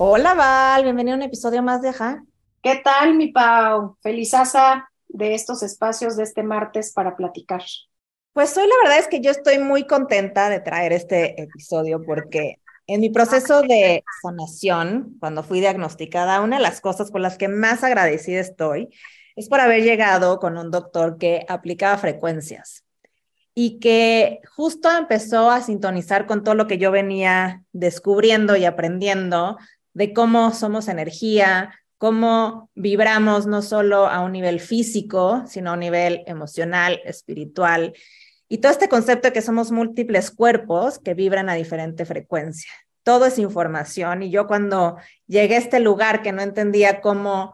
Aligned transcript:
Hola 0.00 0.34
Val, 0.34 0.84
bienvenido 0.84 1.14
a 1.14 1.16
un 1.16 1.24
episodio 1.24 1.60
más 1.60 1.82
de 1.82 1.88
Ajá. 1.88 2.22
¿Qué 2.62 2.80
tal, 2.84 3.16
mi 3.16 3.32
Pau? 3.32 3.96
Felizaza 4.00 4.88
de 5.08 5.34
estos 5.34 5.64
espacios 5.64 6.16
de 6.16 6.22
este 6.22 6.44
martes 6.44 6.92
para 6.92 7.16
platicar. 7.16 7.64
Pues 8.32 8.56
hoy 8.56 8.68
la 8.68 8.76
verdad 8.84 9.00
es 9.00 9.08
que 9.08 9.20
yo 9.20 9.32
estoy 9.32 9.58
muy 9.58 9.88
contenta 9.88 10.50
de 10.50 10.60
traer 10.60 10.92
este 10.92 11.42
episodio 11.42 12.00
porque 12.06 12.60
en 12.86 13.00
mi 13.00 13.10
proceso 13.10 13.62
de 13.62 14.04
sanación, 14.22 15.16
cuando 15.18 15.42
fui 15.42 15.58
diagnosticada, 15.58 16.42
una 16.42 16.58
de 16.58 16.62
las 16.62 16.80
cosas 16.80 17.10
por 17.10 17.20
las 17.20 17.36
que 17.36 17.48
más 17.48 17.82
agradecida 17.82 18.38
estoy 18.38 18.90
es 19.34 19.48
por 19.48 19.58
haber 19.58 19.82
llegado 19.82 20.38
con 20.38 20.58
un 20.58 20.70
doctor 20.70 21.18
que 21.18 21.44
aplicaba 21.48 21.98
frecuencias 21.98 22.84
y 23.52 23.80
que 23.80 24.38
justo 24.54 24.88
empezó 24.96 25.50
a 25.50 25.60
sintonizar 25.60 26.26
con 26.26 26.44
todo 26.44 26.54
lo 26.54 26.68
que 26.68 26.78
yo 26.78 26.92
venía 26.92 27.64
descubriendo 27.72 28.54
y 28.54 28.64
aprendiendo 28.64 29.58
de 29.98 30.12
cómo 30.12 30.52
somos 30.52 30.86
energía, 30.86 31.74
cómo 31.96 32.70
vibramos 32.76 33.48
no 33.48 33.62
solo 33.62 34.06
a 34.06 34.20
un 34.20 34.30
nivel 34.30 34.60
físico, 34.60 35.42
sino 35.48 35.70
a 35.70 35.72
un 35.72 35.80
nivel 35.80 36.22
emocional, 36.28 37.00
espiritual, 37.04 37.94
y 38.48 38.58
todo 38.58 38.70
este 38.70 38.88
concepto 38.88 39.26
de 39.26 39.32
que 39.32 39.42
somos 39.42 39.72
múltiples 39.72 40.30
cuerpos 40.30 41.00
que 41.00 41.14
vibran 41.14 41.48
a 41.48 41.54
diferente 41.54 42.04
frecuencia. 42.04 42.70
Todo 43.02 43.26
es 43.26 43.40
información 43.40 44.22
y 44.22 44.30
yo 44.30 44.46
cuando 44.46 44.98
llegué 45.26 45.56
a 45.56 45.58
este 45.58 45.80
lugar 45.80 46.22
que 46.22 46.30
no 46.30 46.42
entendía 46.42 47.00
cómo 47.00 47.52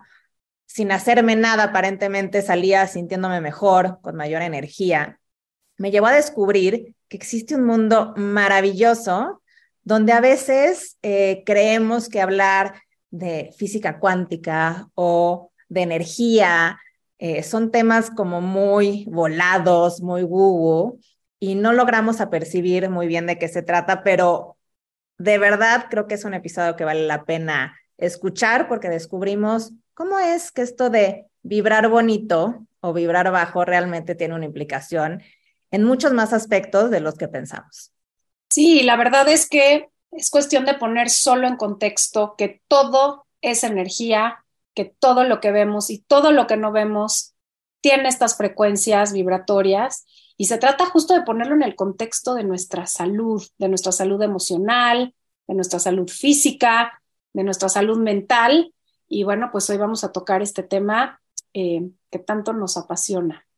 sin 0.67 0.93
hacerme 0.93 1.37
nada 1.37 1.65
aparentemente 1.65 2.43
salía 2.43 2.87
sintiéndome 2.87 3.41
mejor, 3.41 4.01
con 4.03 4.17
mayor 4.17 4.43
energía, 4.43 5.19
me 5.79 5.91
llevó 5.91 6.09
a 6.09 6.13
descubrir 6.13 6.95
que 7.09 7.17
existe 7.17 7.55
un 7.55 7.65
mundo 7.65 8.13
maravilloso 8.19 9.41
donde 9.85 10.13
a 10.13 10.21
veces 10.21 10.99
eh, 11.03 11.43
creemos 11.47 12.09
que 12.09 12.21
hablar 12.21 12.83
de 13.11 13.55
física 13.57 14.01
cuántica 14.01 14.89
o 14.95 15.53
de 15.69 15.83
energía 15.83 16.81
eh, 17.19 17.43
son 17.43 17.71
temas 17.71 18.11
como 18.11 18.41
muy 18.41 19.07
volados, 19.09 20.01
muy 20.03 20.25
woo 20.25 20.99
y 21.39 21.55
no 21.55 21.73
logramos 21.73 22.21
apercibir 22.21 22.91
muy 22.91 23.07
bien 23.07 23.27
de 23.27 23.39
qué 23.39 23.49
se 23.49 23.63
trata, 23.63 24.03
pero 24.03 24.57
de 25.19 25.39
verdad 25.39 25.87
creo 25.91 26.07
que 26.07 26.15
es 26.15 26.25
un 26.25 26.35
episodio 26.35 26.77
que 26.77 26.85
vale 26.85 27.07
la 27.07 27.25
pena 27.25 27.79
escuchar 27.99 28.67
porque 28.67 28.89
descubrimos 28.89 29.73
cómo 29.95 30.19
es 30.19 30.51
que 30.51 30.63
esto 30.63 30.91
de 30.91 31.27
vibrar 31.43 31.89
bonito 31.89 32.67
o 32.81 32.93
vibrar 32.93 33.31
bajo 33.31 33.65
realmente 33.65 34.15
tiene 34.15 34.35
una 34.35 34.47
implicación 34.47 35.23
en 35.71 35.85
muchos 35.85 36.13
más 36.13 36.33
aspectos 36.33 36.91
de 36.91 37.01
los 37.01 37.15
que 37.15 37.29
pensamos. 37.29 37.94
Sí, 38.55 38.85
la 38.85 38.97
verdad 38.97 39.29
es 39.29 39.49
que 39.49 39.89
es 40.13 40.31
cuestión 40.31 40.65
de 40.65 40.75
poner 40.75 41.11
solo 41.11 41.49
en 41.49 41.57
contexto 41.57 42.37
que 42.39 42.63
todo 42.69 43.27
es 43.41 43.65
energía, 43.65 44.45
que 44.77 44.85
todo 44.85 45.25
lo 45.25 45.41
que 45.41 45.51
vemos 45.51 45.91
y 45.91 45.99
todo 45.99 46.31
lo 46.31 46.47
que 46.47 46.57
no 46.57 46.71
vemos 46.71 47.35
tiene 47.81 48.09
estas 48.09 48.37
frecuencias 48.37 49.13
vibratorias 49.13 50.07
y 50.37 50.45
se 50.45 50.59
trata 50.59 50.87
justo 50.87 51.15
de 51.15 51.23
ponerlo 51.23 51.57
en 51.57 51.65
el 51.65 51.75
contexto 51.75 52.35
de 52.35 52.45
nuestra 52.45 52.87
salud, 52.87 53.45
de 53.59 53.67
nuestra 53.69 53.91
salud 53.91 54.23
emocional, 54.23 55.17
de 55.49 55.55
nuestra 55.55 55.81
salud 55.81 56.09
física, 56.09 57.03
de 57.33 57.43
nuestra 57.43 57.69
salud 57.69 57.99
mental. 57.99 58.73
Y 59.09 59.25
bueno, 59.25 59.49
pues 59.51 59.69
hoy 59.69 59.79
vamos 59.79 60.05
a 60.05 60.13
tocar 60.13 60.43
este 60.43 60.63
tema 60.63 61.21
eh, 61.55 61.91
que 62.09 62.21
tanto 62.21 62.53
nos 62.53 62.77
apasiona. 62.77 63.49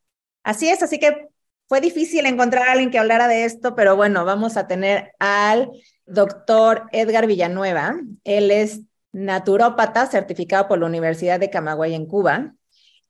Así 0.43 0.71
es, 0.71 0.83
así 0.83 0.99
que 0.99 1.29
fue 1.69 1.81
difícil 1.81 2.27
encontrar 2.27 2.69
a 2.69 2.73
alguien 2.73 2.91
que 2.91 2.99
hablara 2.99 3.29
de 3.29 3.45
esto, 3.45 3.75
pero 3.75 3.97
bueno, 3.97 4.25
vamos 4.25 4.57
a 4.57 4.67
tener 4.67 5.13
al 5.19 5.71
doctor 6.07 6.85
Edgar 6.93 7.27
Villanueva. 7.27 7.97
Él 8.25 8.51
es 8.51 8.81
naturópata 9.13 10.07
certificado 10.07 10.69
por 10.69 10.79
la 10.79 10.87
Universidad 10.87 11.41
de 11.41 11.51
Camagüey 11.51 11.95
en 11.95 12.07
Cuba 12.07 12.55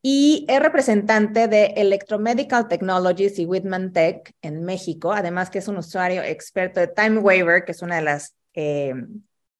y 0.00 0.46
es 0.48 0.60
representante 0.60 1.48
de 1.48 1.74
Electromedical 1.76 2.68
Technologies 2.68 3.38
y 3.38 3.44
Whitman 3.44 3.92
Tech 3.92 4.32
en 4.40 4.64
México, 4.64 5.12
además 5.12 5.50
que 5.50 5.58
es 5.58 5.68
un 5.68 5.78
usuario 5.78 6.22
experto 6.22 6.80
de 6.80 6.88
Time 6.88 7.18
Waver, 7.18 7.64
que 7.64 7.72
es 7.72 7.82
una 7.82 7.96
de 7.96 8.02
las 8.02 8.36
eh, 8.54 8.94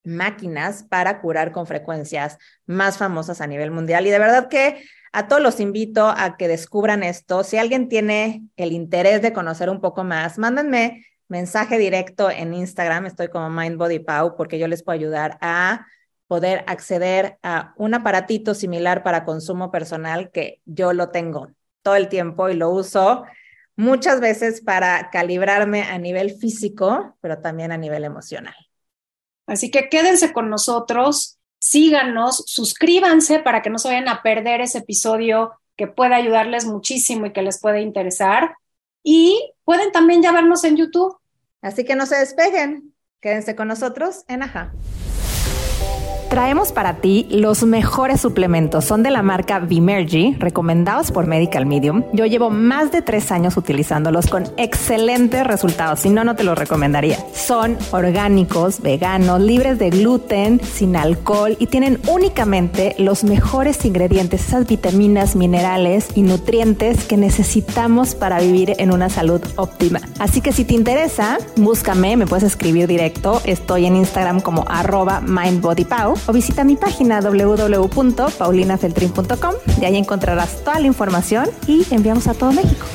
máquinas 0.04 0.84
para 0.84 1.20
curar 1.20 1.52
con 1.52 1.66
frecuencias 1.66 2.38
más 2.64 2.96
famosas 2.96 3.40
a 3.40 3.46
nivel 3.46 3.72
mundial. 3.72 4.06
Y 4.06 4.10
de 4.10 4.18
verdad 4.18 4.48
que 4.48 4.84
a 5.16 5.28
todos 5.28 5.41
los 5.41 5.60
invito 5.60 6.09
a 6.15 6.37
que 6.37 6.47
descubran 6.47 7.03
esto. 7.03 7.43
Si 7.43 7.56
alguien 7.56 7.88
tiene 7.88 8.43
el 8.56 8.72
interés 8.72 9.22
de 9.22 9.32
conocer 9.32 9.71
un 9.71 9.81
poco 9.81 10.04
más, 10.04 10.37
mándenme 10.37 11.06
mensaje 11.27 11.78
directo 11.78 12.31
en 12.31 12.53
Instagram. 12.53 13.06
Estoy 13.06 13.28
como 13.28 13.49
MindBodyPau 13.49 14.37
porque 14.37 14.59
yo 14.59 14.69
les 14.69 14.82
puedo 14.82 14.99
ayudar 14.99 15.38
a 15.41 15.87
poder 16.26 16.65
acceder 16.66 17.38
a 17.43 17.72
un 17.78 17.94
aparatito 17.94 18.53
similar 18.53 19.03
para 19.03 19.25
consumo 19.25 19.71
personal 19.71 20.31
que 20.31 20.60
yo 20.66 20.93
lo 20.93 21.09
tengo 21.09 21.49
todo 21.81 21.97
el 21.97 22.10
tiempo 22.10 22.50
y 22.50 22.55
lo 22.55 22.69
uso 22.69 23.25
muchas 23.75 24.21
veces 24.21 24.60
para 24.60 25.09
calibrarme 25.09 25.84
a 25.84 25.97
nivel 25.97 26.32
físico, 26.37 27.16
pero 27.22 27.38
también 27.38 27.72
a 27.72 27.78
nivel 27.78 28.05
emocional. 28.05 28.55
Así 29.47 29.71
que 29.71 29.88
quédense 29.88 30.34
con 30.34 30.50
nosotros 30.50 31.35
síganos, 31.71 32.44
suscríbanse 32.47 33.41
para 33.41 33.62
que 33.62 33.71
no 33.71 33.78
se 33.78 33.88
vayan 33.88 34.09
a 34.09 34.22
perder 34.22 34.60
ese 34.60 34.78
episodio 34.78 35.53
que 35.77 35.87
puede 35.87 36.15
ayudarles 36.15 36.65
muchísimo 36.65 37.27
y 37.27 37.32
que 37.32 37.43
les 37.43 37.60
puede 37.60 37.81
interesar. 37.81 38.56
Y 39.03 39.53
pueden 39.65 39.93
también 39.93 40.22
ya 40.22 40.32
vernos 40.32 40.65
en 40.65 40.76
YouTube. 40.76 41.16
Así 41.62 41.84
que 41.84 41.97
no 41.97 42.06
se 42.06 42.16
despeguen, 42.16 42.94
quédense 43.21 43.56
con 43.56 43.69
nosotros 43.69 44.25
en 44.28 44.43
Aja. 44.43 44.72
Traemos 46.28 46.72
para 46.72 46.97
ti 46.97 47.28
los 47.31 47.62
mejores 47.62 48.20
suplementos. 48.20 48.84
Son 48.84 49.04
de 49.04 49.10
la 49.10 49.22
marca 49.22 49.60
Vimergy, 49.60 50.34
recomendados 50.38 51.12
por 51.12 51.26
Medical 51.26 51.66
Medium. 51.66 52.03
Yo 52.12 52.26
llevo 52.26 52.50
más 52.50 52.91
de 52.91 53.00
tres 53.00 53.31
años 53.31 53.56
utilizándolos 53.56 54.26
con 54.26 54.44
excelentes 54.56 55.47
resultados. 55.47 56.00
Si 56.00 56.10
no, 56.10 56.25
no 56.25 56.34
te 56.34 56.42
los 56.42 56.59
recomendaría. 56.59 57.16
Son 57.32 57.78
orgánicos, 57.92 58.81
veganos, 58.81 59.41
libres 59.41 59.78
de 59.78 59.91
gluten, 59.91 60.60
sin 60.60 60.97
alcohol 60.97 61.56
y 61.60 61.69
tienen 61.69 62.00
únicamente 62.09 62.97
los 62.98 63.22
mejores 63.22 63.84
ingredientes, 63.84 64.48
esas 64.48 64.66
vitaminas, 64.66 65.37
minerales 65.37 66.08
y 66.16 66.22
nutrientes 66.22 67.04
que 67.04 67.16
necesitamos 67.16 68.16
para 68.16 68.41
vivir 68.41 68.75
en 68.78 68.93
una 68.93 69.10
salud 69.10 69.41
óptima. 69.54 70.00
Así 70.19 70.41
que 70.41 70.53
si 70.53 70.64
te 70.64 70.75
interesa, 70.75 71.38
búscame, 71.54 72.16
me 72.16 72.26
puedes 72.26 72.44
escribir 72.44 72.88
directo. 72.88 73.41
Estoy 73.44 73.87
en 73.87 73.94
Instagram 73.94 74.41
como 74.41 74.64
arroba 74.69 75.20
mindbodypow 75.20 76.16
o 76.27 76.32
visita 76.32 76.65
mi 76.65 76.77
página 76.77 77.21
www.paulinafeltrin.com. 77.21 79.54
De 79.78 79.87
ahí 79.87 79.97
encontrarás 79.97 80.65
toda 80.65 80.81
la 80.81 80.87
información 80.87 81.47
y 81.66 81.87
enviamos 81.93 82.27
a 82.28 82.34
todo 82.34 82.53
México. 82.53 82.87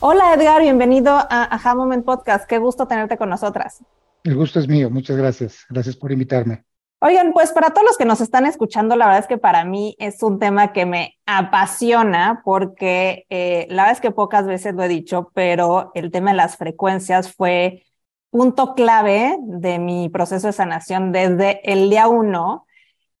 Hola 0.00 0.32
Edgar, 0.34 0.62
bienvenido 0.62 1.12
a 1.12 1.48
Aha 1.50 1.74
Moment 1.74 2.04
Podcast. 2.04 2.48
Qué 2.48 2.58
gusto 2.58 2.86
tenerte 2.86 3.16
con 3.16 3.28
nosotras. 3.28 3.82
El 4.22 4.36
gusto 4.36 4.60
es 4.60 4.68
mío, 4.68 4.90
muchas 4.90 5.16
gracias. 5.16 5.64
Gracias 5.68 5.96
por 5.96 6.12
invitarme. 6.12 6.62
Oigan, 7.00 7.32
pues 7.32 7.52
para 7.52 7.70
todos 7.70 7.86
los 7.86 7.96
que 7.96 8.04
nos 8.04 8.20
están 8.20 8.44
escuchando, 8.44 8.96
la 8.96 9.06
verdad 9.06 9.20
es 9.20 9.28
que 9.28 9.38
para 9.38 9.64
mí 9.64 9.94
es 10.00 10.20
un 10.24 10.40
tema 10.40 10.72
que 10.72 10.84
me 10.84 11.16
apasiona 11.26 12.42
porque 12.44 13.24
eh, 13.30 13.68
la 13.70 13.82
verdad 13.82 13.96
es 13.96 14.00
que 14.00 14.10
pocas 14.10 14.46
veces 14.46 14.74
lo 14.74 14.82
he 14.82 14.88
dicho, 14.88 15.30
pero 15.32 15.92
el 15.94 16.10
tema 16.10 16.30
de 16.30 16.36
las 16.36 16.56
frecuencias 16.56 17.32
fue 17.32 17.84
punto 18.30 18.74
clave 18.74 19.36
de 19.40 19.78
mi 19.78 20.08
proceso 20.08 20.48
de 20.48 20.52
sanación 20.52 21.12
desde 21.12 21.60
el 21.70 21.90
día 21.90 22.08
uno 22.08 22.66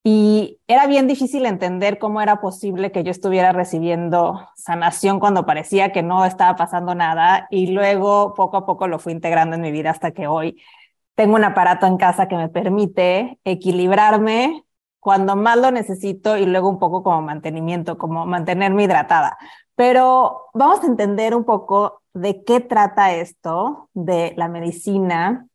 y 0.04 0.60
era 0.68 0.86
bien 0.86 1.06
difícil 1.06 1.44
entender 1.44 1.98
cómo 1.98 2.20
era 2.20 2.40
posible 2.40 2.92
que 2.92 3.02
yo 3.04 3.10
estuviera 3.10 3.52
recibiendo 3.52 4.48
sanación 4.56 5.20
cuando 5.20 5.44
parecía 5.44 5.92
que 5.92 6.02
no 6.02 6.24
estaba 6.24 6.56
pasando 6.56 6.94
nada 6.94 7.46
y 7.50 7.68
luego 7.68 8.34
poco 8.34 8.56
a 8.58 8.66
poco 8.66 8.86
lo 8.86 8.98
fui 8.98 9.12
integrando 9.12 9.56
en 9.56 9.62
mi 9.62 9.70
vida 9.72 9.90
hasta 9.90 10.12
que 10.12 10.26
hoy 10.26 10.60
tengo 11.14 11.34
un 11.34 11.44
aparato 11.44 11.86
en 11.86 11.96
casa 11.96 12.28
que 12.28 12.36
me 12.36 12.48
permite 12.48 13.40
equilibrarme 13.44 14.64
cuando 15.00 15.36
más 15.36 15.56
lo 15.58 15.70
necesito 15.70 16.36
y 16.36 16.46
luego 16.46 16.68
un 16.68 16.78
poco 16.78 17.02
como 17.02 17.22
mantenimiento, 17.22 17.98
como 17.98 18.24
mantenerme 18.24 18.84
hidratada. 18.84 19.36
Pero 19.74 20.46
vamos 20.54 20.82
a 20.82 20.86
entender 20.86 21.34
un 21.34 21.44
poco 21.44 22.02
de 22.20 22.44
qué 22.44 22.60
trata 22.60 23.14
esto 23.14 23.90
de 23.94 24.34
la 24.36 24.48
medicina 24.48 25.46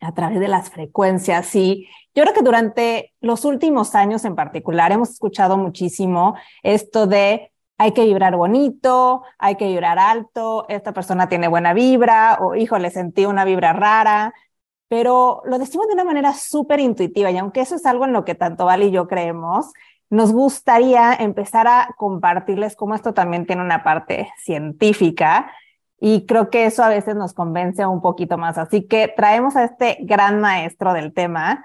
a 0.00 0.12
través 0.12 0.40
de 0.40 0.48
las 0.48 0.70
frecuencias. 0.70 1.54
Y 1.54 1.88
yo 2.14 2.24
creo 2.24 2.34
que 2.34 2.42
durante 2.42 3.12
los 3.20 3.44
últimos 3.44 3.94
años 3.94 4.24
en 4.24 4.34
particular 4.34 4.92
hemos 4.92 5.10
escuchado 5.10 5.56
muchísimo 5.56 6.34
esto 6.62 7.06
de 7.06 7.52
hay 7.78 7.92
que 7.92 8.04
vibrar 8.04 8.36
bonito, 8.36 9.22
hay 9.38 9.56
que 9.56 9.66
vibrar 9.66 9.98
alto, 9.98 10.66
esta 10.68 10.92
persona 10.92 11.28
tiene 11.28 11.48
buena 11.48 11.72
vibra 11.72 12.38
o 12.40 12.54
híjole, 12.54 12.90
sentí 12.90 13.26
una 13.26 13.44
vibra 13.44 13.72
rara, 13.72 14.34
pero 14.88 15.42
lo 15.46 15.58
decimos 15.58 15.88
de 15.88 15.94
una 15.94 16.04
manera 16.04 16.32
súper 16.34 16.80
intuitiva 16.80 17.30
y 17.30 17.38
aunque 17.38 17.60
eso 17.62 17.74
es 17.76 17.86
algo 17.86 18.04
en 18.04 18.12
lo 18.12 18.24
que 18.24 18.34
tanto 18.34 18.66
Val 18.66 18.82
y 18.82 18.90
yo 18.90 19.08
creemos, 19.08 19.72
nos 20.10 20.32
gustaría 20.32 21.14
empezar 21.14 21.66
a 21.66 21.94
compartirles 21.96 22.76
cómo 22.76 22.94
esto 22.94 23.14
también 23.14 23.46
tiene 23.46 23.62
una 23.62 23.82
parte 23.82 24.30
científica 24.36 25.50
y 26.04 26.26
creo 26.26 26.50
que 26.50 26.64
eso 26.66 26.82
a 26.82 26.88
veces 26.88 27.14
nos 27.14 27.32
convence 27.32 27.86
un 27.86 28.02
poquito 28.02 28.36
más. 28.36 28.58
Así 28.58 28.88
que 28.88 29.06
traemos 29.16 29.54
a 29.54 29.62
este 29.62 29.98
gran 30.00 30.40
maestro 30.40 30.92
del 30.94 31.14
tema 31.14 31.64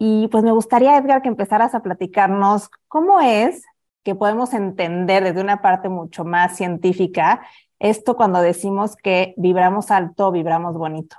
y 0.00 0.26
pues 0.32 0.42
me 0.42 0.50
gustaría, 0.50 0.98
Edgar, 0.98 1.22
que 1.22 1.28
empezaras 1.28 1.76
a 1.76 1.82
platicarnos 1.82 2.70
cómo 2.88 3.20
es 3.20 3.62
que 4.02 4.16
podemos 4.16 4.52
entender 4.52 5.22
desde 5.22 5.40
una 5.40 5.62
parte 5.62 5.88
mucho 5.88 6.24
más 6.24 6.56
científica 6.56 7.40
esto 7.78 8.16
cuando 8.16 8.40
decimos 8.40 8.96
que 8.96 9.32
vibramos 9.36 9.92
alto, 9.92 10.32
vibramos 10.32 10.74
bonito. 10.74 11.14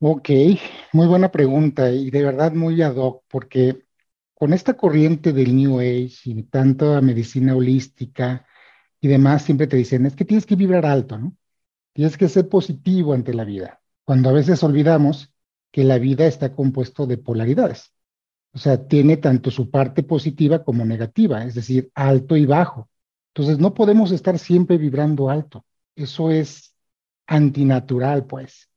Ok, 0.00 0.28
muy 0.92 1.06
buena 1.06 1.32
pregunta 1.32 1.90
y 1.90 2.10
de 2.10 2.22
verdad 2.22 2.52
muy 2.52 2.82
ad 2.82 2.96
hoc, 2.96 3.22
porque 3.28 3.82
con 4.34 4.52
esta 4.52 4.74
corriente 4.74 5.32
del 5.32 5.56
New 5.56 5.78
Age 5.78 6.18
y 6.26 6.42
tanta 6.42 7.00
medicina 7.00 7.56
holística 7.56 8.44
y 9.00 9.08
demás, 9.08 9.40
siempre 9.40 9.66
te 9.66 9.78
dicen, 9.78 10.04
es 10.04 10.14
que 10.14 10.26
tienes 10.26 10.44
que 10.44 10.56
vibrar 10.56 10.84
alto, 10.84 11.16
¿no? 11.16 11.32
Tienes 11.96 12.18
que 12.18 12.28
ser 12.28 12.46
positivo 12.50 13.14
ante 13.14 13.32
la 13.32 13.44
vida, 13.44 13.80
cuando 14.04 14.28
a 14.28 14.32
veces 14.32 14.62
olvidamos 14.62 15.32
que 15.72 15.82
la 15.82 15.96
vida 15.96 16.26
está 16.26 16.54
compuesto 16.54 17.06
de 17.06 17.16
polaridades. 17.16 17.94
O 18.52 18.58
sea, 18.58 18.86
tiene 18.86 19.16
tanto 19.16 19.50
su 19.50 19.70
parte 19.70 20.02
positiva 20.02 20.62
como 20.62 20.84
negativa, 20.84 21.42
es 21.44 21.54
decir, 21.54 21.90
alto 21.94 22.36
y 22.36 22.44
bajo. 22.44 22.90
Entonces, 23.32 23.58
no 23.58 23.72
podemos 23.72 24.12
estar 24.12 24.38
siempre 24.38 24.76
vibrando 24.76 25.30
alto. 25.30 25.64
Eso 25.94 26.30
es 26.30 26.74
antinatural, 27.26 28.26
pues. 28.26 28.68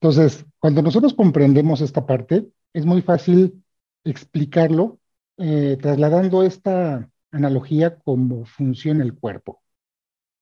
Entonces, 0.00 0.44
cuando 0.58 0.82
nosotros 0.82 1.14
comprendemos 1.14 1.80
esta 1.80 2.06
parte, 2.06 2.48
es 2.72 2.84
muy 2.84 3.02
fácil 3.02 3.62
explicarlo 4.02 4.98
eh, 5.36 5.78
trasladando 5.80 6.42
esta 6.42 7.08
analogía 7.30 8.00
como 8.00 8.44
funciona 8.46 9.04
el 9.04 9.14
cuerpo. 9.14 9.62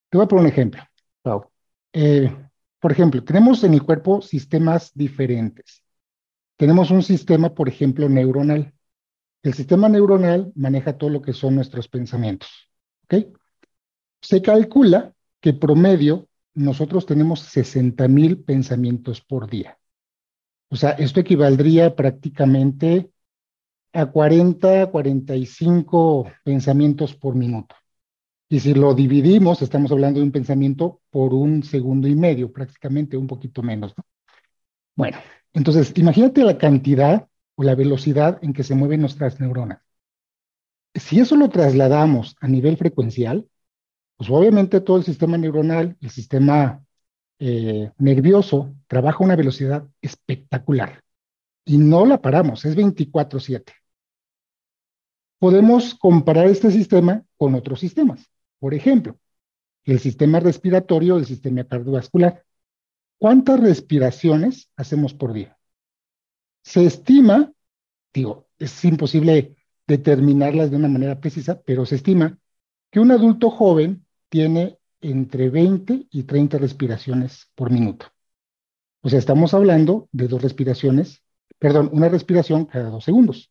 Te 0.08 0.16
voy 0.16 0.24
a 0.24 0.28
poner 0.28 0.44
un 0.44 0.50
ejemplo, 0.50 0.82
eh, 1.98 2.30
por 2.78 2.92
ejemplo, 2.92 3.24
tenemos 3.24 3.64
en 3.64 3.72
el 3.72 3.82
cuerpo 3.82 4.20
sistemas 4.20 4.92
diferentes. 4.94 5.82
Tenemos 6.58 6.90
un 6.90 7.02
sistema, 7.02 7.54
por 7.54 7.70
ejemplo, 7.70 8.06
neuronal. 8.10 8.74
El 9.42 9.54
sistema 9.54 9.88
neuronal 9.88 10.52
maneja 10.54 10.98
todo 10.98 11.08
lo 11.08 11.22
que 11.22 11.32
son 11.32 11.54
nuestros 11.54 11.88
pensamientos. 11.88 12.50
Se 14.20 14.42
calcula 14.42 15.14
que 15.40 15.54
promedio 15.54 16.28
nosotros 16.52 17.06
tenemos 17.06 17.40
60 17.40 18.08
mil 18.08 18.42
pensamientos 18.44 19.22
por 19.22 19.48
día. 19.48 19.78
O 20.68 20.76
sea, 20.76 20.90
esto 20.90 21.20
equivaldría 21.20 21.96
prácticamente 21.96 23.10
a 23.94 24.04
40, 24.04 24.90
45 24.90 26.30
pensamientos 26.44 27.14
por 27.14 27.34
minuto. 27.34 27.74
Y 28.48 28.60
si 28.60 28.74
lo 28.74 28.94
dividimos, 28.94 29.60
estamos 29.62 29.90
hablando 29.90 30.20
de 30.20 30.26
un 30.26 30.32
pensamiento 30.32 31.00
por 31.10 31.34
un 31.34 31.64
segundo 31.64 32.06
y 32.06 32.14
medio, 32.14 32.52
prácticamente 32.52 33.16
un 33.16 33.26
poquito 33.26 33.62
menos. 33.62 33.92
¿no? 33.96 34.04
Bueno, 34.94 35.18
entonces 35.52 35.92
imagínate 35.96 36.44
la 36.44 36.56
cantidad 36.56 37.28
o 37.56 37.64
la 37.64 37.74
velocidad 37.74 38.38
en 38.42 38.52
que 38.52 38.62
se 38.62 38.74
mueven 38.74 39.00
nuestras 39.00 39.40
neuronas. 39.40 39.80
Si 40.94 41.18
eso 41.18 41.36
lo 41.36 41.48
trasladamos 41.48 42.36
a 42.40 42.48
nivel 42.48 42.76
frecuencial, 42.76 43.48
pues 44.16 44.30
obviamente 44.30 44.80
todo 44.80 44.96
el 44.96 45.04
sistema 45.04 45.36
neuronal, 45.36 45.96
el 46.00 46.10
sistema 46.10 46.82
eh, 47.38 47.90
nervioso, 47.98 48.74
trabaja 48.86 49.18
a 49.18 49.24
una 49.24 49.36
velocidad 49.36 49.86
espectacular. 50.00 51.02
Y 51.64 51.78
no 51.78 52.06
la 52.06 52.22
paramos, 52.22 52.64
es 52.64 52.76
24/7 52.76 53.72
podemos 55.38 55.94
comparar 55.94 56.46
este 56.46 56.70
sistema 56.70 57.22
con 57.36 57.54
otros 57.54 57.80
sistemas. 57.80 58.28
Por 58.66 58.74
ejemplo, 58.74 59.16
el 59.84 60.00
sistema 60.00 60.40
respiratorio, 60.40 61.18
el 61.18 61.24
sistema 61.24 61.62
cardiovascular. 61.62 62.44
¿Cuántas 63.16 63.60
respiraciones 63.60 64.72
hacemos 64.74 65.14
por 65.14 65.32
día? 65.32 65.56
Se 66.64 66.84
estima, 66.84 67.52
digo, 68.12 68.48
es 68.58 68.84
imposible 68.84 69.54
determinarlas 69.86 70.72
de 70.72 70.78
una 70.78 70.88
manera 70.88 71.20
precisa, 71.20 71.62
pero 71.64 71.86
se 71.86 71.94
estima 71.94 72.40
que 72.90 72.98
un 72.98 73.12
adulto 73.12 73.50
joven 73.50 74.04
tiene 74.30 74.80
entre 75.00 75.48
20 75.48 76.08
y 76.10 76.24
30 76.24 76.58
respiraciones 76.58 77.48
por 77.54 77.70
minuto. 77.70 78.06
O 79.00 79.08
sea, 79.08 79.20
estamos 79.20 79.54
hablando 79.54 80.08
de 80.10 80.26
dos 80.26 80.42
respiraciones, 80.42 81.22
perdón, 81.60 81.88
una 81.92 82.08
respiración 82.08 82.64
cada 82.64 82.90
dos 82.90 83.04
segundos 83.04 83.48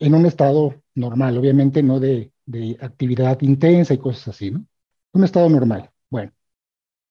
en 0.00 0.16
un 0.16 0.26
estado 0.26 0.82
normal, 0.96 1.38
obviamente 1.38 1.80
no 1.84 2.00
de, 2.00 2.32
actividad 2.80 3.40
intensa 3.42 3.94
y 3.94 3.98
cosas 3.98 4.28
así, 4.28 4.50
¿no? 4.50 4.64
Un 5.12 5.24
estado 5.24 5.48
normal. 5.48 5.90
Bueno, 6.10 6.32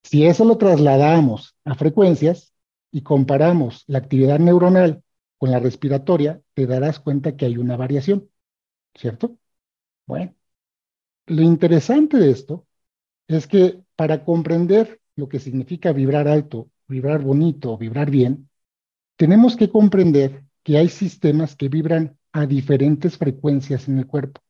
si 0.03 0.25
eso 0.25 0.45
lo 0.45 0.57
trasladamos 0.57 1.55
a 1.65 1.75
frecuencias 1.75 2.53
y 2.91 3.01
comparamos 3.01 3.83
la 3.87 3.99
actividad 3.99 4.39
neuronal 4.39 5.03
con 5.37 5.51
la 5.51 5.59
respiratoria, 5.59 6.41
te 6.53 6.67
darás 6.67 6.99
cuenta 6.99 7.35
que 7.35 7.45
hay 7.45 7.57
una 7.57 7.77
variación, 7.77 8.29
¿cierto? 8.95 9.37
Bueno, 10.07 10.35
lo 11.27 11.41
interesante 11.41 12.17
de 12.17 12.31
esto 12.31 12.67
es 13.27 13.47
que 13.47 13.81
para 13.95 14.23
comprender 14.25 15.01
lo 15.15 15.29
que 15.29 15.39
significa 15.39 15.93
vibrar 15.93 16.27
alto, 16.27 16.69
vibrar 16.87 17.23
bonito, 17.23 17.77
vibrar 17.77 18.11
bien, 18.11 18.49
tenemos 19.17 19.55
que 19.57 19.69
comprender 19.69 20.43
que 20.63 20.77
hay 20.77 20.89
sistemas 20.89 21.55
que 21.55 21.69
vibran 21.69 22.17
a 22.33 22.45
diferentes 22.45 23.17
frecuencias 23.17 23.87
en 23.87 23.99
el 23.99 24.07
cuerpo. 24.07 24.41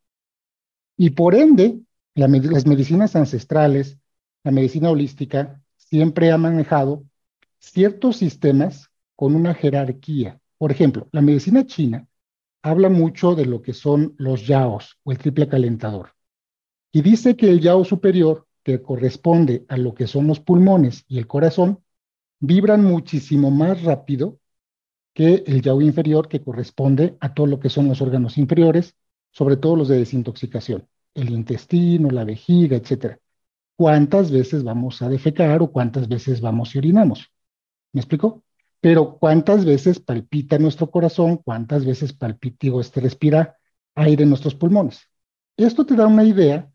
Y 0.98 1.12
por 1.12 1.36
ende, 1.36 1.80
las 2.14 2.66
medicinas 2.66 3.16
ancestrales, 3.16 3.98
la 4.44 4.52
medicina 4.52 4.90
holística, 4.90 5.62
siempre 5.76 6.32
ha 6.32 6.38
manejado 6.38 7.04
ciertos 7.60 8.18
sistemas 8.18 8.90
con 9.16 9.36
una 9.36 9.54
jerarquía. 9.54 10.40
Por 10.58 10.72
ejemplo, 10.72 11.08
la 11.12 11.22
medicina 11.22 11.66
china 11.66 12.08
habla 12.62 12.90
mucho 12.90 13.36
de 13.36 13.46
lo 13.46 13.62
que 13.62 13.74
son 13.74 14.16
los 14.18 14.48
yaos 14.48 14.98
o 15.04 15.12
el 15.12 15.18
triple 15.18 15.48
calentador. 15.48 16.14
Y 16.92 17.02
dice 17.02 17.36
que 17.36 17.50
el 17.50 17.60
yao 17.60 17.84
superior, 17.84 18.48
que 18.64 18.82
corresponde 18.82 19.66
a 19.68 19.78
lo 19.78 19.94
que 19.94 20.08
son 20.08 20.28
los 20.28 20.40
pulmones 20.40 21.04
y 21.08 21.18
el 21.18 21.28
corazón, 21.28 21.84
vibran 22.40 22.84
muchísimo 22.84 23.52
más 23.52 23.84
rápido 23.84 24.40
que 25.14 25.44
el 25.46 25.62
yao 25.62 25.82
inferior, 25.82 26.28
que 26.28 26.42
corresponde 26.42 27.18
a 27.20 27.34
todo 27.34 27.48
lo 27.48 27.60
que 27.60 27.70
son 27.70 27.88
los 27.88 28.02
órganos 28.02 28.38
inferiores, 28.38 28.96
sobre 29.36 29.58
todo 29.58 29.76
los 29.76 29.88
de 29.88 30.00
desintoxicación, 30.00 30.88
el 31.14 31.30
intestino, 31.30 32.10
la 32.10 32.24
vejiga, 32.24 32.78
etc. 32.78 33.18
¿Cuántas 33.76 34.32
veces 34.32 34.64
vamos 34.64 35.02
a 35.02 35.10
defecar 35.10 35.62
o 35.62 35.72
cuántas 35.72 36.08
veces 36.08 36.42
vamos 36.42 36.74
y 36.76 36.80
orinamos? 36.80 37.32
¿Me 37.94 38.02
explico? 38.02 38.44
Pero 38.82 39.18
¿cuántas 39.20 39.66
veces 39.66 40.00
palpita 40.00 40.58
nuestro 40.60 40.90
corazón? 40.90 41.38
¿Cuántas 41.38 41.86
veces 41.86 42.14
palpita, 42.14 42.68
o 42.72 42.82
este 42.82 43.02
respira 43.02 43.58
aire 43.96 44.24
en 44.24 44.30
nuestros 44.30 44.56
pulmones? 44.56 45.02
Esto 45.58 45.86
te 45.86 45.96
da 45.96 46.08
una 46.08 46.24
idea 46.24 46.72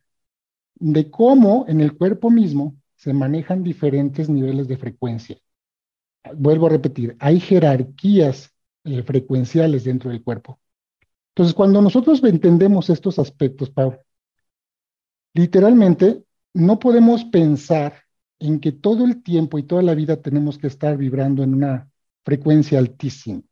de 0.75 1.11
cómo 1.11 1.65
en 1.69 1.81
el 1.81 1.97
cuerpo 1.97 2.31
mismo 2.31 2.77
se 2.97 3.13
manejan 3.13 3.63
diferentes 3.63 4.29
niveles 4.29 4.69
de 4.69 4.77
frecuencia 4.77 5.39
vuelvo 6.35 6.67
a 6.67 6.71
repetir, 6.71 7.17
hay 7.19 7.41
jerarquías 7.41 8.53
eh, 8.85 9.03
frecuenciales 9.03 9.85
dentro 9.85 10.11
del 10.11 10.23
cuerpo. 10.23 10.61
Entonces, 11.35 11.55
cuando 11.55 11.81
nosotros 11.81 12.23
entendemos 12.25 12.91
estos 12.91 13.19
aspectos, 13.19 13.71
Pau, 13.71 13.97
literalmente 15.35 16.25
no 16.55 16.79
podemos 16.79 17.25
pensar 17.25 17.95
en 18.39 18.59
que 18.59 18.73
todo 18.73 19.05
el 19.05 19.23
tiempo 19.23 19.59
y 19.59 19.63
toda 19.63 19.83
la 19.83 19.95
vida 19.95 20.17
tenemos 20.17 20.59
que 20.59 20.67
estar 20.67 20.97
vibrando 20.97 21.43
en 21.43 21.55
una 21.55 21.91
frecuencia 22.25 22.79
altísima. 22.79 23.43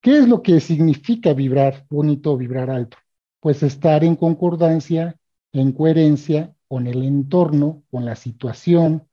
¿Qué 0.00 0.18
es 0.18 0.28
lo 0.28 0.42
que 0.42 0.60
significa 0.60 1.32
vibrar 1.32 1.86
bonito 1.88 2.36
vibrar 2.36 2.70
alto? 2.70 2.98
Pues 3.40 3.62
estar 3.62 4.04
en 4.04 4.16
concordancia, 4.16 5.16
en 5.52 5.72
coherencia 5.72 6.54
con 6.68 6.86
el 6.86 7.02
entorno, 7.02 7.82
con 7.90 8.04
la 8.04 8.16
situación, 8.16 9.08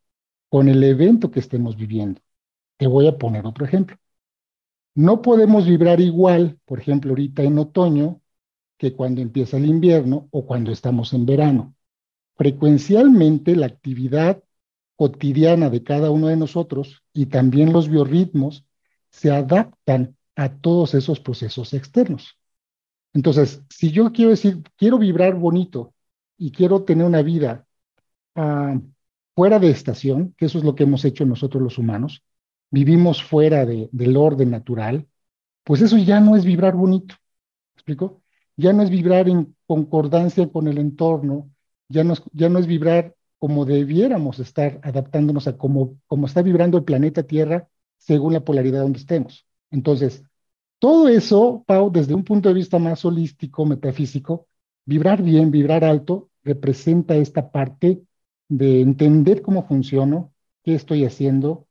con 0.49 0.67
el 0.67 0.83
evento 0.83 1.31
que 1.31 1.39
estemos 1.39 1.75
viviendo. 1.75 2.21
Te 2.77 2.87
voy 2.87 3.07
a 3.07 3.17
poner 3.17 3.45
otro 3.45 3.65
ejemplo. 3.65 3.97
No 4.95 5.21
podemos 5.21 5.67
vibrar 5.67 5.99
igual, 5.99 6.57
por 6.65 6.79
ejemplo, 6.79 7.11
ahorita 7.11 7.43
en 7.43 7.59
otoño, 7.59 8.21
que 8.77 8.93
cuando 8.93 9.21
empieza 9.21 9.57
el 9.57 9.65
invierno 9.65 10.27
o 10.31 10.45
cuando 10.45 10.71
estamos 10.71 11.13
en 11.13 11.25
verano. 11.25 11.75
Frecuencialmente 12.35 13.55
la 13.55 13.67
actividad 13.67 14.43
cotidiana 14.95 15.69
de 15.69 15.83
cada 15.83 16.11
uno 16.11 16.27
de 16.27 16.37
nosotros 16.37 17.03
y 17.13 17.27
también 17.27 17.73
los 17.73 17.89
biorritmos 17.89 18.65
se 19.09 19.31
adaptan 19.31 20.15
a 20.35 20.49
todos 20.49 20.93
esos 20.93 21.19
procesos 21.19 21.73
externos. 21.73 22.37
Entonces, 23.13 23.61
si 23.69 23.91
yo 23.91 24.11
quiero 24.11 24.31
decir, 24.31 24.61
quiero 24.77 24.97
vibrar 24.97 25.35
bonito 25.35 25.93
y 26.37 26.51
quiero 26.51 26.83
tener 26.83 27.05
una 27.05 27.21
vida 27.21 27.65
uh, 28.35 28.79
fuera 29.33 29.59
de 29.59 29.69
estación, 29.69 30.33
que 30.37 30.45
eso 30.45 30.57
es 30.57 30.63
lo 30.65 30.75
que 30.75 30.83
hemos 30.83 31.05
hecho 31.05 31.25
nosotros 31.25 31.63
los 31.63 31.77
humanos, 31.77 32.23
vivimos 32.75 33.23
fuera 33.23 33.65
de, 33.65 33.87
del 33.93 34.17
orden 34.17 34.51
natural, 34.51 35.07
pues 35.63 35.81
eso 35.81 35.97
ya 35.97 36.19
no 36.19 36.35
es 36.35 36.43
vibrar 36.43 36.75
bonito. 36.75 37.15
¿Me 37.15 37.79
explico? 37.79 38.21
Ya 38.57 38.73
no 38.73 38.83
es 38.83 38.89
vibrar 38.89 39.29
en 39.29 39.55
concordancia 39.65 40.49
con 40.49 40.67
el 40.67 40.77
entorno, 40.77 41.49
ya 41.87 42.03
no 42.03 42.13
es, 42.13 42.23
ya 42.33 42.49
no 42.49 42.59
es 42.59 42.67
vibrar 42.67 43.15
como 43.39 43.63
debiéramos 43.63 44.39
estar 44.39 44.81
adaptándonos 44.83 45.47
a 45.47 45.57
cómo, 45.57 45.97
cómo 46.07 46.27
está 46.27 46.41
vibrando 46.41 46.77
el 46.77 46.83
planeta 46.83 47.23
Tierra 47.23 47.69
según 47.97 48.33
la 48.33 48.43
polaridad 48.43 48.81
donde 48.81 48.99
estemos. 48.99 49.47
Entonces, 49.71 50.23
todo 50.79 51.07
eso, 51.07 51.63
Pau, 51.65 51.89
desde 51.91 52.13
un 52.13 52.25
punto 52.25 52.49
de 52.49 52.55
vista 52.55 52.77
más 52.77 53.05
holístico, 53.05 53.65
metafísico, 53.65 54.47
vibrar 54.85 55.23
bien, 55.23 55.49
vibrar 55.49 55.85
alto, 55.85 56.29
representa 56.43 57.15
esta 57.15 57.51
parte 57.51 58.01
de 58.49 58.81
entender 58.81 59.41
cómo 59.41 59.65
funciono, 59.65 60.33
qué 60.63 60.75
estoy 60.75 61.05
haciendo, 61.05 61.64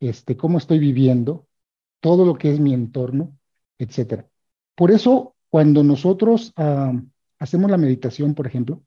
este, 0.00 0.36
cómo 0.36 0.58
estoy 0.58 0.78
viviendo, 0.78 1.46
todo 2.00 2.24
lo 2.24 2.36
que 2.36 2.50
es 2.50 2.58
mi 2.58 2.74
entorno, 2.74 3.38
etcétera. 3.78 4.26
Por 4.74 4.90
eso, 4.90 5.36
cuando 5.50 5.84
nosotros 5.84 6.52
uh, 6.56 6.98
hacemos 7.38 7.70
la 7.70 7.76
meditación, 7.76 8.34
por 8.34 8.46
ejemplo, 8.46 8.82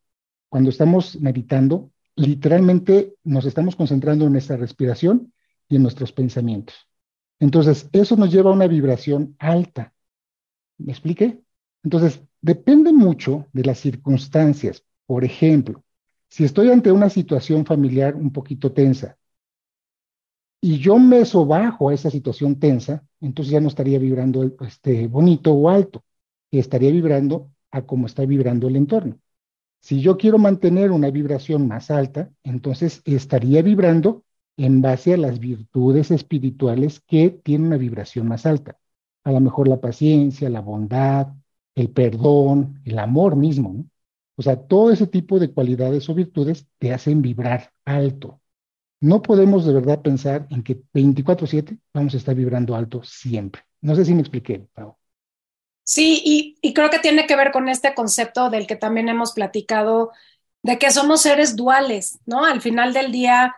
cuando 0.49 0.69
estamos 0.69 1.19
meditando, 1.19 1.91
literalmente 2.15 3.15
nos 3.23 3.45
estamos 3.45 3.75
concentrando 3.75 4.25
en 4.25 4.33
nuestra 4.33 4.57
respiración 4.57 5.33
y 5.69 5.75
en 5.75 5.83
nuestros 5.83 6.11
pensamientos. 6.11 6.75
Entonces, 7.39 7.89
eso 7.91 8.15
nos 8.15 8.31
lleva 8.31 8.49
a 8.49 8.53
una 8.53 8.67
vibración 8.67 9.35
alta. 9.39 9.93
¿Me 10.77 10.91
expliqué? 10.91 11.39
Entonces, 11.83 12.21
depende 12.41 12.91
mucho 12.91 13.47
de 13.53 13.63
las 13.63 13.79
circunstancias. 13.79 14.83
Por 15.05 15.23
ejemplo, 15.23 15.83
si 16.29 16.43
estoy 16.43 16.71
ante 16.71 16.91
una 16.91 17.09
situación 17.09 17.65
familiar 17.65 18.15
un 18.15 18.31
poquito 18.31 18.71
tensa 18.71 19.17
y 20.63 20.79
yo 20.79 20.97
me 20.97 21.25
sobajo 21.25 21.89
a 21.89 21.93
esa 21.93 22.09
situación 22.09 22.57
tensa, 22.57 23.03
entonces 23.19 23.51
ya 23.51 23.59
no 23.59 23.67
estaría 23.67 23.99
vibrando 23.99 24.49
este, 24.61 25.07
bonito 25.07 25.51
o 25.53 25.69
alto, 25.69 26.05
estaría 26.51 26.89
vibrando 26.89 27.51
a 27.69 27.81
como 27.81 28.05
está 28.07 28.25
vibrando 28.25 28.69
el 28.69 28.77
entorno. 28.77 29.19
Si 29.81 29.99
yo 30.01 30.17
quiero 30.17 30.37
mantener 30.37 30.91
una 30.91 31.11
vibración 31.11 31.67
más 31.67 31.91
alta, 31.91 32.31
entonces 32.43 33.01
estaría 33.03 33.61
vibrando 33.61 34.23
en 34.55 34.81
base 34.81 35.13
a 35.13 35.17
las 35.17 35.39
virtudes 35.39 36.11
espirituales 36.11 37.01
que 37.01 37.29
tienen 37.31 37.67
una 37.67 37.77
vibración 37.77 38.29
más 38.29 38.45
alta. 38.45 38.79
A 39.25 39.33
lo 39.33 39.41
mejor 39.41 39.67
la 39.67 39.81
paciencia, 39.81 40.49
la 40.49 40.61
bondad, 40.61 41.27
el 41.75 41.89
perdón, 41.91 42.81
el 42.85 42.99
amor 42.99 43.35
mismo. 43.35 43.85
O 44.37 44.41
sea, 44.41 44.55
todo 44.55 44.91
ese 44.91 45.07
tipo 45.07 45.39
de 45.39 45.51
cualidades 45.51 46.07
o 46.09 46.15
virtudes 46.15 46.67
te 46.79 46.93
hacen 46.93 47.21
vibrar 47.21 47.71
alto. 47.83 48.39
No 49.03 49.21
podemos 49.21 49.65
de 49.65 49.73
verdad 49.73 50.01
pensar 50.01 50.47
en 50.49 50.63
que 50.63 50.81
24/7 50.93 51.77
vamos 51.93 52.13
a 52.13 52.17
estar 52.17 52.33
vibrando 52.33 52.73
alto 52.73 53.03
siempre. 53.03 53.63
No 53.81 53.95
sé 53.95 54.05
si 54.05 54.13
me 54.13 54.21
expliqué, 54.21 54.65
Pau. 54.73 54.95
Sí, 55.83 56.21
y, 56.23 56.55
y, 56.61 56.73
creo 56.73 56.89
que 56.89 56.99
tiene 56.99 57.27
que 57.27 57.35
ver 57.35 57.51
con 57.51 57.67
este 57.67 57.93
concepto 57.93 58.49
del 58.49 58.65
que 58.65 58.77
también 58.77 59.09
hemos 59.09 59.33
platicado, 59.33 60.11
de 60.61 60.79
que 60.79 60.89
somos 60.89 61.21
seres 61.21 61.57
duales, 61.57 62.19
¿no? 62.25 62.45
Al 62.45 62.61
final 62.61 62.93
del 62.93 63.11
día, 63.11 63.57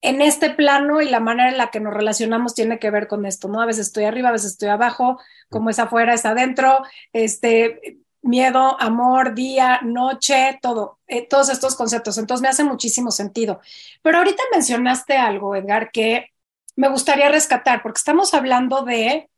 en 0.00 0.22
este 0.22 0.50
plano 0.50 1.00
y 1.00 1.08
la 1.08 1.18
manera 1.18 1.48
en 1.48 1.58
la 1.58 1.72
que 1.72 1.80
nos 1.80 1.92
relacionamos 1.92 2.54
tiene 2.54 2.78
que 2.78 2.92
ver 2.92 3.08
con 3.08 3.26
esto, 3.26 3.48
¿no? 3.48 3.60
A 3.60 3.66
veces 3.66 3.88
estoy 3.88 4.04
arriba, 4.04 4.28
a 4.28 4.32
veces 4.32 4.52
estoy 4.52 4.68
abajo, 4.68 5.18
como 5.50 5.70
es 5.70 5.80
afuera, 5.80 6.14
es 6.14 6.24
adentro, 6.24 6.84
este, 7.12 7.98
miedo, 8.24 8.80
amor, 8.80 9.34
día, 9.34 9.80
noche, 9.82 10.58
todo, 10.62 10.98
eh, 11.06 11.26
todos 11.28 11.50
estos 11.50 11.76
conceptos. 11.76 12.18
Entonces 12.18 12.42
me 12.42 12.48
hace 12.48 12.64
muchísimo 12.64 13.10
sentido. 13.10 13.60
Pero 14.02 14.18
ahorita 14.18 14.42
mencionaste 14.52 15.16
algo, 15.16 15.54
Edgar, 15.54 15.90
que 15.92 16.30
me 16.74 16.88
gustaría 16.88 17.28
rescatar, 17.28 17.82
porque 17.82 17.98
estamos 17.98 18.34
hablando 18.34 18.82
de 18.82 19.30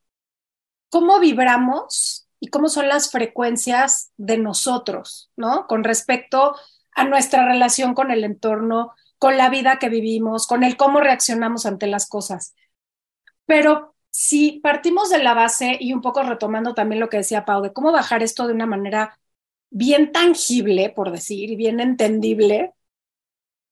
cómo 0.88 1.18
vibramos 1.20 2.28
y 2.40 2.48
cómo 2.48 2.68
son 2.68 2.88
las 2.88 3.10
frecuencias 3.10 4.12
de 4.16 4.38
nosotros, 4.38 5.30
¿no? 5.36 5.66
Con 5.66 5.84
respecto 5.84 6.54
a 6.92 7.04
nuestra 7.04 7.44
relación 7.44 7.94
con 7.94 8.10
el 8.10 8.24
entorno, 8.24 8.94
con 9.18 9.36
la 9.36 9.50
vida 9.50 9.78
que 9.78 9.88
vivimos, 9.88 10.46
con 10.46 10.62
el 10.62 10.76
cómo 10.76 11.00
reaccionamos 11.00 11.66
ante 11.66 11.88
las 11.88 12.08
cosas. 12.08 12.54
Pero 13.46 13.95
si 14.16 14.60
partimos 14.60 15.10
de 15.10 15.22
la 15.22 15.34
base 15.34 15.76
y 15.78 15.92
un 15.92 16.00
poco 16.00 16.22
retomando 16.22 16.72
también 16.72 17.00
lo 17.00 17.10
que 17.10 17.18
decía 17.18 17.44
Pau, 17.44 17.60
de 17.60 17.74
cómo 17.74 17.92
bajar 17.92 18.22
esto 18.22 18.46
de 18.46 18.54
una 18.54 18.64
manera 18.64 19.20
bien 19.68 20.10
tangible, 20.10 20.88
por 20.88 21.12
decir, 21.12 21.50
y 21.50 21.56
bien 21.56 21.80
entendible, 21.80 22.72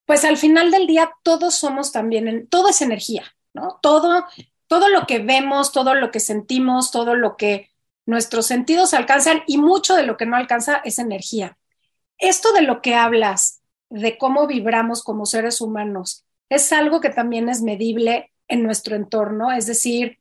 pues 0.04 0.22
al 0.22 0.36
final 0.36 0.70
del 0.70 0.86
día 0.86 1.10
todos 1.22 1.54
somos 1.54 1.92
también, 1.92 2.46
todo 2.48 2.68
es 2.68 2.82
energía, 2.82 3.24
¿no? 3.54 3.78
Todo, 3.80 4.26
todo 4.66 4.90
lo 4.90 5.06
que 5.06 5.18
vemos, 5.18 5.72
todo 5.72 5.94
lo 5.94 6.10
que 6.10 6.20
sentimos, 6.20 6.90
todo 6.90 7.14
lo 7.14 7.38
que 7.38 7.70
nuestros 8.04 8.44
sentidos 8.44 8.92
alcanzan 8.92 9.44
y 9.46 9.56
mucho 9.56 9.96
de 9.96 10.02
lo 10.02 10.18
que 10.18 10.26
no 10.26 10.36
alcanza 10.36 10.82
es 10.84 10.98
energía. 10.98 11.56
Esto 12.18 12.52
de 12.52 12.60
lo 12.60 12.82
que 12.82 12.94
hablas, 12.94 13.62
de 13.88 14.18
cómo 14.18 14.46
vibramos 14.46 15.02
como 15.02 15.24
seres 15.24 15.62
humanos, 15.62 16.26
es 16.50 16.70
algo 16.70 17.00
que 17.00 17.08
también 17.08 17.48
es 17.48 17.62
medible 17.62 18.30
en 18.46 18.62
nuestro 18.62 18.94
entorno, 18.94 19.50
es 19.50 19.64
decir, 19.64 20.18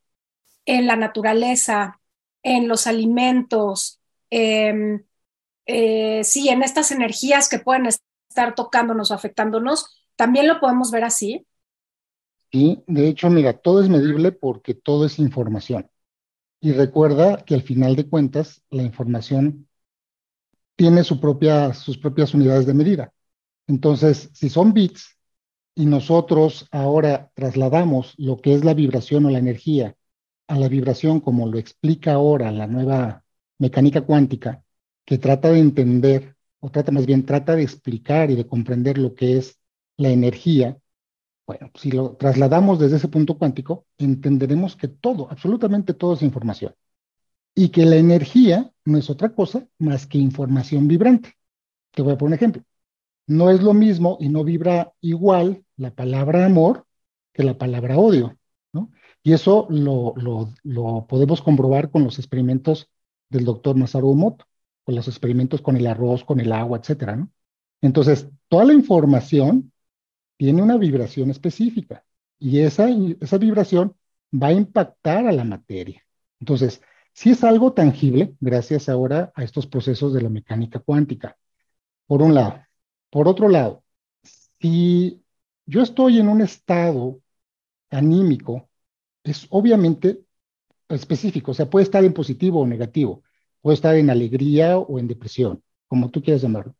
en 0.65 0.87
la 0.87 0.95
naturaleza, 0.95 1.99
en 2.41 2.67
los 2.67 2.87
alimentos, 2.87 3.99
eh, 4.29 5.03
eh, 5.65 6.23
sí, 6.23 6.49
en 6.49 6.63
estas 6.63 6.91
energías 6.91 7.47
que 7.49 7.59
pueden 7.59 7.87
estar 7.87 8.55
tocándonos 8.55 9.11
o 9.11 9.13
afectándonos, 9.13 10.03
también 10.15 10.47
lo 10.47 10.59
podemos 10.59 10.91
ver 10.91 11.05
así. 11.05 11.45
Sí, 12.51 12.83
de 12.87 13.07
hecho, 13.07 13.29
mira, 13.29 13.53
todo 13.53 13.81
es 13.81 13.89
medible 13.89 14.31
porque 14.31 14.73
todo 14.73 15.05
es 15.05 15.17
información. 15.19 15.89
Y 16.59 16.71
recuerda 16.71 17.43
que 17.43 17.55
al 17.55 17.63
final 17.63 17.95
de 17.95 18.07
cuentas, 18.07 18.61
la 18.69 18.83
información 18.83 19.67
tiene 20.75 21.03
su 21.03 21.19
propia, 21.19 21.73
sus 21.73 21.97
propias 21.97 22.33
unidades 22.33 22.65
de 22.65 22.73
medida. 22.73 23.13
Entonces, 23.67 24.29
si 24.33 24.49
son 24.49 24.73
bits 24.73 25.17
y 25.75 25.85
nosotros 25.85 26.67
ahora 26.71 27.31
trasladamos 27.33 28.13
lo 28.17 28.37
que 28.37 28.53
es 28.53 28.63
la 28.63 28.73
vibración 28.73 29.25
o 29.25 29.29
la 29.29 29.39
energía 29.39 29.95
a 30.47 30.57
la 30.57 30.67
vibración 30.67 31.19
como 31.19 31.47
lo 31.47 31.57
explica 31.57 32.13
ahora 32.13 32.51
la 32.51 32.67
nueva 32.67 33.23
mecánica 33.59 34.01
cuántica, 34.01 34.63
que 35.05 35.17
trata 35.17 35.49
de 35.51 35.59
entender, 35.59 36.35
o 36.59 36.69
trata 36.71 36.91
más 36.91 37.05
bien, 37.05 37.25
trata 37.25 37.55
de 37.55 37.63
explicar 37.63 38.31
y 38.31 38.35
de 38.35 38.47
comprender 38.47 38.97
lo 38.97 39.13
que 39.15 39.37
es 39.37 39.59
la 39.97 40.09
energía, 40.09 40.77
bueno, 41.45 41.71
si 41.75 41.91
lo 41.91 42.15
trasladamos 42.15 42.79
desde 42.79 42.97
ese 42.97 43.09
punto 43.09 43.37
cuántico, 43.37 43.85
entenderemos 43.97 44.75
que 44.75 44.87
todo, 44.87 45.29
absolutamente 45.29 45.93
todo 45.93 46.13
es 46.13 46.21
información. 46.21 46.73
Y 47.55 47.69
que 47.69 47.85
la 47.85 47.97
energía 47.97 48.71
no 48.85 48.97
es 48.97 49.09
otra 49.09 49.33
cosa 49.35 49.67
más 49.77 50.07
que 50.07 50.17
información 50.17 50.87
vibrante. 50.87 51.33
Te 51.91 52.01
voy 52.01 52.13
a 52.13 52.17
poner 52.17 52.29
un 52.29 52.33
ejemplo. 52.35 52.63
No 53.27 53.49
es 53.51 53.61
lo 53.61 53.73
mismo 53.73 54.17
y 54.19 54.29
no 54.29 54.43
vibra 54.43 54.93
igual 55.01 55.63
la 55.77 55.91
palabra 55.91 56.45
amor 56.45 56.85
que 57.33 57.43
la 57.43 57.57
palabra 57.57 57.97
odio. 57.97 58.37
Y 59.23 59.33
eso 59.33 59.67
lo, 59.69 60.13
lo, 60.63 61.07
podemos 61.07 61.41
comprobar 61.41 61.89
con 61.89 62.03
los 62.03 62.19
experimentos 62.19 62.89
del 63.29 63.45
doctor 63.45 63.75
Masaru 63.75 64.11
Emoto, 64.11 64.45
con 64.83 64.95
los 64.95 65.07
experimentos 65.07 65.61
con 65.61 65.77
el 65.77 65.87
arroz, 65.87 66.25
con 66.25 66.39
el 66.41 66.51
agua, 66.51 66.79
etcétera. 66.79 67.27
Entonces, 67.81 68.27
toda 68.49 68.65
la 68.65 68.73
información 68.73 69.71
tiene 70.37 70.61
una 70.61 70.77
vibración 70.77 71.31
específica 71.31 72.03
y 72.37 72.59
esa, 72.59 72.89
esa 73.21 73.37
vibración 73.37 73.95
va 74.33 74.47
a 74.47 74.53
impactar 74.53 75.25
a 75.25 75.31
la 75.31 75.45
materia. 75.45 76.03
Entonces, 76.39 76.81
si 77.13 77.31
es 77.31 77.43
algo 77.43 77.73
tangible 77.73 78.35
gracias 78.39 78.89
ahora 78.89 79.31
a 79.35 79.43
estos 79.43 79.67
procesos 79.67 80.13
de 80.13 80.21
la 80.21 80.29
mecánica 80.29 80.79
cuántica, 80.79 81.37
por 82.07 82.21
un 82.21 82.33
lado. 82.33 82.61
Por 83.09 83.27
otro 83.27 83.47
lado, 83.49 83.83
si 84.23 85.23
yo 85.65 85.81
estoy 85.81 86.19
en 86.19 86.27
un 86.27 86.41
estado 86.41 87.19
anímico, 87.89 88.69
es 89.23 89.47
obviamente 89.49 90.21
específico, 90.89 91.51
o 91.51 91.53
sea, 91.53 91.69
puede 91.69 91.83
estar 91.83 92.03
en 92.03 92.13
positivo 92.13 92.61
o 92.61 92.67
negativo, 92.67 93.23
puede 93.61 93.75
estar 93.75 93.95
en 93.95 94.09
alegría 94.09 94.77
o 94.77 94.99
en 94.99 95.07
depresión, 95.07 95.63
como 95.87 96.09
tú 96.11 96.21
quieras 96.21 96.41
llamarlo. 96.41 96.75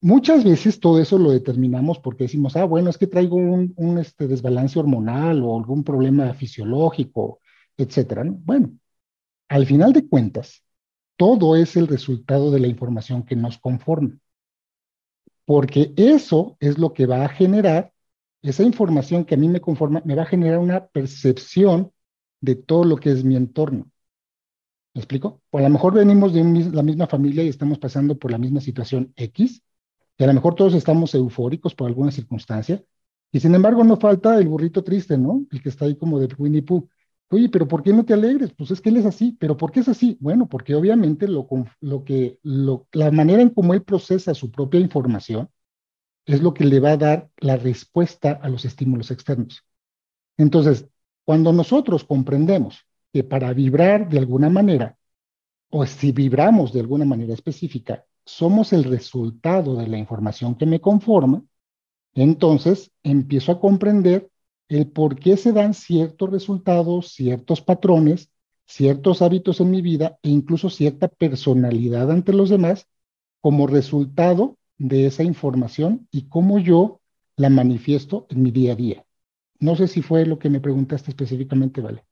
Muchas 0.00 0.44
veces 0.44 0.78
todo 0.78 1.00
eso 1.00 1.18
lo 1.18 1.30
determinamos 1.32 1.98
porque 1.98 2.24
decimos, 2.24 2.56
ah, 2.56 2.64
bueno, 2.64 2.90
es 2.90 2.98
que 2.98 3.06
traigo 3.06 3.36
un, 3.36 3.98
este, 3.98 4.28
desbalance 4.28 4.78
hormonal 4.78 5.42
o 5.42 5.56
algún 5.58 5.82
problema 5.84 6.32
fisiológico, 6.34 7.40
etcétera. 7.76 8.24
Bueno, 8.26 8.72
al 9.48 9.66
final 9.66 9.92
de 9.92 10.08
cuentas, 10.08 10.62
todo 11.16 11.56
es 11.56 11.76
el 11.76 11.88
resultado 11.88 12.50
de 12.50 12.60
la 12.60 12.68
información 12.68 13.24
que 13.24 13.36
nos 13.36 13.58
conforma. 13.58 14.18
Porque 15.44 15.92
eso 15.96 16.56
es 16.60 16.78
lo 16.78 16.92
que 16.92 17.06
va 17.06 17.24
a 17.24 17.28
generar, 17.28 17.92
esa 18.42 18.62
información 18.62 19.24
que 19.24 19.34
a 19.34 19.38
mí 19.38 19.48
me 19.48 19.60
conforma, 19.60 20.02
me 20.04 20.14
va 20.14 20.22
a 20.22 20.26
generar 20.26 20.58
una 20.58 20.86
percepción 20.86 21.92
de 22.40 22.54
todo 22.56 22.84
lo 22.84 22.96
que 22.96 23.10
es 23.10 23.24
mi 23.24 23.36
entorno. 23.36 23.90
¿Me 24.94 25.00
explico? 25.00 25.42
O 25.50 25.58
a 25.58 25.62
lo 25.62 25.68
mejor 25.68 25.94
venimos 25.94 26.32
de 26.32 26.42
la 26.72 26.82
misma 26.82 27.06
familia 27.06 27.42
y 27.42 27.48
estamos 27.48 27.78
pasando 27.78 28.18
por 28.18 28.30
la 28.30 28.38
misma 28.38 28.60
situación 28.60 29.12
X, 29.16 29.62
y 30.18 30.24
a 30.24 30.26
lo 30.26 30.34
mejor 30.34 30.54
todos 30.54 30.74
estamos 30.74 31.14
eufóricos 31.14 31.74
por 31.74 31.88
alguna 31.88 32.10
circunstancia, 32.10 32.82
y 33.32 33.40
sin 33.40 33.54
embargo 33.54 33.84
no 33.84 33.96
falta 33.96 34.38
el 34.38 34.48
burrito 34.48 34.82
triste, 34.82 35.18
¿no? 35.18 35.44
El 35.50 35.62
que 35.62 35.68
está 35.68 35.84
ahí 35.84 35.96
como 35.96 36.18
de 36.18 36.28
Winnie 36.38 36.62
Pooh. 36.62 36.88
Oye, 37.28 37.48
pero 37.48 37.66
¿por 37.66 37.82
qué 37.82 37.92
no 37.92 38.04
te 38.04 38.14
alegres? 38.14 38.52
Pues 38.56 38.70
es 38.70 38.80
que 38.80 38.88
él 38.88 38.98
es 38.98 39.04
así. 39.04 39.36
¿Pero 39.38 39.56
por 39.56 39.72
qué 39.72 39.80
es 39.80 39.88
así? 39.88 40.16
Bueno, 40.20 40.48
porque 40.48 40.74
obviamente 40.74 41.26
lo, 41.26 41.48
lo 41.80 42.04
que, 42.04 42.38
lo, 42.42 42.86
la 42.92 43.10
manera 43.10 43.42
en 43.42 43.50
cómo 43.50 43.74
él 43.74 43.82
procesa 43.82 44.32
su 44.32 44.50
propia 44.50 44.80
información 44.80 45.50
es 46.26 46.42
lo 46.42 46.52
que 46.52 46.64
le 46.64 46.80
va 46.80 46.92
a 46.92 46.96
dar 46.96 47.30
la 47.38 47.56
respuesta 47.56 48.32
a 48.32 48.48
los 48.48 48.64
estímulos 48.64 49.10
externos. 49.10 49.64
Entonces, 50.36 50.86
cuando 51.24 51.52
nosotros 51.52 52.04
comprendemos 52.04 52.84
que 53.12 53.24
para 53.24 53.52
vibrar 53.52 54.08
de 54.08 54.18
alguna 54.18 54.50
manera, 54.50 54.98
o 55.70 55.86
si 55.86 56.12
vibramos 56.12 56.72
de 56.72 56.80
alguna 56.80 57.04
manera 57.04 57.32
específica, 57.32 58.04
somos 58.24 58.72
el 58.72 58.84
resultado 58.84 59.76
de 59.76 59.86
la 59.86 59.98
información 59.98 60.56
que 60.56 60.66
me 60.66 60.80
conforma, 60.80 61.44
entonces 62.14 62.90
empiezo 63.02 63.52
a 63.52 63.60
comprender 63.60 64.30
el 64.68 64.88
por 64.88 65.16
qué 65.18 65.36
se 65.36 65.52
dan 65.52 65.74
ciertos 65.74 66.30
resultados, 66.30 67.12
ciertos 67.12 67.60
patrones, 67.60 68.30
ciertos 68.66 69.22
hábitos 69.22 69.60
en 69.60 69.70
mi 69.70 69.80
vida 69.80 70.18
e 70.22 70.30
incluso 70.30 70.70
cierta 70.70 71.06
personalidad 71.06 72.10
ante 72.10 72.32
los 72.32 72.50
demás 72.50 72.88
como 73.40 73.68
resultado 73.68 74.58
de 74.78 75.06
esa 75.06 75.22
información 75.22 76.08
y 76.10 76.28
cómo 76.28 76.58
yo 76.58 77.00
la 77.36 77.50
manifiesto 77.50 78.26
en 78.30 78.42
mi 78.42 78.50
día 78.50 78.72
a 78.72 78.76
día. 78.76 79.04
No 79.58 79.76
sé 79.76 79.88
si 79.88 80.02
fue 80.02 80.26
lo 80.26 80.38
que 80.38 80.50
me 80.50 80.60
preguntaste 80.60 81.10
específicamente, 81.10 81.80
¿vale? 81.80 82.04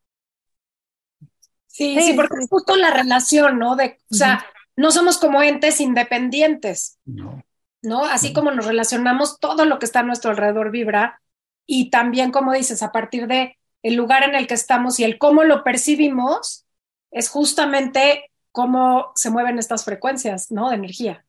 Sí, 1.66 2.00
sí, 2.00 2.12
porque 2.14 2.36
es 2.40 2.48
justo 2.48 2.76
la 2.76 2.92
relación, 2.92 3.58
¿no? 3.58 3.74
De, 3.74 3.98
o 4.10 4.14
sea, 4.14 4.44
no 4.76 4.92
somos 4.92 5.18
como 5.18 5.42
entes 5.42 5.80
independientes. 5.80 6.98
No. 7.04 7.42
¿No? 7.82 8.04
Así 8.04 8.32
como 8.32 8.50
nos 8.50 8.64
relacionamos, 8.64 9.40
todo 9.40 9.66
lo 9.66 9.78
que 9.78 9.84
está 9.84 10.00
a 10.00 10.04
nuestro 10.04 10.30
alrededor 10.30 10.70
vibra 10.70 11.20
y 11.66 11.90
también, 11.90 12.30
como 12.30 12.52
dices, 12.52 12.82
a 12.82 12.92
partir 12.92 13.26
de 13.26 13.58
el 13.82 13.94
lugar 13.94 14.22
en 14.22 14.34
el 14.34 14.46
que 14.46 14.54
estamos 14.54 14.98
y 14.98 15.04
el 15.04 15.18
cómo 15.18 15.44
lo 15.44 15.64
percibimos, 15.64 16.64
es 17.10 17.28
justamente 17.28 18.30
cómo 18.52 19.12
se 19.14 19.30
mueven 19.30 19.58
estas 19.58 19.84
frecuencias, 19.84 20.50
¿no? 20.50 20.70
De 20.70 20.76
energía. 20.76 21.24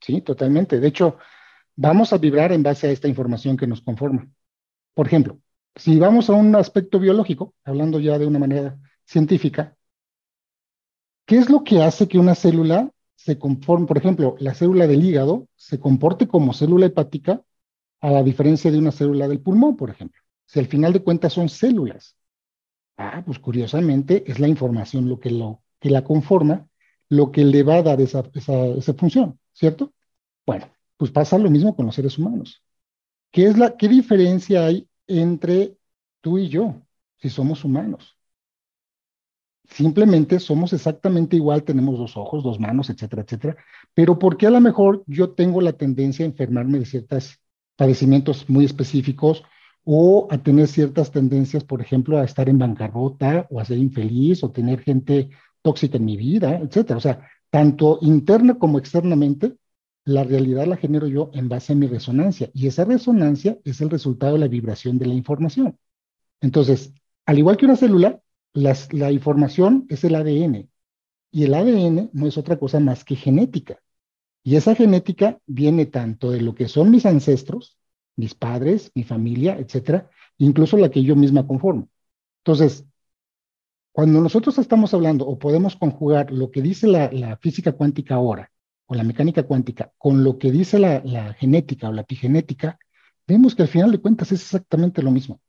Sí, 0.00 0.20
totalmente. 0.22 0.80
De 0.80 0.88
hecho, 0.88 1.18
vamos 1.76 2.12
a 2.12 2.18
vibrar 2.18 2.52
en 2.52 2.62
base 2.62 2.88
a 2.88 2.90
esta 2.90 3.08
información 3.08 3.56
que 3.56 3.66
nos 3.66 3.82
conforma. 3.82 4.28
Por 4.94 5.06
ejemplo, 5.06 5.40
si 5.76 5.98
vamos 5.98 6.30
a 6.30 6.34
un 6.34 6.54
aspecto 6.56 6.98
biológico, 6.98 7.54
hablando 7.64 8.00
ya 8.00 8.18
de 8.18 8.26
una 8.26 8.38
manera 8.38 8.78
científica, 9.04 9.76
¿qué 11.26 11.36
es 11.38 11.50
lo 11.50 11.64
que 11.64 11.82
hace 11.82 12.08
que 12.08 12.18
una 12.18 12.34
célula 12.34 12.90
se 13.16 13.38
conforme, 13.38 13.86
por 13.86 13.98
ejemplo, 13.98 14.36
la 14.38 14.54
célula 14.54 14.86
del 14.86 15.04
hígado 15.04 15.48
se 15.56 15.80
comporte 15.80 16.28
como 16.28 16.54
célula 16.54 16.86
hepática 16.86 17.42
a 18.00 18.10
la 18.10 18.22
diferencia 18.22 18.70
de 18.70 18.78
una 18.78 18.92
célula 18.92 19.28
del 19.28 19.40
pulmón, 19.40 19.76
por 19.76 19.90
ejemplo. 19.90 20.22
Si 20.46 20.58
al 20.58 20.66
final 20.66 20.92
de 20.92 21.02
cuentas 21.02 21.32
son 21.32 21.48
células. 21.48 22.16
Ah, 22.96 23.22
pues 23.24 23.38
curiosamente 23.38 24.24
es 24.26 24.40
la 24.40 24.48
información 24.48 25.08
lo 25.08 25.20
que, 25.20 25.30
lo, 25.30 25.62
que 25.80 25.90
la 25.90 26.04
conforma, 26.04 26.68
lo 27.08 27.30
que 27.32 27.44
le 27.44 27.62
va 27.62 27.76
a 27.76 27.82
dar 27.82 28.00
esa, 28.00 28.24
esa, 28.34 28.94
función, 28.94 29.38
¿cierto? 29.58 29.92
Bueno, 30.46 30.70
pues 30.96 31.10
pasa 31.10 31.36
lo 31.38 31.50
mismo 31.50 31.74
con 31.74 31.86
los 31.86 31.94
seres 31.94 32.16
humanos. 32.16 32.62
¿Qué, 33.32 33.46
es 33.46 33.58
la, 33.58 33.76
¿Qué 33.76 33.88
diferencia 33.88 34.64
hay 34.66 34.88
entre 35.06 35.76
tú 36.20 36.38
y 36.38 36.48
yo 36.48 36.82
si 37.16 37.28
somos 37.28 37.64
humanos? 37.64 38.16
Simplemente 39.68 40.38
somos 40.40 40.72
exactamente 40.72 41.36
igual, 41.36 41.64
tenemos 41.64 41.98
dos 41.98 42.16
ojos, 42.16 42.42
dos 42.42 42.58
manos, 42.58 42.88
etcétera, 42.88 43.22
etcétera. 43.22 43.56
Pero 43.92 44.18
¿por 44.18 44.36
qué 44.38 44.46
a 44.46 44.50
lo 44.50 44.60
mejor 44.60 45.02
yo 45.06 45.30
tengo 45.30 45.60
la 45.60 45.74
tendencia 45.74 46.24
a 46.24 46.28
enfermarme 46.28 46.78
de 46.78 46.86
ciertas 46.86 47.38
padecimientos 47.76 48.48
muy 48.48 48.64
específicos 48.64 49.42
o 49.84 50.28
a 50.30 50.38
tener 50.38 50.68
ciertas 50.68 51.10
tendencias, 51.10 51.64
por 51.64 51.82
ejemplo, 51.82 52.18
a 52.18 52.24
estar 52.24 52.48
en 52.48 52.58
bancarrota 52.58 53.46
o 53.50 53.60
a 53.60 53.64
ser 53.64 53.78
infeliz 53.78 54.42
o 54.42 54.50
tener 54.50 54.80
gente 54.80 55.30
tóxica 55.62 55.98
en 55.98 56.04
mi 56.04 56.16
vida, 56.16 56.58
etcétera. 56.58 56.96
O 56.96 57.00
sea, 57.00 57.28
tanto 57.50 57.98
interna 58.02 58.58
como 58.58 58.78
externamente, 58.78 59.56
la 60.04 60.24
realidad 60.24 60.66
la 60.66 60.76
genero 60.76 61.06
yo 61.06 61.30
en 61.34 61.48
base 61.48 61.72
a 61.72 61.76
mi 61.76 61.86
resonancia 61.86 62.50
y 62.54 62.66
esa 62.66 62.84
resonancia 62.84 63.58
es 63.64 63.80
el 63.80 63.90
resultado 63.90 64.34
de 64.34 64.38
la 64.38 64.48
vibración 64.48 64.98
de 64.98 65.06
la 65.06 65.14
información. 65.14 65.78
Entonces, 66.40 66.92
al 67.26 67.38
igual 67.38 67.56
que 67.56 67.66
una 67.66 67.76
célula, 67.76 68.20
la 68.54 69.12
información 69.12 69.86
es 69.88 70.04
el 70.04 70.14
ADN 70.14 70.68
y 71.30 71.44
el 71.44 71.54
ADN 71.54 72.10
no 72.12 72.26
es 72.26 72.38
otra 72.38 72.58
cosa 72.58 72.80
más 72.80 73.04
que 73.04 73.16
genética. 73.16 73.78
Y 74.42 74.56
esa 74.56 74.74
genética 74.74 75.38
viene 75.46 75.86
tanto 75.86 76.30
de 76.30 76.40
lo 76.40 76.54
que 76.54 76.68
son 76.68 76.90
mis 76.90 77.04
ancestros, 77.04 77.76
mis 78.16 78.34
padres, 78.34 78.90
mi 78.94 79.04
familia, 79.04 79.58
etcétera, 79.58 80.10
incluso 80.38 80.76
la 80.78 80.90
que 80.90 81.02
yo 81.02 81.14
misma 81.16 81.46
conformo. 81.46 81.88
Entonces, 82.38 82.86
cuando 83.98 84.20
nosotros 84.20 84.56
estamos 84.58 84.94
hablando 84.94 85.26
o 85.26 85.40
podemos 85.40 85.74
conjugar 85.74 86.30
lo 86.30 86.52
que 86.52 86.62
dice 86.62 86.86
la, 86.86 87.36
física 87.38 87.72
cuántica 87.72 88.14
ahora 88.14 88.52
o 88.86 88.94
la 88.94 89.02
mecánica 89.02 89.42
cuántica 89.42 89.92
con 89.98 90.22
lo 90.22 90.38
que 90.38 90.52
dice 90.52 90.78
la, 90.78 91.34
genética 91.34 91.88
o 91.88 91.92
la 91.92 92.02
epigenética, 92.02 92.78
vemos 93.26 93.56
que 93.56 93.62
al 93.62 93.68
final 93.68 93.90
de 93.90 93.98
cuentas 93.98 94.30
es 94.30 94.40
exactamente 94.40 95.02
lo 95.02 95.10
mismo. 95.10 95.40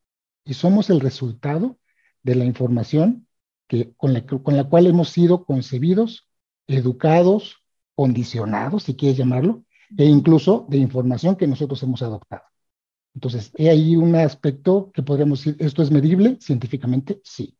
Y 0.45 0.55
somos 0.55 0.89
el 0.89 0.99
resultado 0.99 1.77
de 2.23 2.33
la 2.33 2.43
información 2.43 3.27
que, 3.67 3.93
con, 3.95 4.13
la, 4.13 4.25
con 4.25 4.57
la 4.57 4.63
cual 4.63 4.88
hemos 4.88 5.09
sido 5.09 5.45
concebidos, 5.45 6.27
educados, 6.65 7.57
condicionados, 7.93 8.81
si 8.81 8.95
quieres 8.95 9.19
llamarlo, 9.19 9.63
e 9.95 10.05
incluso 10.05 10.65
de 10.69 10.77
información 10.77 11.35
que 11.35 11.45
nosotros 11.45 11.83
hemos 11.83 12.01
adoptado. 12.01 12.45
Entonces, 13.13 13.51
¿hay 13.59 13.67
ahí 13.67 13.95
un 13.95 14.15
aspecto 14.15 14.89
que 14.91 15.03
podríamos 15.03 15.45
decir, 15.45 15.55
¿esto 15.59 15.83
es 15.83 15.91
medible 15.91 16.39
científicamente? 16.41 17.21
Sí. 17.23 17.58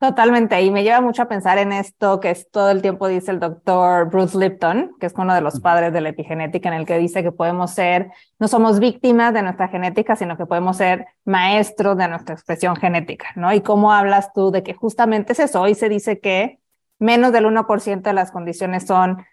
Totalmente, 0.00 0.62
y 0.62 0.70
me 0.70 0.84
lleva 0.84 1.00
mucho 1.00 1.22
a 1.22 1.28
pensar 1.28 1.58
en 1.58 1.72
esto 1.72 2.20
que 2.20 2.30
es 2.30 2.48
todo 2.50 2.70
el 2.70 2.82
tiempo 2.82 3.08
dice 3.08 3.32
el 3.32 3.40
doctor 3.40 4.08
Bruce 4.08 4.38
Lipton, 4.38 4.92
que 5.00 5.06
es 5.06 5.14
uno 5.16 5.34
de 5.34 5.40
los 5.40 5.58
padres 5.58 5.92
de 5.92 6.00
la 6.00 6.10
epigenética, 6.10 6.68
en 6.68 6.76
el 6.76 6.86
que 6.86 6.98
dice 6.98 7.24
que 7.24 7.32
podemos 7.32 7.72
ser, 7.72 8.12
no 8.38 8.46
somos 8.46 8.78
víctimas 8.78 9.34
de 9.34 9.42
nuestra 9.42 9.66
genética, 9.66 10.14
sino 10.14 10.36
que 10.36 10.46
podemos 10.46 10.76
ser 10.76 11.06
maestros 11.24 11.96
de 11.96 12.06
nuestra 12.06 12.36
expresión 12.36 12.76
genética, 12.76 13.30
¿no? 13.34 13.52
Y 13.52 13.60
cómo 13.60 13.92
hablas 13.92 14.32
tú 14.32 14.52
de 14.52 14.62
que 14.62 14.72
justamente 14.72 15.32
es 15.32 15.40
eso, 15.40 15.60
hoy 15.60 15.74
se 15.74 15.88
dice 15.88 16.20
que 16.20 16.60
menos 17.00 17.32
del 17.32 17.46
1% 17.46 18.02
de 18.02 18.12
las 18.12 18.30
condiciones 18.30 18.86
son 18.86 19.24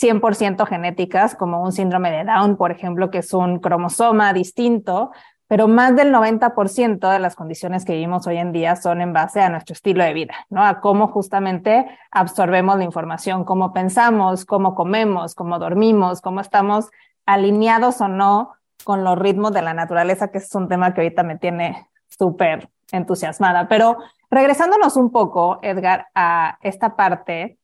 100% 0.00 0.66
genéticas, 0.66 1.34
como 1.34 1.62
un 1.62 1.72
síndrome 1.72 2.10
de 2.10 2.24
Down, 2.24 2.56
por 2.56 2.70
ejemplo, 2.70 3.10
que 3.10 3.18
es 3.18 3.34
un 3.34 3.58
cromosoma 3.58 4.32
distinto, 4.32 5.12
pero 5.54 5.68
más 5.68 5.94
del 5.94 6.12
90% 6.12 7.08
de 7.12 7.18
las 7.20 7.36
condiciones 7.36 7.84
que 7.84 7.92
vivimos 7.92 8.26
hoy 8.26 8.38
en 8.38 8.50
día 8.50 8.74
son 8.74 9.00
en 9.00 9.12
base 9.12 9.40
a 9.40 9.48
nuestro 9.48 9.74
estilo 9.74 10.02
de 10.02 10.12
vida, 10.12 10.34
¿no? 10.50 10.64
A 10.64 10.80
cómo 10.80 11.06
justamente 11.06 11.86
absorbemos 12.10 12.76
la 12.76 12.82
información, 12.82 13.44
cómo 13.44 13.72
pensamos, 13.72 14.46
cómo 14.46 14.74
comemos, 14.74 15.36
cómo 15.36 15.60
dormimos, 15.60 16.20
cómo 16.20 16.40
estamos 16.40 16.90
alineados 17.24 18.00
o 18.00 18.08
no 18.08 18.54
con 18.82 19.04
los 19.04 19.16
ritmos 19.16 19.52
de 19.52 19.62
la 19.62 19.74
naturaleza, 19.74 20.32
que 20.32 20.38
es 20.38 20.52
un 20.56 20.66
tema 20.66 20.92
que 20.92 21.02
ahorita 21.02 21.22
me 21.22 21.38
tiene 21.38 21.86
súper 22.08 22.68
entusiasmada. 22.90 23.68
Pero 23.68 23.98
regresándonos 24.30 24.96
un 24.96 25.12
poco, 25.12 25.60
Edgar, 25.62 26.08
a 26.16 26.58
esta 26.62 26.96
parte 26.96 27.60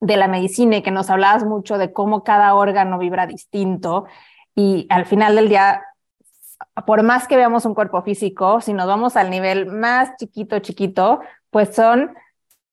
de 0.00 0.16
la 0.16 0.28
medicina 0.28 0.78
y 0.78 0.82
que 0.82 0.90
nos 0.90 1.10
hablabas 1.10 1.44
mucho 1.44 1.76
de 1.76 1.92
cómo 1.92 2.24
cada 2.24 2.54
órgano 2.54 2.98
vibra 2.98 3.26
distinto 3.26 4.06
y 4.58 4.86
al 4.90 5.06
final 5.06 5.36
del 5.36 5.48
día, 5.48 5.82
por 6.86 7.02
más 7.02 7.28
que 7.28 7.36
veamos 7.36 7.64
un 7.64 7.74
cuerpo 7.74 8.02
físico, 8.02 8.60
si 8.60 8.72
nos 8.72 8.86
vamos 8.86 9.16
al 9.16 9.30
nivel 9.30 9.66
más 9.66 10.16
chiquito, 10.16 10.58
chiquito, 10.60 11.20
pues 11.50 11.74
son 11.74 12.14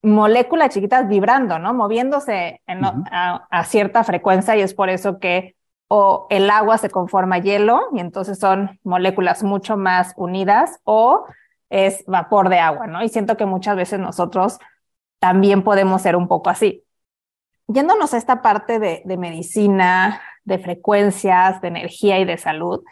moléculas 0.02 0.70
chiquitas 0.70 1.08
vibrando, 1.08 1.58
¿no? 1.58 1.74
Moviéndose 1.74 2.62
a, 2.66 3.46
a, 3.50 3.64
cierta 3.64 4.04
frecuencia 4.04 4.56
y 4.56 4.60
es 4.60 4.74
por 4.74 4.90
eso 4.90 5.18
que 5.18 5.56
o 5.88 6.26
el 6.30 6.50
agua 6.50 6.78
se 6.78 6.90
conforma 6.90 7.38
hielo 7.38 7.88
y 7.92 8.00
entonces 8.00 8.38
son 8.38 8.78
moléculas 8.82 9.42
mucho 9.42 9.76
más 9.76 10.12
unidas 10.16 10.80
o 10.84 11.26
es 11.70 12.04
vapor 12.06 12.48
de 12.48 12.58
agua, 12.58 12.86
¿no? 12.86 13.02
Y 13.02 13.08
siento 13.08 13.36
que 13.36 13.46
muchas 13.46 13.76
veces 13.76 13.98
nosotros 13.98 14.58
también 15.18 15.62
podemos 15.62 16.02
ser 16.02 16.16
un 16.16 16.28
poco 16.28 16.50
así 16.50 16.86
yéndonos 17.68 18.14
a 18.14 18.18
esta 18.18 18.42
parte 18.42 18.78
de, 18.78 19.16
medicina, 19.16 20.20
de 20.44 20.58
frecuencias, 20.58 21.60
de 21.60 21.68
energía 21.68 22.18
y 22.18 22.24
de 22.24 22.38
salud, 22.38 22.82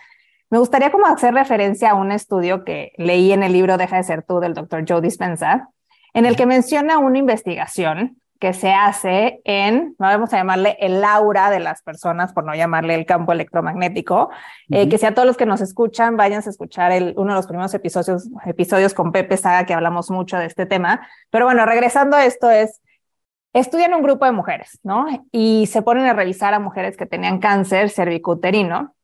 me 0.55 0.61
gustaría 0.61 0.93
como 0.93 1.07
hacer 1.07 1.35
referencia 1.35 1.91
a 1.91 1.95
un 1.95 2.13
estudio 2.13 2.63
que 2.63 2.93
leí 2.97 3.33
en 3.33 3.43
el 3.43 3.53
libro 3.53 3.77
Deja 3.77 3.97
de 3.97 4.05
ser 4.05 4.23
tú 4.23 4.39
del 4.39 4.55
doctor 4.55 4.85
Joe 4.89 5.01
Dispenza, 5.01 5.71
en 6.13 6.27
el 6.27 6.37
que 6.37 6.47
menciona 6.47 6.99
una 6.99 7.19
investigación 7.19 8.21
que 8.39 8.53
se 8.53 8.73
hace 8.73 9.41
en, 9.43 9.97
no 9.99 10.07
vamos 10.07 10.33
a 10.33 10.37
llamarle 10.37 10.77
el 10.79 11.03
aura 11.03 11.51
de 11.51 11.59
las 11.59 11.83
personas, 11.83 12.33
por 12.33 12.45
no 12.45 12.55
llamarle 12.55 12.95
el 12.95 13.05
campo 13.05 13.33
electromagnético, 13.33 14.31
eh, 14.71 14.89
que 14.89 14.97
si 14.97 15.07
a 15.07 15.13
todos 15.13 15.27
los 15.27 15.37
que 15.37 15.45
nos 15.45 15.61
escuchan, 15.61 16.17
vayan 16.17 16.41
a 16.47 16.49
escuchar 16.49 16.93
el, 16.93 17.15
uno 17.17 17.33
de 17.33 17.37
los 17.37 17.49
primeros 17.49 17.75
episodios, 17.75 18.29
episodios 18.47 18.95
con 18.95 19.11
Pepe 19.11 19.37
Saga, 19.37 19.67
que 19.67 19.75
hablamos 19.75 20.09
mucho 20.13 20.37
de 20.37 20.47
este 20.47 20.67
tema. 20.67 21.05
Pero 21.31 21.47
bueno, 21.47 21.67
regresando 21.67 22.17
a 22.17 22.27
esto 22.27 22.49
es, 22.49 22.81
estudian 23.53 23.93
un 23.93 24.05
grupo 24.05 24.25
de 24.25 24.31
mujeres, 24.31 24.79
¿no? 24.85 25.09
Y 25.33 25.67
se 25.67 25.83
ponen 25.83 26.07
a 26.07 26.13
revisar 26.13 26.55
a 26.55 26.61
mujeres 26.61 26.97
que 26.97 27.07
tenían 27.07 27.41
cáncer 27.41 27.91
cervicuterino 27.91 28.95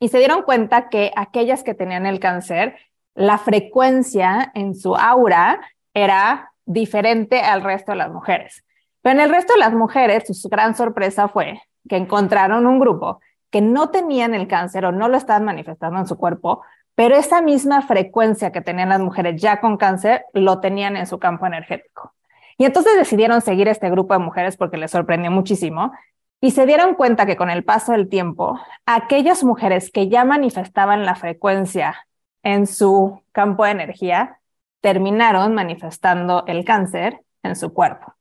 y 0.00 0.08
se 0.08 0.18
dieron 0.18 0.42
cuenta 0.42 0.88
que 0.88 1.12
aquellas 1.14 1.62
que 1.62 1.74
tenían 1.74 2.06
el 2.06 2.18
cáncer, 2.18 2.76
la 3.14 3.38
frecuencia 3.38 4.50
en 4.54 4.74
su 4.74 4.96
aura 4.96 5.60
era 5.94 6.52
diferente 6.64 7.40
al 7.40 7.62
resto 7.62 7.92
de 7.92 7.98
las 7.98 8.10
mujeres. 8.10 8.64
Pero 9.02 9.18
en 9.18 9.20
el 9.20 9.30
resto 9.30 9.52
de 9.52 9.60
las 9.60 9.74
mujeres, 9.74 10.24
su 10.36 10.48
gran 10.48 10.74
sorpresa 10.74 11.28
fue 11.28 11.60
que 11.88 11.96
encontraron 11.96 12.66
un 12.66 12.80
grupo 12.80 13.20
que 13.50 13.60
no 13.60 13.90
tenían 13.90 14.34
el 14.34 14.48
cáncer 14.48 14.86
o 14.86 14.92
no 14.92 15.08
lo 15.08 15.16
estaban 15.16 15.44
manifestando 15.44 15.98
en 15.98 16.06
su 16.06 16.16
cuerpo, 16.16 16.62
pero 16.94 17.16
esa 17.16 17.42
misma 17.42 17.82
frecuencia 17.82 18.52
que 18.52 18.60
tenían 18.60 18.88
las 18.88 19.00
mujeres 19.00 19.40
ya 19.40 19.60
con 19.60 19.76
cáncer 19.76 20.24
lo 20.32 20.60
tenían 20.60 20.96
en 20.96 21.06
su 21.06 21.18
campo 21.18 21.46
energético. 21.46 22.14
Y 22.56 22.64
entonces 22.64 22.96
decidieron 22.96 23.40
seguir 23.40 23.68
este 23.68 23.90
grupo 23.90 24.14
de 24.14 24.20
mujeres 24.20 24.56
porque 24.56 24.76
les 24.76 24.90
sorprendió 24.90 25.30
muchísimo 25.30 25.92
y 26.40 26.52
se 26.52 26.66
dieron 26.66 26.94
cuenta 26.94 27.26
que 27.26 27.36
con 27.36 27.50
el 27.50 27.64
paso 27.64 27.92
del 27.92 28.08
tiempo, 28.08 28.58
aquellas 28.86 29.44
mujeres 29.44 29.90
que 29.90 30.08
ya 30.08 30.24
manifestaban 30.24 31.04
la 31.04 31.14
frecuencia 31.14 32.06
en 32.42 32.66
su 32.66 33.22
campo 33.32 33.64
de 33.64 33.72
energía 33.72 34.40
terminaron 34.80 35.54
manifestando 35.54 36.44
el 36.46 36.64
cáncer 36.64 37.20
en 37.42 37.56
su 37.56 37.74
cuerpo. 37.74 38.14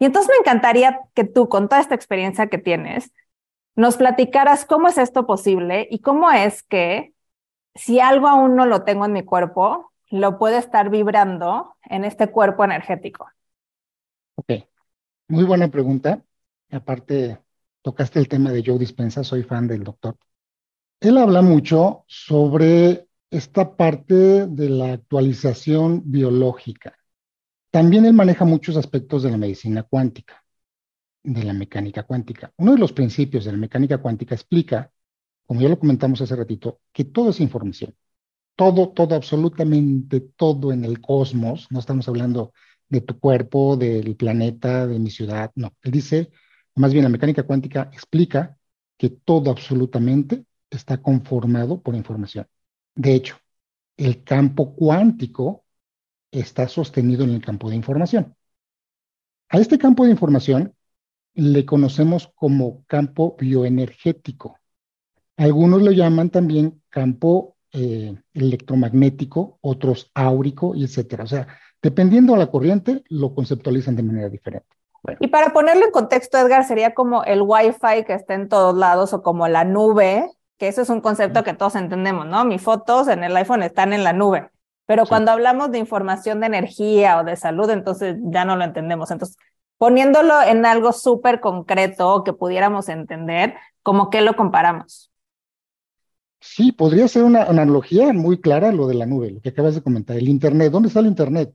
Y 0.00 0.04
entonces 0.04 0.30
me 0.30 0.40
encantaría 0.40 1.00
que 1.14 1.24
tú, 1.24 1.48
con 1.48 1.68
toda 1.68 1.80
esta 1.80 1.94
experiencia 1.94 2.48
que 2.48 2.58
tienes, 2.58 3.12
nos 3.76 3.96
platicaras 3.96 4.64
cómo 4.64 4.88
es 4.88 4.98
esto 4.98 5.26
posible 5.26 5.86
y 5.90 6.00
cómo 6.00 6.30
es 6.32 6.64
que 6.64 7.12
si 7.74 8.00
algo 8.00 8.26
aún 8.26 8.56
no 8.56 8.66
lo 8.66 8.82
tengo 8.82 9.04
en 9.04 9.12
mi 9.12 9.22
cuerpo, 9.22 9.92
lo 10.10 10.38
puede 10.38 10.58
estar 10.58 10.90
vibrando 10.90 11.76
en 11.84 12.04
este 12.04 12.28
cuerpo 12.28 12.64
energético. 12.64 13.28
Ok, 14.34 14.64
muy 15.28 15.44
buena 15.44 15.68
pregunta. 15.68 16.22
Aparte, 16.70 17.38
tocaste 17.82 18.18
el 18.18 18.28
tema 18.28 18.52
de 18.52 18.62
Joe 18.64 18.78
Dispensa, 18.78 19.24
soy 19.24 19.42
fan 19.42 19.66
del 19.66 19.84
doctor. 19.84 20.16
Él 21.00 21.16
habla 21.16 21.42
mucho 21.42 22.04
sobre 22.06 23.08
esta 23.30 23.76
parte 23.76 24.46
de 24.46 24.68
la 24.68 24.92
actualización 24.94 26.02
biológica. 26.04 26.96
También 27.70 28.04
él 28.06 28.14
maneja 28.14 28.44
muchos 28.44 28.76
aspectos 28.76 29.22
de 29.22 29.30
la 29.30 29.36
medicina 29.36 29.82
cuántica, 29.82 30.42
de 31.22 31.44
la 31.44 31.52
mecánica 31.52 32.02
cuántica. 32.02 32.52
Uno 32.56 32.72
de 32.72 32.78
los 32.78 32.92
principios 32.92 33.44
de 33.44 33.52
la 33.52 33.58
mecánica 33.58 33.98
cuántica 33.98 34.34
explica, 34.34 34.90
como 35.46 35.60
ya 35.60 35.68
lo 35.68 35.78
comentamos 35.78 36.20
hace 36.20 36.36
ratito, 36.36 36.80
que 36.92 37.04
todo 37.04 37.30
es 37.30 37.40
información. 37.40 37.94
Todo, 38.56 38.90
todo, 38.90 39.14
absolutamente 39.14 40.20
todo 40.20 40.72
en 40.72 40.84
el 40.84 41.00
cosmos, 41.00 41.68
no 41.70 41.78
estamos 41.78 42.08
hablando 42.08 42.52
de 42.88 43.00
tu 43.02 43.18
cuerpo, 43.18 43.76
del 43.76 44.16
planeta, 44.16 44.86
de 44.86 44.98
mi 44.98 45.10
ciudad. 45.10 45.52
No, 45.54 45.74
él 45.82 45.92
dice, 45.92 46.30
más 46.78 46.92
bien 46.92 47.04
la 47.04 47.10
mecánica 47.10 47.42
cuántica 47.42 47.90
explica 47.92 48.56
que 48.96 49.10
todo 49.10 49.50
absolutamente 49.50 50.44
está 50.70 50.98
conformado 50.98 51.80
por 51.80 51.94
información. 51.94 52.46
De 52.94 53.14
hecho, 53.14 53.36
el 53.96 54.24
campo 54.24 54.74
cuántico 54.74 55.64
está 56.30 56.68
sostenido 56.68 57.24
en 57.24 57.30
el 57.30 57.44
campo 57.44 57.70
de 57.70 57.76
información. 57.76 58.34
A 59.48 59.58
este 59.58 59.78
campo 59.78 60.04
de 60.04 60.10
información 60.10 60.74
le 61.34 61.64
conocemos 61.64 62.30
como 62.34 62.84
campo 62.86 63.36
bioenergético. 63.38 64.58
Algunos 65.36 65.82
lo 65.82 65.92
llaman 65.92 66.30
también 66.30 66.82
campo 66.88 67.56
eh, 67.72 68.20
electromagnético, 68.34 69.58
otros 69.62 70.10
áurico, 70.14 70.74
etcétera. 70.74 71.24
O 71.24 71.28
sea, 71.28 71.46
Dependiendo 71.82 72.32
de 72.32 72.40
la 72.40 72.50
corriente, 72.50 73.04
lo 73.08 73.34
conceptualizan 73.34 73.94
de 73.94 74.02
manera 74.02 74.28
diferente. 74.28 74.77
Y 75.20 75.28
para 75.28 75.52
ponerlo 75.52 75.84
en 75.84 75.90
contexto, 75.90 76.38
Edgar, 76.38 76.64
sería 76.64 76.94
como 76.94 77.24
el 77.24 77.42
Wi-Fi 77.42 78.04
que 78.06 78.14
está 78.14 78.34
en 78.34 78.48
todos 78.48 78.76
lados 78.76 79.12
o 79.12 79.22
como 79.22 79.48
la 79.48 79.64
nube, 79.64 80.30
que 80.58 80.68
eso 80.68 80.82
es 80.82 80.90
un 80.90 81.00
concepto 81.00 81.44
que 81.44 81.54
todos 81.54 81.76
entendemos, 81.76 82.26
¿no? 82.26 82.44
Mis 82.44 82.62
fotos 82.62 83.08
en 83.08 83.22
el 83.24 83.36
iPhone 83.36 83.62
están 83.62 83.92
en 83.92 84.04
la 84.04 84.12
nube. 84.12 84.50
Pero 84.86 85.06
cuando 85.06 85.30
hablamos 85.30 85.70
de 85.70 85.78
información 85.78 86.40
de 86.40 86.46
energía 86.46 87.18
o 87.18 87.24
de 87.24 87.36
salud, 87.36 87.70
entonces 87.70 88.16
ya 88.22 88.44
no 88.44 88.56
lo 88.56 88.64
entendemos. 88.64 89.10
Entonces, 89.10 89.36
poniéndolo 89.76 90.42
en 90.42 90.66
algo 90.66 90.92
súper 90.92 91.40
concreto 91.40 92.24
que 92.24 92.32
pudiéramos 92.32 92.88
entender, 92.88 93.54
¿cómo 93.82 94.10
que 94.10 94.22
lo 94.22 94.34
comparamos? 94.34 95.10
Sí, 96.40 96.72
podría 96.72 97.08
ser 97.08 97.24
una 97.24 97.42
analogía 97.42 98.12
muy 98.12 98.40
clara 98.40 98.72
lo 98.72 98.86
de 98.86 98.94
la 98.94 99.06
nube, 99.06 99.30
lo 99.30 99.40
que 99.40 99.50
acabas 99.50 99.74
de 99.74 99.82
comentar, 99.82 100.16
el 100.16 100.28
Internet. 100.28 100.72
¿Dónde 100.72 100.88
está 100.88 101.00
el 101.00 101.06
Internet? 101.06 101.54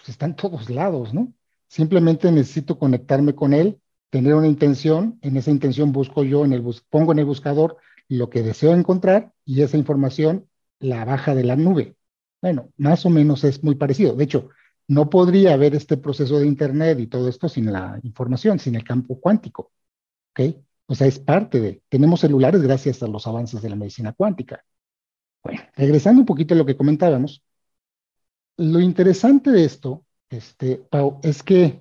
pues 0.00 0.10
está 0.10 0.26
en 0.26 0.34
todos 0.34 0.70
lados, 0.70 1.12
¿no? 1.12 1.32
Simplemente 1.70 2.32
necesito 2.32 2.80
conectarme 2.80 3.36
con 3.36 3.54
él, 3.54 3.80
tener 4.10 4.34
una 4.34 4.48
intención, 4.48 5.20
en 5.22 5.36
esa 5.36 5.52
intención 5.52 5.92
busco 5.92 6.24
yo, 6.24 6.44
en 6.44 6.52
el 6.52 6.64
pongo 6.90 7.12
en 7.12 7.20
el 7.20 7.24
buscador 7.24 7.76
lo 8.08 8.28
que 8.28 8.42
deseo 8.42 8.74
encontrar 8.74 9.32
y 9.44 9.62
esa 9.62 9.76
información 9.76 10.48
la 10.80 11.04
baja 11.04 11.32
de 11.32 11.44
la 11.44 11.54
nube. 11.54 11.94
Bueno, 12.42 12.72
más 12.76 13.06
o 13.06 13.10
menos 13.10 13.44
es 13.44 13.62
muy 13.62 13.76
parecido. 13.76 14.16
De 14.16 14.24
hecho, 14.24 14.48
no 14.88 15.08
podría 15.08 15.54
haber 15.54 15.76
este 15.76 15.96
proceso 15.96 16.40
de 16.40 16.48
Internet 16.48 16.98
y 16.98 17.06
todo 17.06 17.28
esto 17.28 17.48
sin 17.48 17.70
la 17.72 18.00
información, 18.02 18.58
sin 18.58 18.74
el 18.74 18.82
campo 18.82 19.20
cuántico. 19.20 19.70
¿Ok? 20.32 20.56
O 20.86 20.96
sea, 20.96 21.06
es 21.06 21.20
parte 21.20 21.60
de. 21.60 21.82
Tenemos 21.88 22.18
celulares 22.18 22.62
gracias 22.62 23.00
a 23.04 23.06
los 23.06 23.28
avances 23.28 23.62
de 23.62 23.70
la 23.70 23.76
medicina 23.76 24.12
cuántica. 24.12 24.64
Bueno, 25.44 25.60
regresando 25.76 26.20
un 26.20 26.26
poquito 26.26 26.54
a 26.54 26.56
lo 26.56 26.66
que 26.66 26.76
comentábamos, 26.76 27.44
lo 28.56 28.80
interesante 28.80 29.52
de 29.52 29.64
esto, 29.64 30.04
este, 30.30 30.76
Pau, 30.76 31.20
es 31.22 31.42
que 31.42 31.80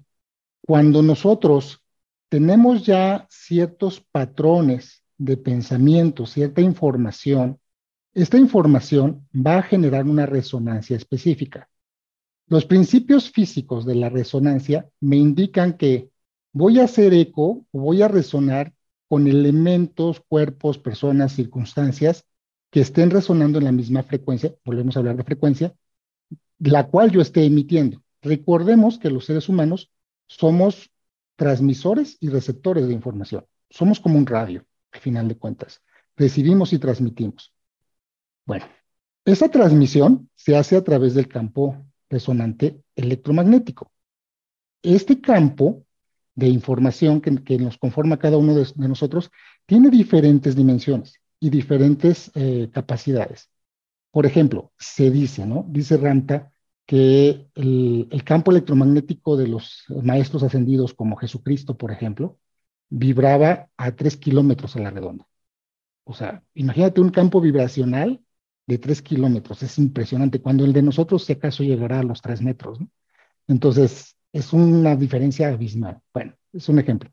cuando 0.62 1.02
nosotros 1.02 1.82
tenemos 2.30 2.86
ya 2.86 3.28
ciertos 3.30 4.02
patrones 4.02 5.04
de 5.18 5.38
pensamiento, 5.38 6.26
cierta 6.26 6.62
información, 6.62 7.60
esta 8.14 8.38
información 8.38 9.28
va 9.34 9.60
a 9.60 9.64
generar 9.64 10.06
una 10.06 10.26
resonancia 10.26 10.98
específica. 10.98 11.70
Los 12.48 12.66
principios 12.66 13.30
físicos 13.32 13.86
de 13.86 13.96
la 13.96 14.10
resonancia 14.10 14.90
me 15.00 15.18
indican 15.18 15.78
que 15.78 16.10
voy 16.52 16.80
a 16.80 16.86
hacer 16.86 17.14
eco 17.14 17.66
o 17.72 17.80
voy 17.80 18.02
a 18.02 18.08
resonar 18.08 18.74
con 19.08 19.28
elementos, 19.28 20.22
cuerpos, 20.28 20.78
personas, 20.78 21.34
circunstancias 21.34 22.26
que 22.72 22.82
estén 22.82 23.10
resonando 23.10 23.58
en 23.60 23.66
la 23.66 23.72
misma 23.72 24.04
frecuencia, 24.04 24.54
volvemos 24.64 24.96
a 24.96 25.00
hablar 25.00 25.18
de 25.18 25.24
frecuencia, 25.24 25.74
la 26.60 26.88
cual 26.88 27.12
yo 27.12 27.22
esté 27.22 27.44
emitiendo. 27.44 28.04
Recordemos 28.22 28.98
que 28.98 29.10
los 29.10 29.26
seres 29.26 29.50
humanos 29.50 29.92
somos 30.28 30.92
transmisores 31.36 32.18
y 32.20 32.30
receptores 32.30 32.88
de 32.88 32.94
información. 32.94 33.46
Somos 33.70 34.00
como 34.00 34.18
un 34.18 34.26
radio, 34.26 34.66
al 34.92 35.00
final 35.00 35.28
de 35.28 35.38
cuentas. 35.38 35.82
Recibimos 36.18 36.74
y 36.74 36.80
transmitimos. 36.80 37.54
Bueno, 38.46 38.66
esa 39.26 39.50
transmisión 39.50 40.30
se 40.36 40.58
hace 40.58 40.76
a 40.76 40.84
través 40.84 41.14
del 41.14 41.28
campo 41.28 41.86
resonante 42.10 42.84
electromagnético. 42.96 43.92
Este 44.82 45.22
campo 45.22 45.86
de 46.36 46.48
información 46.48 47.22
que, 47.22 47.58
nos 47.58 47.78
conforma 47.78 48.18
cada 48.18 48.38
uno 48.38 48.56
de, 48.56 48.66
nosotros 48.76 49.30
tiene 49.66 49.90
diferentes 49.90 50.56
dimensiones 50.56 51.20
y 51.40 51.50
diferentes 51.50 52.32
eh, 52.34 52.70
capacidades. 52.74 53.50
Por 54.12 54.26
ejemplo, 54.26 54.72
se 54.78 55.12
dice, 55.12 55.46
¿no? 55.46 55.66
Dice 55.70 55.98
Ranta 55.98 56.52
que 56.90 57.46
el, 57.54 58.24
campo 58.26 58.50
electromagnético 58.50 59.38
de 59.38 59.48
los 59.48 59.86
maestros 60.04 60.42
ascendidos 60.42 60.96
como 60.96 61.18
Jesucristo, 61.18 61.78
por 61.78 61.92
ejemplo, 61.92 62.40
vibraba 62.90 63.70
a 63.78 63.92
tres 63.92 64.18
kilómetros 64.18 64.76
a 64.76 64.80
la 64.80 64.90
redonda. 64.90 65.28
O 66.04 66.16
sea, 66.16 66.44
imagínate 66.56 67.00
un 67.00 67.12
campo 67.12 67.42
vibracional 67.42 68.20
de 68.66 68.78
tres 68.80 69.04
kilómetros, 69.04 69.62
es 69.62 69.78
impresionante, 69.78 70.42
cuando 70.42 70.66
el 70.66 70.74
de 70.74 70.82
nosotros 70.82 71.26
si 71.26 71.34
acaso 71.34 71.64
llegará 71.64 72.00
a 72.00 72.04
los 72.04 72.24
tres 72.24 72.42
metros, 72.42 72.80
¿no? 72.80 72.90
Entonces, 73.48 74.16
es 74.34 74.52
una 74.52 74.96
diferencia 74.96 75.50
abismal. 75.50 76.02
Bueno, 76.12 76.34
es 76.54 76.70
un 76.70 76.80
ejemplo. 76.80 77.12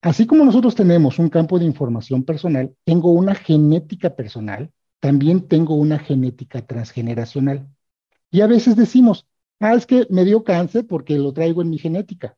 Así 0.00 0.26
como 0.26 0.42
nosotros 0.46 0.74
tenemos 0.74 1.18
un 1.18 1.28
campo 1.28 1.58
de 1.58 1.66
información 1.66 2.24
personal, 2.24 2.74
tengo 2.84 3.12
una 3.12 3.34
genética 3.34 4.16
personal 4.16 4.72
también 5.00 5.48
tengo 5.48 5.74
una 5.74 5.98
genética 5.98 6.60
transgeneracional. 6.66 7.68
Y 8.30 8.40
a 8.42 8.46
veces 8.48 8.76
decimos, 8.76 9.26
ah, 9.60 9.74
es 9.74 9.86
que 9.86 10.06
me 10.10 10.24
dio 10.24 10.44
cáncer 10.44 10.86
porque 10.86 11.18
lo 11.18 11.32
traigo 11.32 11.62
en 11.62 11.70
mi 11.70 11.78
genética. 11.78 12.36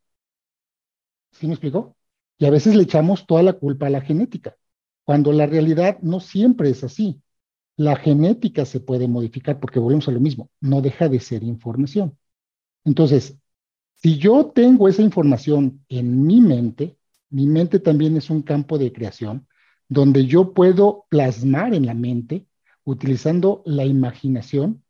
¿Sí 1.33 1.47
me 1.47 1.55
explicó? 1.55 1.97
Y 2.39 2.47
a 2.47 2.51
veces 2.51 2.75
le 2.75 2.83
echamos 2.83 3.27
toda 3.27 3.43
la 3.43 3.55
culpa 3.55 3.87
a 3.87 3.91
la 3.91 4.01
genética, 4.01 4.57
cuando 5.05 5.33
la 5.33 5.47
realidad 5.47 5.99
no 6.03 6.21
siempre 6.21 6.71
es 6.71 6.85
así. 6.85 7.23
La 7.77 7.97
genética 7.97 8.65
se 8.67 8.81
puede 8.81 9.09
modificar 9.09 9.61
porque 9.61 9.79
volvemos 9.81 10.09
a 10.09 10.13
lo 10.13 10.21
mismo, 10.21 10.51
no 10.61 10.83
deja 10.83 11.09
de 11.09 11.21
ser 11.21 11.43
información. 11.45 12.19
Entonces, 12.85 13.39
Si 13.97 14.19
yo 14.19 14.53
tengo 14.55 14.89
esa 14.89 15.03
información 15.03 15.85
en 15.89 16.27
mi 16.27 16.41
mente, 16.41 16.99
mi 17.31 17.47
mente 17.47 17.81
también 17.81 18.17
es 18.17 18.31
un 18.31 18.43
campo 18.43 18.79
de 18.79 18.93
creación 18.93 19.49
donde 19.89 20.27
yo 20.27 20.55
puedo 20.55 21.07
plasmar 21.11 21.75
en 21.75 21.87
la 21.87 21.95
mente, 21.95 22.47
utilizando 22.85 23.63
la 23.67 23.85
imaginación, 23.87 24.82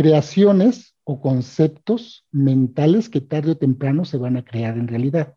creaciones 0.00 0.96
o 1.04 1.20
conceptos 1.20 2.24
mentales 2.32 3.10
que 3.10 3.20
tarde 3.20 3.50
o 3.50 3.58
temprano 3.58 4.06
se 4.06 4.16
van 4.16 4.38
a 4.38 4.42
crear 4.42 4.78
en 4.78 4.88
realidad. 4.88 5.34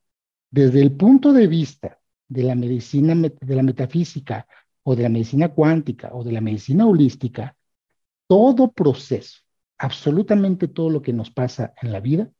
Desde 0.51 0.81
el 0.81 0.93
punto 0.93 1.33
de 1.33 1.47
vista 1.47 1.99
de 2.29 2.43
la 2.43 2.55
medicina, 2.55 3.13
de 3.13 3.55
la 3.57 3.61
metafísica 3.61 4.47
o 4.83 4.95
de 4.95 5.03
la 5.03 5.09
medicina 5.09 5.49
cuántica 5.49 6.11
o 6.13 6.23
de 6.23 6.31
la 6.31 6.39
medicina 6.39 6.87
holística, 6.87 7.57
todo 8.25 8.71
proceso, 8.71 9.41
absolutamente 9.77 10.69
todo 10.69 10.89
lo 10.89 11.01
que 11.01 11.11
nos 11.11 11.29
pasa 11.29 11.73
en 11.81 11.91
la 11.91 11.99
vida, 11.99 12.31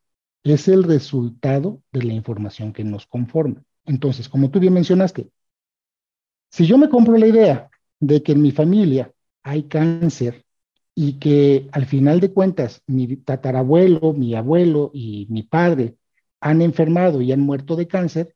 es 0.44 0.66
el 0.68 0.82
resultado 0.82 1.82
de 1.92 2.04
la 2.04 2.14
información 2.14 2.72
que 2.72 2.84
nos 2.84 3.06
conforma. 3.06 3.62
Entonces, 3.84 4.30
como 4.30 4.50
tú 4.50 4.60
bien 4.60 4.72
mencionaste, 4.72 5.28
si 6.50 6.64
yo 6.64 6.78
me 6.78 6.88
compro 6.88 7.18
la 7.18 7.26
idea 7.26 7.68
de 8.00 8.22
que 8.22 8.32
en 8.32 8.40
mi 8.40 8.50
familia 8.50 9.12
hay 9.42 9.64
cáncer 9.64 10.43
y 10.94 11.18
que 11.18 11.68
al 11.72 11.86
final 11.86 12.20
de 12.20 12.32
cuentas 12.32 12.82
mi 12.86 13.16
tatarabuelo, 13.16 14.12
mi 14.12 14.34
abuelo 14.34 14.90
y 14.94 15.26
mi 15.30 15.42
padre 15.42 15.96
han 16.40 16.62
enfermado 16.62 17.20
y 17.20 17.32
han 17.32 17.40
muerto 17.40 17.76
de 17.76 17.88
cáncer, 17.88 18.34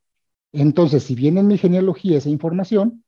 entonces 0.51 1.03
si 1.03 1.15
viene 1.15 1.41
en 1.41 1.47
mi 1.47 1.57
genealogía 1.57 2.17
esa 2.17 2.29
información 2.29 3.03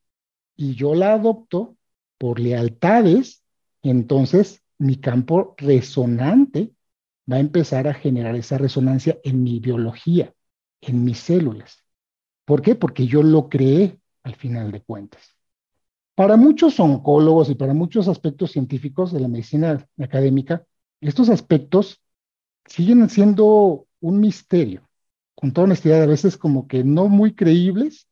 y 0.56 0.76
yo 0.76 0.96
la 0.96 1.14
adopto 1.14 1.76
por 2.18 2.40
lealtades, 2.40 3.44
entonces 3.82 4.64
mi 4.78 4.98
campo 4.98 5.56
resonante 5.58 6.74
va 7.32 7.38
a 7.38 7.40
empezar 7.40 7.88
a 7.88 7.94
generar 7.94 8.36
esa 8.36 8.58
resonancia 8.58 9.20
en 9.24 9.44
mi 9.44 9.60
biología, 9.60 10.34
en 10.82 11.04
mis 11.04 11.20
células. 11.20 11.84
¿Por 12.46 12.62
qué? 12.62 12.76
Porque 12.76 13.08
yo 13.08 13.24
lo 13.24 13.50
creé 13.50 14.00
al 14.24 14.36
final 14.36 14.72
de 14.72 14.82
cuentas. 14.82 15.36
Para 16.16 16.38
muchos 16.38 16.80
oncólogos 16.80 17.50
y 17.50 17.56
para 17.56 17.74
muchos 17.74 18.08
aspectos 18.08 18.52
científicos 18.52 19.12
de 19.12 19.20
la 19.20 19.28
medicina 19.28 19.88
académica, 19.98 20.66
estos 21.00 21.30
aspectos 21.30 22.02
siguen 22.66 23.10
siendo 23.10 23.88
un 24.00 24.20
misterio, 24.20 24.88
con 25.36 25.52
toda 25.52 25.66
honestidad, 25.66 26.04
a 26.04 26.08
veces 26.08 26.38
como 26.38 26.68
que 26.68 26.84
no 26.84 27.08
muy 27.08 27.34
creíbles, 27.34 28.08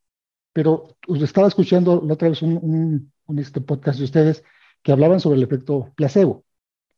pero 0.54 0.98
estaba 1.22 1.48
escuchando 1.48 2.02
la 2.06 2.14
otra 2.14 2.30
vez 2.30 2.42
un, 2.42 3.12
este 3.38 3.62
podcast 3.62 4.00
de 4.00 4.06
ustedes 4.06 4.44
que 4.82 4.92
hablaban 4.92 5.20
sobre 5.20 5.38
el 5.38 5.44
efecto 5.44 5.92
placebo 5.96 6.46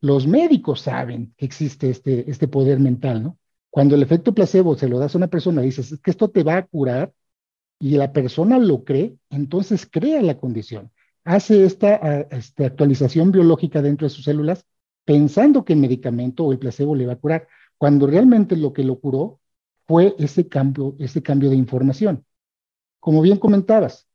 los 0.01 0.25
médicos 0.27 0.81
saben 0.81 1.33
que 1.37 1.45
existe 1.45 1.89
este, 1.89 2.29
este 2.29 2.47
poder 2.47 2.79
mental, 2.79 3.23
¿no? 3.23 3.37
Cuando 3.69 3.95
el 3.95 4.03
efecto 4.03 4.33
placebo 4.33 4.75
se 4.75 4.89
lo 4.89 4.99
das 4.99 5.15
a 5.15 5.17
una 5.19 5.27
persona, 5.27 5.61
dices 5.61 5.97
que 6.03 6.11
esto 6.11 6.29
te 6.29 6.43
va 6.43 6.57
a 6.57 6.65
curar 6.65 7.13
y 7.81 7.97
la 7.97 8.13
persona 8.13 8.59
lo 8.59 8.83
cree, 8.83 9.17
entonces 9.31 9.87
crea 9.89 10.21
la 10.21 10.37
condición. 10.37 10.91
Hace 11.23 11.65
esta, 11.65 11.95
esta 12.29 12.67
actualización 12.67 13.31
biológica 13.31 13.81
dentro 13.81 14.05
de 14.05 14.13
sus 14.13 14.23
células 14.23 14.65
pensando 15.03 15.65
que 15.65 15.73
el 15.73 15.79
medicamento 15.79 16.45
o 16.45 16.51
el 16.51 16.59
placebo 16.59 16.95
le 16.95 17.07
va 17.07 17.13
a 17.13 17.19
curar, 17.19 17.47
cuando 17.77 18.05
realmente 18.05 18.55
lo 18.55 18.71
que 18.71 18.83
lo 18.83 18.99
curó 18.99 19.39
fue 19.87 20.15
ese 20.19 20.47
cambio, 20.47 20.95
ese 20.99 21.23
cambio 21.23 21.49
de 21.49 21.55
información. 21.55 22.23
Como 22.99 23.21
bien 23.21 23.37
comentabas, 23.37 24.07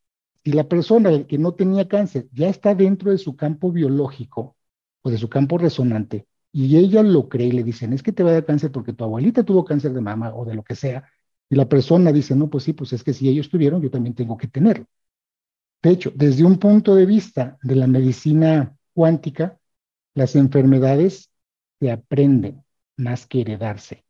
si 0.44 0.52
la 0.52 0.68
persona 0.68 1.26
que 1.26 1.38
no 1.38 1.55
tenía 1.55 1.88
cáncer 1.88 2.29
ya 2.33 2.48
está 2.48 2.74
dentro 2.74 3.11
de 3.11 3.18
su 3.18 3.35
campo 3.35 3.72
biológico, 3.72 4.57
o 5.02 5.11
de 5.11 5.18
su 5.18 5.29
campo 5.29 5.59
resonante, 5.59 6.26
y 6.52 6.76
ella 6.76 7.02
lo 7.02 7.29
cree 7.29 7.48
y 7.48 7.52
le 7.52 7.64
dicen, 7.64 7.92
es 7.92 8.02
que 8.02 8.12
te 8.12 8.22
va 8.22 8.31
a 8.31 8.35
dar 8.35 8.44
cáncer 8.44 8.70
porque 8.70 8.92
tu 8.92 9.02
abuelita 9.02 9.42
tuvo 9.42 9.64
cáncer 9.64 9.92
de 9.92 10.00
mama 10.00 10.35
o 10.35 10.44
de 10.44 10.55
lo 10.55 10.62
que 10.62 10.76
sea, 10.76 11.09
y 11.48 11.56
la 11.56 11.68
persona 11.68 12.12
dice, 12.12 12.35
no, 12.35 12.48
pues 12.48 12.64
sí, 12.64 12.72
pues 12.72 12.92
es 12.92 13.04
que 13.04 13.12
si 13.12 13.28
ellos 13.28 13.48
tuvieron, 13.48 13.80
yo 13.80 13.90
también 13.90 14.14
tengo 14.14 14.37
que 14.37 14.48
tenerlo. 14.48 14.87
De 15.82 15.90
hecho, 15.90 16.12
desde 16.14 16.44
un 16.44 16.59
punto 16.59 16.94
de 16.94 17.06
vista 17.06 17.59
de 17.62 17.76
la 17.76 17.87
medicina 17.87 18.76
cuántica, 18.92 19.59
las 20.14 20.35
enfermedades 20.35 21.30
se 21.78 21.90
aprenden 21.92 22.64
más 22.96 23.26
que 23.26 23.42
heredarse. 23.42 24.04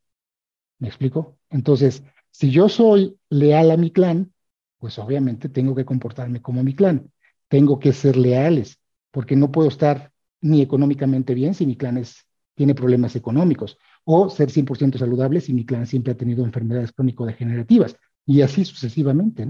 ¿Me 0.78 0.88
explico? 0.88 1.36
Entonces, 1.50 2.02
si 2.30 2.50
yo 2.50 2.68
soy 2.68 3.18
leal 3.28 3.70
a 3.70 3.76
mi 3.76 3.90
clan, 3.90 4.32
pues 4.78 4.98
obviamente 4.98 5.48
tengo 5.48 5.74
que 5.74 5.84
comportarme 5.84 6.40
como 6.40 6.62
mi 6.62 6.74
clan. 6.74 7.10
Tengo 7.48 7.78
que 7.78 7.92
ser 7.92 8.16
leales, 8.16 8.78
porque 9.10 9.36
no 9.36 9.50
puedo 9.50 9.68
estar 9.68 10.12
ni 10.40 10.62
económicamente 10.62 11.34
bien 11.34 11.54
si 11.54 11.66
mi 11.66 11.76
clan 11.76 11.98
es, 11.98 12.26
tiene 12.54 12.74
problemas 12.74 13.16
económicos, 13.16 13.78
o 14.06 14.30
ser 14.30 14.50
100% 14.50 14.98
saludable 14.98 15.40
si 15.40 15.52
mi 15.52 15.66
clan 15.66 15.86
siempre 15.86 16.12
ha 16.12 16.16
tenido 16.16 16.44
enfermedades 16.44 16.92
crónico-degenerativas, 16.92 17.96
y 18.24 18.40
así 18.40 18.64
sucesivamente. 18.64 19.48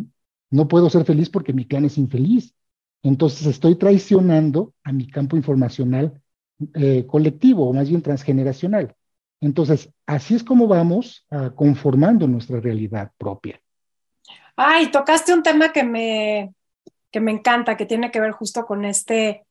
¿no? 0.50 0.68
puedo 0.68 0.88
ser 0.90 1.04
feliz 1.04 1.28
porque 1.28 1.52
mi 1.52 1.66
clan 1.66 1.84
es 1.84 1.98
infeliz. 1.98 2.54
Entonces 3.02 3.46
estoy 3.46 3.76
traicionando 3.76 4.72
a 4.82 4.92
mi 4.92 5.06
campo 5.08 5.36
informacional 5.36 6.20
eh, 6.74 7.06
colectivo, 7.06 7.68
o 7.68 7.72
más 7.72 7.88
bien 7.88 8.02
transgeneracional. 8.02 8.94
Entonces, 9.40 9.92
así 10.06 10.34
es 10.34 10.42
como 10.42 10.66
vamos 10.66 11.26
uh, 11.30 11.54
conformando 11.54 12.26
nuestra 12.26 12.58
realidad 12.58 13.12
propia. 13.18 13.60
Ay, 14.56 14.90
tocaste 14.90 15.34
un 15.34 15.42
tema 15.42 15.70
que 15.72 15.84
me, 15.84 16.54
que 17.10 17.20
me 17.20 17.32
encanta, 17.32 17.76
que 17.76 17.84
tiene 17.84 18.10
que 18.10 18.20
ver 18.20 18.32
justo 18.32 18.64
con 18.64 18.86
este 18.86 19.46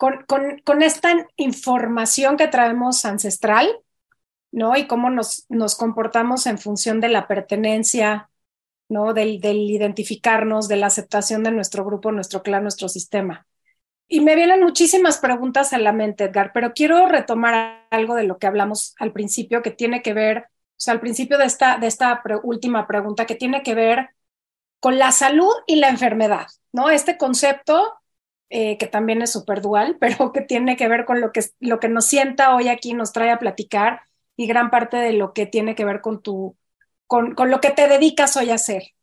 con, 0.00 0.82
esta 0.82 1.10
información 1.36 2.38
que 2.38 2.48
traemos 2.48 3.04
ancestral, 3.04 3.68
¿no? 4.52 4.76
Y 4.76 4.86
cómo 4.86 5.10
nos, 5.10 5.46
nos 5.48 5.76
comportamos 5.76 6.46
en 6.46 6.58
función 6.58 7.00
de 7.00 7.08
la 7.08 7.26
pertenencia, 7.28 8.30
¿no? 8.88 9.14
Del, 9.14 9.40
del, 9.40 9.58
identificarnos, 9.70 10.68
de 10.68 10.76
la 10.76 10.86
aceptación 10.86 11.42
de 11.44 11.52
nuestro 11.52 11.84
grupo, 11.84 12.12
nuestro 12.12 12.42
clan, 12.42 12.62
nuestro 12.62 12.88
sistema. 12.88 13.46
Y 14.08 14.20
me 14.20 14.34
vienen 14.34 14.62
muchísimas 14.62 15.18
preguntas 15.18 15.72
a 15.72 15.78
la 15.78 15.92
mente, 15.92 16.24
Edgar, 16.24 16.50
pero 16.52 16.72
quiero 16.74 17.06
retomar 17.06 17.86
algo 17.90 18.16
de 18.16 18.24
lo 18.24 18.38
que 18.38 18.48
hablamos 18.48 18.94
al 18.98 19.12
principio, 19.12 19.62
que 19.62 19.70
tiene 19.70 20.02
que 20.02 20.14
ver, 20.14 20.38
o 20.38 20.48
sea, 20.76 20.94
al 20.94 21.00
principio 21.00 21.38
de 21.38 21.44
esta, 21.44 21.78
de 21.78 21.86
esta 21.86 22.20
última 22.42 22.88
pregunta, 22.88 23.26
que 23.26 23.36
tiene 23.36 23.62
que 23.62 23.74
ver 23.76 24.10
con 24.80 24.98
la 24.98 25.12
salud 25.12 25.52
y 25.66 25.76
la 25.76 25.88
enfermedad, 25.90 26.48
¿no? 26.72 26.90
Este 26.90 27.16
concepto 27.16 28.00
eh, 28.48 28.78
que 28.78 28.88
también 28.88 29.22
es 29.22 29.30
súper 29.30 29.60
dual, 29.60 29.96
pero 30.00 30.32
que 30.32 30.40
tiene 30.40 30.76
que 30.76 30.88
ver 30.88 31.04
con 31.04 31.20
lo 31.20 31.30
que, 31.32 31.42
lo 31.60 31.78
que 31.78 31.88
nos 31.88 32.06
sienta 32.06 32.54
hoy 32.56 32.68
aquí, 32.68 32.94
nos 32.94 33.12
trae 33.12 33.30
a 33.30 33.38
platicar 33.38 34.02
y 34.40 34.46
gran 34.46 34.70
parte 34.70 34.96
de 34.96 35.12
lo 35.12 35.34
que 35.34 35.44
tiene 35.44 35.74
que 35.74 35.84
ver 35.84 36.00
con, 36.00 36.22
tu, 36.22 36.56
con, 37.06 37.34
con 37.34 37.50
lo 37.50 37.60
que 37.60 37.72
te 37.72 37.88
dedicas 37.88 38.38
hoy 38.38 38.48
a 38.48 38.54
hacer. 38.54 38.94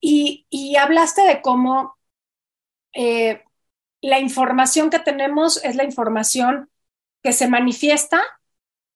Y, 0.00 0.76
hablaste 0.76 1.22
de 1.22 1.40
cómo 1.40 1.96
eh, 2.92 3.42
la 4.02 4.20
información 4.20 4.90
que 4.90 4.98
tenemos 4.98 5.64
es 5.64 5.76
la 5.76 5.84
información 5.84 6.68
que 7.22 7.32
se 7.32 7.48
manifiesta 7.48 8.22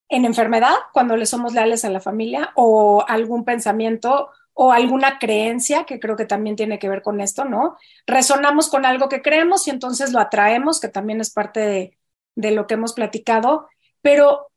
en 0.07 0.25
enfermedad 0.25 0.75
cuando 0.93 1.17
le 1.17 1.25
somos 1.25 1.55
leales 1.55 1.83
a 1.83 1.89
la 1.89 1.99
familia 1.99 2.51
o 2.55 3.03
algún 3.07 3.43
pensamiento 3.43 4.29
o 4.53 4.73
alguna 4.73 5.17
creencia, 5.17 5.85
que 5.85 5.99
creo 5.99 6.15
que 6.15 6.25
también 6.25 6.55
tiene 6.55 6.77
que 6.77 6.89
ver 6.89 7.01
con 7.01 7.21
esto, 7.21 7.45
¿no? 7.45 7.75
Resonamos 8.05 8.69
con 8.69 8.85
algo 8.85 9.09
que 9.09 9.23
creemos 9.23 9.67
y 9.67 9.71
entonces 9.71 10.11
lo 10.11 10.19
atraemos, 10.19 10.79
que 10.79 10.89
también 10.89 11.21
es 11.21 11.31
parte 11.31 11.59
de, 11.61 11.97
de 12.35 12.51
lo 12.51 12.67
que 12.67 12.75
hemos 12.75 12.93
platicado, 12.93 13.67
pero 14.03 14.50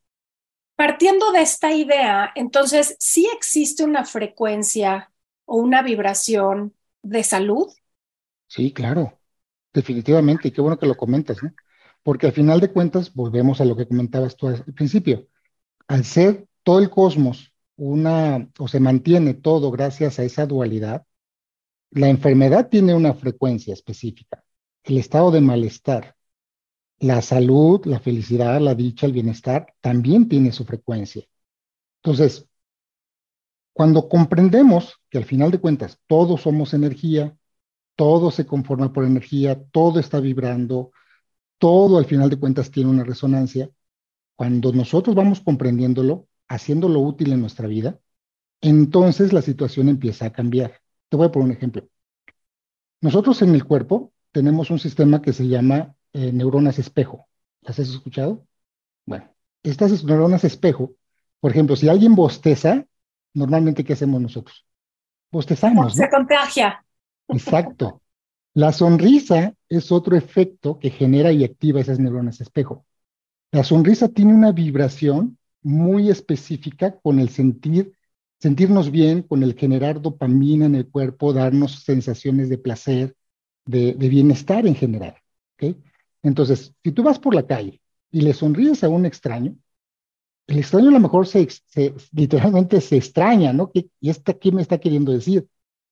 partiendo 0.75 1.31
de 1.31 1.41
esta 1.41 1.71
idea, 1.71 2.31
entonces, 2.35 2.95
¿sí 2.99 3.27
existe 3.35 3.83
una 3.83 4.05
frecuencia 4.05 5.11
o 5.45 5.57
una 5.57 5.81
vibración 5.81 6.73
de 7.01 7.23
salud? 7.23 7.67
Sí, 8.47 8.71
claro, 8.73 9.19
definitivamente, 9.73 10.47
y 10.47 10.51
qué 10.51 10.61
bueno 10.61 10.77
que 10.77 10.87
lo 10.87 10.95
comentas, 10.95 11.41
¿no? 11.43 11.53
Porque 12.03 12.27
al 12.27 12.33
final 12.33 12.59
de 12.59 12.71
cuentas, 12.71 13.13
volvemos 13.13 13.61
a 13.61 13.65
lo 13.65 13.75
que 13.75 13.87
comentabas 13.87 14.35
tú 14.35 14.47
al 14.47 14.63
principio, 14.73 15.27
al 15.87 16.05
ser 16.05 16.47
todo 16.63 16.79
el 16.79 16.89
cosmos 16.89 17.53
una, 17.77 18.49
o 18.59 18.67
se 18.67 18.79
mantiene 18.79 19.33
todo 19.33 19.71
gracias 19.71 20.19
a 20.19 20.23
esa 20.23 20.45
dualidad, 20.45 21.05
la 21.91 22.09
enfermedad 22.09 22.69
tiene 22.69 22.93
una 22.93 23.13
frecuencia 23.13 23.73
específica, 23.73 24.43
el 24.83 24.97
estado 24.97 25.31
de 25.31 25.41
malestar, 25.41 26.14
la 26.99 27.21
salud, 27.21 27.85
la 27.85 27.99
felicidad, 27.99 28.59
la 28.61 28.75
dicha, 28.75 29.05
el 29.05 29.13
bienestar, 29.13 29.73
también 29.81 30.27
tiene 30.29 30.51
su 30.51 30.65
frecuencia. 30.65 31.23
Entonces, 32.03 32.47
cuando 33.73 34.07
comprendemos 34.07 35.01
que 35.09 35.17
al 35.17 35.25
final 35.25 35.51
de 35.51 35.59
cuentas 35.59 35.99
todos 36.07 36.41
somos 36.41 36.73
energía, 36.73 37.35
todo 37.95 38.31
se 38.31 38.45
conforma 38.45 38.93
por 38.93 39.05
energía, 39.05 39.61
todo 39.71 39.99
está 39.99 40.19
vibrando, 40.19 40.91
todo 41.57 41.97
al 41.97 42.05
final 42.05 42.29
de 42.29 42.39
cuentas 42.39 42.71
tiene 42.71 42.89
una 42.89 43.03
resonancia, 43.03 43.69
cuando 44.35 44.71
nosotros 44.73 45.15
vamos 45.15 45.41
comprendiéndolo, 45.41 46.27
haciéndolo 46.47 46.99
útil 46.99 47.33
en 47.33 47.41
nuestra 47.41 47.67
vida, 47.67 47.99
entonces 48.61 49.33
la 49.33 49.41
situación 49.41 49.89
empieza 49.89 50.25
a 50.25 50.31
cambiar. 50.31 50.81
Te 51.09 51.17
voy 51.17 51.27
a 51.27 51.31
poner 51.31 51.49
un 51.49 51.55
ejemplo. 51.55 51.87
Nosotros 53.01 53.41
en 53.41 53.53
el 53.55 53.65
cuerpo 53.65 54.13
tenemos 54.31 54.69
un 54.71 54.79
sistema 54.79 55.21
que 55.21 55.33
se 55.33 55.47
llama 55.47 55.95
eh, 56.15 56.31
neuronas 56.31 56.79
espejo. 56.79 57.27
¿Las 57.61 57.77
has 57.77 57.89
escuchado? 57.89 58.47
Bueno, 59.05 59.29
estas 59.63 60.01
neuronas 60.05 60.45
espejo, 60.45 60.93
por 61.41 61.51
ejemplo, 61.51 61.75
si 61.75 61.89
alguien 61.89 62.15
bosteza, 62.15 62.85
normalmente 63.33 63.83
¿qué 63.83 63.93
hacemos 63.93 64.21
nosotros? 64.21 64.65
Bostezamos. 65.29 65.93
Se 65.93 66.09
contagia. 66.09 66.85
Exacto. 67.27 68.01
La 68.53 68.71
sonrisa 68.71 69.53
es 69.67 69.91
otro 69.91 70.15
efecto 70.15 70.79
que 70.79 70.89
genera 70.89 71.33
y 71.33 71.43
activa 71.43 71.81
esas 71.81 71.99
neuronas 71.99 72.39
espejo. 72.39 72.85
La 73.51 73.65
sonrisa 73.65 74.07
tiene 74.07 74.33
una 74.33 74.53
vibración 74.53 75.37
muy 75.63 76.09
específica 76.09 76.97
con 76.97 77.19
el 77.19 77.27
sentir, 77.27 77.91
sentirnos 78.39 78.89
bien, 78.89 79.23
con 79.23 79.43
el 79.43 79.55
generar 79.55 80.01
dopamina 80.01 80.65
en 80.65 80.75
el 80.75 80.87
cuerpo, 80.87 81.33
darnos 81.33 81.83
sensaciones 81.83 82.47
de 82.47 82.57
placer, 82.57 83.17
de, 83.65 83.93
bienestar 83.93 84.65
en 84.65 84.75
general. 84.75 85.15
Entonces, 86.25 86.73
si 86.83 86.91
tú 86.91 87.03
vas 87.03 87.19
por 87.19 87.35
la 87.35 87.45
calle 87.45 87.81
y 88.11 88.21
le 88.21 88.33
sonríes 88.33 88.83
a 88.83 88.89
un 88.89 89.05
extraño, 89.05 89.55
el 90.47 90.57
extraño 90.57 90.89
a 90.89 90.93
lo 90.93 90.99
mejor 90.99 91.27
se, 91.27 91.47
literalmente 92.13 92.81
se 92.81 92.97
extraña, 92.97 93.53
¿no? 93.53 93.71
¿Qué, 93.71 93.89
¿Y 94.01 94.09
esta 94.09 94.33
qué 94.33 94.51
me 94.51 94.63
está 94.63 94.79
queriendo 94.79 95.11
decir? 95.11 95.47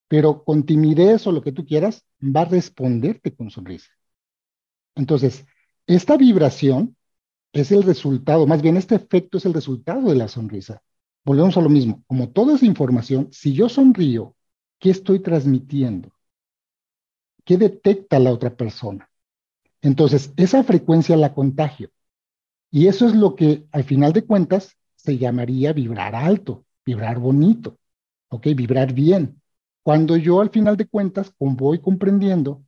Pero 0.08 0.44
con 0.44 0.64
timidez 0.64 1.28
o 1.28 1.32
lo 1.32 1.44
que 1.44 1.52
tú 1.52 1.68
quieras, 1.68 2.04
va 2.20 2.42
a 2.42 2.46
responderte 2.46 3.36
con 3.36 3.52
sonrisa. 3.52 3.92
Entonces, 4.96 5.46
esta 5.86 6.18
vibración 6.18 6.98
es 7.52 7.72
el 7.72 7.84
resultado, 7.84 8.48
más 8.48 8.64
bien 8.64 8.76
este 8.76 8.96
efecto 8.96 9.38
es 9.38 9.46
el 9.46 9.54
resultado 9.54 10.10
de 10.10 10.16
la 10.16 10.28
sonrisa. 10.28 10.82
Volvemos 11.24 11.58
a 11.58 11.62
lo 11.62 11.70
mismo, 11.70 12.04
como 12.08 12.32
toda 12.32 12.56
esa 12.56 12.66
información, 12.66 13.30
si 13.32 13.54
yo 13.54 13.70
sonrío, 13.70 14.36
¿qué 14.80 14.90
estoy 14.90 15.20
transmitiendo? 15.20 16.12
¿Qué 17.46 17.58
detecta 17.58 18.18
la 18.18 18.32
otra 18.32 18.56
persona? 18.56 19.13
Entonces, 19.84 20.34
esa 20.38 20.64
frecuencia 20.64 21.16
la 21.18 21.34
contagio. 21.34 21.92
Y 22.72 22.88
eso 22.88 23.06
es 23.06 23.14
lo 23.14 23.36
que 23.36 23.68
al 23.72 23.84
final 23.84 24.14
de 24.14 24.26
cuentas 24.26 24.78
se 24.96 25.18
llamaría 25.18 25.74
vibrar 25.74 26.16
alto, 26.16 26.66
vibrar 26.86 27.20
bonito, 27.20 27.78
¿ok? 28.30 28.48
Vibrar 28.56 28.94
bien. 28.94 29.42
Cuando 29.84 30.16
yo 30.16 30.40
al 30.40 30.50
final 30.50 30.78
de 30.78 30.88
cuentas 30.88 31.34
voy 31.38 31.80
comprendiendo 31.80 32.64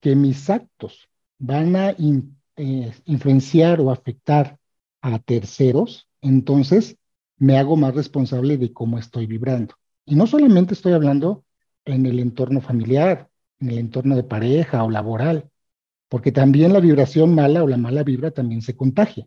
que 0.00 0.16
mis 0.16 0.48
actos 0.48 1.06
van 1.38 1.76
a 1.76 1.90
eh, 1.90 2.92
influenciar 3.04 3.80
o 3.80 3.90
afectar 3.90 4.58
a 5.02 5.18
terceros, 5.18 6.08
entonces 6.22 6.96
me 7.36 7.58
hago 7.58 7.76
más 7.76 7.94
responsable 7.94 8.56
de 8.56 8.72
cómo 8.72 8.98
estoy 8.98 9.26
vibrando. 9.26 9.74
Y 10.06 10.14
no 10.14 10.26
solamente 10.26 10.72
estoy 10.72 10.94
hablando 10.94 11.44
en 11.84 12.06
el 12.06 12.18
entorno 12.20 12.62
familiar, 12.62 13.28
en 13.60 13.70
el 13.70 13.78
entorno 13.78 14.16
de 14.16 14.24
pareja 14.24 14.82
o 14.82 14.90
laboral, 14.90 15.50
porque 16.08 16.32
también 16.32 16.72
la 16.72 16.80
vibración 16.80 17.34
mala 17.34 17.62
o 17.64 17.68
la 17.68 17.76
mala 17.76 18.02
vibra 18.02 18.30
también 18.30 18.62
se 18.62 18.76
contagia. 18.76 19.26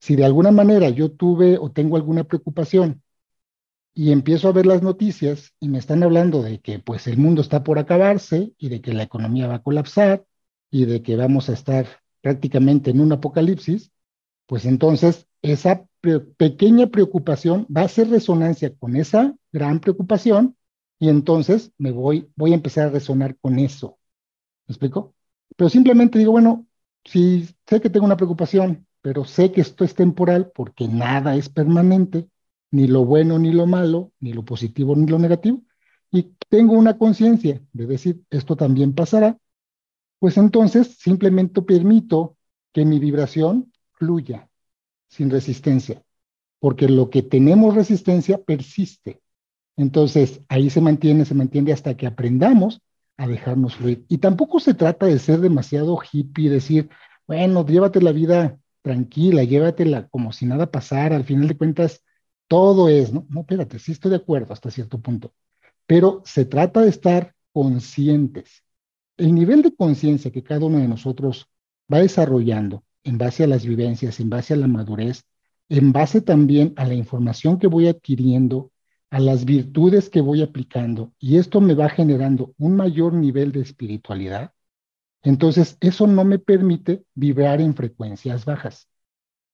Si 0.00 0.16
de 0.16 0.24
alguna 0.24 0.50
manera 0.50 0.90
yo 0.90 1.12
tuve 1.12 1.58
o 1.58 1.70
tengo 1.72 1.96
alguna 1.96 2.24
preocupación 2.24 3.02
y 3.94 4.12
empiezo 4.12 4.48
a 4.48 4.52
ver 4.52 4.66
las 4.66 4.82
noticias 4.82 5.52
y 5.60 5.68
me 5.68 5.78
están 5.78 6.02
hablando 6.02 6.42
de 6.42 6.60
que 6.60 6.78
pues 6.78 7.06
el 7.06 7.18
mundo 7.18 7.42
está 7.42 7.62
por 7.62 7.78
acabarse 7.78 8.54
y 8.58 8.68
de 8.68 8.80
que 8.80 8.92
la 8.92 9.02
economía 9.04 9.46
va 9.48 9.56
a 9.56 9.62
colapsar 9.62 10.24
y 10.70 10.86
de 10.86 11.02
que 11.02 11.16
vamos 11.16 11.48
a 11.48 11.52
estar 11.52 11.86
prácticamente 12.22 12.90
en 12.90 13.00
un 13.00 13.12
apocalipsis, 13.12 13.92
pues 14.46 14.64
entonces 14.66 15.26
esa 15.42 15.86
pequeña 16.36 16.88
preocupación 16.88 17.66
va 17.74 17.82
a 17.82 17.84
hacer 17.86 18.08
resonancia 18.10 18.74
con 18.76 18.96
esa 18.96 19.34
gran 19.52 19.80
preocupación 19.80 20.56
y 20.98 21.08
entonces 21.08 21.72
me 21.78 21.90
voy, 21.90 22.30
voy 22.36 22.52
a 22.52 22.54
empezar 22.56 22.88
a 22.88 22.90
resonar 22.90 23.36
con 23.38 23.58
eso. 23.58 23.98
¿Me 24.66 24.72
explico? 24.74 25.14
Pero 25.62 25.70
simplemente 25.70 26.18
digo, 26.18 26.32
bueno, 26.32 26.66
si 27.04 27.48
sé 27.68 27.80
que 27.80 27.88
tengo 27.88 28.04
una 28.04 28.16
preocupación, 28.16 28.84
pero 29.00 29.24
sé 29.24 29.52
que 29.52 29.60
esto 29.60 29.84
es 29.84 29.94
temporal 29.94 30.50
porque 30.52 30.88
nada 30.88 31.36
es 31.36 31.48
permanente, 31.48 32.28
ni 32.72 32.88
lo 32.88 33.04
bueno 33.04 33.38
ni 33.38 33.52
lo 33.52 33.68
malo, 33.68 34.10
ni 34.18 34.32
lo 34.32 34.44
positivo 34.44 34.96
ni 34.96 35.06
lo 35.06 35.20
negativo, 35.20 35.62
y 36.10 36.34
tengo 36.48 36.72
una 36.72 36.98
conciencia 36.98 37.62
de 37.72 37.86
decir, 37.86 38.24
esto 38.30 38.56
también 38.56 38.92
pasará, 38.92 39.38
pues 40.18 40.36
entonces 40.36 40.96
simplemente 40.98 41.62
permito 41.62 42.36
que 42.72 42.84
mi 42.84 42.98
vibración 42.98 43.72
fluya 43.92 44.48
sin 45.06 45.30
resistencia, 45.30 46.02
porque 46.58 46.88
lo 46.88 47.08
que 47.08 47.22
tenemos 47.22 47.76
resistencia 47.76 48.42
persiste. 48.42 49.22
Entonces 49.76 50.40
ahí 50.48 50.70
se 50.70 50.80
mantiene, 50.80 51.24
se 51.24 51.34
mantiene 51.34 51.72
hasta 51.72 51.96
que 51.96 52.08
aprendamos 52.08 52.82
a 53.16 53.26
dejarnos 53.28 53.76
fluir. 53.76 54.04
Y 54.08 54.18
tampoco 54.18 54.60
se 54.60 54.74
trata 54.74 55.06
de 55.06 55.18
ser 55.18 55.40
demasiado 55.40 55.98
hippie, 56.00 56.50
decir, 56.50 56.90
bueno, 57.26 57.64
llévate 57.66 58.00
la 58.00 58.12
vida 58.12 58.58
tranquila, 58.82 59.44
llévatela 59.44 60.08
como 60.08 60.32
si 60.32 60.46
nada 60.46 60.70
pasara, 60.70 61.16
al 61.16 61.24
final 61.24 61.48
de 61.48 61.56
cuentas, 61.56 62.02
todo 62.48 62.88
es, 62.88 63.12
¿no? 63.12 63.26
No, 63.30 63.40
espérate, 63.40 63.78
sí 63.78 63.92
estoy 63.92 64.10
de 64.10 64.16
acuerdo 64.18 64.52
hasta 64.52 64.70
cierto 64.70 65.00
punto, 65.00 65.32
pero 65.86 66.22
se 66.24 66.44
trata 66.44 66.80
de 66.82 66.90
estar 66.90 67.34
conscientes. 67.52 68.64
El 69.16 69.34
nivel 69.34 69.62
de 69.62 69.74
conciencia 69.74 70.32
que 70.32 70.42
cada 70.42 70.66
uno 70.66 70.78
de 70.78 70.88
nosotros 70.88 71.48
va 71.92 71.98
desarrollando 72.00 72.84
en 73.04 73.18
base 73.18 73.44
a 73.44 73.46
las 73.46 73.64
vivencias, 73.64 74.20
en 74.20 74.30
base 74.30 74.54
a 74.54 74.56
la 74.56 74.66
madurez, 74.68 75.24
en 75.68 75.92
base 75.92 76.20
también 76.20 76.74
a 76.76 76.86
la 76.86 76.94
información 76.94 77.58
que 77.58 77.66
voy 77.66 77.88
adquiriendo, 77.88 78.71
a 79.12 79.20
las 79.20 79.44
virtudes 79.44 80.08
que 80.10 80.22
voy 80.22 80.42
aplicando, 80.42 81.12
y 81.20 81.36
esto 81.36 81.60
me 81.60 81.74
va 81.74 81.88
generando 81.88 82.54
un 82.58 82.76
mayor 82.76 83.12
nivel 83.12 83.52
de 83.52 83.60
espiritualidad, 83.60 84.52
entonces, 85.22 85.76
eso 85.80 86.06
no 86.06 86.24
me 86.24 86.38
permite 86.38 87.04
vibrar 87.14 87.60
en 87.60 87.74
frecuencias 87.74 88.44
bajas. 88.44 88.88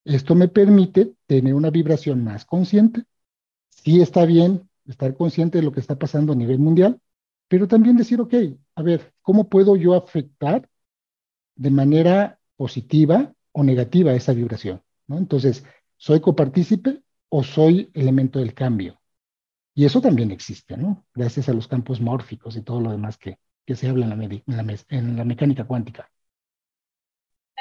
Esto 0.04 0.34
me 0.34 0.48
permite 0.48 1.14
tener 1.26 1.54
una 1.54 1.70
vibración 1.70 2.24
más 2.24 2.46
consciente. 2.46 3.04
Sí 3.68 4.00
está 4.00 4.24
bien 4.24 4.68
estar 4.86 5.14
consciente 5.14 5.58
de 5.58 5.64
lo 5.64 5.72
que 5.72 5.80
está 5.80 5.98
pasando 5.98 6.32
a 6.32 6.36
nivel 6.36 6.58
mundial, 6.58 7.00
pero 7.48 7.68
también 7.68 7.96
decir, 7.96 8.20
ok, 8.20 8.34
a 8.76 8.82
ver, 8.82 9.12
¿cómo 9.20 9.48
puedo 9.48 9.76
yo 9.76 9.94
afectar 9.94 10.68
de 11.56 11.70
manera 11.70 12.40
positiva 12.56 13.34
o 13.52 13.62
negativa 13.62 14.14
esa 14.14 14.32
vibración? 14.32 14.82
Entonces, 15.08 15.64
¿soy 15.98 16.20
copartícipe 16.20 17.02
o 17.28 17.44
soy 17.44 17.90
elemento 17.92 18.38
del 18.38 18.54
cambio? 18.54 18.98
Y 19.78 19.84
eso 19.84 20.00
también 20.00 20.32
existe, 20.32 20.76
¿no? 20.76 21.06
Gracias 21.14 21.48
a 21.48 21.52
los 21.52 21.68
campos 21.68 22.00
mórficos 22.00 22.56
y 22.56 22.62
todo 22.62 22.80
lo 22.80 22.90
demás 22.90 23.16
que, 23.16 23.38
que 23.64 23.76
se 23.76 23.88
habla 23.88 24.06
en 24.06 25.16
la, 25.16 25.24
mecánica 25.24 25.68
cuántica. 25.68 26.10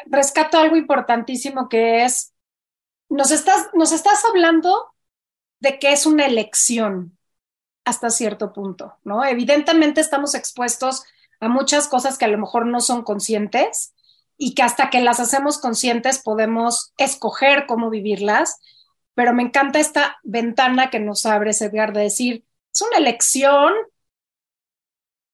Rescato 0.07 0.57
algo 0.57 0.77
importantísimo 0.77 1.69
que 1.69 2.05
es, 2.05 2.33
nos 3.07 3.29
estás, 3.29 3.69
nos 3.75 3.91
estás 3.91 4.25
hablando 4.25 4.95
de 5.59 5.77
que 5.77 5.91
es 5.91 6.07
una 6.07 6.25
elección 6.25 7.19
hasta 7.85 8.09
cierto 8.09 8.51
punto, 8.51 8.97
¿no? 9.03 9.23
Evidentemente 9.23 10.01
estamos 10.01 10.33
expuestos 10.33 11.03
a 11.39 11.49
muchas 11.49 11.87
cosas 11.87 12.17
que 12.17 12.25
a 12.25 12.29
lo 12.29 12.39
mejor 12.39 12.65
no 12.65 12.79
son 12.79 13.03
conscientes 13.03 13.93
y 14.39 14.55
que 14.55 14.63
hasta 14.63 14.89
que 14.89 15.01
las 15.01 15.19
hacemos 15.19 15.59
conscientes 15.59 16.17
podemos 16.17 16.93
escoger 16.97 17.67
cómo 17.67 17.91
vivirlas, 17.91 18.59
pero 19.17 19.33
me 19.33 19.41
encanta 19.41 19.79
esta 19.79 20.19
ventana 20.21 20.91
que 20.91 20.99
nos 20.99 21.25
abre, 21.25 21.49
Edgar, 21.49 21.91
de 21.91 22.01
decir, 22.01 22.45
es 22.71 22.81
una 22.83 22.97
elección 22.97 23.73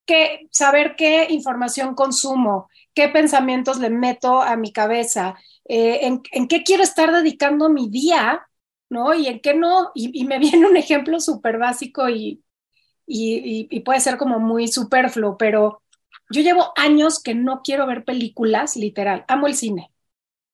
que 0.06 0.48
saber 0.50 0.96
qué 0.96 1.26
información 1.28 1.94
consumo, 1.94 2.70
qué 2.94 3.10
pensamientos 3.10 3.80
le 3.80 3.90
meto 3.90 4.40
a 4.40 4.56
mi 4.56 4.72
cabeza, 4.72 5.34
eh, 5.68 6.00
en, 6.00 6.48
qué 6.48 6.62
quiero 6.62 6.82
estar 6.82 7.12
dedicando 7.12 7.68
mi 7.68 7.90
día, 7.90 8.48
¿no? 8.88 9.12
Y 9.12 9.26
en 9.26 9.40
qué 9.40 9.52
no. 9.52 9.90
Y, 9.94 10.24
me 10.24 10.38
viene 10.38 10.66
un 10.66 10.78
ejemplo 10.78 11.20
súper 11.20 11.58
básico 11.58 12.08
y, 12.08 12.42
y, 13.06 13.80
puede 13.80 14.00
ser 14.00 14.16
como 14.16 14.40
muy 14.40 14.66
superfluo, 14.68 15.36
pero 15.36 15.82
yo 16.30 16.40
llevo 16.40 16.72
años 16.76 17.22
que 17.22 17.34
no 17.34 17.60
quiero 17.62 17.86
ver 17.86 18.06
películas, 18.06 18.76
literal, 18.76 19.26
amo 19.28 19.46
el 19.46 19.54
cine. 19.54 19.90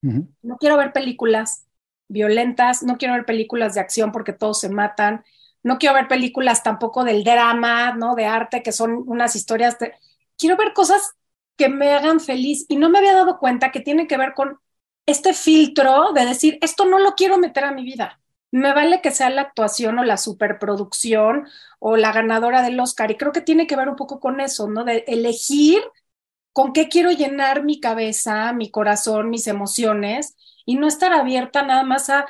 No 0.03 0.57
quiero 0.59 0.77
ver 0.77 0.93
películas 0.93 1.69
violentas, 2.11 2.83
no 2.83 2.99
quiero 2.99 3.14
ver 3.14 3.25
películas 3.25 3.75
de 3.75 3.81
acción 3.81 4.12
porque 4.12 4.33
todos 4.33 4.61
se 4.61 4.68
matan, 4.68 5.25
no 5.62 5.79
quiero 5.79 5.94
ver 5.94 6.09
películas 6.09 6.62
tampoco 6.62 7.05
del 7.05 7.25
drama, 7.25 7.92
¿no? 7.92 8.14
De 8.14 8.27
arte, 8.27 8.62
que 8.62 8.73
son 8.73 9.05
unas 9.07 9.37
historias. 9.37 9.79
De... 9.79 9.94
Quiero 10.37 10.57
ver 10.57 10.73
cosas 10.73 11.14
que 11.57 11.68
me 11.68 11.92
hagan 11.92 12.20
feliz 12.20 12.66
y 12.68 12.77
no 12.77 12.88
me 12.88 12.99
había 12.99 13.14
dado 13.14 13.38
cuenta 13.38 13.70
que 13.70 13.81
tiene 13.81 14.07
que 14.07 14.17
ver 14.17 14.35
con 14.35 14.58
este 15.06 15.35
filtro 15.35 16.13
de 16.13 16.25
decir, 16.25 16.58
esto 16.63 16.85
no 16.85 16.98
lo 16.98 17.15
quiero 17.15 17.38
meter 17.38 17.65
a 17.65 17.73
mi 17.73 17.85
vida. 17.85 18.21
Me 18.50 18.73
vale 18.73 19.00
que 19.00 19.11
sea 19.11 19.31
la 19.31 19.42
actuación 19.42 19.98
o 19.98 20.04
la 20.04 20.17
superproducción 20.17 21.46
o 21.79 21.96
la 21.96 22.13
ganadora 22.13 22.63
del 22.63 22.81
Oscar. 22.81 23.11
Y 23.11 23.17
creo 23.17 23.33
que 23.33 23.40
tiene 23.40 23.67
que 23.67 23.77
ver 23.77 23.88
un 23.88 23.96
poco 23.96 24.19
con 24.19 24.40
eso, 24.40 24.69
¿no? 24.69 24.85
De 24.85 25.04
elegir 25.06 25.81
con 26.52 26.73
qué 26.73 26.88
quiero 26.88 27.13
llenar 27.13 27.65
mi 27.65 27.79
cabeza, 27.81 28.52
mi 28.52 28.71
corazón, 28.71 29.31
mis 29.31 29.46
emociones 29.46 30.37
y 30.67 30.77
no 30.77 30.87
estar 30.87 31.13
abierta 31.13 31.63
nada 31.63 31.83
más 31.85 32.11
a 32.11 32.27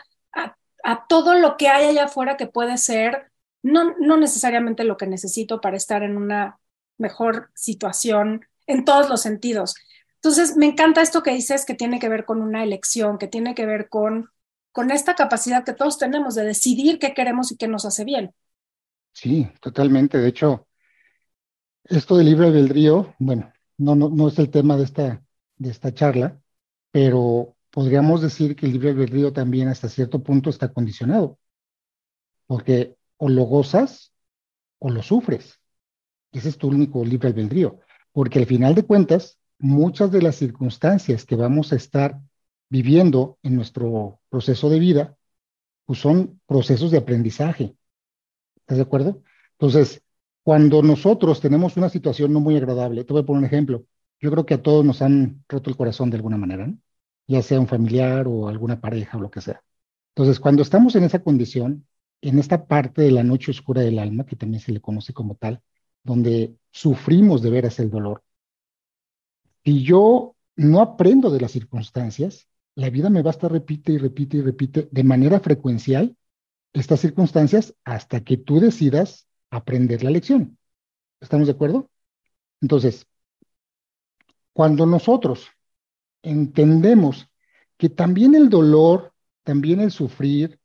a 0.83 1.07
todo 1.07 1.35
lo 1.35 1.57
que 1.57 1.68
hay 1.68 1.87
allá 1.89 2.05
afuera 2.05 2.37
que 2.37 2.47
puede 2.47 2.78
ser 2.78 3.31
no, 3.62 3.95
no 3.99 4.16
necesariamente 4.16 4.85
lo 4.85 4.97
que 4.97 5.07
necesito 5.07 5.61
para 5.61 5.76
estar 5.76 6.03
en 6.03 6.16
una 6.16 6.59
mejor 6.99 7.51
situación 7.55 8.47
en 8.66 8.85
todos 8.85 9.09
los 9.09 9.20
sentidos. 9.20 9.74
Entonces, 10.16 10.57
me 10.57 10.66
encanta 10.66 11.03
esto 11.03 11.22
que 11.22 11.33
dices 11.33 11.64
que 11.64 11.74
tiene 11.74 11.99
que 11.99 12.09
ver 12.09 12.24
con 12.24 12.43
una 12.43 12.62
elección, 12.62 13.18
que 13.18 13.26
tiene 13.26 13.55
que 13.55 13.66
ver 13.66 13.89
con, 13.89 14.31
con 14.72 14.91
esta 14.91 15.14
capacidad 15.14 15.64
que 15.64 15.72
todos 15.72 15.99
tenemos 15.99 16.35
de 16.35 16.45
decidir 16.45 16.99
qué 16.99 17.14
queremos 17.14 17.53
y 17.53 17.57
qué 17.57 17.68
nos 17.68 17.85
hace 17.85 18.05
bien. 18.05 18.33
Sí, 19.12 19.51
totalmente. 19.61 20.18
De 20.18 20.28
hecho, 20.28 20.66
esto 21.85 22.16
del 22.16 22.26
libre 22.26 22.47
albedrío, 22.47 23.14
bueno, 23.18 23.53
no, 23.78 23.95
no, 23.95 24.09
no 24.09 24.28
es 24.28 24.39
el 24.39 24.51
tema 24.51 24.76
de 24.76 24.85
esta, 24.85 25.22
de 25.57 25.70
esta 25.70 25.93
charla, 25.93 26.41
pero 26.91 27.57
podríamos 27.71 28.23
decir 28.23 28.57
que 28.57 28.66
el 28.66 28.73
libre 28.73 28.91
albedrío 28.91 29.33
también 29.33 29.68
hasta 29.68 29.89
cierto 29.89 30.23
punto 30.23 30.51
está 30.51 30.73
condicionado, 30.73 31.39
porque 32.47 32.97
o 33.16 33.29
lo 33.29 33.45
gozas 33.45 34.12
o 34.79 34.91
lo 34.91 35.03
sufres. 35.03 35.61
Ese 36.33 36.49
es 36.49 36.59
tu 36.59 36.68
único 36.68 37.05
libre 37.05 37.29
albedrío, 37.29 37.81
porque 38.12 38.39
al 38.39 38.47
final 38.47 38.75
de 38.75 38.85
cuentas, 38.85 39.39
muchas 39.59 40.11
de 40.11 40.23
las 40.23 40.37
circunstancias 40.37 41.25
que 41.25 41.37
vamos 41.37 41.73
a 41.73 41.77
estar 41.77 42.21
viviendo 42.68 43.39
en 43.43 43.57
nuestro 43.57 44.21
proceso 44.29 44.71
de 44.71 44.79
vida, 44.79 45.16
pues 45.85 45.99
son 46.01 46.41
procesos 46.47 46.91
de 46.91 46.99
aprendizaje. 46.99 47.77
¿Estás 48.57 48.79
de 48.79 48.83
acuerdo? 48.83 49.23
Entonces, 49.53 50.03
cuando 50.43 50.83
nosotros 50.83 51.41
tenemos 51.41 51.77
una 51.77 51.89
situación 51.89 52.33
no 52.33 52.41
muy 52.41 52.57
agradable, 52.57 53.05
te 53.05 53.12
voy 53.12 53.23
a 53.23 53.27
poner 53.27 53.41
un 53.41 53.45
ejemplo. 53.47 53.85
Yo 54.21 54.31
creo 54.31 54.47
que 54.47 54.55
a 54.55 54.62
todos 54.62 54.85
nos 54.85 55.03
han 55.03 55.45
roto 55.49 55.71
el 55.71 55.77
corazón 55.77 56.11
de 56.11 56.16
alguna 56.16 56.37
manera, 56.37 56.66
¿no? 56.66 56.79
Ya 57.31 57.43
sea 57.43 57.61
un 57.61 57.68
familiar 57.68 58.26
o 58.26 58.49
alguna 58.49 58.81
pareja 58.81 59.16
o 59.16 59.20
lo 59.20 59.31
que 59.31 59.41
sea. 59.41 59.62
Entonces, 60.16 60.41
cuando 60.41 60.62
estamos 60.62 60.97
en 60.97 61.05
esa 61.05 61.22
condición, 61.22 61.87
en 62.22 62.41
esta 62.41 62.66
parte 62.66 63.03
de 63.03 63.12
la 63.12 63.22
noche 63.22 63.53
oscura 63.53 63.83
del 63.83 64.01
alma, 64.01 64.26
que 64.26 64.35
también 64.35 64.61
se 64.61 64.72
le 64.72 64.81
conoce 64.81 65.12
como 65.12 65.37
tal, 65.37 65.62
donde 66.03 66.57
sufrimos 66.72 67.41
de 67.41 67.51
veras 67.51 67.78
el 67.78 67.89
dolor, 67.89 68.24
si 69.64 69.85
yo 69.85 70.35
no 70.57 70.81
aprendo 70.81 71.31
de 71.31 71.41
las 71.41 71.53
circunstancias, 71.53 72.49
la 72.74 72.91
vida 72.91 73.11
me 73.11 73.22
va 73.22 73.31
a 73.31 73.37
estar 73.37 73.53
repite 73.53 73.93
y 73.93 73.99
repite 73.99 74.39
y 74.39 74.43
repite 74.43 74.89
de 74.91 75.05
manera 75.05 75.39
frecuencial 75.39 76.16
estas 76.72 76.99
circunstancias 76.99 77.76
hasta 77.85 78.24
que 78.24 78.39
tú 78.39 78.59
decidas 78.59 79.28
aprender 79.51 80.03
la 80.03 80.11
lección. 80.11 80.59
¿Estamos 81.20 81.47
de 81.47 81.53
acuerdo? 81.53 81.91
Entonces, 82.61 83.07
cuando 84.53 84.85
nosotros 84.85 85.47
entendemos 86.23 87.29
que 87.77 87.89
también 87.89 88.35
el 88.35 88.49
dolor, 88.51 89.12
también 89.43 89.81
el 89.81 89.91
sufrir, 89.91 90.59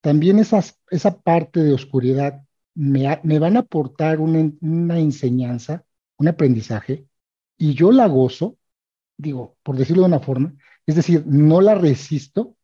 también 0.00 0.38
esa 0.38 1.20
parte 1.22 1.62
de 1.62 1.72
oscuridad 1.72 2.42
me, 2.74 3.20
me 3.24 3.38
van 3.38 3.56
a 3.56 3.60
aportar 3.60 4.20
una, 4.20 4.50
una 4.60 4.98
enseñanza, 4.98 5.84
un 6.16 6.28
aprendizaje, 6.28 7.06
y 7.56 7.74
yo 7.74 7.90
la 7.90 8.06
gozo, 8.06 8.56
digo, 9.16 9.56
por 9.62 9.76
decirlo 9.76 10.02
de 10.02 10.08
una 10.08 10.20
forma, 10.20 10.54
es 10.86 10.94
decir, 10.94 11.24
no 11.26 11.60
la 11.60 11.74
resisto, 11.74 12.56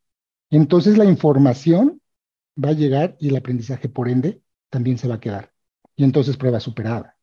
entonces 0.50 0.96
la 0.96 1.04
información 1.04 2.00
va 2.62 2.70
a 2.70 2.74
llegar 2.74 3.16
y 3.18 3.28
el 3.28 3.36
aprendizaje, 3.36 3.88
por 3.88 4.08
ende, 4.08 4.40
también 4.70 4.98
se 4.98 5.08
va 5.08 5.16
a 5.16 5.20
quedar. 5.20 5.52
Y 5.96 6.04
entonces 6.04 6.36
prueba 6.36 6.60
superada. 6.60 7.16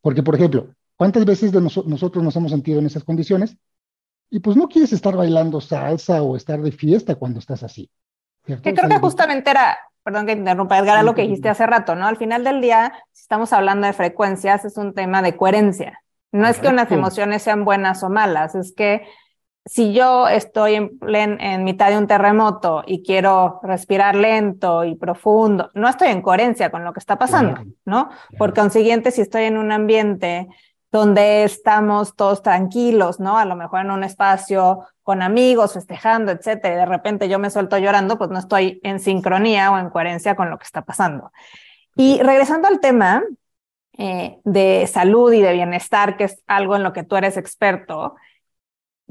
Porque, 0.00 0.22
por 0.22 0.34
ejemplo, 0.34 0.74
¿cuántas 0.96 1.24
veces 1.24 1.52
de 1.52 1.60
nosotros 1.60 2.22
nos 2.22 2.36
hemos 2.36 2.50
sentido 2.50 2.78
en 2.78 2.86
esas 2.86 3.04
condiciones? 3.04 3.56
Y 4.34 4.40
pues 4.40 4.56
no 4.56 4.66
quieres 4.66 4.92
estar 4.92 5.14
bailando 5.16 5.60
salsa 5.60 6.20
o 6.20 6.34
estar 6.34 6.60
de 6.60 6.72
fiesta 6.72 7.14
cuando 7.14 7.38
estás 7.38 7.62
así. 7.62 7.88
Que 8.44 8.74
creo 8.74 8.88
que 8.88 8.98
justamente 8.98 9.48
era, 9.48 9.78
perdón 10.02 10.26
que 10.26 10.32
interrumpa, 10.32 10.76
Edgar, 10.76 11.04
lo 11.04 11.14
que 11.14 11.22
dijiste 11.22 11.48
hace 11.48 11.64
rato, 11.66 11.94
¿no? 11.94 12.08
Al 12.08 12.16
final 12.16 12.42
del 12.42 12.60
día, 12.60 12.92
si 13.12 13.22
estamos 13.22 13.52
hablando 13.52 13.86
de 13.86 13.92
frecuencias, 13.92 14.64
es 14.64 14.76
un 14.76 14.92
tema 14.92 15.22
de 15.22 15.36
coherencia. 15.36 16.02
No 16.32 16.48
es 16.48 16.58
que 16.58 16.66
unas 16.66 16.90
emociones 16.90 17.42
sean 17.42 17.64
buenas 17.64 18.02
o 18.02 18.10
malas, 18.10 18.56
es 18.56 18.74
que 18.76 19.06
si 19.64 19.92
yo 19.92 20.26
estoy 20.26 20.74
en, 20.74 20.90
en, 21.40 21.62
mitad 21.62 21.90
de 21.90 21.98
un 21.98 22.08
terremoto 22.08 22.82
y 22.84 23.04
quiero 23.04 23.60
respirar 23.62 24.16
lento 24.16 24.82
y 24.82 24.96
profundo, 24.96 25.70
no 25.74 25.88
estoy 25.88 26.08
en 26.08 26.22
coherencia 26.22 26.72
con 26.72 26.82
lo 26.82 26.92
que 26.92 26.98
está 26.98 27.16
pasando, 27.20 27.62
¿no? 27.84 28.10
Por 28.36 28.52
consiguiente, 28.52 29.12
si 29.12 29.20
estoy 29.20 29.44
en 29.44 29.58
un 29.58 29.70
ambiente 29.70 30.48
donde 30.94 31.42
estamos 31.42 32.14
todos 32.14 32.40
tranquilos, 32.40 33.18
¿no? 33.18 33.36
A 33.36 33.44
lo 33.44 33.56
mejor 33.56 33.80
en 33.80 33.90
un 33.90 34.04
espacio 34.04 34.86
con 35.02 35.22
amigos, 35.22 35.72
festejando, 35.72 36.30
etcétera, 36.30 36.74
y 36.74 36.78
de 36.78 36.86
repente 36.86 37.28
yo 37.28 37.40
me 37.40 37.50
suelto 37.50 37.76
llorando, 37.78 38.16
pues 38.16 38.30
no 38.30 38.38
estoy 38.38 38.78
en 38.84 39.00
sincronía 39.00 39.72
o 39.72 39.78
en 39.78 39.90
coherencia 39.90 40.36
con 40.36 40.50
lo 40.50 40.56
que 40.56 40.66
está 40.66 40.82
pasando. 40.82 41.32
Y 41.96 42.22
regresando 42.22 42.68
al 42.68 42.78
tema 42.78 43.24
eh, 43.98 44.38
de 44.44 44.86
salud 44.86 45.32
y 45.32 45.40
de 45.42 45.52
bienestar, 45.52 46.16
que 46.16 46.24
es 46.24 46.44
algo 46.46 46.76
en 46.76 46.84
lo 46.84 46.92
que 46.92 47.02
tú 47.02 47.16
eres 47.16 47.36
experto, 47.36 48.14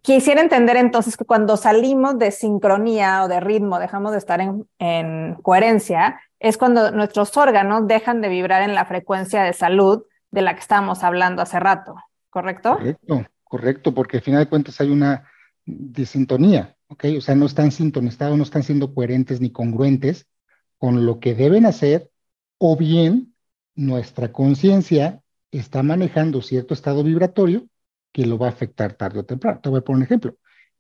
quisiera 0.01 0.39
entender 0.39 0.77
entonces 0.77 1.17
que 1.17 1.25
cuando 1.25 1.57
salimos 1.57 2.17
de 2.17 2.31
sincronía 2.31 3.25
o 3.25 3.27
de 3.27 3.41
ritmo, 3.41 3.77
dejamos 3.77 4.13
de 4.13 4.19
estar 4.19 4.39
en, 4.39 4.69
en 4.79 5.36
coherencia, 5.41 6.21
es 6.39 6.57
cuando 6.57 6.91
nuestros 6.91 7.36
órganos 7.36 7.88
dejan 7.88 8.21
de 8.21 8.29
vibrar 8.29 8.61
en 8.61 8.73
la 8.73 8.86
frecuencia 8.86 9.43
de 9.43 9.51
salud 9.51 10.03
de 10.34 10.41
la 10.41 10.55
que 10.55 10.61
estábamos 10.61 11.03
hablando 11.03 11.43
hace 11.43 11.59
rato, 11.59 11.95
¿correcto? 12.31 12.75
Correcto, 12.77 13.25
correcto, 13.43 13.93
porque 13.93 14.17
al 14.17 14.23
final 14.23 14.39
de 14.43 14.49
cuentas 14.49 14.81
hay 14.81 14.89
una 14.89 15.29
disintonía, 15.63 16.75
¿ok? 16.88 17.05
O 17.19 17.21
sea, 17.21 17.36
no 17.36 17.45
están 17.45 17.71
sintonizados, 17.71 18.36
no 18.36 18.43
están 18.43 18.63
siendo 18.63 18.95
coherentes 18.95 19.41
ni 19.41 19.51
congruentes 19.51 20.27
con 20.79 21.05
lo 21.05 21.19
que 21.19 21.36
deben 21.36 21.67
hacer, 21.67 22.09
o 22.57 22.75
bien 22.75 23.36
nuestra 23.75 24.31
conciencia 24.31 25.21
está 25.51 25.84
manejando 25.84 26.41
cierto 26.41 26.73
estado 26.73 27.03
vibratorio 27.03 27.67
que 28.11 28.25
lo 28.25 28.39
va 28.39 28.47
a 28.47 28.49
afectar 28.49 28.93
tarde 28.93 29.19
o 29.19 29.25
temprano. 29.25 29.59
Te 29.61 29.69
voy 29.69 29.79
a 29.79 29.84
poner 29.84 29.97
un 29.97 30.03
ejemplo. 30.03 30.36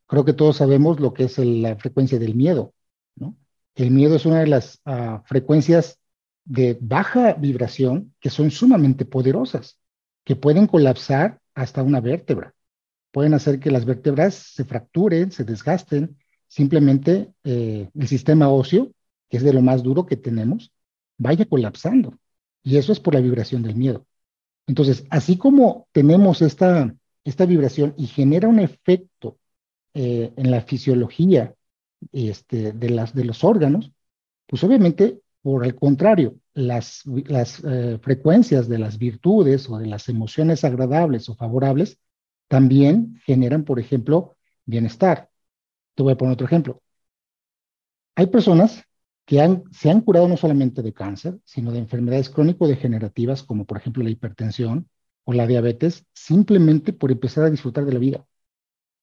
Creo 0.07 0.25
que 0.25 0.33
todos 0.33 0.57
sabemos 0.57 0.99
lo 0.99 1.13
que 1.13 1.25
es 1.25 1.37
la 1.37 1.75
frecuencia 1.75 2.17
del 2.17 2.33
miedo, 2.33 2.73
¿no? 3.15 3.35
El 3.75 3.91
miedo 3.91 4.15
es 4.15 4.25
una 4.25 4.39
de 4.39 4.47
las 4.47 4.81
uh, 4.85 5.19
frecuencias 5.25 5.99
de 6.45 6.77
baja 6.79 7.33
vibración 7.33 8.13
que 8.19 8.29
son 8.29 8.51
sumamente 8.51 9.05
poderosas, 9.05 9.79
que 10.23 10.35
pueden 10.35 10.67
colapsar 10.67 11.39
hasta 11.53 11.83
una 11.83 12.01
vértebra. 12.01 12.53
Pueden 13.11 13.33
hacer 13.33 13.59
que 13.59 13.71
las 13.71 13.85
vértebras 13.85 14.33
se 14.35 14.65
fracturen, 14.65 15.31
se 15.31 15.43
desgasten. 15.43 16.17
Simplemente 16.47 17.31
eh, 17.43 17.89
el 17.93 18.07
sistema 18.07 18.49
óseo, 18.49 18.91
que 19.29 19.37
es 19.37 19.43
de 19.43 19.53
lo 19.53 19.61
más 19.61 19.83
duro 19.83 20.05
que 20.05 20.17
tenemos, 20.17 20.71
vaya 21.17 21.45
colapsando. 21.45 22.17
Y 22.63 22.77
eso 22.77 22.91
es 22.91 22.99
por 22.99 23.13
la 23.13 23.21
vibración 23.21 23.61
del 23.63 23.75
miedo. 23.75 24.05
Entonces, 24.67 25.05
así 25.09 25.37
como 25.37 25.87
tenemos 25.91 26.41
esta, 26.41 26.95
esta 27.23 27.45
vibración 27.45 27.93
y 27.97 28.07
genera 28.07 28.47
un 28.47 28.59
efecto 28.59 29.37
eh, 29.93 30.33
en 30.35 30.51
la 30.51 30.61
fisiología 30.61 31.53
este, 32.11 32.71
de, 32.71 32.89
las, 32.89 33.13
de 33.13 33.25
los 33.25 33.43
órganos, 33.43 33.91
pues 34.47 34.63
obviamente 34.63 35.19
por 35.43 35.65
el 35.65 35.75
contrario, 35.75 36.37
las, 36.53 37.03
eh, 37.05 37.99
frecuencias 38.01 38.67
de 38.69 38.79
las 38.79 38.97
virtudes 38.97 39.69
o 39.69 39.77
de 39.77 39.87
las 39.87 40.07
emociones 40.09 40.63
agradables 40.63 41.29
o 41.29 41.35
favorables 41.35 41.99
también 42.47 43.19
generan, 43.25 43.65
por 43.65 43.79
ejemplo, 43.79 44.37
bienestar. 44.65 45.29
Te 45.95 46.03
voy 46.03 46.13
a 46.13 46.17
poner 46.17 46.33
otro 46.33 46.47
ejemplo. 46.47 46.81
Hay 48.15 48.27
personas 48.27 48.83
que 49.25 49.61
se 49.71 49.89
han 49.89 50.01
curado 50.01 50.27
no 50.29 50.37
solamente 50.37 50.81
de 50.81 50.93
cáncer, 50.93 51.39
sino 51.43 51.71
de 51.71 51.79
enfermedades 51.79 52.29
crónico-degenerativas, 52.29 53.43
como 53.43 53.65
por 53.65 53.77
ejemplo 53.77 54.03
la 54.03 54.11
hipertensión 54.11 54.89
o 55.25 55.33
la 55.33 55.45
diabetes, 55.45 56.05
simplemente 56.13 56.93
por 56.93 57.11
empezar 57.11 57.45
a 57.45 57.49
disfrutar 57.49 57.85
de 57.85 57.93
la 57.93 57.99
vida, 57.99 58.25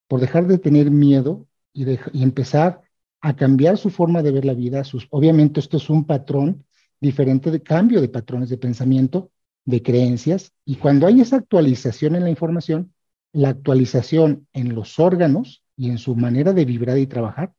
por 0.09 0.21
dejar 0.21 0.47
de 0.47 0.59
tener 0.59 0.91
miedo 0.91 1.47
y, 1.75 1.85
y 1.91 2.23
empezar 2.23 2.83
a 3.21 3.37
cambiar 3.37 3.79
su 3.79 3.91
forma 3.91 4.23
de 4.23 4.33
ver 4.33 4.45
la 4.45 4.55
vida. 4.55 4.85
Sus, 4.85 5.07
obviamente 5.11 5.61
esto 5.61 5.77
es 5.77 5.91
un 5.91 6.05
patrón 6.05 6.65
diferente 7.01 7.51
de 7.51 7.63
cambio 7.63 8.01
de 8.01 8.09
patrones 8.09 8.49
de 8.49 8.59
pensamiento, 8.59 9.31
de 9.65 9.83
creencias, 9.83 10.53
y 10.65 10.77
cuando 10.77 11.07
hay 11.07 11.21
esa 11.21 11.37
actualización 11.37 12.17
en 12.17 12.25
la 12.25 12.31
información, 12.31 12.93
la 13.33 13.51
actualización 13.51 14.47
en 14.53 14.75
los 14.75 14.99
órganos 14.99 15.63
y 15.77 15.91
en 15.91 15.99
su 15.99 16.17
manera 16.17 16.53
de 16.53 16.65
vibrar 16.65 16.99
y 16.99 17.07
trabajar 17.07 17.53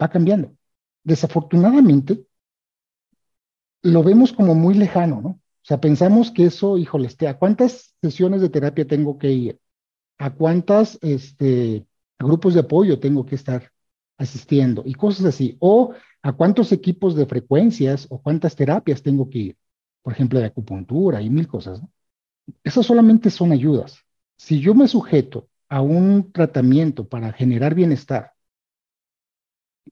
va 0.00 0.08
cambiando. 0.08 0.54
Desafortunadamente, 1.04 2.24
lo 3.82 4.02
vemos 4.02 4.32
como 4.32 4.54
muy 4.54 4.74
lejano, 4.74 5.20
¿no? 5.20 5.28
O 5.28 5.68
sea, 5.68 5.80
pensamos 5.80 6.30
que 6.30 6.46
eso, 6.46 6.78
híjole, 6.78 7.08
este, 7.08 7.28
¿a 7.28 7.38
cuántas 7.38 7.94
sesiones 8.00 8.40
de 8.40 8.48
terapia 8.48 8.86
tengo 8.86 9.18
que 9.18 9.30
ir? 9.30 9.60
¿A 10.18 10.30
cuántos 10.34 10.98
este, 11.02 11.86
grupos 12.18 12.54
de 12.54 12.60
apoyo 12.60 12.98
tengo 13.00 13.26
que 13.26 13.34
estar? 13.34 13.70
Asistiendo 14.18 14.82
y 14.84 14.94
cosas 14.94 15.26
así. 15.26 15.56
O 15.60 15.94
a 16.22 16.32
cuántos 16.32 16.72
equipos 16.72 17.14
de 17.14 17.26
frecuencias 17.26 18.06
o 18.10 18.20
cuántas 18.20 18.54
terapias 18.54 19.02
tengo 19.02 19.30
que 19.30 19.38
ir. 19.38 19.56
Por 20.02 20.12
ejemplo, 20.12 20.38
de 20.38 20.46
acupuntura 20.46 21.22
y 21.22 21.30
mil 21.30 21.48
cosas. 21.48 21.80
Esas 22.62 22.84
solamente 22.84 23.30
son 23.30 23.52
ayudas. 23.52 23.98
Si 24.36 24.60
yo 24.60 24.74
me 24.74 24.88
sujeto 24.88 25.48
a 25.68 25.80
un 25.80 26.32
tratamiento 26.32 27.08
para 27.08 27.32
generar 27.32 27.74
bienestar, 27.74 28.32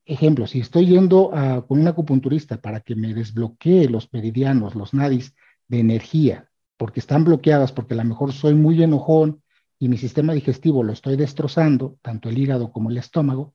ejemplo, 0.06 0.46
si 0.46 0.60
estoy 0.60 0.86
yendo 0.86 1.30
con 1.66 1.80
un 1.80 1.88
acupunturista 1.88 2.60
para 2.60 2.80
que 2.80 2.94
me 2.94 3.12
desbloquee 3.12 3.88
los 3.88 4.12
meridianos, 4.12 4.74
los 4.74 4.94
nadis 4.94 5.34
de 5.68 5.80
energía, 5.80 6.48
porque 6.76 7.00
están 7.00 7.24
bloqueadas, 7.24 7.72
porque 7.72 7.94
a 7.94 7.98
lo 7.98 8.04
mejor 8.04 8.32
soy 8.32 8.54
muy 8.54 8.82
enojón 8.82 9.42
y 9.78 9.88
mi 9.88 9.98
sistema 9.98 10.32
digestivo 10.32 10.82
lo 10.82 10.92
estoy 10.92 11.16
destrozando, 11.16 11.98
tanto 12.02 12.28
el 12.28 12.38
hígado 12.38 12.72
como 12.72 12.90
el 12.90 12.98
estómago, 12.98 13.54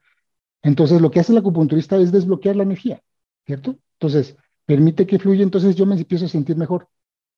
entonces, 0.64 1.02
lo 1.02 1.12
que 1.12 1.20
hace 1.20 1.32
el 1.32 1.40
acupunturista 1.40 1.98
es 1.98 2.12
desbloquear 2.12 2.56
la 2.56 2.64
energía, 2.64 3.02
¿cierto? 3.46 3.78
Entonces, 3.94 4.36
permite 4.66 5.08
que 5.08 5.20
fluya, 5.20 5.44
entonces 5.44 5.76
yo 5.76 5.86
me 5.86 5.96
empiezo 5.96 6.26
a 6.26 6.30
sentir 6.30 6.56
mejor. 6.58 6.88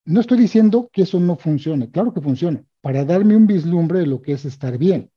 no 0.06 0.22
estoy 0.22 0.38
diciendo 0.40 0.90
que 0.94 1.04
eso 1.04 1.20
no 1.20 1.38
funcione, 1.38 1.90
claro 1.92 2.14
que 2.14 2.22
funciona, 2.22 2.64
para 2.82 3.06
darme 3.06 3.36
un 3.38 3.48
vislumbre 3.48 4.00
de 4.00 4.08
lo 4.08 4.22
que 4.22 4.34
es 4.34 4.46
estar 4.46 4.78
bien, 4.78 5.12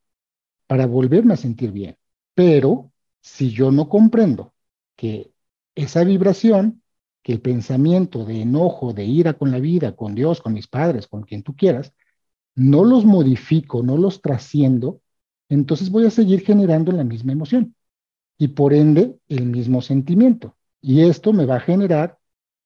para 0.69 0.87
volverme 0.87 1.35
a 1.35 1.37
sentir 1.37 1.73
bien. 1.73 1.97
Pero 2.35 2.93
si 3.21 3.51
yo 3.53 3.73
no 3.73 3.89
comprendo 3.89 4.55
que 4.97 5.33
esa 5.75 6.05
vibración, 6.05 6.83
que 7.23 7.33
el 7.35 7.41
pensamiento 7.41 8.25
de 8.25 8.43
enojo, 8.43 8.93
de 8.93 9.05
ira 9.07 9.35
con 9.35 9.51
la 9.51 9.61
vida, 9.61 9.97
con 9.97 10.15
Dios, 10.15 10.41
con 10.43 10.55
mis 10.55 10.69
padres, 10.69 11.09
con 11.09 11.23
quien 11.25 11.43
tú 11.43 11.57
quieras, 11.57 11.93
no 12.55 12.85
los 12.85 13.05
modifico, 13.05 13.83
no 13.83 13.97
los 13.99 14.23
trasciendo, 14.23 15.03
entonces 15.49 15.91
voy 15.91 16.07
a 16.07 16.11
seguir 16.11 16.43
generando 16.45 16.93
la 16.93 17.05
misma 17.05 17.33
emoción 17.33 17.76
y 18.39 18.49
por 18.49 18.75
ende 18.75 19.17
el 19.29 19.47
mismo 19.47 19.83
sentimiento. 19.83 20.57
Y 20.81 21.03
esto 21.03 21.33
me 21.33 21.47
va 21.47 21.57
a 21.57 21.61
generar 21.61 22.19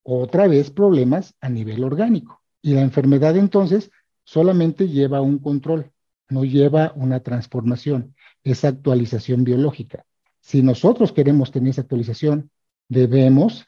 otra 0.02 0.46
vez 0.46 0.70
problemas 0.70 1.34
a 1.40 1.48
nivel 1.48 1.84
orgánico. 1.84 2.40
Y 2.62 2.74
la 2.74 2.82
enfermedad 2.82 3.36
entonces 3.36 3.90
solamente 4.24 4.88
lleva 4.88 5.20
un 5.20 5.38
control, 5.38 5.90
no 6.28 6.44
lleva 6.44 6.92
una 6.96 7.20
transformación, 7.20 8.14
esa 8.44 8.68
actualización 8.68 9.44
biológica. 9.44 10.04
Si 10.40 10.62
nosotros 10.62 11.12
queremos 11.12 11.50
tener 11.50 11.70
esa 11.70 11.82
actualización, 11.82 12.50
debemos 12.88 13.66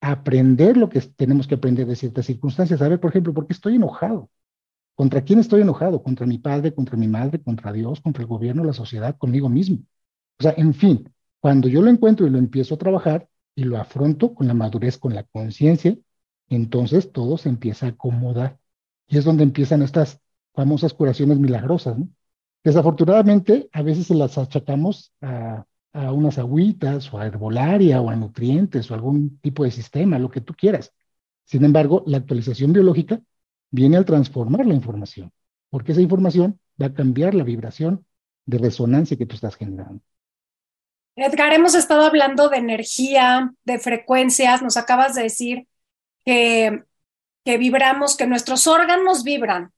aprender 0.00 0.76
lo 0.76 0.88
que 0.88 1.00
tenemos 1.00 1.46
que 1.46 1.54
aprender 1.54 1.86
de 1.86 1.96
ciertas 1.96 2.26
circunstancias. 2.26 2.82
A 2.82 2.88
ver, 2.88 3.00
por 3.00 3.10
ejemplo, 3.10 3.32
¿por 3.32 3.46
qué 3.46 3.52
estoy 3.52 3.76
enojado? 3.76 4.30
¿Contra 4.94 5.22
quién 5.22 5.38
estoy 5.38 5.62
enojado? 5.62 6.02
¿Contra 6.02 6.26
mi 6.26 6.38
padre, 6.38 6.74
contra 6.74 6.96
mi 6.96 7.08
madre, 7.08 7.40
contra 7.40 7.72
Dios, 7.72 8.00
contra 8.00 8.22
el 8.22 8.28
gobierno, 8.28 8.64
la 8.64 8.72
sociedad, 8.72 9.16
conmigo 9.16 9.48
mismo? 9.48 9.78
O 10.38 10.42
sea, 10.42 10.54
en 10.56 10.74
fin, 10.74 11.08
cuando 11.42 11.68
yo 11.68 11.82
lo 11.82 11.90
encuentro 11.90 12.24
y 12.24 12.30
lo 12.30 12.38
empiezo 12.38 12.76
a 12.76 12.78
trabajar 12.78 13.28
y 13.56 13.64
lo 13.64 13.76
afronto 13.76 14.32
con 14.32 14.46
la 14.46 14.54
madurez, 14.54 14.96
con 14.96 15.12
la 15.12 15.24
conciencia, 15.24 15.98
entonces 16.48 17.10
todo 17.10 17.36
se 17.36 17.48
empieza 17.48 17.86
a 17.86 17.88
acomodar. 17.90 18.60
Y 19.08 19.18
es 19.18 19.24
donde 19.24 19.42
empiezan 19.42 19.82
estas 19.82 20.20
famosas 20.54 20.94
curaciones 20.94 21.40
milagrosas. 21.40 21.96
Desafortunadamente, 22.62 23.68
a 23.72 23.82
veces 23.82 24.06
se 24.06 24.14
las 24.14 24.38
achacamos 24.38 25.12
a, 25.20 25.66
a 25.92 26.12
unas 26.12 26.38
agüitas 26.38 27.12
o 27.12 27.18
a 27.18 27.26
herbolaria 27.26 28.00
o 28.00 28.08
a 28.08 28.14
nutrientes 28.14 28.88
o 28.88 28.94
algún 28.94 29.38
tipo 29.38 29.64
de 29.64 29.72
sistema, 29.72 30.20
lo 30.20 30.30
que 30.30 30.42
tú 30.42 30.54
quieras. 30.54 30.92
Sin 31.44 31.64
embargo, 31.64 32.04
la 32.06 32.18
actualización 32.18 32.72
biológica 32.72 33.20
viene 33.72 33.96
al 33.96 34.04
transformar 34.04 34.64
la 34.64 34.74
información, 34.74 35.32
porque 35.70 35.90
esa 35.90 36.02
información 36.02 36.60
va 36.80 36.86
a 36.86 36.94
cambiar 36.94 37.34
la 37.34 37.42
vibración 37.42 38.06
de 38.46 38.58
resonancia 38.58 39.16
que 39.16 39.26
tú 39.26 39.34
estás 39.34 39.56
generando. 39.56 40.02
Edgar, 41.16 41.52
hemos 41.52 41.74
estado 41.74 42.02
hablando 42.02 42.48
de 42.48 42.56
energía, 42.56 43.52
de 43.64 43.78
frecuencias, 43.78 44.62
nos 44.62 44.76
acabas 44.76 45.14
de 45.14 45.24
decir 45.24 45.66
que, 46.24 46.84
que 47.44 47.58
vibramos, 47.58 48.16
que 48.16 48.26
nuestros 48.26 48.66
órganos 48.66 49.22
vibran. 49.22 49.72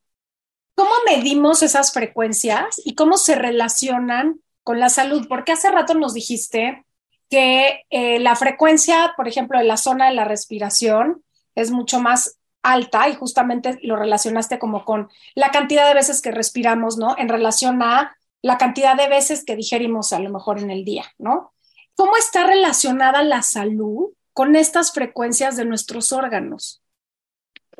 ¿Cómo 0.76 0.90
medimos 1.06 1.62
esas 1.62 1.92
frecuencias 1.92 2.80
y 2.84 2.94
cómo 2.94 3.16
se 3.16 3.34
relacionan 3.34 4.40
con 4.62 4.78
la 4.78 4.88
salud? 4.88 5.26
Porque 5.28 5.52
hace 5.52 5.70
rato 5.70 5.94
nos 5.94 6.14
dijiste 6.14 6.84
que 7.30 7.82
eh, 7.90 8.20
la 8.20 8.36
frecuencia, 8.36 9.14
por 9.16 9.26
ejemplo, 9.26 9.58
de 9.58 9.64
la 9.64 9.76
zona 9.76 10.08
de 10.08 10.14
la 10.14 10.24
respiración 10.24 11.24
es 11.56 11.70
mucho 11.70 12.00
más 12.00 12.38
alta 12.62 13.08
y 13.08 13.14
justamente 13.14 13.78
lo 13.82 13.96
relacionaste 13.96 14.58
como 14.58 14.84
con 14.84 15.08
la 15.34 15.50
cantidad 15.50 15.86
de 15.86 15.94
veces 15.94 16.22
que 16.22 16.30
respiramos, 16.30 16.96
¿no? 16.96 17.16
En 17.18 17.28
relación 17.28 17.82
a 17.82 18.16
la 18.44 18.58
cantidad 18.58 18.94
de 18.94 19.08
veces 19.08 19.42
que 19.42 19.56
digerimos 19.56 20.12
a 20.12 20.20
lo 20.20 20.28
mejor 20.28 20.58
en 20.58 20.70
el 20.70 20.84
día, 20.84 21.06
¿no? 21.16 21.54
¿Cómo 21.96 22.14
está 22.18 22.46
relacionada 22.46 23.22
la 23.22 23.40
salud 23.40 24.10
con 24.34 24.54
estas 24.54 24.92
frecuencias 24.92 25.56
de 25.56 25.64
nuestros 25.64 26.12
órganos? 26.12 26.82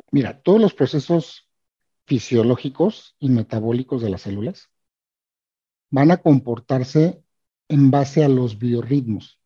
Mira, 0.09 0.41
todos 0.41 0.59
los 0.59 0.73
procesos 0.73 1.47
fisiológicos 2.07 3.15
y 3.19 3.29
metabólicos 3.29 4.01
de 4.01 4.09
las 4.09 4.23
células 4.23 4.71
van 5.91 6.09
a 6.09 6.17
comportarse 6.17 7.21
en 7.67 7.91
base 7.91 8.25
a 8.25 8.27
los 8.27 8.57
biorritmos. 8.57 9.39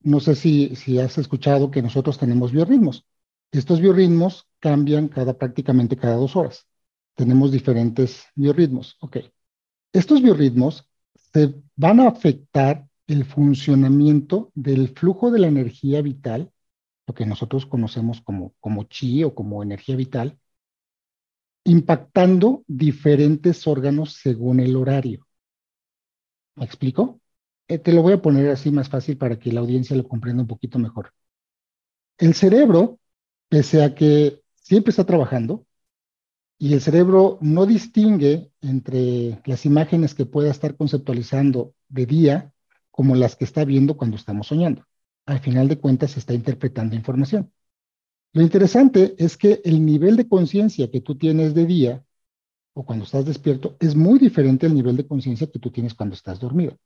No 0.00 0.20
sé 0.20 0.36
si, 0.36 0.74
si 0.74 0.98
has 1.00 1.18
escuchado 1.18 1.70
que 1.70 1.82
nosotros 1.82 2.16
tenemos 2.16 2.50
biorritmos. 2.50 3.04
Estos 3.52 3.82
biorritmos 3.82 4.48
cambian 4.58 5.08
cada 5.08 5.36
prácticamente 5.36 5.98
cada 5.98 6.16
dos 6.16 6.34
horas. 6.34 6.66
Tenemos 7.14 7.52
diferentes 7.52 8.24
biorritmos. 8.34 8.96
Ok. 9.00 9.18
Estos 9.92 10.22
biorritmos 10.22 10.88
se 11.32 11.54
van 11.76 12.00
a 12.00 12.08
afectar 12.08 12.86
el 13.06 13.24
funcionamiento 13.24 14.52
del 14.54 14.88
flujo 14.90 15.30
de 15.30 15.40
la 15.40 15.48
energía 15.48 16.00
vital, 16.00 16.52
lo 17.06 17.14
que 17.14 17.26
nosotros 17.26 17.66
conocemos 17.66 18.20
como, 18.20 18.54
como 18.60 18.84
chi 18.84 19.24
o 19.24 19.34
como 19.34 19.62
energía 19.62 19.96
vital, 19.96 20.38
impactando 21.64 22.64
diferentes 22.68 23.66
órganos 23.66 24.14
según 24.14 24.60
el 24.60 24.76
horario. 24.76 25.26
¿Me 26.54 26.64
explico? 26.64 27.20
Eh, 27.68 27.78
te 27.78 27.92
lo 27.92 28.02
voy 28.02 28.12
a 28.12 28.22
poner 28.22 28.48
así 28.50 28.70
más 28.70 28.88
fácil 28.88 29.16
para 29.16 29.38
que 29.38 29.52
la 29.52 29.60
audiencia 29.60 29.96
lo 29.96 30.06
comprenda 30.06 30.42
un 30.42 30.48
poquito 30.48 30.78
mejor. 30.78 31.12
El 32.18 32.34
cerebro 32.34 32.98
pese 33.48 33.82
a 33.82 33.94
que 33.94 34.42
siempre 34.54 34.90
está 34.90 35.04
trabajando 35.04 35.66
y 36.62 36.74
el 36.74 36.82
cerebro 36.82 37.38
no 37.40 37.64
distingue 37.64 38.52
entre 38.60 39.40
las 39.46 39.64
imágenes 39.64 40.14
que 40.14 40.26
pueda 40.26 40.50
estar 40.50 40.76
conceptualizando 40.76 41.74
de 41.88 42.04
día 42.04 42.52
como 42.90 43.14
las 43.14 43.34
que 43.34 43.46
está 43.46 43.64
viendo 43.64 43.96
cuando 43.96 44.18
estamos 44.18 44.48
soñando. 44.48 44.84
Al 45.24 45.38
final 45.38 45.68
de 45.68 45.78
cuentas 45.78 46.18
está 46.18 46.34
interpretando 46.34 46.94
información. 46.94 47.50
Lo 48.34 48.42
interesante 48.42 49.14
es 49.16 49.38
que 49.38 49.62
el 49.64 49.86
nivel 49.86 50.16
de 50.16 50.28
conciencia 50.28 50.90
que 50.90 51.00
tú 51.00 51.16
tienes 51.16 51.54
de 51.54 51.64
día 51.64 52.04
o 52.74 52.84
cuando 52.84 53.06
estás 53.06 53.24
despierto 53.24 53.78
es 53.80 53.94
muy 53.94 54.18
diferente 54.18 54.66
al 54.66 54.74
nivel 54.74 54.98
de 54.98 55.06
conciencia 55.06 55.50
que 55.50 55.58
tú 55.58 55.70
tienes 55.70 55.94
cuando 55.94 56.14
estás 56.14 56.38
dormido. 56.38 56.76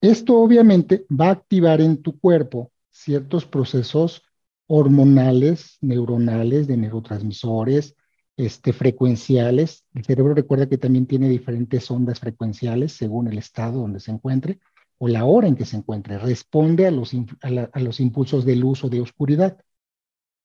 Esto 0.00 0.38
obviamente 0.38 1.04
va 1.10 1.26
a 1.26 1.32
activar 1.32 1.82
en 1.82 2.00
tu 2.00 2.18
cuerpo 2.18 2.72
ciertos 2.90 3.44
procesos 3.44 4.22
hormonales, 4.66 5.76
neuronales, 5.82 6.66
de 6.66 6.78
neurotransmisores, 6.78 7.96
este, 8.44 8.72
frecuenciales. 8.72 9.84
El 9.94 10.04
cerebro 10.04 10.34
recuerda 10.34 10.68
que 10.68 10.78
también 10.78 11.06
tiene 11.06 11.28
diferentes 11.28 11.90
ondas 11.90 12.20
frecuenciales 12.20 12.92
según 12.92 13.28
el 13.28 13.38
estado 13.38 13.80
donde 13.80 14.00
se 14.00 14.10
encuentre 14.10 14.60
o 14.98 15.08
la 15.08 15.24
hora 15.24 15.48
en 15.48 15.56
que 15.56 15.64
se 15.64 15.76
encuentre. 15.76 16.18
Responde 16.18 16.86
a 16.86 16.90
los, 16.90 17.12
a 17.42 17.80
los 17.80 18.00
impulsos 18.00 18.44
de 18.44 18.56
luz 18.56 18.84
o 18.84 18.88
de 18.88 19.00
oscuridad. 19.00 19.58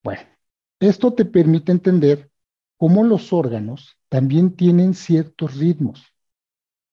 Bueno, 0.03 0.21
esto 0.79 1.13
te 1.13 1.25
permite 1.25 1.71
entender 1.71 2.29
cómo 2.77 3.03
los 3.03 3.33
órganos 3.33 3.97
también 4.09 4.55
tienen 4.55 4.93
ciertos 4.93 5.55
ritmos. 5.55 6.03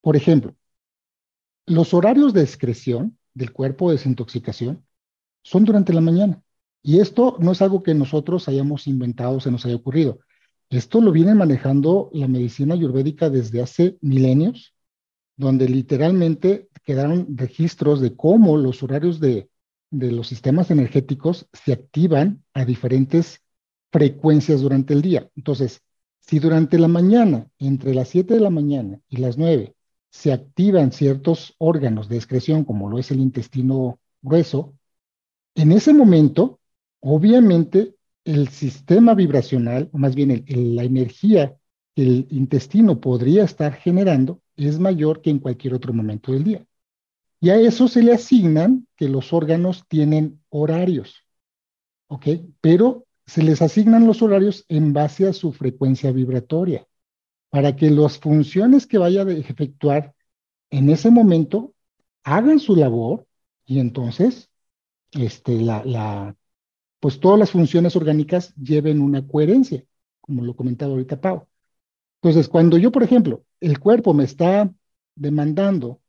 Por 0.00 0.16
ejemplo, 0.16 0.55
los 1.66 1.94
horarios 1.94 2.32
de 2.32 2.42
excreción 2.42 3.18
del 3.34 3.53
cuerpo 3.53 3.88
de 3.88 3.96
desintoxicación 3.96 4.84
son 5.42 5.64
durante 5.64 5.92
la 5.92 6.00
mañana. 6.00 6.42
Y 6.82 7.00
esto 7.00 7.36
no 7.38 7.53
es 7.53 7.62
algo 7.62 7.82
que 7.82 7.94
nosotros 7.94 8.48
hayamos 8.48 8.86
inventado, 8.86 9.40
se 9.40 9.50
nos 9.50 9.64
haya 9.66 9.76
ocurrido. 9.76 10.20
Esto 10.72 11.02
lo 11.02 11.12
viene 11.12 11.34
manejando 11.34 12.08
la 12.14 12.26
medicina 12.26 12.72
ayurvédica 12.72 13.28
desde 13.28 13.60
hace 13.60 13.98
milenios, 14.00 14.74
donde 15.36 15.68
literalmente 15.68 16.70
quedaron 16.82 17.36
registros 17.36 18.00
de 18.00 18.16
cómo 18.16 18.56
los 18.56 18.82
horarios 18.82 19.20
de, 19.20 19.50
de 19.90 20.12
los 20.12 20.28
sistemas 20.28 20.70
energéticos 20.70 21.46
se 21.52 21.74
activan 21.74 22.42
a 22.54 22.64
diferentes 22.64 23.42
frecuencias 23.90 24.62
durante 24.62 24.94
el 24.94 25.02
día. 25.02 25.30
Entonces, 25.36 25.82
si 26.20 26.38
durante 26.38 26.78
la 26.78 26.88
mañana, 26.88 27.46
entre 27.58 27.94
las 27.94 28.08
7 28.08 28.32
de 28.32 28.40
la 28.40 28.50
mañana 28.50 28.98
y 29.10 29.18
las 29.18 29.36
9, 29.36 29.74
se 30.08 30.32
activan 30.32 30.92
ciertos 30.92 31.54
órganos 31.58 32.08
de 32.08 32.16
excreción, 32.16 32.64
como 32.64 32.88
lo 32.88 32.98
es 32.98 33.10
el 33.10 33.20
intestino 33.20 34.00
grueso, 34.22 34.74
en 35.54 35.72
ese 35.72 35.92
momento 35.92 36.60
Obviamente, 37.04 37.96
el 38.24 38.48
sistema 38.48 39.14
vibracional, 39.14 39.88
o 39.92 39.98
más 39.98 40.14
bien 40.14 40.44
la 40.46 40.84
energía 40.84 41.56
que 41.94 42.02
el 42.02 42.26
intestino 42.30 43.00
podría 43.00 43.44
estar 43.44 43.74
generando, 43.74 44.40
es 44.56 44.78
mayor 44.78 45.22
que 45.22 45.30
en 45.30 45.38
cualquier 45.38 45.74
otro 45.74 45.92
momento 45.92 46.32
del 46.32 46.44
día. 46.44 46.66
Y 47.40 47.50
a 47.50 47.56
eso 47.56 47.88
se 47.88 48.02
le 48.02 48.12
asignan 48.12 48.86
que 48.96 49.08
los 49.08 49.32
órganos 49.32 49.84
tienen 49.88 50.40
horarios, 50.48 51.24
¿ok? 52.06 52.26
Pero 52.60 53.06
se 53.26 53.42
les 53.42 53.62
asignan 53.62 54.06
los 54.06 54.22
horarios 54.22 54.64
en 54.68 54.92
base 54.92 55.26
a 55.26 55.32
su 55.32 55.52
frecuencia 55.52 56.12
vibratoria, 56.12 56.86
para 57.50 57.74
que 57.76 57.90
las 57.90 58.18
funciones 58.18 58.86
que 58.86 58.98
vaya 58.98 59.22
a 59.22 59.32
efectuar 59.32 60.14
en 60.70 60.88
ese 60.88 61.10
momento 61.10 61.74
hagan 62.24 62.60
su 62.60 62.76
labor 62.76 63.26
y 63.66 63.78
entonces 63.78 64.48
este, 65.12 65.60
la, 65.60 65.84
la, 65.84 66.36
pues 67.03 67.18
todas 67.18 67.36
las 67.36 67.50
funciones 67.50 67.96
orgánicas 67.96 68.55
lleven 68.55 69.00
una 69.00 69.26
coherencia, 69.26 69.82
como 70.20 70.44
lo 70.44 70.55
comentaba 70.55 70.92
ahorita 70.92 71.20
Pau. 71.20 71.48
Entonces, 72.22 72.48
cuando 72.48 72.78
yo, 72.78 72.92
por 72.92 73.03
ejemplo, 73.03 73.44
el 73.59 73.80
cuerpo 73.80 74.14
me 74.14 74.22
está 74.22 74.72
demandando 75.16 76.00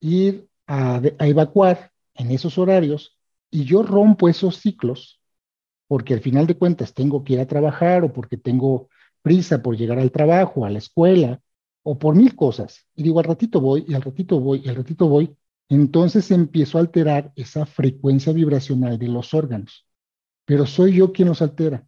ir 0.00 0.46
a, 0.66 1.00
a 1.18 1.26
evacuar 1.26 1.90
en 2.12 2.32
esos 2.32 2.58
horarios 2.58 3.16
y 3.50 3.64
yo 3.64 3.82
rompo 3.82 4.28
esos 4.28 4.58
ciclos, 4.58 5.22
porque 5.88 6.12
al 6.12 6.20
final 6.20 6.46
de 6.46 6.58
cuentas 6.58 6.92
tengo 6.92 7.24
que 7.24 7.32
ir 7.32 7.40
a 7.40 7.46
trabajar 7.46 8.04
o 8.04 8.12
porque 8.12 8.36
tengo 8.36 8.90
prisa 9.22 9.62
por 9.62 9.74
llegar 9.74 9.98
al 9.98 10.12
trabajo, 10.12 10.66
a 10.66 10.70
la 10.70 10.80
escuela, 10.80 11.40
o 11.82 11.98
por 11.98 12.14
mil 12.14 12.36
cosas, 12.36 12.84
y 12.94 13.04
digo, 13.04 13.20
al 13.20 13.24
ratito 13.24 13.58
voy, 13.62 13.86
y 13.88 13.94
al 13.94 14.02
ratito 14.02 14.38
voy, 14.38 14.60
y 14.62 14.68
al 14.68 14.76
ratito 14.76 15.08
voy, 15.08 15.34
entonces 15.70 16.30
empiezo 16.30 16.76
a 16.76 16.82
alterar 16.82 17.32
esa 17.36 17.64
frecuencia 17.64 18.34
vibracional 18.34 18.98
de 18.98 19.08
los 19.08 19.32
órganos. 19.32 19.85
Pero 20.46 20.64
soy 20.64 20.94
yo 20.94 21.12
quien 21.12 21.28
los 21.28 21.42
altera. 21.42 21.86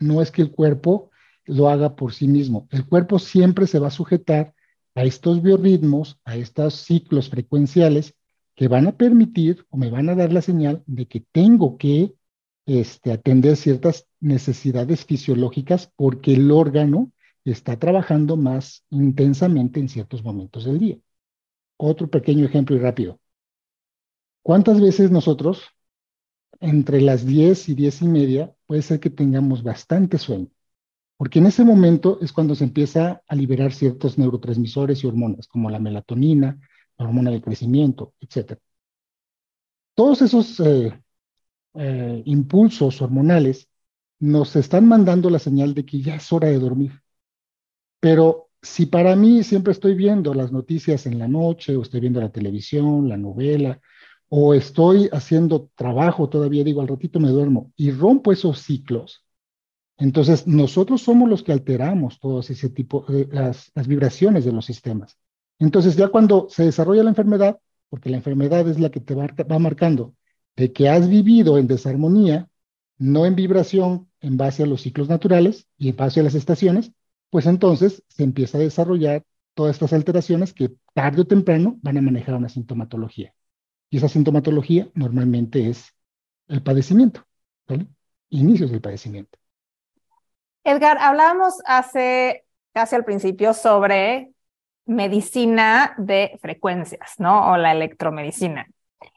No 0.00 0.20
es 0.20 0.32
que 0.32 0.42
el 0.42 0.50
cuerpo 0.50 1.10
lo 1.44 1.68
haga 1.68 1.94
por 1.94 2.12
sí 2.12 2.26
mismo. 2.26 2.66
El 2.70 2.86
cuerpo 2.86 3.18
siempre 3.20 3.66
se 3.68 3.78
va 3.78 3.88
a 3.88 3.92
sujetar 3.92 4.54
a 4.96 5.04
estos 5.04 5.42
biorritmos, 5.42 6.18
a 6.24 6.36
estos 6.36 6.74
ciclos 6.74 7.30
frecuenciales 7.30 8.14
que 8.56 8.66
van 8.66 8.88
a 8.88 8.96
permitir 8.96 9.64
o 9.70 9.76
me 9.76 9.90
van 9.90 10.08
a 10.08 10.16
dar 10.16 10.32
la 10.32 10.42
señal 10.42 10.82
de 10.86 11.06
que 11.06 11.20
tengo 11.20 11.78
que 11.78 12.14
este, 12.66 13.12
atender 13.12 13.56
ciertas 13.56 14.08
necesidades 14.20 15.04
fisiológicas 15.04 15.92
porque 15.94 16.34
el 16.34 16.50
órgano 16.50 17.12
está 17.44 17.78
trabajando 17.78 18.36
más 18.36 18.84
intensamente 18.90 19.80
en 19.80 19.88
ciertos 19.88 20.22
momentos 20.22 20.64
del 20.64 20.78
día. 20.78 20.98
Otro 21.76 22.10
pequeño 22.10 22.44
ejemplo 22.44 22.76
y 22.76 22.80
rápido. 22.80 23.20
¿Cuántas 24.42 24.80
veces 24.80 25.10
nosotros, 25.10 25.62
entre 26.60 27.00
las 27.00 27.26
10 27.26 27.68
y 27.68 27.74
10 27.74 28.02
y 28.02 28.08
media, 28.08 28.54
puede 28.66 28.82
ser 28.82 29.00
que 29.00 29.10
tengamos 29.10 29.62
bastante 29.62 30.18
sueño? 30.18 30.48
Porque 31.16 31.40
en 31.40 31.46
ese 31.46 31.64
momento 31.64 32.18
es 32.22 32.32
cuando 32.32 32.54
se 32.54 32.64
empieza 32.64 33.22
a 33.26 33.34
liberar 33.34 33.72
ciertos 33.72 34.18
neurotransmisores 34.18 35.02
y 35.02 35.06
hormonas, 35.06 35.48
como 35.48 35.70
la 35.70 35.80
melatonina, 35.80 36.58
la 36.96 37.06
hormona 37.06 37.30
del 37.30 37.42
crecimiento, 37.42 38.14
etc. 38.20 38.58
Todos 39.94 40.22
esos 40.22 40.60
eh, 40.60 40.92
eh, 41.74 42.22
impulsos 42.24 43.02
hormonales 43.02 43.68
nos 44.20 44.56
están 44.56 44.86
mandando 44.86 45.30
la 45.30 45.38
señal 45.38 45.74
de 45.74 45.84
que 45.84 46.00
ya 46.00 46.16
es 46.16 46.32
hora 46.32 46.48
de 46.48 46.58
dormir. 46.58 46.92
Pero 48.00 48.50
si 48.62 48.86
para 48.86 49.16
mí 49.16 49.42
siempre 49.44 49.72
estoy 49.72 49.94
viendo 49.94 50.34
las 50.34 50.52
noticias 50.52 51.06
en 51.06 51.18
la 51.18 51.28
noche, 51.28 51.76
o 51.76 51.82
estoy 51.82 52.00
viendo 52.00 52.20
la 52.20 52.30
televisión, 52.30 53.08
la 53.08 53.16
novela, 53.16 53.80
o 54.28 54.54
estoy 54.54 55.08
haciendo 55.12 55.70
trabajo 55.74 56.28
todavía, 56.28 56.64
digo, 56.64 56.80
al 56.80 56.88
ratito 56.88 57.20
me 57.20 57.30
duermo 57.30 57.72
y 57.76 57.90
rompo 57.90 58.32
esos 58.32 58.60
ciclos, 58.60 59.24
entonces 59.98 60.46
nosotros 60.46 61.02
somos 61.02 61.28
los 61.28 61.42
que 61.42 61.52
alteramos 61.52 62.20
todos 62.20 62.50
ese 62.50 62.70
tipo, 62.70 63.04
de 63.08 63.26
las, 63.32 63.72
las 63.74 63.88
vibraciones 63.88 64.44
de 64.44 64.52
los 64.52 64.64
sistemas. 64.64 65.18
Entonces 65.58 65.96
ya 65.96 66.08
cuando 66.08 66.48
se 66.48 66.64
desarrolla 66.64 67.02
la 67.02 67.10
enfermedad, 67.10 67.58
porque 67.90 68.10
la 68.10 68.18
enfermedad 68.18 68.68
es 68.68 68.78
la 68.78 68.90
que 68.90 69.00
te 69.00 69.14
va, 69.14 69.26
va 69.26 69.58
marcando 69.58 70.14
de 70.56 70.72
que 70.72 70.88
has 70.88 71.08
vivido 71.08 71.58
en 71.58 71.66
desarmonía, 71.66 72.48
no 72.98 73.26
en 73.26 73.34
vibración 73.34 74.08
en 74.20 74.36
base 74.36 74.62
a 74.62 74.66
los 74.66 74.82
ciclos 74.82 75.08
naturales 75.08 75.66
y 75.76 75.88
en 75.88 75.96
base 75.96 76.20
a 76.20 76.22
las 76.22 76.34
estaciones, 76.34 76.92
pues 77.30 77.46
entonces 77.46 78.02
se 78.08 78.24
empieza 78.24 78.58
a 78.58 78.60
desarrollar 78.60 79.24
todas 79.54 79.76
estas 79.76 79.92
alteraciones 79.92 80.52
que 80.52 80.72
tarde 80.94 81.22
o 81.22 81.26
temprano 81.26 81.78
van 81.82 81.98
a 81.98 82.02
manejar 82.02 82.34
una 82.36 82.48
sintomatología. 82.48 83.34
Y 83.90 83.98
esa 83.98 84.08
sintomatología 84.08 84.88
normalmente 84.94 85.68
es 85.68 85.94
el 86.48 86.62
padecimiento, 86.62 87.24
¿vale? 87.66 87.86
Inicios 88.30 88.70
del 88.70 88.80
padecimiento. 88.80 89.38
Edgar, 90.64 90.98
hablábamos 91.00 91.54
hace 91.64 92.44
casi 92.72 92.94
al 92.94 93.04
principio 93.04 93.54
sobre 93.54 94.32
medicina 94.84 95.94
de 95.98 96.38
frecuencias, 96.40 97.14
¿no? 97.18 97.52
O 97.52 97.56
la 97.56 97.72
electromedicina. 97.72 98.66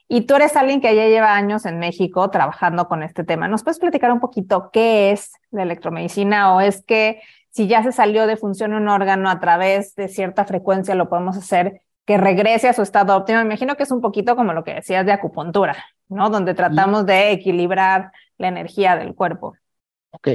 Y 0.08 0.22
tú 0.22 0.36
eres 0.36 0.58
alguien 0.58 0.82
que 0.82 0.94
ya 0.94 1.08
lleva 1.08 1.36
años 1.36 1.66
en 1.66 1.80
México 1.80 2.30
trabajando 2.30 2.88
con 2.90 3.02
este 3.02 3.24
tema. 3.24 3.48
¿Nos 3.48 3.64
puedes 3.64 3.80
platicar 3.80 4.12
un 4.12 4.20
poquito 4.20 4.70
qué 4.72 5.12
es 5.12 5.32
la 5.52 5.64
electromedicina 5.64 6.54
o 6.54 6.60
es 6.60 6.84
que 6.84 7.22
si 7.50 7.68
ya 7.68 7.82
se 7.82 7.94
salió 7.94 8.28
de 8.28 8.36
función 8.36 8.74
un 8.74 8.90
órgano 8.90 9.30
a 9.30 9.40
través 9.40 9.96
de 9.96 10.10
cierta 10.10 10.46
frecuencia, 10.46 10.96
lo 10.96 11.10
podemos 11.10 11.38
hacer 11.38 11.82
que 12.06 12.18
regrese 12.18 12.68
a 12.68 12.74
su 12.74 12.82
estado 12.82 13.16
óptimo? 13.16 13.40
Me 13.40 13.46
imagino 13.46 13.76
que 13.76 13.84
es 13.84 13.92
un 13.92 14.02
poquito 14.02 14.36
como 14.36 14.54
lo 14.54 14.64
que 14.64 14.76
decías 14.76 15.06
de 15.06 15.12
acupuntura, 15.12 15.76
¿no? 16.10 16.30
Donde 16.30 16.54
tratamos 16.54 17.06
de 17.06 17.32
equilibrar 17.32 18.12
la 18.38 18.48
energía 18.48 18.96
del 18.96 19.16
cuerpo. 19.16 19.56
Ok. 20.12 20.28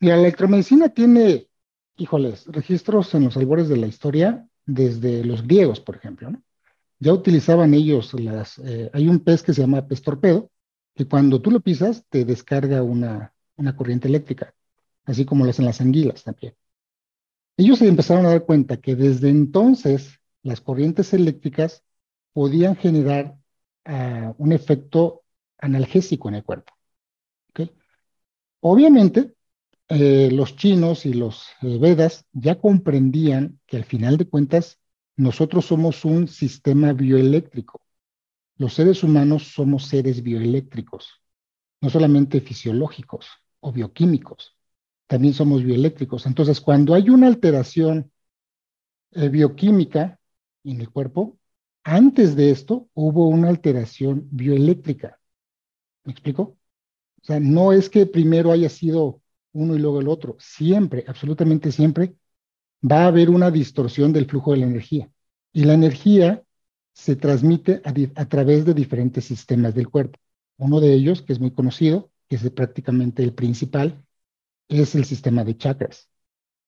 La 0.00 0.14
electromedicina 0.14 0.88
tiene, 0.88 1.48
híjoles, 1.96 2.46
registros 2.46 3.14
en 3.14 3.24
los 3.24 3.36
albores 3.36 3.68
de 3.68 3.76
la 3.76 3.86
historia 3.86 4.46
desde 4.66 5.24
los 5.24 5.46
griegos, 5.46 5.80
por 5.80 5.96
ejemplo, 5.96 6.30
¿no? 6.30 6.42
Ya 6.98 7.12
utilizaban 7.12 7.74
ellos 7.74 8.14
las, 8.14 8.58
eh, 8.58 8.90
hay 8.92 9.08
un 9.08 9.20
pez 9.20 9.42
que 9.42 9.52
se 9.52 9.60
llama 9.60 9.86
pez 9.86 10.00
torpedo, 10.00 10.50
que 10.94 11.06
cuando 11.06 11.40
tú 11.40 11.50
lo 11.50 11.60
pisas 11.60 12.04
te 12.08 12.24
descarga 12.24 12.82
una, 12.82 13.32
una 13.56 13.76
corriente 13.76 14.08
eléctrica, 14.08 14.54
así 15.04 15.24
como 15.24 15.44
lo 15.44 15.50
hacen 15.50 15.64
las 15.64 15.80
anguilas 15.80 16.22
también. 16.22 16.54
Ellos 17.56 17.78
se 17.78 17.88
empezaron 17.88 18.26
a 18.26 18.30
dar 18.30 18.44
cuenta 18.44 18.78
que 18.78 18.96
desde 18.96 19.28
entonces 19.28 20.20
las 20.44 20.60
corrientes 20.60 21.12
eléctricas 21.12 21.82
podían 22.32 22.76
generar 22.76 23.36
uh, 23.86 24.34
un 24.38 24.52
efecto 24.52 25.24
analgésico 25.58 26.28
en 26.28 26.36
el 26.36 26.44
cuerpo. 26.44 26.72
Obviamente, 28.66 29.34
eh, 29.88 30.30
los 30.32 30.56
chinos 30.56 31.04
y 31.04 31.12
los 31.12 31.48
eh, 31.60 31.76
Vedas 31.78 32.24
ya 32.32 32.58
comprendían 32.58 33.60
que 33.66 33.76
al 33.76 33.84
final 33.84 34.16
de 34.16 34.26
cuentas 34.26 34.78
nosotros 35.16 35.66
somos 35.66 36.06
un 36.06 36.28
sistema 36.28 36.94
bioeléctrico. 36.94 37.82
Los 38.56 38.72
seres 38.72 39.02
humanos 39.02 39.52
somos 39.52 39.84
seres 39.84 40.22
bioeléctricos, 40.22 41.20
no 41.82 41.90
solamente 41.90 42.40
fisiológicos 42.40 43.26
o 43.60 43.70
bioquímicos, 43.70 44.56
también 45.06 45.34
somos 45.34 45.62
bioeléctricos. 45.62 46.24
Entonces, 46.24 46.62
cuando 46.62 46.94
hay 46.94 47.10
una 47.10 47.26
alteración 47.26 48.10
eh, 49.10 49.28
bioquímica 49.28 50.18
en 50.64 50.80
el 50.80 50.90
cuerpo, 50.90 51.38
antes 51.84 52.36
de 52.36 52.50
esto 52.50 52.88
hubo 52.94 53.28
una 53.28 53.48
alteración 53.48 54.28
bioeléctrica. 54.30 55.20
¿Me 56.04 56.12
explico? 56.12 56.56
O 57.22 57.26
sea, 57.26 57.40
no 57.40 57.72
es 57.72 57.88
que 57.88 58.06
primero 58.06 58.52
haya 58.52 58.68
sido 58.68 59.22
uno 59.52 59.74
y 59.74 59.78
luego 59.78 60.00
el 60.00 60.08
otro. 60.08 60.36
Siempre, 60.38 61.04
absolutamente 61.06 61.72
siempre, 61.72 62.14
va 62.82 63.04
a 63.04 63.06
haber 63.08 63.30
una 63.30 63.50
distorsión 63.50 64.12
del 64.12 64.26
flujo 64.26 64.52
de 64.52 64.58
la 64.58 64.66
energía. 64.66 65.10
Y 65.52 65.64
la 65.64 65.74
energía 65.74 66.42
se 66.92 67.16
transmite 67.16 67.82
a, 67.84 68.24
través 68.26 68.64
de 68.64 68.74
diferentes 68.74 69.24
sistemas 69.24 69.74
del 69.74 69.88
cuerpo. 69.88 70.18
Uno 70.58 70.80
de 70.80 70.92
ellos, 70.94 71.22
que 71.22 71.32
es 71.32 71.40
muy 71.40 71.50
conocido, 71.50 72.10
que 72.28 72.36
es 72.36 72.50
prácticamente 72.50 73.22
el 73.22 73.34
principal, 73.34 74.04
es 74.68 74.94
el 74.94 75.04
sistema 75.04 75.44
de 75.44 75.56
chakras. 75.56 76.08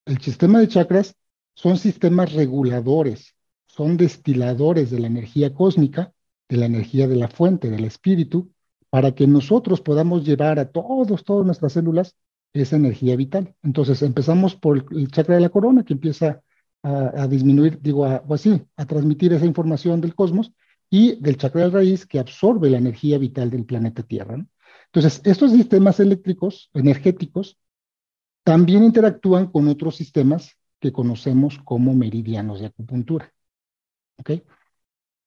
El 0.04 0.20
sistema 0.20 0.60
de 0.60 0.68
chakras 0.68 1.16
son 1.54 1.78
sistemas 1.78 2.32
reguladores, 2.32 3.35
son 3.76 3.96
destiladores 3.96 4.90
de 4.90 5.00
la 5.00 5.06
energía 5.06 5.52
cósmica, 5.52 6.12
de 6.48 6.56
la 6.56 6.66
energía 6.66 7.06
de 7.08 7.16
la 7.16 7.28
fuente, 7.28 7.70
del 7.70 7.84
espíritu, 7.84 8.50
para 8.88 9.14
que 9.14 9.26
nosotros 9.26 9.80
podamos 9.80 10.24
llevar 10.24 10.58
a 10.58 10.70
todos, 10.70 11.24
todas 11.24 11.44
nuestras 11.44 11.74
células 11.74 12.16
esa 12.54 12.76
energía 12.76 13.16
vital. 13.16 13.54
Entonces 13.62 14.00
empezamos 14.02 14.56
por 14.56 14.86
el 14.90 15.10
chakra 15.10 15.34
de 15.34 15.42
la 15.42 15.50
corona 15.50 15.84
que 15.84 15.92
empieza 15.92 16.42
a, 16.82 17.26
disminuir, 17.26 17.80
digo, 17.82 18.02
o 18.02 18.34
así, 18.34 18.62
a 18.76 18.86
transmitir 18.86 19.32
esa 19.32 19.44
información 19.44 20.00
del 20.00 20.14
cosmos 20.14 20.52
y 20.88 21.16
del 21.20 21.36
chakra 21.36 21.62
de 21.62 21.70
raíz 21.70 22.06
que 22.06 22.20
absorbe 22.20 22.70
la 22.70 22.78
energía 22.78 23.18
vital 23.18 23.50
del 23.50 23.64
planeta 23.64 24.04
Tierra. 24.04 24.46
Entonces, 24.86 25.20
estos 25.24 25.50
sistemas 25.50 25.98
eléctricos, 25.98 26.70
energéticos, 26.74 27.58
también 28.44 28.84
interactúan 28.84 29.48
con 29.48 29.66
otros 29.66 29.96
sistemas 29.96 30.56
que 30.78 30.92
conocemos 30.92 31.58
como 31.64 31.92
meridianos 31.92 32.60
de 32.60 32.66
acupuntura. 32.66 33.32
¿Okay? 34.18 34.42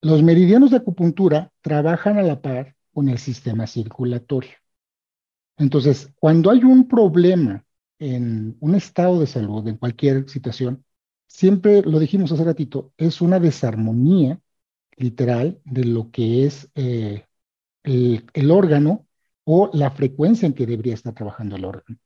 Los 0.02 0.24
meridianos 0.24 0.72
de 0.72 0.78
acupuntura 0.78 1.52
trabajan 1.62 2.18
a 2.18 2.24
la 2.24 2.42
par 2.42 2.76
con 2.94 3.10
el 3.10 3.18
sistema 3.18 3.68
circulatorio. 3.68 4.52
Entonces, 5.58 6.12
cuando 6.20 6.52
hay 6.52 6.64
un 6.64 6.88
problema 6.88 7.66
en 8.00 8.56
un 8.62 8.76
estado 8.76 9.20
de 9.20 9.28
salud, 9.28 9.68
en 9.68 9.78
cualquier 9.78 10.30
situación, 10.30 10.86
siempre 11.28 11.82
lo 11.82 12.00
dijimos 12.00 12.32
hace 12.32 12.44
ratito, 12.44 12.94
es 12.98 13.22
una 13.22 13.40
desarmonía 13.40 14.40
literal 14.96 15.60
de 15.66 15.86
lo 15.86 16.12
que 16.12 16.46
es 16.46 16.70
eh, 16.76 17.26
el, 17.84 18.52
órgano 18.52 19.08
o 19.44 19.70
la 19.74 19.92
frecuencia 19.92 20.46
en 20.46 20.54
que 20.54 20.66
debería 20.66 20.94
estar 20.94 21.14
trabajando 21.14 21.56
el 21.56 21.66
órgano. 21.66 21.98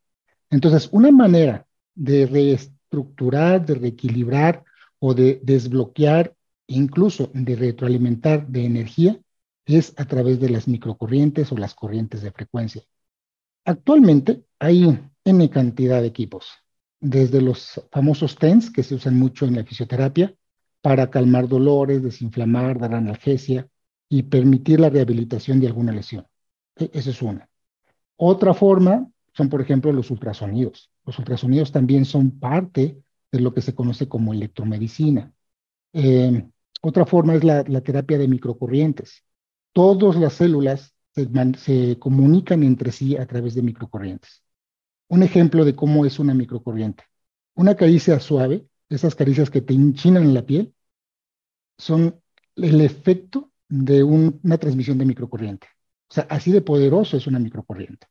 Entonces, 0.50 0.90
una 0.92 1.12
manera 1.12 1.68
de 1.96 2.26
reestructurar, 2.28 3.66
de 3.66 3.76
reequilibrar 3.76 4.64
o 5.00 5.14
de 5.14 5.40
desbloquear, 5.44 6.36
incluso 6.68 7.30
de 7.34 7.55
retroalimentar 7.55 8.47
de 8.47 8.66
energía, 8.66 9.20
es 9.66 9.93
a 9.97 10.05
través 10.05 10.39
de 10.39 10.49
las 10.49 10.68
microcorrientes 10.68 11.51
o 11.51 11.57
las 11.57 11.74
corrientes 11.74 12.22
de 12.22 12.32
frecuencia. 12.32 12.84
Actualmente 13.66 14.43
hay 14.59 14.99
N 15.24 15.49
cantidad 15.49 16.01
de 16.01 16.07
equipos, 16.07 16.47
desde 16.99 17.41
los 17.41 17.82
famosos 17.91 18.36
TENS 18.36 18.72
que 18.72 18.84
se 18.84 18.95
usan 18.95 19.18
mucho 19.18 19.45
en 19.45 19.55
la 19.55 19.64
fisioterapia 19.64 20.36
para 20.82 21.09
calmar 21.09 21.47
dolores, 21.47 22.03
desinflamar, 22.03 22.78
dar 22.78 22.93
analgesia 22.93 23.68
y 24.09 24.24
permitir 24.24 24.80
la 24.82 24.89
rehabilitación 24.89 25.59
de 25.61 25.68
alguna 25.68 25.93
lesión. 25.93 26.28
E, 26.76 26.89
esa 26.93 27.11
es 27.11 27.22
una. 27.22 27.49
Otra 28.18 28.53
forma 28.53 29.09
son, 29.34 29.49
por 29.49 29.61
ejemplo, 29.61 29.91
los 29.93 30.11
ultrasonidos. 30.11 30.91
Los 31.05 31.18
ultrasonidos 31.20 31.72
también 31.72 32.05
son 32.05 32.32
parte 32.32 33.01
de 33.32 33.39
lo 33.39 33.53
que 33.53 33.61
se 33.61 33.74
conoce 33.74 34.07
como 34.07 34.34
electromedicina. 34.34 35.34
Eh, 35.94 36.46
otra 36.82 37.06
forma 37.06 37.36
es 37.36 37.44
la, 37.44 37.64
terapia 37.82 38.18
de 38.18 38.28
microcorrientes. 38.28 39.24
Todas 39.72 40.16
las 40.18 40.34
células 40.34 40.94
se, 41.58 41.98
comunican 42.00 42.64
entre 42.64 42.91
sí 42.91 43.16
a 43.16 43.26
través 43.26 43.56
de 43.56 43.62
microcorrientes. 43.62 44.44
Un 45.08 45.24
ejemplo 45.24 45.64
de 45.64 45.76
cómo 45.76 46.06
es 46.06 46.20
una 46.20 46.34
microcorriente. 46.34 47.06
Una 47.56 47.76
caricia 47.76 48.20
suave, 48.20 48.68
esas 48.89 49.16
caricias 49.16 49.50
que 49.50 49.62
te 49.62 49.74
hinchinan 49.74 50.34
la 50.34 50.46
piel, 50.46 50.74
son 51.78 52.20
el 52.56 52.82
efecto 52.82 53.52
de 53.70 54.04
una 54.04 54.58
transmisión 54.58 54.98
de 54.98 55.06
microcorriente. 55.06 55.68
O 56.10 56.14
sea, 56.14 56.28
así 56.30 56.52
de 56.52 56.62
poderoso 56.62 57.18
es 57.18 57.28
una 57.28 57.39
microcorriente. 57.39 58.08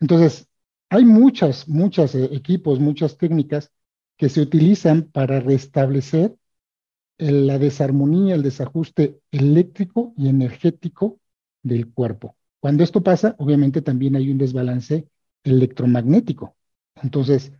Entonces, 0.00 0.48
hay 0.88 1.04
muchas, 1.04 1.68
muchos 1.68 2.14
eh, 2.14 2.28
equipos, 2.32 2.80
muchas 2.80 3.18
técnicas 3.18 3.72
que 4.16 4.28
se 4.28 4.40
utilizan 4.40 5.04
para 5.04 5.40
restablecer 5.40 6.36
la 7.18 7.58
desarmonía, 7.58 8.34
el 8.34 8.42
desajuste 8.42 9.20
eléctrico 9.30 10.12
y 10.16 10.28
energético 10.28 11.20
del 11.62 11.92
cuerpo. 11.92 12.36
Cuando 12.60 12.84
esto 12.84 13.02
pasa, 13.02 13.34
obviamente 13.38 13.82
también 13.82 14.16
hay 14.16 14.30
un 14.30 14.38
desbalance 14.38 15.08
electromagnético. 15.44 16.56
Entonces, 17.02 17.52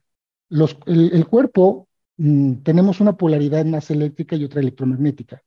el, 0.50 1.26
cuerpo 1.26 1.88
mm, 2.16 2.56
tenemos 2.62 3.00
una 3.00 3.16
polaridad 3.16 3.64
más 3.64 3.90
eléctrica 3.90 4.36
y 4.36 4.44
otra 4.44 4.60
electromagnética. 4.60 5.42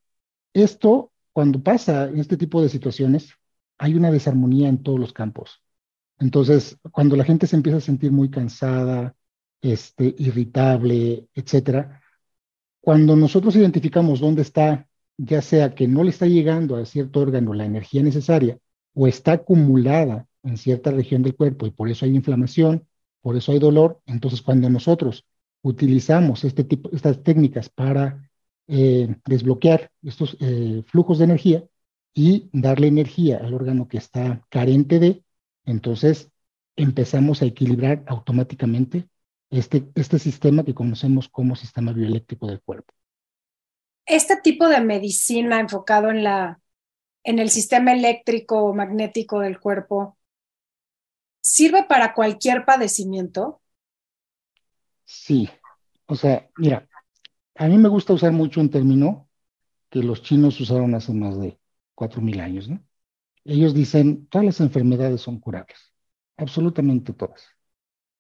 Esto, 0.53 1.11
cuando 1.33 1.61
pasa 1.61 2.05
en 2.05 2.19
este 2.19 2.37
tipo 2.37 2.61
de 2.61 2.69
situaciones, 2.69 3.33
hay 3.77 3.95
una 3.95 4.11
desarmonía 4.11 4.69
en 4.69 4.83
todos 4.83 4.99
los 4.99 5.13
campos. 5.13 5.61
Entonces, 6.19 6.77
cuando 6.91 7.15
la 7.15 7.23
gente 7.23 7.47
se 7.47 7.55
empieza 7.55 7.77
a 7.77 7.81
sentir 7.81 8.11
muy 8.11 8.29
cansada, 8.29 9.15
este, 9.61 10.15
irritable, 10.17 11.27
etcétera, 11.33 12.01
cuando 12.81 13.15
nosotros 13.15 13.55
identificamos 13.55 14.19
dónde 14.19 14.41
está, 14.41 14.87
ya 15.17 15.41
sea 15.41 15.75
que 15.75 15.87
no 15.87 16.03
le 16.03 16.11
está 16.11 16.27
llegando 16.27 16.75
a 16.75 16.85
cierto 16.85 17.19
órgano 17.19 17.53
la 17.53 17.65
energía 17.65 18.03
necesaria 18.03 18.57
o 18.93 19.07
está 19.07 19.33
acumulada 19.33 20.27
en 20.43 20.57
cierta 20.57 20.91
región 20.91 21.21
del 21.21 21.35
cuerpo 21.35 21.65
y 21.67 21.71
por 21.71 21.89
eso 21.89 22.05
hay 22.05 22.15
inflamación, 22.15 22.87
por 23.21 23.35
eso 23.35 23.51
hay 23.51 23.59
dolor, 23.59 24.01
entonces 24.05 24.41
cuando 24.41 24.69
nosotros 24.69 25.25
utilizamos 25.61 26.43
este 26.45 26.63
tipo, 26.63 26.89
estas 26.93 27.21
técnicas 27.21 27.69
para 27.69 28.29
eh, 28.67 29.15
desbloquear 29.25 29.91
estos 30.03 30.37
eh, 30.39 30.83
flujos 30.87 31.17
de 31.17 31.25
energía 31.25 31.63
y 32.13 32.49
darle 32.53 32.87
energía 32.87 33.37
al 33.37 33.53
órgano 33.53 33.87
que 33.87 33.97
está 33.97 34.45
carente 34.49 34.99
de, 34.99 35.23
entonces 35.65 36.31
empezamos 36.75 37.41
a 37.41 37.45
equilibrar 37.45 38.03
automáticamente 38.07 39.07
este, 39.49 39.89
este 39.95 40.19
sistema 40.19 40.63
que 40.63 40.73
conocemos 40.73 41.29
como 41.29 41.55
sistema 41.55 41.91
bioeléctrico 41.93 42.47
del 42.47 42.61
cuerpo. 42.61 42.93
Este 44.05 44.37
tipo 44.37 44.67
de 44.67 44.81
medicina 44.81 45.59
enfocado 45.59 46.09
en, 46.09 46.23
la, 46.23 46.59
en 47.23 47.39
el 47.39 47.49
sistema 47.49 47.93
eléctrico 47.93 48.63
o 48.63 48.73
magnético 48.73 49.39
del 49.39 49.59
cuerpo, 49.59 50.17
¿sirve 51.41 51.83
para 51.83 52.13
cualquier 52.13 52.65
padecimiento? 52.65 53.61
Sí, 55.05 55.49
o 56.05 56.15
sea, 56.15 56.49
mira, 56.57 56.87
a 57.55 57.67
mí 57.67 57.77
me 57.77 57.89
gusta 57.89 58.13
usar 58.13 58.31
mucho 58.31 58.61
un 58.61 58.69
término 58.69 59.27
que 59.89 60.03
los 60.03 60.21
chinos 60.21 60.59
usaron 60.61 60.93
hace 60.95 61.13
más 61.13 61.39
de 61.39 61.59
4.000 61.95 62.39
años, 62.39 62.69
¿no? 62.69 62.83
Ellos 63.43 63.73
dicen, 63.73 64.27
todas 64.27 64.45
las 64.45 64.59
enfermedades 64.59 65.21
son 65.21 65.39
curables, 65.39 65.93
absolutamente 66.37 67.13
todas. 67.13 67.47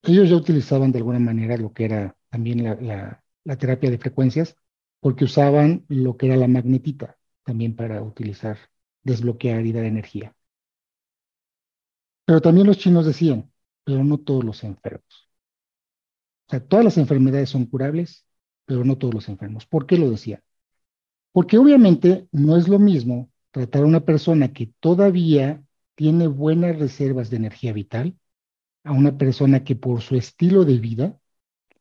Ellos 0.03 0.29
ya 0.29 0.35
utilizaban 0.35 0.91
de 0.91 0.99
alguna 0.99 1.19
manera 1.19 1.57
lo 1.57 1.73
que 1.73 1.85
era 1.85 2.15
también 2.29 2.63
la, 2.63 3.23
terapia 3.57 3.89
de 3.89 3.97
frecuencias, 3.97 4.55
porque 4.99 5.25
usaban 5.25 5.85
lo 5.87 6.17
que 6.17 6.27
era 6.27 6.37
la 6.37 6.47
magnetita 6.47 7.17
también 7.43 7.75
para 7.75 8.01
utilizar, 8.01 8.57
desbloquear 9.03 9.65
y 9.65 9.71
dar 9.71 9.85
energía. 9.85 10.35
Pero 12.25 12.41
también 12.41 12.67
los 12.67 12.77
chinos 12.77 13.05
decían, 13.05 13.51
pero 13.83 14.03
no 14.03 14.19
todos 14.19 14.43
los 14.43 14.63
enfermos. 14.63 15.29
O 16.47 16.51
sea, 16.51 16.59
todas 16.65 16.85
las 16.85 16.97
enfermedades 16.97 17.49
son 17.49 17.65
curables, 17.65 18.25
pero 18.65 18.83
no 18.83 18.97
todos 18.97 19.13
los 19.13 19.29
enfermos. 19.29 19.65
¿Por 19.65 19.85
qué 19.85 19.97
lo 19.97 20.09
decían? 20.09 20.41
Porque 21.31 21.57
obviamente 21.57 22.27
no 22.31 22.57
es 22.57 22.67
lo 22.67 22.79
mismo 22.79 23.31
tratar 23.51 23.83
a 23.83 23.87
una 23.87 24.01
persona 24.01 24.53
que 24.53 24.71
todavía 24.79 25.63
tiene 25.95 26.27
buenas 26.27 26.77
reservas 26.77 27.29
de 27.29 27.37
energía 27.37 27.73
vital 27.73 28.15
a 28.83 28.91
una 28.91 29.17
persona 29.17 29.63
que 29.63 29.75
por 29.75 30.01
su 30.01 30.15
estilo 30.15 30.65
de 30.65 30.77
vida 30.77 31.19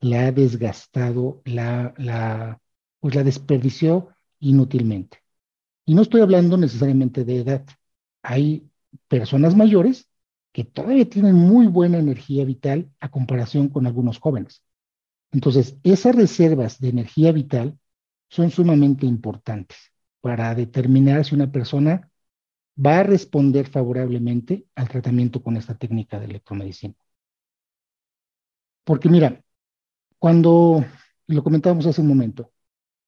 la 0.01 0.27
ha 0.27 0.33
desgastado, 0.33 1.43
la, 1.45 1.95
la, 1.97 2.61
pues 3.01 3.15
la 3.15 3.25
desperdició 3.25 4.11
inútilmente. 4.41 5.19
Y 5.85 5.95
no 5.95 6.03
estoy 6.03 6.21
hablando 6.21 6.57
necesariamente 6.57 7.25
de 7.25 7.39
edad. 7.39 7.67
Hay 8.23 8.71
personas 9.09 9.57
mayores 9.57 10.09
que 10.53 10.65
todavía 10.65 11.09
tienen 11.09 11.35
muy 11.35 11.67
buena 11.67 11.99
energía 11.99 12.45
vital 12.45 12.91
a 13.01 13.11
comparación 13.11 13.69
con 13.69 13.87
algunos 13.87 14.19
jóvenes. 14.19 14.63
Entonces, 15.33 15.77
esas 15.83 16.15
reservas 16.15 16.81
de 16.81 16.89
energía 16.89 17.33
vital 17.33 17.79
son 18.29 18.51
sumamente 18.51 19.07
importantes 19.07 19.79
para 20.21 20.55
determinar 20.55 21.25
si 21.25 21.35
una 21.35 21.51
persona 21.51 22.08
va 22.85 23.01
a 23.01 23.03
responder 23.03 23.69
favorablemente 23.69 24.67
al 24.75 24.89
tratamiento 24.89 25.43
con 25.43 25.57
esta 25.57 25.77
técnica 25.77 26.19
de 26.19 26.27
electromedicina. 26.27 26.95
Porque 28.85 29.09
mira, 29.09 29.43
cuando, 30.19 30.85
lo 31.27 31.45
comentábamos 31.45 31.87
hace 31.87 32.01
un 32.01 32.09
momento, 32.09 32.53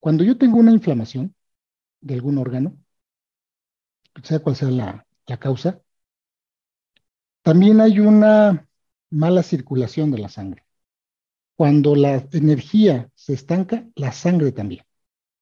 cuando 0.01 0.25
yo 0.25 0.39
tengo 0.39 0.59
una 0.59 0.73
inflamación 0.73 1.35
de 2.01 2.15
algún 2.15 2.39
órgano, 2.39 2.77
sea 4.23 4.41
cual 4.41 4.57
sea 4.57 4.71
la, 4.71 5.07
la 5.27 5.39
causa, 5.39 5.83
también 7.43 7.81
hay 7.81 8.01
una 8.01 8.69
mala 9.11 9.43
circulación 9.43 10.11
de 10.11 10.19
la 10.19 10.29
sangre. 10.29 10.65
Cuando 11.57 11.95
la 11.95 12.27
energía 12.33 13.11
se 13.15 13.35
estanca, 13.35 13.87
la 13.95 14.13
sangre 14.13 14.53
también 14.53 14.85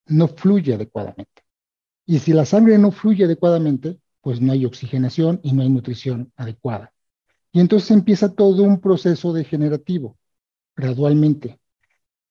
no 0.08 0.28
fluye 0.28 0.74
adecuadamente. 0.74 1.42
Y 2.06 2.18
si 2.20 2.32
la 2.32 2.46
sangre 2.46 2.78
no 2.78 2.90
fluye 2.90 3.24
adecuadamente, 3.24 4.00
pues 4.20 4.40
no 4.40 4.52
hay 4.52 4.64
oxigenación 4.64 5.40
y 5.42 5.52
no 5.52 5.62
hay 5.62 5.70
nutrición 5.70 6.32
adecuada. 6.36 6.92
Y 7.52 7.60
entonces 7.60 7.90
empieza 7.90 8.34
todo 8.34 8.62
un 8.62 8.80
proceso 8.80 9.32
degenerativo, 9.32 10.16
gradualmente. 10.76 11.58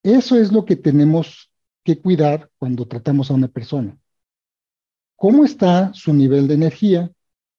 Eso 0.04 0.38
es 0.38 0.52
lo 0.52 0.66
que 0.66 0.76
tenemos 0.76 1.52
que 1.84 2.00
cuidar 2.00 2.50
cuando 2.58 2.88
tratamos 2.88 3.32
a 3.32 3.34
una 3.34 3.48
persona. 3.48 3.98
¿Cómo 5.16 5.46
está 5.46 5.94
su 5.94 6.14
nivel 6.14 6.48
de 6.48 6.54
energía? 6.54 7.12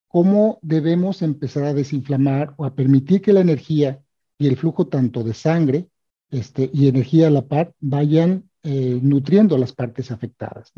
¿Cómo 0.06 0.58
debemos 0.62 1.22
empezar 1.22 1.64
a 1.64 1.74
desinflamar 1.74 2.54
o 2.56 2.64
a 2.64 2.74
permitir 2.74 3.20
que 3.20 3.32
la 3.32 3.40
energía 3.40 4.00
y 4.38 4.46
el 4.46 4.56
flujo 4.56 4.86
tanto 4.86 5.24
de 5.24 5.34
sangre 5.34 5.88
este, 6.30 6.70
y 6.72 6.88
energía 6.88 7.26
a 7.26 7.30
la 7.30 7.46
par 7.46 7.74
vayan 7.80 8.48
eh, 8.62 9.00
nutriendo 9.02 9.58
las 9.58 9.72
partes 9.72 10.10
afectadas? 10.10 10.72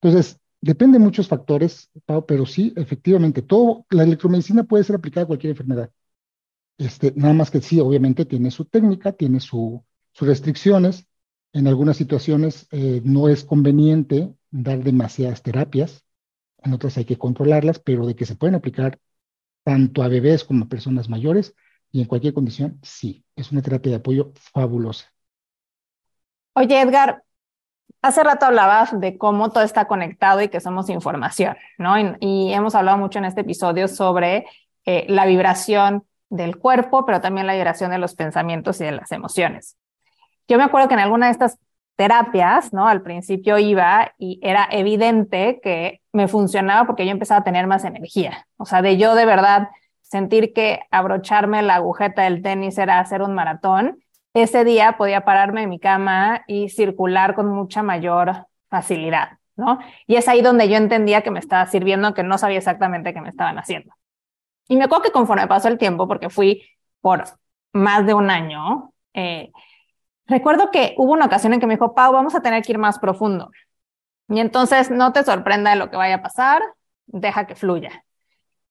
Entonces, 0.00 0.38
Depende 0.60 0.98
de 0.98 1.04
muchos 1.04 1.28
factores, 1.28 1.90
pero 2.26 2.44
sí, 2.44 2.72
efectivamente, 2.76 3.42
todo, 3.42 3.86
la 3.90 4.02
electromedicina 4.02 4.64
puede 4.64 4.84
ser 4.84 4.96
aplicada 4.96 5.24
a 5.24 5.26
cualquier 5.28 5.52
enfermedad. 5.52 5.90
Este, 6.78 7.12
nada 7.16 7.34
más 7.34 7.50
que 7.50 7.60
sí, 7.60 7.80
obviamente 7.80 8.24
tiene 8.24 8.50
su 8.50 8.64
técnica, 8.64 9.12
tiene 9.12 9.40
sus 9.40 9.80
restricciones. 10.18 11.06
En 11.52 11.66
algunas 11.66 11.96
situaciones 11.96 12.66
eh, 12.72 13.00
no 13.04 13.28
es 13.28 13.44
conveniente 13.44 14.34
dar 14.50 14.82
demasiadas 14.82 15.42
terapias, 15.42 16.04
en 16.62 16.72
otras 16.72 16.96
hay 16.98 17.04
que 17.04 17.18
controlarlas, 17.18 17.78
pero 17.78 18.06
de 18.06 18.16
que 18.16 18.26
se 18.26 18.36
pueden 18.36 18.54
aplicar 18.54 18.98
tanto 19.64 20.02
a 20.02 20.08
bebés 20.08 20.44
como 20.44 20.64
a 20.64 20.68
personas 20.68 21.08
mayores 21.08 21.54
y 21.92 22.00
en 22.00 22.06
cualquier 22.06 22.34
condición, 22.34 22.78
sí, 22.82 23.24
es 23.36 23.52
una 23.52 23.62
terapia 23.62 23.90
de 23.90 23.96
apoyo 23.96 24.32
fabulosa. 24.34 25.12
Oye, 26.54 26.80
Edgar, 26.80 27.22
Hace 28.00 28.22
rato 28.22 28.46
hablabas 28.46 28.98
de 29.00 29.18
cómo 29.18 29.50
todo 29.50 29.64
está 29.64 29.86
conectado 29.86 30.40
y 30.40 30.48
que 30.48 30.60
somos 30.60 30.88
información, 30.88 31.56
¿no? 31.78 31.94
Y, 32.20 32.52
hemos 32.52 32.74
hablado 32.76 32.96
mucho 32.96 33.18
en 33.18 33.24
este 33.24 33.40
episodio 33.40 33.88
sobre 33.88 34.46
eh, 34.84 35.04
la 35.08 35.26
vibración 35.26 36.04
del 36.30 36.58
cuerpo, 36.58 37.04
pero 37.04 37.20
también 37.20 37.46
la 37.46 37.54
vibración 37.54 37.90
de 37.90 37.98
los 37.98 38.14
pensamientos 38.14 38.80
y 38.80 38.84
de 38.84 38.92
las 38.92 39.10
emociones. 39.10 39.76
Yo 40.46 40.58
me 40.58 40.64
acuerdo 40.64 40.88
que 40.88 40.94
en 40.94 41.00
alguna 41.00 41.26
de 41.26 41.32
estas 41.32 41.58
terapias, 41.96 42.72
¿no? 42.72 42.86
Al 42.86 43.02
principio 43.02 43.58
iba 43.58 44.12
y 44.16 44.38
era 44.42 44.68
evidente 44.70 45.58
que 45.60 46.00
me 46.12 46.28
funcionaba 46.28 46.86
porque 46.86 47.04
yo 47.04 47.10
empezaba 47.10 47.40
a 47.40 47.44
tener 47.44 47.66
más 47.66 47.84
energía. 47.84 48.46
O 48.56 48.64
sea, 48.64 48.80
de 48.80 48.96
yo 48.96 49.16
de 49.16 49.26
verdad 49.26 49.68
sentir 50.02 50.52
que 50.52 50.80
abrocharme 50.92 51.62
la 51.62 51.74
agujeta 51.74 52.22
del 52.22 52.42
tenis 52.42 52.78
era 52.78 53.00
hacer 53.00 53.22
un 53.22 53.34
maratón 53.34 53.98
ese 54.38 54.64
día 54.64 54.96
podía 54.96 55.24
pararme 55.24 55.62
en 55.62 55.70
mi 55.70 55.78
cama 55.78 56.42
y 56.46 56.68
circular 56.68 57.34
con 57.34 57.48
mucha 57.48 57.82
mayor 57.82 58.46
facilidad, 58.68 59.38
¿no? 59.56 59.78
Y 60.06 60.16
es 60.16 60.28
ahí 60.28 60.42
donde 60.42 60.68
yo 60.68 60.76
entendía 60.76 61.22
que 61.22 61.30
me 61.30 61.38
estaba 61.38 61.66
sirviendo, 61.66 62.14
que 62.14 62.22
no 62.22 62.38
sabía 62.38 62.58
exactamente 62.58 63.14
qué 63.14 63.20
me 63.20 63.28
estaban 63.28 63.58
haciendo. 63.58 63.94
Y 64.68 64.76
me 64.76 64.84
acuerdo 64.84 65.04
que 65.04 65.12
conforme 65.12 65.46
pasó 65.46 65.68
el 65.68 65.78
tiempo, 65.78 66.06
porque 66.08 66.30
fui 66.30 66.62
por 67.00 67.24
más 67.72 68.06
de 68.06 68.14
un 68.14 68.30
año, 68.30 68.92
eh, 69.14 69.50
recuerdo 70.26 70.70
que 70.70 70.94
hubo 70.98 71.12
una 71.12 71.26
ocasión 71.26 71.54
en 71.54 71.60
que 71.60 71.66
me 71.66 71.74
dijo, 71.74 71.94
Pau, 71.94 72.12
vamos 72.12 72.34
a 72.34 72.42
tener 72.42 72.62
que 72.62 72.72
ir 72.72 72.78
más 72.78 72.98
profundo. 72.98 73.50
Y 74.28 74.40
entonces 74.40 74.90
no 74.90 75.12
te 75.12 75.24
sorprenda 75.24 75.70
de 75.70 75.76
lo 75.76 75.90
que 75.90 75.96
vaya 75.96 76.16
a 76.16 76.22
pasar, 76.22 76.62
deja 77.06 77.46
que 77.46 77.54
fluya. 77.54 78.04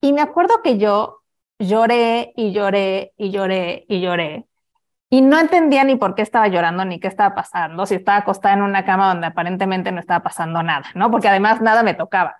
Y 0.00 0.12
me 0.12 0.20
acuerdo 0.22 0.62
que 0.62 0.78
yo 0.78 1.22
lloré 1.58 2.32
y 2.36 2.52
lloré 2.52 3.12
y 3.16 3.30
lloré 3.30 3.84
y 3.88 4.00
lloré. 4.00 4.46
Y 5.10 5.22
no 5.22 5.38
entendía 5.38 5.84
ni 5.84 5.96
por 5.96 6.14
qué 6.14 6.22
estaba 6.22 6.48
llorando 6.48 6.84
ni 6.84 7.00
qué 7.00 7.08
estaba 7.08 7.34
pasando, 7.34 7.86
si 7.86 7.94
estaba 7.94 8.18
acostada 8.18 8.54
en 8.54 8.62
una 8.62 8.84
cama 8.84 9.08
donde 9.08 9.28
aparentemente 9.28 9.90
no 9.90 10.00
estaba 10.00 10.22
pasando 10.22 10.62
nada, 10.62 10.86
¿no? 10.94 11.10
Porque 11.10 11.28
además 11.28 11.62
nada 11.62 11.82
me 11.82 11.94
tocaba. 11.94 12.36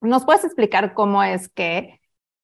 ¿Nos 0.00 0.24
puedes 0.24 0.44
explicar 0.44 0.92
cómo 0.92 1.22
es 1.22 1.48
que 1.48 2.00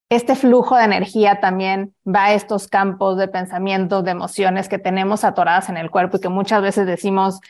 este 0.09 0.35
flujo 0.35 0.77
de 0.77 0.85
energía 0.85 1.41
también 1.41 1.95
va 2.07 2.27
a 2.27 2.35
estos 2.35 2.69
campos 2.69 3.17
de 3.17 3.29
pensamientos, 3.29 4.05
de 4.05 4.11
emociones 4.11 4.69
que 4.69 4.79
tenemos 4.79 5.25
atoradas 5.25 5.69
en 5.69 5.77
el 5.77 5.91
cuerpo 5.91 6.17
y 6.17 6.21
que 6.21 6.29
muchas 6.29 6.63
veces 6.63 6.87
decimos 6.87 7.41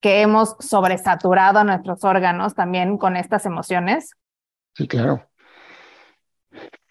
que 0.00 0.22
hemos 0.22 0.56
sobresaturado 0.60 1.58
a 1.58 1.64
nuestros 1.64 2.02
órganos 2.04 2.54
también 2.54 2.96
con 2.96 3.16
estas 3.16 3.44
emociones? 3.44 4.12
Sí, 4.74 4.88
claro. 4.88 5.26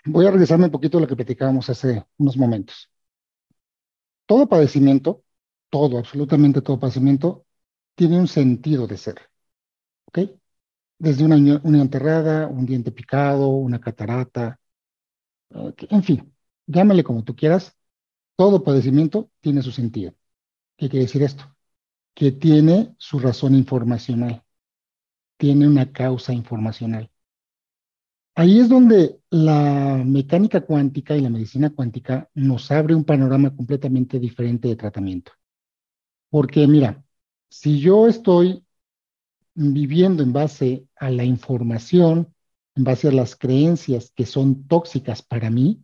Voy 0.05 0.27
a 0.27 0.31
regresarme 0.31 0.65
un 0.65 0.71
poquito 0.71 0.97
a 0.97 1.01
lo 1.01 1.07
que 1.07 1.15
platicábamos 1.15 1.69
hace 1.69 2.05
unos 2.17 2.37
momentos. 2.37 2.88
Todo 4.29 4.47
padecimiento, 4.47 5.23
todo, 5.69 5.97
absolutamente 5.97 6.61
todo 6.61 6.79
padecimiento, 6.79 7.45
tiene 7.95 8.19
un 8.19 8.27
sentido 8.27 8.87
de 8.87 8.97
ser. 8.97 9.17
¿Ok? 10.07 10.19
Desde 10.99 11.25
una 11.25 11.37
uña 11.37 11.81
enterrada, 11.81 12.47
un 12.47 12.65
diente 12.65 12.91
picado, 12.91 13.49
una 13.49 13.79
catarata, 13.81 14.59
en 15.51 16.03
fin, 16.03 16.33
llámale 16.67 17.03
como 17.03 17.23
tú 17.23 17.35
quieras, 17.35 17.75
todo 18.35 18.63
padecimiento 18.63 19.31
tiene 19.41 19.61
su 19.61 19.71
sentido. 19.71 20.13
¿Qué 20.77 20.89
quiere 20.89 21.05
decir 21.05 21.23
esto? 21.23 21.45
Que 22.15 22.31
tiene 22.31 22.95
su 22.99 23.19
razón 23.19 23.55
informacional, 23.55 24.43
tiene 25.37 25.67
una 25.67 25.91
causa 25.91 26.33
informacional. 26.33 27.11
Ahí 28.39 28.61
es 28.61 28.69
donde 28.69 29.19
la 29.31 30.01
mecánica 30.05 30.61
cuántica 30.61 31.13
y 31.17 31.19
la 31.19 31.29
medicina 31.29 31.71
cuántica 31.71 32.29
nos 32.35 32.71
abre 32.71 32.95
un 32.95 33.03
panorama 33.03 33.53
completamente 33.53 34.17
diferente 34.17 34.69
de 34.69 34.77
tratamiento. 34.77 35.33
Porque 36.29 36.65
mira, 36.65 37.03
si 37.49 37.81
yo 37.81 38.07
estoy 38.07 38.63
viviendo 39.55 40.23
en 40.23 40.31
base 40.31 40.87
a 40.95 41.09
la 41.09 41.25
información, 41.25 42.33
en 42.75 42.85
base 42.85 43.09
a 43.09 43.11
las 43.11 43.35
creencias 43.35 44.13
que 44.15 44.25
son 44.25 44.65
tóxicas 44.69 45.21
para 45.21 45.49
mí 45.49 45.83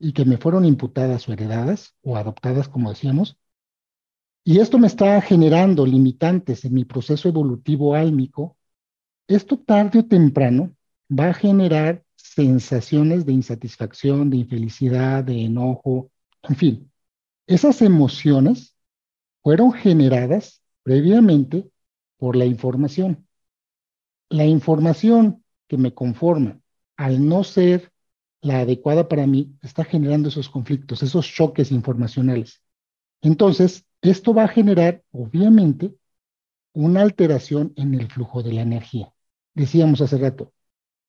y 0.00 0.12
que 0.12 0.24
me 0.24 0.38
fueron 0.38 0.64
imputadas 0.64 1.28
o 1.28 1.32
heredadas 1.32 1.94
o 2.02 2.16
adoptadas, 2.16 2.68
como 2.68 2.90
decíamos, 2.90 3.38
y 4.42 4.58
esto 4.58 4.76
me 4.76 4.88
está 4.88 5.20
generando 5.20 5.86
limitantes 5.86 6.64
en 6.64 6.74
mi 6.74 6.84
proceso 6.84 7.28
evolutivo 7.28 7.94
álmico, 7.94 8.56
esto 9.28 9.56
tarde 9.56 10.00
o 10.00 10.04
temprano 10.04 10.74
va 11.12 11.30
a 11.30 11.34
generar 11.34 12.02
sensaciones 12.16 13.26
de 13.26 13.32
insatisfacción, 13.32 14.30
de 14.30 14.38
infelicidad, 14.38 15.24
de 15.24 15.44
enojo, 15.44 16.10
en 16.42 16.56
fin. 16.56 16.92
Esas 17.46 17.82
emociones 17.82 18.74
fueron 19.42 19.72
generadas 19.72 20.62
previamente 20.82 21.68
por 22.16 22.36
la 22.36 22.46
información. 22.46 23.26
La 24.30 24.46
información 24.46 25.44
que 25.68 25.76
me 25.76 25.92
conforma, 25.92 26.60
al 26.96 27.26
no 27.26 27.44
ser 27.44 27.92
la 28.40 28.60
adecuada 28.60 29.08
para 29.08 29.26
mí, 29.26 29.54
está 29.62 29.84
generando 29.84 30.28
esos 30.28 30.48
conflictos, 30.48 31.02
esos 31.02 31.26
choques 31.26 31.70
informacionales. 31.70 32.62
Entonces, 33.20 33.84
esto 34.00 34.34
va 34.34 34.44
a 34.44 34.48
generar, 34.48 35.02
obviamente, 35.12 35.94
una 36.72 37.02
alteración 37.02 37.72
en 37.76 37.94
el 37.94 38.10
flujo 38.10 38.42
de 38.42 38.52
la 38.52 38.62
energía. 38.62 39.12
Decíamos 39.54 40.00
hace 40.00 40.16
rato, 40.18 40.52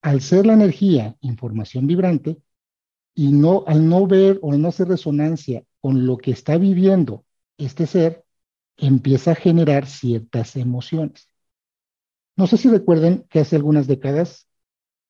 al 0.04 0.22
ser 0.22 0.46
la 0.46 0.54
energía 0.54 1.16
información 1.22 1.88
vibrante 1.88 2.40
y 3.16 3.32
no 3.32 3.64
al 3.68 3.90
no 3.90 4.06
ver 4.06 4.40
o 4.44 4.54
no 4.54 4.68
hacer 4.68 4.90
resonancia 4.90 5.64
con 5.82 6.06
lo 6.06 6.18
que 6.18 6.32
está 6.32 6.58
viviendo 6.58 7.26
este 7.58 7.88
ser, 7.88 8.26
empieza 8.78 9.32
a 9.32 9.36
generar 9.36 9.88
ciertas 9.88 10.56
emociones. 10.58 11.30
No 12.36 12.48
sé 12.48 12.58
si 12.58 12.70
recuerden 12.70 13.26
que 13.30 13.40
hace 13.40 13.56
algunas 13.56 13.88
décadas 13.88 14.48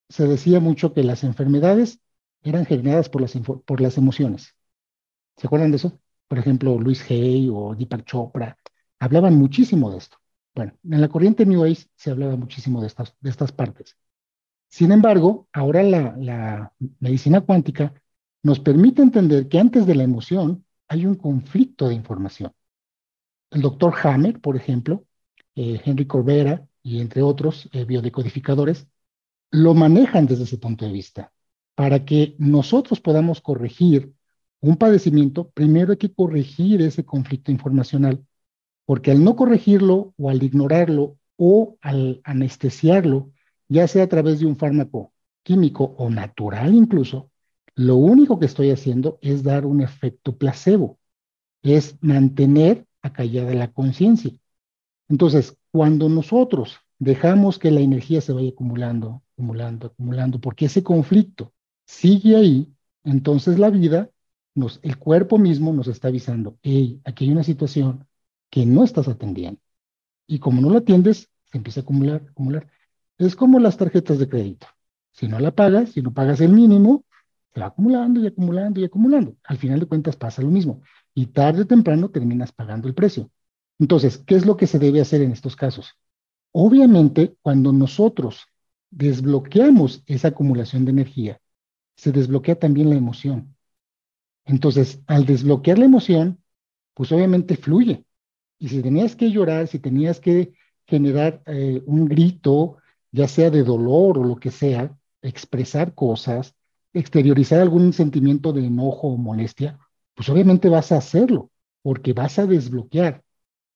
se 0.08 0.26
decía 0.26 0.60
mucho 0.60 0.92
que 0.92 1.02
las 1.02 1.24
enfermedades 1.24 2.00
eran 2.42 2.66
generadas 2.66 3.08
por 3.08 3.22
las, 3.22 3.34
por 3.66 3.80
las 3.80 3.98
emociones. 3.98 4.54
¿Se 5.36 5.46
acuerdan 5.46 5.70
de 5.70 5.78
eso? 5.78 6.00
Por 6.28 6.38
ejemplo, 6.38 6.78
Luis 6.78 7.10
Hay 7.10 7.48
o 7.52 7.74
Deepak 7.74 8.04
Chopra 8.04 8.56
hablaban 9.00 9.34
muchísimo 9.34 9.90
de 9.90 9.98
esto. 9.98 10.18
Bueno, 10.54 10.74
en 10.84 11.00
la 11.00 11.08
corriente 11.08 11.46
New 11.46 11.64
Age 11.64 11.86
se 11.96 12.10
hablaba 12.10 12.36
muchísimo 12.36 12.80
de 12.80 12.86
estas, 12.86 13.16
de 13.20 13.30
estas 13.30 13.50
partes. 13.52 13.96
Sin 14.74 14.90
embargo, 14.90 15.46
ahora 15.52 15.84
la, 15.84 16.72
medicina 16.98 17.42
cuántica 17.42 17.94
nos 18.42 18.58
permite 18.58 19.02
entender 19.02 19.46
que 19.48 19.60
antes 19.60 19.86
de 19.86 19.94
la 19.94 20.02
emoción 20.02 20.64
hay 20.88 21.06
un 21.06 21.14
conflicto 21.14 21.88
de 21.88 21.94
información. 21.94 22.52
El 23.52 23.62
doctor 23.62 23.94
Hammer, 24.02 24.40
por 24.40 24.56
ejemplo, 24.56 25.04
eh, 25.54 25.80
Henry 25.84 26.08
Corbera 26.08 26.66
y 26.82 27.00
entre 27.00 27.22
otros 27.22 27.68
eh, 27.70 27.84
biodecodificadores, 27.84 28.88
lo 29.52 29.74
manejan 29.74 30.26
desde 30.26 30.42
ese 30.42 30.58
punto 30.58 30.84
de 30.84 30.90
vista. 30.90 31.32
Para 31.76 32.04
que 32.04 32.34
nosotros 32.38 33.00
podamos 33.00 33.40
corregir 33.40 34.12
un 34.58 34.76
padecimiento, 34.76 35.50
primero 35.50 35.92
hay 35.92 35.98
que 35.98 36.12
corregir 36.12 36.82
ese 36.82 37.04
conflicto 37.04 37.52
informacional, 37.52 38.26
porque 38.86 39.12
al 39.12 39.22
no 39.22 39.36
corregirlo 39.36 40.14
o 40.18 40.30
al 40.30 40.42
ignorarlo 40.42 41.16
o 41.36 41.76
al 41.80 42.20
anestesiarlo, 42.24 43.30
ya 43.68 43.88
sea 43.88 44.04
a 44.04 44.08
través 44.08 44.40
de 44.40 44.46
un 44.46 44.56
fármaco 44.56 45.12
químico 45.42 45.94
o 45.98 46.10
natural 46.10 46.74
incluso, 46.74 47.30
lo 47.76 47.96
único 47.96 48.38
que 48.38 48.46
estoy 48.46 48.70
haciendo 48.70 49.18
es 49.20 49.42
dar 49.42 49.66
un 49.66 49.80
efecto 49.80 50.36
placebo, 50.36 50.98
es 51.62 51.96
mantener 52.02 52.86
acallada 53.02 53.52
la 53.54 53.72
conciencia. 53.72 54.32
Entonces, 55.08 55.56
cuando 55.70 56.08
nosotros 56.08 56.78
dejamos 56.98 57.58
que 57.58 57.70
la 57.70 57.80
energía 57.80 58.20
se 58.20 58.32
vaya 58.32 58.50
acumulando, 58.50 59.22
acumulando, 59.32 59.88
acumulando, 59.88 60.40
porque 60.40 60.66
ese 60.66 60.82
conflicto 60.82 61.52
sigue 61.86 62.36
ahí, 62.36 62.72
entonces 63.02 63.58
la 63.58 63.70
vida, 63.70 64.10
nos, 64.54 64.78
el 64.82 64.98
cuerpo 64.98 65.36
mismo 65.38 65.72
nos 65.72 65.88
está 65.88 66.08
avisando, 66.08 66.58
hey, 66.62 67.00
aquí 67.04 67.24
hay 67.24 67.32
una 67.32 67.44
situación 67.44 68.06
que 68.50 68.64
no 68.66 68.84
estás 68.84 69.08
atendiendo. 69.08 69.60
Y 70.26 70.38
como 70.38 70.60
no 70.60 70.70
la 70.70 70.78
atiendes, 70.78 71.28
se 71.50 71.58
empieza 71.58 71.80
a 71.80 71.82
acumular, 71.82 72.24
acumular. 72.30 72.68
Es 73.18 73.36
como 73.36 73.58
las 73.60 73.76
tarjetas 73.76 74.18
de 74.18 74.28
crédito. 74.28 74.66
Si 75.12 75.28
no 75.28 75.38
la 75.38 75.52
pagas, 75.52 75.90
si 75.90 76.02
no 76.02 76.12
pagas 76.12 76.40
el 76.40 76.52
mínimo, 76.52 77.04
se 77.52 77.60
va 77.60 77.66
acumulando 77.66 78.20
y 78.20 78.26
acumulando 78.26 78.80
y 78.80 78.84
acumulando. 78.84 79.36
Al 79.44 79.58
final 79.58 79.80
de 79.80 79.86
cuentas 79.86 80.16
pasa 80.16 80.42
lo 80.42 80.50
mismo. 80.50 80.82
Y 81.14 81.26
tarde 81.26 81.62
o 81.62 81.66
temprano 81.66 82.10
terminas 82.10 82.52
pagando 82.52 82.88
el 82.88 82.94
precio. 82.94 83.30
Entonces, 83.78 84.18
¿qué 84.18 84.34
es 84.34 84.46
lo 84.46 84.56
que 84.56 84.66
se 84.66 84.78
debe 84.78 85.00
hacer 85.00 85.22
en 85.22 85.32
estos 85.32 85.54
casos? 85.56 85.96
Obviamente, 86.52 87.36
cuando 87.42 87.72
nosotros 87.72 88.46
desbloqueamos 88.90 90.02
esa 90.06 90.28
acumulación 90.28 90.84
de 90.84 90.92
energía, 90.92 91.40
se 91.96 92.12
desbloquea 92.12 92.56
también 92.58 92.90
la 92.90 92.96
emoción. 92.96 93.56
Entonces, 94.44 95.00
al 95.06 95.26
desbloquear 95.26 95.78
la 95.78 95.86
emoción, 95.86 96.42
pues 96.94 97.12
obviamente 97.12 97.56
fluye. 97.56 98.04
Y 98.58 98.68
si 98.68 98.82
tenías 98.82 99.16
que 99.16 99.30
llorar, 99.30 99.68
si 99.68 99.78
tenías 99.78 100.20
que 100.20 100.54
generar 100.86 101.42
eh, 101.46 101.82
un 101.86 102.06
grito, 102.06 102.78
ya 103.14 103.28
sea 103.28 103.48
de 103.50 103.62
dolor 103.62 104.18
o 104.18 104.24
lo 104.24 104.36
que 104.36 104.50
sea, 104.50 104.98
expresar 105.22 105.94
cosas, 105.94 106.56
exteriorizar 106.92 107.60
algún 107.60 107.92
sentimiento 107.92 108.52
de 108.52 108.66
enojo 108.66 109.08
o 109.08 109.16
molestia, 109.16 109.78
pues 110.16 110.28
obviamente 110.28 110.68
vas 110.68 110.90
a 110.90 110.96
hacerlo, 110.96 111.52
porque 111.82 112.12
vas 112.12 112.40
a 112.40 112.46
desbloquear. 112.46 113.22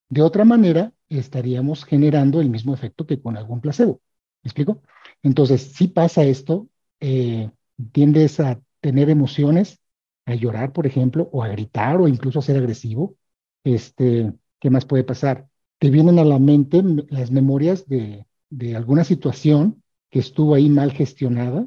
De 0.09 0.23
otra 0.23 0.45
manera, 0.45 0.93
estaríamos 1.09 1.85
generando 1.85 2.41
el 2.41 2.51
mismo 2.51 2.75
efecto 2.75 3.07
que 3.07 3.21
con 3.23 3.37
algún 3.37 3.61
placebo. 3.61 4.01
¿Me 4.43 4.49
explico? 4.49 4.83
Entonces, 5.23 5.73
si 5.73 5.87
pasa 5.87 6.25
esto, 6.25 6.67
eh, 6.99 7.49
tiendes 7.93 8.41
a 8.41 8.61
tener 8.81 9.09
emociones, 9.09 9.79
a 10.27 10.35
llorar, 10.35 10.73
por 10.73 10.87
ejemplo, 10.89 11.29
o 11.33 11.45
a 11.45 11.49
gritar, 11.49 12.01
o 12.01 12.09
incluso 12.09 12.41
a 12.41 12.43
ser 12.43 12.57
agresivo. 12.57 13.15
Este, 13.63 14.33
¿qué 14.59 14.71
más 14.71 14.85
puede 14.85 15.05
pasar? 15.05 15.47
Te 15.79 15.91
vienen 15.91 16.19
a 16.19 16.25
la 16.25 16.41
mente 16.41 16.83
las 17.09 17.31
memorias 17.31 17.87
de, 17.87 18.27
de 18.51 18.77
alguna 18.77 19.05
situación 19.05 19.83
que 20.11 20.21
estuvo 20.21 20.55
ahí 20.55 20.69
mal 20.69 20.93
gestionada 20.93 21.67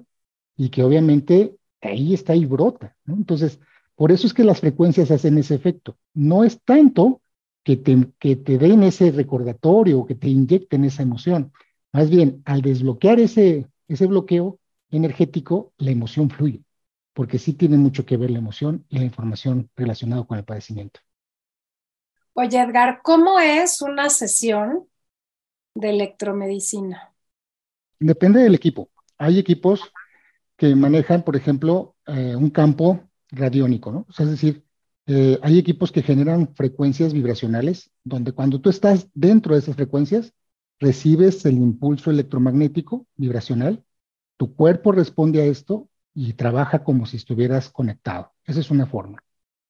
y 0.57 0.69
que 0.69 0.83
obviamente 0.83 1.55
ahí 1.81 2.13
está 2.13 2.35
y 2.35 2.45
brota. 2.45 2.95
Entonces, 3.07 3.59
por 3.95 4.11
eso 4.11 4.27
es 4.27 4.33
que 4.33 4.43
las 4.43 4.59
frecuencias 4.61 5.11
hacen 5.11 5.37
ese 5.37 5.55
efecto. 5.55 5.97
No 6.13 6.43
es 6.43 6.61
tanto 6.63 7.21
que 7.63 7.77
te, 7.77 8.09
que 8.19 8.35
te 8.35 8.57
den 8.57 8.83
ese 8.83 9.11
recordatorio 9.11 9.99
o 9.99 10.05
que 10.05 10.15
te 10.15 10.27
inyecten 10.29 10.85
esa 10.85 11.03
emoción. 11.03 11.51
Más 11.93 12.09
bien, 12.09 12.41
al 12.45 12.61
desbloquear 12.61 13.19
ese, 13.19 13.67
ese 13.87 14.07
bloqueo 14.07 14.59
energético, 14.89 15.73
la 15.77 15.91
emoción 15.91 16.29
fluye. 16.29 16.63
porque 17.13 17.39
sí 17.39 17.53
tiene 17.53 17.77
mucho 17.77 18.05
que 18.05 18.17
ver 18.17 18.31
la 18.31 18.39
emoción 18.39 18.85
y 18.89 18.99
la 18.99 19.05
información 19.05 19.69
relacionada 19.75 20.25
con 20.25 20.37
el 20.37 20.45
padecimiento. 20.45 20.99
Oye, 22.33 22.59
Edgar, 22.59 23.01
¿cómo 23.03 23.39
es 23.39 23.81
una 23.81 24.09
sesión 24.09 24.87
de 25.75 25.89
electromedicina? 25.89 27.13
Depende 27.99 28.41
del 28.41 28.55
equipo. 28.55 28.89
Hay 29.17 29.39
equipos 29.39 29.81
que 30.57 30.75
manejan, 30.75 31.23
por 31.23 31.35
ejemplo, 31.35 31.95
eh, 32.07 32.35
un 32.35 32.49
campo 32.49 33.09
radiónico, 33.29 33.91
¿no? 33.91 34.05
Es 34.17 34.29
decir, 34.29 34.63
eh, 35.07 35.39
hay 35.41 35.57
equipos 35.57 35.91
que 35.91 36.03
generan 36.03 36.53
frecuencias 36.55 37.13
vibracionales, 37.13 37.91
donde 38.03 38.31
cuando 38.31 38.61
tú 38.61 38.69
estás 38.69 39.07
dentro 39.13 39.53
de 39.53 39.59
esas 39.59 39.75
frecuencias, 39.75 40.33
recibes 40.79 41.45
el 41.45 41.55
impulso 41.55 42.11
electromagnético 42.11 43.07
vibracional, 43.15 43.83
tu 44.37 44.55
cuerpo 44.55 44.91
responde 44.91 45.41
a 45.41 45.45
esto 45.45 45.89
y 46.13 46.33
trabaja 46.33 46.83
como 46.83 47.05
si 47.05 47.17
estuvieras 47.17 47.69
conectado. 47.69 48.31
Esa 48.45 48.59
es 48.59 48.71
una 48.71 48.87
forma. 48.87 49.23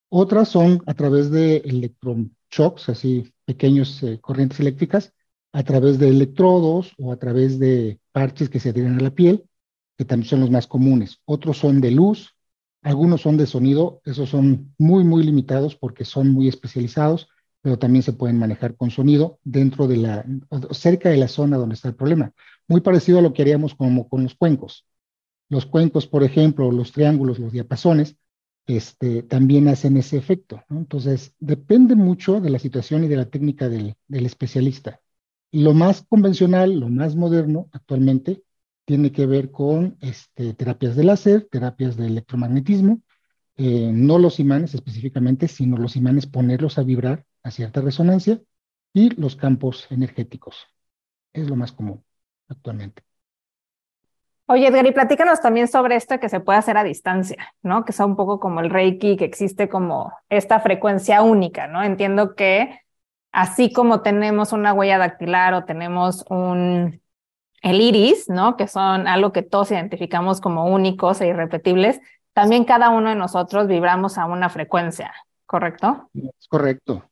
Otras 0.08 0.48
son 0.48 0.82
a 0.86 0.94
través 0.94 1.30
de 1.30 1.58
electroshocks, 1.58 2.88
así 2.88 3.32
pequeños 3.44 4.02
eh, 4.02 4.18
corrientes 4.20 4.60
eléctricas, 4.60 5.12
a 5.52 5.62
través 5.62 5.98
de 5.98 6.08
electrodos 6.08 6.94
o 6.98 7.12
a 7.12 7.16
través 7.16 7.58
de 7.58 8.00
parches 8.12 8.48
que 8.48 8.60
se 8.60 8.70
adhieren 8.70 8.98
a 8.98 9.02
la 9.02 9.14
piel, 9.14 9.44
que 9.96 10.04
también 10.04 10.28
son 10.28 10.40
los 10.40 10.50
más 10.50 10.66
comunes. 10.66 11.20
Otros 11.24 11.58
son 11.58 11.80
de 11.80 11.90
luz, 11.90 12.34
algunos 12.82 13.20
son 13.20 13.36
de 13.36 13.46
sonido, 13.46 14.00
esos 14.04 14.30
son 14.30 14.74
muy, 14.78 15.04
muy 15.04 15.22
limitados 15.22 15.76
porque 15.76 16.04
son 16.04 16.28
muy 16.30 16.48
especializados, 16.48 17.28
pero 17.60 17.78
también 17.78 18.02
se 18.02 18.12
pueden 18.12 18.38
manejar 18.38 18.76
con 18.76 18.90
sonido 18.90 19.38
dentro 19.44 19.86
de 19.86 19.98
la, 19.98 20.24
cerca 20.72 21.10
de 21.10 21.16
la 21.16 21.28
zona 21.28 21.58
donde 21.58 21.74
está 21.74 21.88
el 21.88 21.94
problema. 21.94 22.32
Muy 22.66 22.80
parecido 22.80 23.18
a 23.18 23.22
lo 23.22 23.32
que 23.32 23.42
haríamos 23.42 23.74
como 23.74 24.08
con 24.08 24.24
los 24.24 24.34
cuencos. 24.34 24.86
Los 25.48 25.66
cuencos, 25.66 26.06
por 26.06 26.24
ejemplo, 26.24 26.72
los 26.72 26.92
triángulos, 26.92 27.38
los 27.38 27.52
diapasones, 27.52 28.16
este, 28.66 29.22
también 29.22 29.68
hacen 29.68 29.96
ese 29.96 30.16
efecto. 30.16 30.62
Entonces, 30.70 31.34
depende 31.38 31.94
mucho 31.94 32.40
de 32.40 32.50
la 32.50 32.58
situación 32.58 33.04
y 33.04 33.08
de 33.08 33.16
la 33.16 33.26
técnica 33.26 33.68
del, 33.68 33.96
especialista. 34.08 35.00
Lo 35.52 35.74
más 35.74 36.02
convencional, 36.08 36.80
lo 36.80 36.88
más 36.88 37.14
moderno 37.14 37.68
actualmente, 37.72 38.42
tiene 38.84 39.12
que 39.12 39.26
ver 39.26 39.50
con 39.50 39.96
este, 40.00 40.54
terapias 40.54 40.96
de 40.96 41.04
láser, 41.04 41.48
terapias 41.50 41.96
de 41.96 42.06
electromagnetismo, 42.06 43.00
eh, 43.56 43.90
no 43.92 44.18
los 44.18 44.40
imanes 44.40 44.74
específicamente, 44.74 45.48
sino 45.48 45.76
los 45.76 45.94
imanes 45.94 46.26
ponerlos 46.26 46.78
a 46.78 46.82
vibrar 46.82 47.26
a 47.42 47.50
cierta 47.50 47.80
resonancia 47.80 48.40
y 48.94 49.10
los 49.20 49.36
campos 49.36 49.86
energéticos. 49.90 50.56
Es 51.32 51.48
lo 51.48 51.56
más 51.56 51.72
común 51.72 52.02
actualmente. 52.48 53.02
Oye, 54.46 54.66
Edgar, 54.66 54.86
y 54.86 54.92
platícanos 54.92 55.40
también 55.40 55.68
sobre 55.68 55.96
esto 55.96 56.18
que 56.18 56.28
se 56.28 56.40
puede 56.40 56.58
hacer 56.58 56.76
a 56.76 56.84
distancia, 56.84 57.54
¿no? 57.62 57.84
Que 57.84 57.92
sea 57.92 58.06
un 58.06 58.16
poco 58.16 58.40
como 58.40 58.60
el 58.60 58.70
Reiki, 58.70 59.16
que 59.16 59.24
existe 59.24 59.68
como 59.68 60.12
esta 60.28 60.60
frecuencia 60.60 61.22
única, 61.22 61.68
¿no? 61.68 61.82
Entiendo 61.82 62.34
que 62.34 62.80
así 63.32 63.72
como 63.72 64.02
tenemos 64.02 64.52
una 64.52 64.72
huella 64.72 64.98
dactilar 64.98 65.54
o 65.54 65.64
tenemos 65.64 66.24
un 66.28 67.00
el 67.62 67.80
iris, 67.80 68.28
¿no? 68.28 68.56
Que 68.56 68.66
son 68.66 69.06
algo 69.06 69.32
que 69.32 69.42
todos 69.42 69.70
identificamos 69.70 70.40
como 70.40 70.66
únicos 70.66 71.20
e 71.20 71.28
irrepetibles, 71.28 72.00
también 72.34 72.64
cada 72.64 72.90
uno 72.90 73.10
de 73.10 73.14
nosotros 73.14 73.68
vibramos 73.68 74.18
a 74.18 74.26
una 74.26 74.48
frecuencia, 74.48 75.12
¿correcto? 75.46 76.10
Es 76.14 76.48
correcto. 76.48 77.08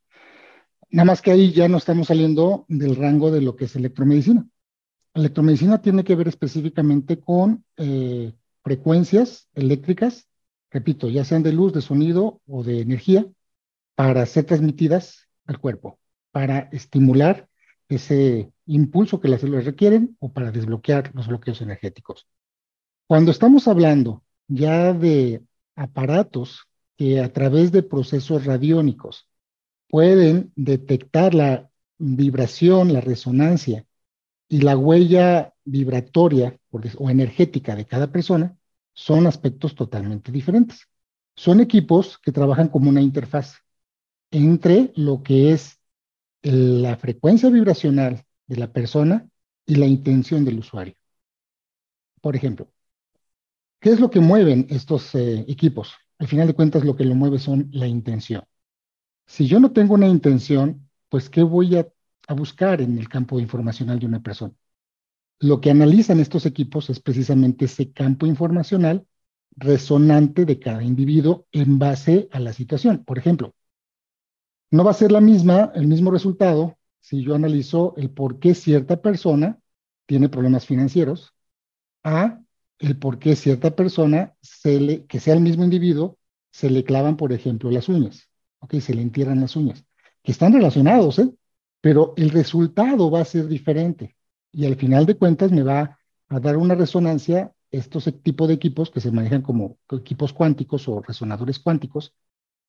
Nada 0.90 1.04
más 1.04 1.22
que 1.22 1.30
ahí 1.30 1.52
ya 1.52 1.68
no 1.68 1.78
estamos 1.78 2.08
saliendo 2.08 2.64
del 2.68 2.96
rango 2.96 3.30
de 3.30 3.40
lo 3.40 3.54
que 3.54 3.66
es 3.66 3.76
electromedicina. 3.76 4.44
Electromedicina 5.14 5.80
tiene 5.80 6.02
que 6.02 6.16
ver 6.16 6.26
específicamente 6.26 7.20
con 7.20 7.64
eh, 7.76 8.32
frecuencias 8.62 9.48
eléctricas, 9.54 10.28
repito, 10.70 11.08
ya 11.08 11.24
sean 11.24 11.44
de 11.44 11.52
luz, 11.52 11.72
de 11.72 11.82
sonido 11.82 12.40
o 12.48 12.64
de 12.64 12.80
energía, 12.80 13.24
para 13.94 14.26
ser 14.26 14.44
transmitidas 14.44 15.28
al 15.46 15.60
cuerpo, 15.60 15.99
para 16.30 16.68
estimular 16.72 17.48
ese 17.88 18.52
impulso 18.66 19.20
que 19.20 19.28
las 19.28 19.40
células 19.40 19.64
requieren 19.64 20.16
o 20.20 20.32
para 20.32 20.52
desbloquear 20.52 21.10
los 21.14 21.26
bloqueos 21.26 21.60
energéticos. 21.60 22.26
Cuando 23.06 23.32
estamos 23.32 23.66
hablando 23.66 24.22
ya 24.46 24.92
de 24.92 25.42
aparatos 25.74 26.66
que 26.96 27.20
a 27.20 27.32
través 27.32 27.72
de 27.72 27.82
procesos 27.82 28.44
radiónicos 28.44 29.28
pueden 29.88 30.52
detectar 30.54 31.34
la 31.34 31.70
vibración, 31.98 32.92
la 32.92 33.00
resonancia 33.00 33.86
y 34.48 34.60
la 34.60 34.76
huella 34.76 35.54
vibratoria 35.64 36.58
o 36.70 37.10
energética 37.10 37.74
de 37.74 37.86
cada 37.86 38.12
persona 38.12 38.56
son 38.92 39.26
aspectos 39.26 39.74
totalmente 39.74 40.30
diferentes. 40.30 40.86
Son 41.34 41.60
equipos 41.60 42.18
que 42.18 42.32
trabajan 42.32 42.68
como 42.68 42.90
una 42.90 43.00
interfaz 43.00 43.56
entre 44.30 44.92
lo 44.94 45.22
que 45.22 45.52
es 45.52 45.79
la 46.42 46.96
frecuencia 46.96 47.50
vibracional 47.50 48.24
de 48.46 48.56
la 48.56 48.72
persona 48.72 49.28
y 49.66 49.76
la 49.76 49.86
intención 49.86 50.44
del 50.44 50.58
usuario. 50.58 50.94
Por 52.20 52.36
ejemplo, 52.36 52.70
¿qué 53.80 53.90
es 53.90 54.00
lo 54.00 54.10
que 54.10 54.20
mueven 54.20 54.66
estos 54.70 55.14
eh, 55.14 55.44
equipos? 55.48 55.94
Al 56.18 56.28
final 56.28 56.46
de 56.46 56.54
cuentas, 56.54 56.84
lo 56.84 56.96
que 56.96 57.04
lo 57.04 57.14
mueve 57.14 57.38
son 57.38 57.68
la 57.72 57.86
intención. 57.86 58.44
Si 59.26 59.46
yo 59.46 59.60
no 59.60 59.72
tengo 59.72 59.94
una 59.94 60.08
intención, 60.08 60.88
pues 61.08 61.30
¿qué 61.30 61.42
voy 61.42 61.76
a 61.76 61.88
a 62.30 62.34
buscar 62.34 62.80
en 62.80 62.96
el 62.96 63.08
campo 63.08 63.40
informacional 63.40 63.98
de 63.98 64.06
una 64.06 64.22
persona. 64.22 64.54
Lo 65.40 65.60
que 65.60 65.72
analizan 65.72 66.20
estos 66.20 66.46
equipos 66.46 66.88
es 66.88 67.00
precisamente 67.00 67.64
ese 67.64 67.92
campo 67.92 68.24
informacional 68.24 69.04
resonante 69.56 70.44
de 70.44 70.60
cada 70.60 70.84
individuo 70.84 71.48
en 71.50 71.80
base 71.80 72.28
a 72.30 72.38
la 72.38 72.52
situación. 72.52 73.04
Por 73.04 73.18
ejemplo, 73.18 73.52
no 74.70 74.84
va 74.84 74.92
a 74.92 74.94
ser 74.94 75.12
la 75.12 75.20
misma, 75.20 75.72
el 75.74 75.86
mismo 75.86 76.10
resultado 76.10 76.76
si 77.00 77.22
yo 77.22 77.34
analizo 77.34 77.94
el 77.96 78.10
por 78.10 78.38
qué 78.38 78.54
cierta 78.54 79.00
persona 79.00 79.58
tiene 80.06 80.28
problemas 80.28 80.66
financieros 80.66 81.34
a 82.04 82.40
el 82.78 82.98
por 82.98 83.18
qué 83.18 83.36
cierta 83.36 83.74
persona, 83.76 84.34
que 84.62 85.20
sea 85.20 85.34
el 85.34 85.40
mismo 85.40 85.64
individuo, 85.64 86.18
se 86.50 86.70
le 86.70 86.84
clavan, 86.84 87.16
por 87.16 87.32
ejemplo, 87.32 87.70
las 87.70 87.88
uñas, 87.88 88.28
¿ok? 88.60 88.76
Se 88.76 88.94
le 88.94 89.02
entierran 89.02 89.40
las 89.40 89.54
uñas, 89.56 89.84
que 90.22 90.32
están 90.32 90.52
relacionados, 90.52 91.18
¿eh? 91.18 91.30
pero 91.80 92.14
el 92.16 92.30
resultado 92.30 93.10
va 93.10 93.20
a 93.20 93.24
ser 93.24 93.48
diferente 93.48 94.16
y 94.52 94.66
al 94.66 94.76
final 94.76 95.06
de 95.06 95.16
cuentas 95.16 95.52
me 95.52 95.62
va 95.62 95.98
a 96.28 96.40
dar 96.40 96.56
una 96.56 96.74
resonancia 96.74 97.52
estos 97.70 98.06
e-, 98.06 98.12
tipos 98.12 98.48
de 98.48 98.54
equipos 98.54 98.90
que 98.90 99.00
se 99.00 99.12
manejan 99.12 99.42
como 99.42 99.78
equipos 99.90 100.32
cuánticos 100.32 100.88
o 100.88 101.00
resonadores 101.00 101.58
cuánticos, 101.58 102.14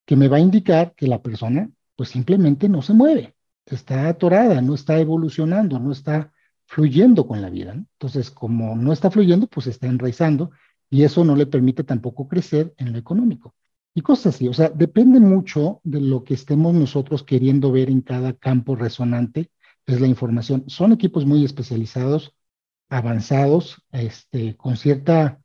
que 0.06 0.16
me 0.16 0.28
va 0.28 0.38
a 0.38 0.41
indicar 0.41 0.93
que 0.95 1.08
la 1.08 1.22
persona 1.22 1.70
pues 1.95 2.09
simplemente 2.09 2.69
no 2.69 2.81
se 2.81 2.93
mueve, 2.93 3.35
está 3.65 4.07
atorada, 4.09 4.61
no 4.61 4.75
está 4.75 4.99
evolucionando, 4.99 5.79
no 5.79 5.91
está 5.91 6.31
fluyendo 6.65 7.27
con 7.27 7.41
la 7.41 7.49
vida. 7.49 7.73
Entonces, 7.73 8.31
como 8.31 8.75
no 8.75 8.93
está 8.93 9.11
fluyendo, 9.11 9.47
pues 9.47 9.67
está 9.67 9.87
enraizando 9.87 10.51
y 10.89 11.03
eso 11.03 11.23
no 11.23 11.35
le 11.35 11.45
permite 11.45 11.83
tampoco 11.83 12.27
crecer 12.27 12.73
en 12.77 12.93
lo 12.93 12.99
económico 12.99 13.55
y 13.93 14.01
cosas 14.01 14.35
así. 14.35 14.47
O 14.47 14.53
sea, 14.53 14.69
depende 14.69 15.19
mucho 15.19 15.81
de 15.83 16.01
lo 16.01 16.23
que 16.23 16.33
estemos 16.33 16.73
nosotros 16.73 17.23
queriendo 17.23 17.71
ver 17.71 17.89
en 17.89 18.01
cada 18.01 18.33
campo 18.33 18.75
resonante, 18.75 19.51
es 19.85 19.99
la 19.99 20.07
información. 20.07 20.63
Son 20.67 20.91
equipos 20.91 21.25
muy 21.25 21.43
especializados, 21.43 22.33
avanzados, 22.89 23.81
este, 23.91 24.55
con 24.55 24.77
cierta 24.77 25.39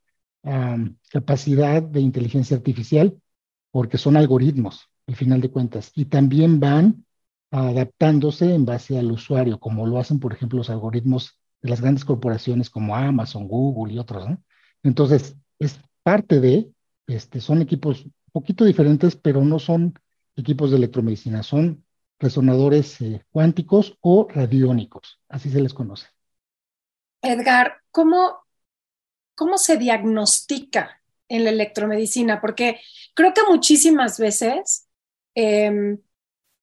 capacidad 1.10 1.82
de 1.82 2.00
inteligencia 2.00 2.56
artificial, 2.56 3.20
porque 3.72 3.98
son 3.98 4.16
algoritmos, 4.16 4.88
al 5.06 5.16
final 5.16 5.40
de 5.40 5.50
cuentas, 5.50 5.92
y 5.94 6.06
también 6.06 6.60
van 6.60 7.04
adaptándose 7.50 8.54
en 8.54 8.64
base 8.64 8.98
al 8.98 9.10
usuario, 9.12 9.60
como 9.60 9.86
lo 9.86 9.98
hacen, 9.98 10.18
por 10.18 10.32
ejemplo, 10.32 10.58
los 10.58 10.70
algoritmos 10.70 11.38
de 11.62 11.70
las 11.70 11.80
grandes 11.80 12.04
corporaciones 12.04 12.70
como 12.70 12.96
Amazon, 12.96 13.48
Google 13.48 13.94
y 13.94 13.98
otros. 13.98 14.28
¿no? 14.28 14.42
Entonces, 14.82 15.36
es 15.58 15.80
parte 16.02 16.40
de, 16.40 16.70
este, 17.06 17.40
son 17.40 17.62
equipos 17.62 18.06
poquito 18.32 18.64
diferentes, 18.64 19.16
pero 19.16 19.42
no 19.42 19.58
son 19.58 19.94
equipos 20.36 20.70
de 20.70 20.76
electromedicina, 20.76 21.42
son 21.42 21.84
resonadores 22.18 23.00
eh, 23.00 23.24
cuánticos 23.30 23.96
o 24.00 24.28
radiónicos, 24.28 25.20
así 25.28 25.50
se 25.50 25.60
les 25.60 25.72
conoce. 25.72 26.08
Edgar, 27.22 27.80
¿cómo, 27.90 28.44
cómo 29.34 29.56
se 29.56 29.78
diagnostica 29.78 31.00
en 31.28 31.44
la 31.44 31.50
electromedicina? 31.50 32.40
Porque 32.40 32.80
creo 33.14 33.32
que 33.32 33.42
muchísimas 33.48 34.18
veces 34.18 34.85
em, 35.36 35.98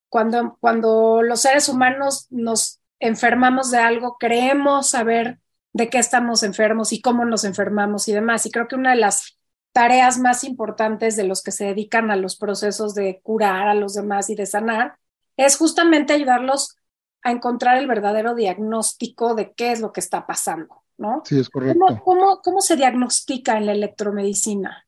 cuando, 0.09 0.57
cuando 0.59 1.24
los 1.24 1.41
seres 1.41 1.69
humanos 1.69 2.28
nos 2.30 2.82
enfermamos 2.99 3.71
de 3.71 3.78
algo, 3.78 4.17
creemos 4.19 4.89
saber 4.89 5.39
de 5.71 5.89
qué 5.89 5.97
estamos 5.97 6.43
enfermos 6.43 6.91
y 6.91 7.01
cómo 7.01 7.24
nos 7.26 7.45
enfermamos 7.45 8.07
y 8.07 8.13
demás. 8.13 8.45
Y 8.45 8.51
creo 8.51 8.67
que 8.67 8.76
una 8.76 8.91
de 8.91 8.97
las 8.97 9.39
tareas 9.71 10.19
más 10.19 10.43
importantes 10.43 11.15
de 11.15 11.24
los 11.24 11.41
que 11.41 11.51
se 11.51 11.65
dedican 11.65 12.11
a 12.11 12.15
los 12.15 12.36
procesos 12.36 12.93
de 12.93 13.21
curar 13.24 13.67
a 13.67 13.74
los 13.74 13.95
demás 13.95 14.30
y 14.30 14.36
de 14.36 14.45
sanar, 14.45 14.97
es 15.36 15.57
justamente 15.57 16.13
ayudarlos 16.13 16.78
a 17.24 17.32
encontrar 17.32 17.78
el 17.78 17.88
verdadero 17.88 18.36
diagnóstico 18.36 19.34
de 19.34 19.53
qué 19.53 19.71
es 19.71 19.82
lo 19.82 19.91
que 19.91 19.99
está 19.99 20.28
pasando, 20.28 20.84
¿no? 20.97 21.24
Sí, 21.26 21.39
es 21.39 21.49
correcto. 21.49 21.80
¿Cómo, 22.03 22.41
cómo, 22.41 22.61
se 22.61 22.76
diagnostica 22.76 23.57
en 23.57 23.65
la 23.65 23.71
electromedicina? 23.71 24.86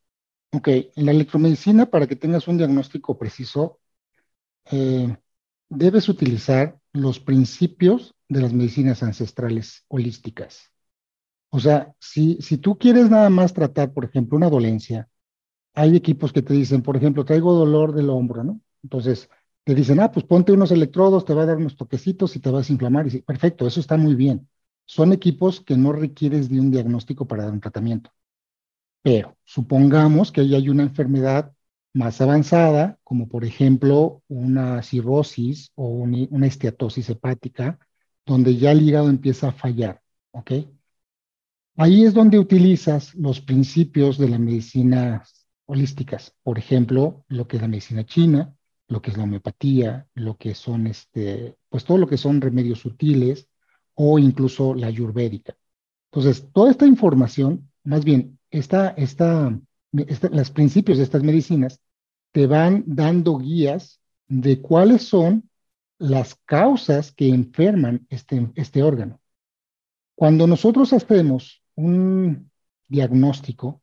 Ok, 0.51 0.67
en 0.69 1.05
la 1.05 1.11
electromedicina, 1.11 1.85
para 1.87 2.07
que 2.07 2.15
tengas 2.15 2.47
un 2.47 2.57
diagnóstico 2.57 3.17
preciso, 3.17 3.79
eh, 4.71 5.17
debes 5.69 6.09
utilizar 6.09 6.79
los 6.93 7.19
principios 7.19 8.15
de 8.29 8.41
las 8.41 8.53
medicinas 8.53 9.03
ancestrales 9.03 9.85
holísticas. 9.89 10.71
O 11.51 11.59
sea, 11.59 11.93
si, 11.99 12.37
si 12.41 12.57
tú 12.59 12.77
quieres 12.77 13.09
nada 13.09 13.29
más 13.29 13.53
tratar, 13.53 13.93
por 13.93 14.05
ejemplo, 14.05 14.37
una 14.37 14.49
dolencia, 14.49 15.09
hay 15.75 15.95
equipos 15.95 16.33
que 16.33 16.41
te 16.43 16.53
dicen, 16.53 16.81
por 16.83 16.97
ejemplo, 16.97 17.25
traigo 17.25 17.53
dolor 17.53 17.93
del 17.93 18.09
hombro, 18.09 18.43
¿no? 18.43 18.61
Entonces, 18.83 19.29
te 19.65 19.75
dicen, 19.75 19.99
ah, 20.01 20.11
pues 20.11 20.25
ponte 20.25 20.51
unos 20.53 20.71
electrodos, 20.71 21.25
te 21.25 21.33
va 21.35 21.43
a 21.43 21.45
dar 21.47 21.57
unos 21.57 21.77
toquecitos 21.77 22.35
y 22.35 22.39
te 22.41 22.51
vas 22.51 22.69
a 22.69 22.73
inflamar. 22.73 23.07
Y 23.07 23.11
sí, 23.11 23.21
perfecto, 23.21 23.67
eso 23.67 23.79
está 23.81 23.97
muy 23.97 24.15
bien. 24.15 24.49
Son 24.85 25.13
equipos 25.13 25.61
que 25.61 25.77
no 25.77 25.93
requieres 25.93 26.49
de 26.49 26.59
un 26.61 26.71
diagnóstico 26.71 27.27
para 27.27 27.45
dar 27.45 27.53
un 27.53 27.61
tratamiento. 27.61 28.11
Pero 29.05 29.37
supongamos 29.43 30.31
que 30.31 30.41
hay 30.41 30.67
una 30.67 30.81
enfermedad 30.81 31.53
más 31.93 32.21
avanzada, 32.21 32.97
como 33.03 33.27
por 33.29 33.45
ejemplo 33.45 34.23
una 34.27 34.81
cirrosis 34.81 35.69
o 35.75 35.89
una 35.89 36.47
esteatosis 36.47 37.11
hepática, 37.11 37.77
donde 38.25 38.57
ya 38.57 38.71
el 38.71 38.81
hígado 38.81 39.09
empieza 39.09 39.49
a 39.49 39.51
fallar, 39.51 40.01
¿ok? 40.31 40.51
Ahí 41.77 42.03
es 42.03 42.15
donde 42.15 42.39
utilizas 42.39 43.13
los 43.13 43.41
principios 43.41 44.17
de 44.17 44.27
la 44.27 44.39
medicina 44.39 45.23
holísticas, 45.67 46.33
por 46.41 46.57
ejemplo, 46.57 47.25
lo 47.27 47.47
que 47.47 47.57
es 47.57 47.61
la 47.61 47.67
medicina 47.67 48.07
china, 48.07 48.55
lo 48.87 49.03
que 49.03 49.11
es 49.11 49.17
la 49.17 49.25
homeopatía, 49.25 50.07
lo 50.15 50.35
que 50.35 50.55
son, 50.55 50.87
este, 50.87 51.57
pues 51.69 51.85
todo 51.85 51.99
lo 51.99 52.07
que 52.07 52.17
son 52.17 52.41
remedios 52.41 52.79
sutiles 52.79 53.49
o 53.93 54.17
incluso 54.17 54.73
la 54.73 54.87
ayurvédica. 54.87 55.55
Entonces, 56.11 56.47
toda 56.51 56.71
esta 56.71 56.87
información, 56.87 57.69
más 57.83 58.03
bien, 58.03 58.39
esta, 58.57 58.95
los 60.31 60.51
principios 60.51 60.97
de 60.97 61.03
estas 61.03 61.23
medicinas 61.23 61.81
te 62.31 62.47
van 62.47 62.83
dando 62.85 63.37
guías 63.37 63.99
de 64.27 64.61
cuáles 64.61 65.03
son 65.03 65.49
las 65.97 66.35
causas 66.45 67.11
que 67.11 67.29
enferman 67.29 68.05
este, 68.09 68.51
este 68.55 68.83
órgano. 68.83 69.21
Cuando 70.15 70.47
nosotros 70.47 70.93
hacemos 70.93 71.63
un 71.75 72.51
diagnóstico 72.87 73.81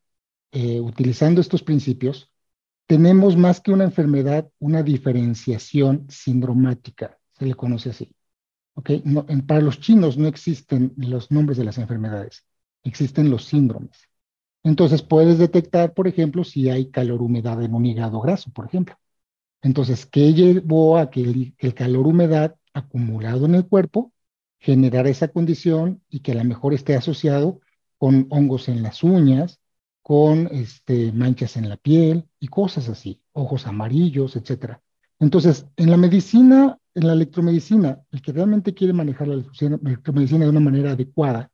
eh, 0.51 0.81
utilizando 0.81 1.41
estos 1.41 1.63
principios, 1.63 2.31
tenemos 2.87 3.37
más 3.37 3.61
que 3.61 3.73
una 3.73 3.85
enfermedad, 3.85 4.51
una 4.59 4.83
diferenciación 4.83 6.07
sindromática, 6.09 7.19
se 7.33 7.47
le 7.47 7.55
conoce 7.55 7.91
así. 7.91 8.15
¿Okay? 8.75 9.03
para 9.47 9.61
los 9.61 9.81
chinos 9.81 10.17
no 10.17 10.27
existen 10.27 10.95
los 10.97 11.31
nombres 11.31 11.59
de 11.59 11.65
las 11.65 11.77
enfermedades, 11.77 12.47
existen 12.83 13.29
los 13.29 13.45
síndromes. 13.45 14.09
Entonces 14.65 15.03
puedes 15.03 15.39
detectar, 15.39 15.95
por 15.95 16.09
ejemplo, 16.09 16.45
si 16.45 16.71
hay 16.71 16.91
calor-humedad 16.91 17.63
en 17.63 17.75
un 17.75 17.87
hígado 17.87 18.21
graso, 18.21 18.51
por 18.53 18.67
ejemplo. 18.67 18.97
Entonces, 19.63 20.07
¿qué 20.07 20.35
llevó 20.35 20.99
a 20.99 21.11
que 21.11 21.23
el, 21.23 21.75
calor-humedad 21.75 22.57
acumulado 22.75 23.47
en 23.47 23.55
el 23.55 23.67
cuerpo 23.67 24.13
generara 24.59 25.09
esa 25.09 25.29
condición 25.29 26.03
y 26.09 26.21
que 26.21 26.33
a 26.33 26.37
lo 26.37 26.45
mejor 26.45 26.75
esté 26.75 26.97
asociado 26.97 27.61
con 27.99 28.27
hongos 28.31 28.69
en 28.69 28.83
las 28.83 29.05
uñas, 29.05 29.61
con 30.03 30.49
este, 30.51 31.13
manchas 31.13 31.57
en 31.57 31.69
la 31.69 31.77
piel 31.77 32.29
y 32.41 32.49
cosas 32.49 32.89
así, 32.89 33.21
ojos 33.33 33.67
amarillos, 33.69 34.35
etc. 34.37 34.81
Entonces, 35.21 35.67
en 35.77 35.91
la 35.91 35.97
medicina, 35.97 36.79
en 36.95 37.07
la 37.07 37.13
electromedicina, 37.13 38.01
el 38.11 38.23
que 38.23 38.33
realmente 38.33 38.75
quiere 38.75 38.93
manejar 38.93 39.29
la 39.29 39.35
electromedicina 39.35 40.45
de 40.45 40.51
una 40.51 40.61
manera 40.61 40.93
adecuada, 40.93 41.52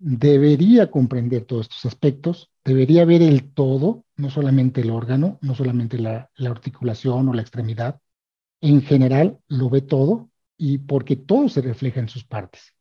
debería 0.00 0.90
comprender 0.90 1.44
todos 1.44 1.66
estos 1.66 1.86
aspectos, 1.86 2.50
debería 2.64 3.04
ver 3.04 3.22
el 3.22 3.52
todo, 3.52 4.04
no 4.16 4.30
solamente 4.30 4.80
el 4.80 4.90
órgano, 4.90 5.38
no 5.42 5.54
solamente 5.54 5.98
la, 5.98 6.30
articulación 6.38 7.28
o 7.28 7.34
la 7.34 7.42
extremidad, 7.42 8.00
en 8.62 8.82
general 8.82 9.38
lo 9.46 9.70
ve 9.70 9.82
todo 9.82 10.30
y 10.56 10.78
porque 10.78 11.16
todo 11.16 11.48
se 11.48 11.60
refleja 11.60 12.00
en 12.00 12.08
sus 12.08 12.24
partes. 12.24 12.74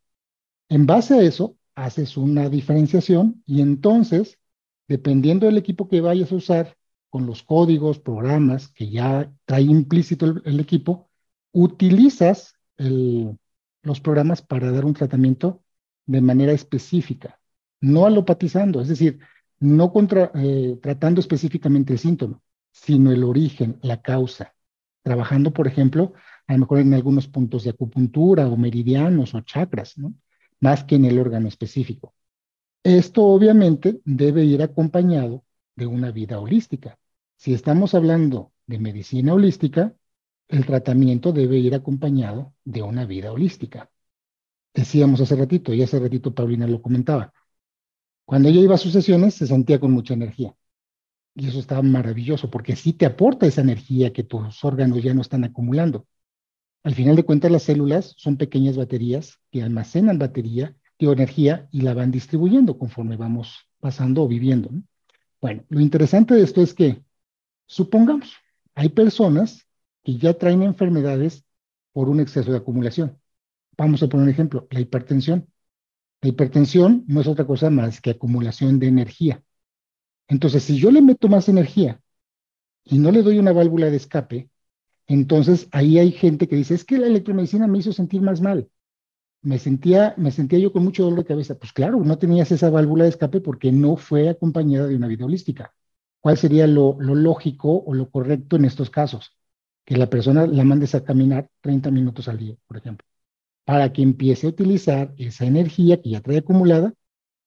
En 0.69 0.85
base 0.85 1.15
a 1.15 1.21
eso, 1.21 1.57
haces 1.75 2.17
una 2.17 2.49
diferenciación 2.49 3.43
y 3.45 3.61
entonces, 3.61 4.39
dependiendo 4.87 5.45
del 5.45 5.57
equipo 5.57 5.89
que 5.89 6.01
vayas 6.01 6.31
a 6.31 6.35
usar, 6.35 6.77
con 7.09 7.25
los 7.25 7.43
códigos, 7.43 7.99
programas 7.99 8.69
que 8.69 8.89
ya 8.89 9.33
trae 9.45 9.63
implícito 9.63 10.27
el, 10.45 10.59
equipo, 10.59 11.09
utilizas 11.51 12.53
los 12.77 13.99
programas 13.99 14.43
para 14.43 14.71
dar 14.71 14.85
un 14.85 14.93
tratamiento 14.93 15.63
de 16.09 16.21
manera 16.21 16.51
específica, 16.53 17.39
no 17.81 18.07
alopatizando, 18.07 18.81
es 18.81 18.87
decir, 18.87 19.19
no 19.59 19.93
eh, 20.35 20.79
tratando 20.81 21.21
específicamente 21.21 21.93
el 21.93 21.99
síntoma, 21.99 22.41
sino 22.71 23.11
el 23.11 23.23
origen, 23.23 23.77
la 23.83 24.01
causa, 24.01 24.55
trabajando, 25.03 25.53
por 25.53 25.67
ejemplo, 25.67 26.13
a 26.47 26.53
lo 26.53 26.59
mejor 26.59 26.79
en 26.79 26.95
algunos 26.95 27.27
puntos 27.27 27.63
de 27.63 27.69
acupuntura 27.69 28.47
o 28.47 28.57
meridianos 28.57 29.35
o 29.35 29.41
chakras, 29.41 29.99
¿no? 29.99 30.15
más 30.59 30.83
que 30.83 30.95
en 30.95 31.05
el 31.05 31.19
órgano 31.19 31.47
específico. 31.47 32.15
Esto 32.83 33.25
obviamente 33.25 34.01
debe 34.03 34.43
ir 34.45 34.63
acompañado 34.63 35.43
de 35.75 35.85
una 35.85 36.09
vida 36.09 36.39
holística. 36.39 36.97
Si 37.37 37.53
estamos 37.53 37.93
hablando 37.93 38.51
de 38.65 38.79
medicina 38.79 39.35
holística, 39.35 39.93
el 40.47 40.65
tratamiento 40.65 41.33
debe 41.33 41.57
ir 41.59 41.75
acompañado 41.75 42.55
de 42.65 42.81
una 42.81 43.05
vida 43.05 43.31
holística 43.31 43.91
decíamos 44.73 45.21
hace 45.21 45.35
ratito, 45.35 45.73
y 45.73 45.81
hace 45.81 45.99
ratito 45.99 46.33
Paulina 46.33 46.67
lo 46.67 46.81
comentaba, 46.81 47.33
cuando 48.25 48.49
ella 48.49 48.61
iba 48.61 48.75
a 48.75 48.77
sus 48.77 48.93
sesiones 48.93 49.33
se 49.33 49.47
sentía 49.47 49.79
con 49.79 49.91
mucha 49.91 50.13
energía. 50.13 50.55
Y 51.35 51.47
eso 51.47 51.59
estaba 51.59 51.81
maravilloso, 51.81 52.49
porque 52.51 52.75
sí 52.75 52.93
te 52.93 53.05
aporta 53.05 53.47
esa 53.47 53.61
energía 53.61 54.13
que 54.13 54.23
tus 54.23 54.63
órganos 54.63 55.01
ya 55.01 55.13
no 55.13 55.21
están 55.21 55.43
acumulando. 55.43 56.05
Al 56.83 56.93
final 56.95 57.15
de 57.15 57.23
cuentas, 57.23 57.51
las 57.51 57.63
células 57.63 58.13
son 58.17 58.37
pequeñas 58.37 58.77
baterías 58.77 59.39
que 59.51 59.63
almacenan 59.63 60.19
batería, 60.19 60.75
o 61.01 61.11
energía, 61.11 61.67
y 61.71 61.81
la 61.81 61.93
van 61.93 62.11
distribuyendo 62.11 62.77
conforme 62.77 63.15
vamos 63.15 63.67
pasando 63.79 64.23
o 64.23 64.27
viviendo. 64.27 64.69
Bueno, 65.41 65.63
lo 65.69 65.79
interesante 65.79 66.35
de 66.35 66.43
esto 66.43 66.61
es 66.61 66.73
que, 66.73 67.01
supongamos, 67.65 68.35
hay 68.75 68.89
personas 68.89 69.65
que 70.03 70.17
ya 70.17 70.33
traen 70.33 70.63
enfermedades 70.63 71.45
por 71.93 72.09
un 72.09 72.19
exceso 72.19 72.51
de 72.51 72.57
acumulación. 72.57 73.18
Vamos 73.79 74.03
a 74.03 74.09
poner 74.09 74.25
un 74.25 74.29
ejemplo, 74.29 74.67
la 74.71 74.81
hipertensión. 74.81 75.47
La 76.21 76.29
hipertensión 76.29 77.05
no 77.07 77.21
es 77.21 77.27
otra 77.27 77.47
cosa 77.47 77.69
más 77.69 78.01
que 78.01 78.11
acumulación 78.11 78.77
de 78.77 78.87
energía. 78.87 79.41
Entonces, 80.27 80.63
si 80.63 80.77
yo 80.77 80.91
le 80.91 81.01
meto 81.01 81.29
más 81.29 81.49
energía 81.49 82.01
y 82.83 82.99
no 82.99 83.11
le 83.11 83.23
doy 83.23 83.39
una 83.39 83.53
válvula 83.53 83.89
de 83.89 83.97
escape, 83.97 84.49
entonces 85.07 85.69
ahí 85.71 85.97
hay 85.97 86.11
gente 86.11 86.49
que 86.49 86.57
dice, 86.57 86.75
es 86.75 86.85
que 86.85 86.97
la 86.97 87.07
electromedicina 87.07 87.67
me 87.67 87.79
hizo 87.79 87.93
sentir 87.93 88.21
más 88.21 88.41
mal. 88.41 88.69
Me 89.41 89.59
sentía, 89.59 90.13
me 90.17 90.31
sentía 90.31 90.59
yo 90.59 90.73
con 90.73 90.83
mucho 90.83 91.03
dolor 91.03 91.19
de 91.19 91.25
cabeza. 91.25 91.57
Pues 91.57 91.73
claro, 91.73 91.99
no 92.03 92.17
tenías 92.17 92.51
esa 92.51 92.69
válvula 92.69 93.05
de 93.05 93.11
escape 93.11 93.41
porque 93.41 93.71
no 93.71 93.97
fue 93.97 94.29
acompañada 94.29 94.87
de 94.87 94.97
una 94.97 95.07
vida 95.07 95.25
holística. 95.25 95.73
¿Cuál 96.21 96.37
sería 96.37 96.67
lo, 96.67 96.97
lo 96.99 97.15
lógico 97.15 97.83
o 97.85 97.93
lo 97.93 98.09
correcto 98.11 98.57
en 98.57 98.65
estos 98.65 98.89
casos? 98.89 99.37
Que 99.85 99.97
la 99.97 100.09
persona 100.09 100.47
la 100.47 100.65
mandes 100.65 100.95
a 100.95 101.03
caminar 101.05 101.49
30 101.61 101.91
minutos 101.91 102.27
al 102.27 102.37
día, 102.39 102.55
por 102.67 102.77
ejemplo 102.77 103.08
para 103.69 103.93
que 103.93 104.01
empiece 104.01 104.47
a 104.47 104.49
utilizar 104.49 105.13
esa 105.19 105.45
energía 105.45 106.01
que 106.01 106.09
ya 106.09 106.21
trae 106.21 106.39
acumulada 106.39 106.91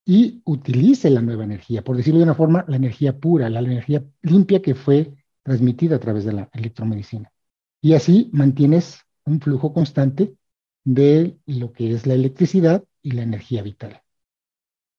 y 0.04 0.40
utilice 0.44 1.10
la 1.10 1.20
nueva 1.20 1.42
energía, 1.42 1.82
por 1.82 1.96
decirlo 1.96 2.20
de 2.20 2.26
una 2.26 2.36
forma, 2.36 2.64
la 2.68 2.76
energía 2.76 3.18
pura, 3.18 3.50
la 3.50 3.58
energía 3.58 4.04
limpia 4.22 4.62
que 4.62 4.76
fue 4.76 5.14
transmitida 5.42 5.96
a 5.96 5.98
través 5.98 6.24
de 6.24 6.34
la 6.34 6.48
electromedicina. 6.52 7.32
Y 7.80 7.94
así 7.94 8.30
mantienes 8.32 9.00
un 9.24 9.40
flujo 9.40 9.74
constante 9.74 10.36
de 10.84 11.38
lo 11.44 11.72
que 11.72 11.90
es 11.90 12.06
la 12.06 12.14
electricidad 12.14 12.84
y 13.02 13.10
la 13.10 13.22
energía 13.22 13.62
vital. 13.62 14.00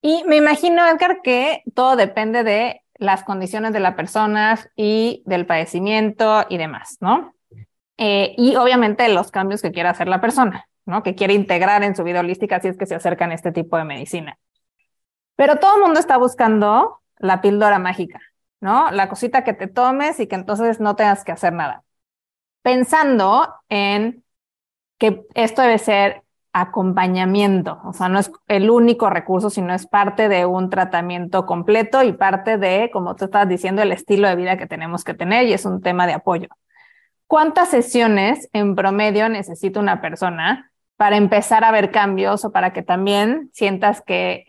Y 0.02 0.26
me 0.28 0.36
imagino, 0.36 0.86
Edgar, 0.86 1.22
que 1.24 1.64
todo 1.74 1.96
depende 1.96 2.44
de 2.44 2.82
las 2.96 3.24
condiciones 3.24 3.72
de 3.72 3.80
la 3.80 3.96
persona 3.96 4.60
y 4.76 5.24
del 5.26 5.46
padecimiento 5.46 6.46
y 6.50 6.58
demás, 6.58 6.98
¿no? 7.00 7.34
Eh, 7.98 8.36
y 8.38 8.58
obviamente 8.58 9.08
los 9.08 9.32
cambios 9.32 9.62
que 9.62 9.72
quiera 9.72 9.92
hacer 9.92 10.10
la 10.10 10.20
persona. 10.20 10.68
¿No? 10.86 11.04
Que 11.04 11.16
quiere 11.16 11.34
integrar 11.34 11.84
en 11.84 11.96
su 11.96 12.04
vida 12.04 12.20
holística 12.20 12.60
si 12.60 12.68
es 12.68 12.78
que 12.78 12.86
se 12.86 12.96
acercan 12.96 13.32
a 13.32 13.36
este 13.36 13.52
tipo 13.52 13.78
de 13.78 13.86
medicina. 13.86 14.40
Pero 15.36 15.58
todo 15.58 15.78
el 15.78 15.84
mundo 15.84 16.00
está 16.00 16.18
buscando 16.18 17.02
la 17.18 17.42
píldora 17.42 17.80
mágica, 17.80 18.20
¿no? 18.62 18.92
La 18.92 19.10
cosita 19.10 19.44
que 19.44 19.54
te 19.54 19.68
tomes 19.68 20.20
y 20.20 20.28
que 20.28 20.36
entonces 20.36 20.80
no 20.80 20.96
tengas 20.96 21.24
que 21.24 21.32
hacer 21.32 21.54
nada. 21.54 21.84
Pensando 22.62 23.54
en 23.70 24.24
que 24.98 25.26
esto 25.34 25.62
debe 25.62 25.80
ser 25.80 26.24
acompañamiento, 26.54 27.82
o 27.84 27.94
sea, 27.94 28.10
no 28.10 28.20
es 28.20 28.32
el 28.48 28.70
único 28.70 29.10
recurso, 29.10 29.50
sino 29.50 29.74
es 29.74 29.88
parte 29.88 30.30
de 30.30 30.46
un 30.46 30.70
tratamiento 30.70 31.48
completo 31.48 32.04
y 32.04 32.14
parte 32.14 32.58
de, 32.60 32.92
como 32.94 33.16
tú 33.16 33.26
estás 33.26 33.50
diciendo, 33.50 33.82
el 33.82 33.92
estilo 33.92 34.28
de 34.28 34.36
vida 34.36 34.58
que 34.58 34.68
tenemos 34.68 35.04
que 35.04 35.16
tener 35.16 35.48
y 35.48 35.54
es 35.54 35.66
un 35.66 35.82
tema 35.82 36.06
de 36.06 36.14
apoyo. 36.14 36.50
¿Cuántas 37.26 37.70
sesiones 37.70 38.50
en 38.54 38.76
promedio 38.76 39.30
necesita 39.30 39.80
una 39.80 40.00
persona 40.02 40.72
para 41.04 41.18
empezar 41.18 41.66
a 41.66 41.72
ver 41.74 41.92
cambios 41.92 42.46
o 42.46 42.54
para 42.54 42.72
que 42.72 42.82
también 42.82 43.50
sientas 43.52 44.02
que 44.08 44.46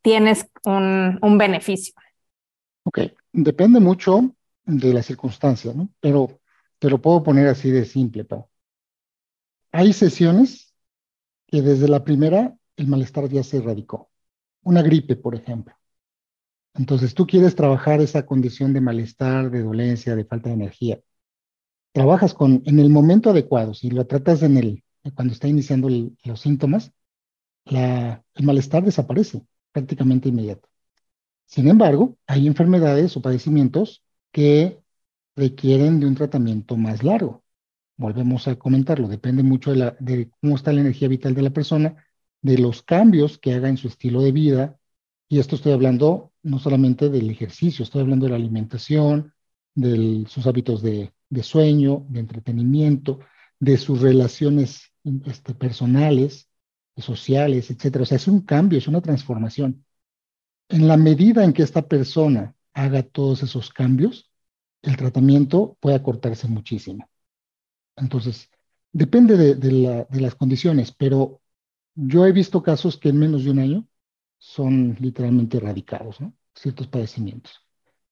tienes 0.00 0.46
un, 0.64 1.36
beneficio. 1.36 1.92
Ok, 2.84 3.00
depende 3.30 3.78
mucho 3.78 4.34
de 4.64 4.94
la 4.94 5.02
circunstancia, 5.02 5.74
¿no? 5.74 5.90
Pero 6.00 6.40
te 6.78 6.88
lo 6.88 6.96
puedo 7.02 7.22
poner 7.22 7.46
así 7.46 7.70
de 7.70 7.84
simple, 7.84 8.24
Pau. 8.24 8.48
Hay 9.70 9.92
sesiones 9.92 10.72
que 11.46 11.60
desde 11.60 11.88
la 11.88 12.02
primera 12.02 12.56
el 12.76 12.86
malestar 12.86 13.28
ya 13.28 13.42
se 13.42 13.58
erradicó. 13.58 14.10
Una 14.62 14.80
gripe, 14.80 15.14
por 15.14 15.34
ejemplo. 15.34 15.74
Entonces 16.72 17.12
tú 17.12 17.26
quieres 17.26 17.54
trabajar 17.54 18.00
esa 18.00 18.24
condición 18.24 18.72
de 18.72 18.80
malestar, 18.80 19.50
de 19.50 19.62
dolencia, 19.62 20.16
de 20.16 20.24
falta 20.24 20.48
de 20.48 20.54
energía. 20.54 21.02
Trabajas 21.92 22.32
con, 22.32 22.62
en 22.64 22.78
el 22.78 22.88
momento 22.88 23.28
adecuado, 23.28 23.74
si 23.74 23.90
lo 23.90 24.06
tratas 24.06 24.42
en 24.42 24.56
el, 24.56 24.81
cuando 25.14 25.32
está 25.34 25.48
iniciando 25.48 25.88
los 26.24 26.40
síntomas, 26.40 26.92
el 27.64 28.44
malestar 28.44 28.84
desaparece 28.84 29.42
prácticamente 29.72 30.28
inmediato. 30.28 30.68
Sin 31.46 31.68
embargo, 31.68 32.16
hay 32.26 32.46
enfermedades 32.46 33.16
o 33.16 33.22
padecimientos 33.22 34.02
que 34.30 34.80
requieren 35.36 36.00
de 36.00 36.06
un 36.06 36.14
tratamiento 36.14 36.76
más 36.76 37.02
largo. 37.02 37.42
Volvemos 37.96 38.48
a 38.48 38.56
comentarlo, 38.56 39.08
depende 39.08 39.42
mucho 39.42 39.72
de, 39.74 40.30
cómo 40.40 40.56
está 40.56 40.72
la 40.72 40.80
energía 40.80 41.08
vital 41.08 41.34
de 41.34 41.42
la 41.42 41.50
persona, 41.50 41.96
de 42.40 42.58
los 42.58 42.82
cambios 42.82 43.38
que 43.38 43.54
haga 43.54 43.68
en 43.68 43.76
su 43.76 43.88
estilo 43.88 44.22
de 44.22 44.32
vida, 44.32 44.78
y 45.28 45.38
esto 45.38 45.56
estoy 45.56 45.72
hablando 45.72 46.32
no 46.42 46.58
solamente 46.58 47.08
del 47.08 47.30
ejercicio, 47.30 47.84
estoy 47.84 48.02
hablando 48.02 48.26
de 48.26 48.30
la 48.30 48.36
alimentación, 48.36 49.32
de 49.74 50.24
sus 50.28 50.46
hábitos 50.46 50.82
de, 50.82 51.12
sueño, 51.42 52.04
de 52.08 52.20
entretenimiento, 52.20 53.20
de 53.58 53.76
sus 53.78 54.00
relaciones 54.00 54.91
este, 55.26 55.54
personales, 55.54 56.48
sociales, 56.96 57.70
etcétera. 57.70 58.02
O 58.02 58.06
sea, 58.06 58.16
es 58.16 58.28
un 58.28 58.42
cambio, 58.42 58.78
es 58.78 58.88
una 58.88 59.00
transformación. 59.00 59.84
En 60.68 60.88
la 60.88 60.96
medida 60.96 61.44
en 61.44 61.52
que 61.52 61.62
esta 61.62 61.82
persona 61.88 62.54
haga 62.72 63.02
todos 63.02 63.42
esos 63.42 63.70
cambios, 63.70 64.30
el 64.82 64.96
tratamiento 64.96 65.76
puede 65.80 65.96
acortarse 65.96 66.48
muchísimo. 66.48 67.08
Entonces, 67.96 68.50
depende 68.92 69.36
de, 69.54 70.06
las 70.10 70.34
condiciones, 70.34 70.92
pero 70.92 71.40
yo 71.94 72.26
he 72.26 72.32
visto 72.32 72.62
casos 72.62 72.96
que 72.96 73.10
en 73.10 73.18
menos 73.18 73.44
de 73.44 73.50
un 73.50 73.58
año 73.58 73.88
son 74.38 74.96
literalmente 75.00 75.58
erradicados, 75.58 76.20
¿no? 76.20 76.34
Ciertos 76.54 76.88
padecimientos. 76.88 77.60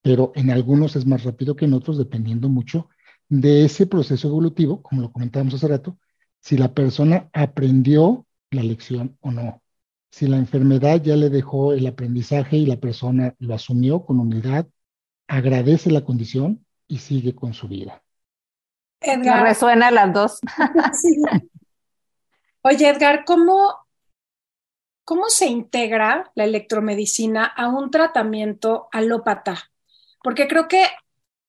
Pero 0.03 0.33
en 0.35 0.51
algunos 0.51 0.97
es 0.97 1.07
más 1.07 1.25
rápido 1.25 1.57
que 1.57 1.67
en 1.67 1.75
otros, 1.75 1.99
dependiendo 1.99 2.49
mucho 2.49 2.89
de 3.29 3.65
ese 3.65 3.87
proceso 3.87 4.29
evolutivo, 4.29 4.83
como 4.83 5.03
lo 5.03 5.13
comentábamos 5.13 5.55
hace 5.55 5.69
rato, 5.69 5.99
si 6.41 6.57
la 6.57 6.73
persona 6.73 7.29
aprendió 7.33 8.27
la 8.51 8.63
lección 8.63 9.17
o 9.21 9.31
no. 9.31 9.63
Si 10.11 10.27
la 10.27 10.37
enfermedad 10.37 11.01
ya 11.01 11.17
le 11.17 11.31
dejó 11.31 11.73
el 11.73 11.87
aprendizaje 11.87 12.57
y 12.57 12.67
la 12.67 12.77
persona 12.77 13.35
lo 13.39 13.55
asumió 13.55 14.05
con 14.05 14.19
humildad, 14.19 14.67
agradece 15.29 15.91
la 15.91 16.05
condición 16.05 16.67
y 16.89 16.99
sigue 16.99 17.35
con 17.35 17.55
su 17.55 17.69
vida. 17.69 18.03
Edgar. 19.01 19.45
resuena 19.45 19.91
las 19.91 20.13
dos. 20.13 20.41
Oye, 22.63 22.89
Edgar, 22.89 23.25
¿cómo, 23.25 23.75
¿cómo 25.05 25.29
se 25.29 25.47
integra 25.47 26.31
la 26.35 26.45
electromedicina 26.45 27.47
a 27.47 27.69
un 27.69 27.91
tratamiento 27.91 28.89
alópata? 28.93 29.71
Porque 30.23 30.49
creo 30.49 30.69
que 30.69 30.85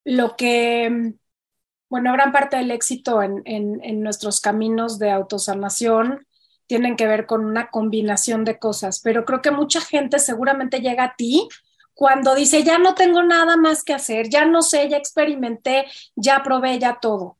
lo 0.05 0.35
que, 0.37 1.15
bueno, 1.91 2.11
gran 2.13 2.31
parte 2.31 2.57
del 2.57 2.71
éxito 2.71 3.21
en, 3.21 3.43
en 3.45 4.01
nuestros 4.01 4.41
caminos 4.41 4.97
de 4.97 5.11
autosanación 5.11 6.25
tienen 6.65 6.95
que 6.95 7.05
ver 7.05 7.25
con 7.25 7.45
una 7.45 7.69
combinación 7.69 8.45
de 8.45 8.57
cosas, 8.57 9.01
pero 9.03 9.25
creo 9.25 9.41
que 9.41 9.51
mucha 9.51 9.81
gente 9.81 10.17
seguramente 10.17 10.79
llega 10.79 11.03
a 11.03 11.15
ti 11.15 11.47
cuando 11.93 12.33
dice, 12.33 12.63
ya 12.63 12.79
no 12.79 12.95
tengo 12.95 13.21
nada 13.23 13.57
más 13.57 13.83
que 13.83 13.93
hacer, 13.93 14.29
ya 14.29 14.45
no 14.45 14.61
sé, 14.61 14.89
ya 14.89 14.97
experimenté, 14.97 15.85
ya 16.15 16.41
probé, 16.43 16.79
ya 16.79 16.97
todo. 16.99 17.37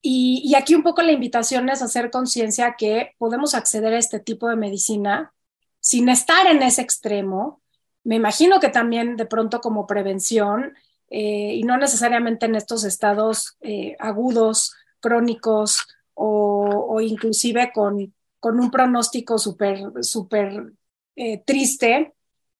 Y, 0.00 0.54
aquí 0.54 0.74
un 0.74 0.82
poco 0.82 1.02
la 1.02 1.12
invitación 1.12 1.68
es 1.68 1.82
hacer 1.82 2.10
conciencia 2.10 2.76
que 2.78 3.16
podemos 3.18 3.54
acceder 3.54 3.92
a 3.92 3.98
este 3.98 4.20
tipo 4.20 4.48
de 4.48 4.56
medicina 4.56 5.34
sin 5.80 6.08
estar 6.08 6.46
en 6.46 6.62
ese 6.62 6.82
extremo. 6.82 7.60
Me 8.04 8.14
imagino 8.14 8.60
que 8.60 8.68
también 8.68 9.16
de 9.16 9.26
pronto 9.26 9.60
como 9.60 9.86
prevención 9.86 10.74
eh, 11.10 11.54
y 11.54 11.62
no 11.62 11.76
necesariamente 11.76 12.46
en 12.46 12.54
estos 12.54 12.84
estados 12.84 13.56
eh, 13.60 13.96
agudos, 13.98 14.74
crónicos 15.00 15.86
o, 16.14 17.00
inclusive 17.00 17.70
con, 17.72 18.12
con, 18.40 18.58
un 18.58 18.70
pronóstico 18.70 19.38
súper, 19.38 19.80
súper 20.02 20.72
eh, 21.14 21.42
triste. 21.44 22.14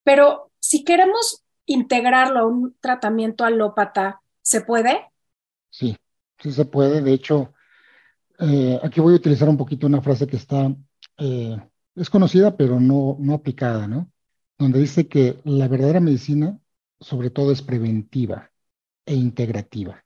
Pero 0.04 0.50
si 0.60 0.84
queremos 0.84 1.42
integrarlo 1.66 2.40
a 2.40 2.46
un 2.46 2.76
tratamiento 2.80 3.44
alópata, 3.44 4.20
¿se 4.42 4.60
puede? 4.60 5.00
Sí, 5.70 5.96
sí 6.38 6.52
se 6.52 6.64
puede. 6.64 7.02
De 7.02 7.12
hecho, 7.12 7.52
eh, 8.38 8.78
aquí 8.82 9.00
voy 9.00 9.14
a 9.14 9.16
utilizar 9.16 9.48
un 9.48 9.56
poquito 9.56 9.86
una 9.86 10.00
frase 10.00 10.26
que 10.26 10.36
está, 10.36 10.74
eh, 11.18 11.56
es 11.94 12.10
conocida, 12.10 12.56
pero 12.56 12.80
no, 12.80 13.16
no 13.20 13.34
aplicada, 13.34 13.86
¿no? 13.88 14.10
Donde 14.56 14.80
dice 14.80 15.08
que 15.08 15.40
la 15.44 15.68
verdadera 15.68 16.00
medicina, 16.00 16.58
sobre 17.00 17.30
todo, 17.30 17.52
es 17.52 17.62
preventiva 17.62 18.50
e 19.06 19.14
integrativa. 19.14 20.04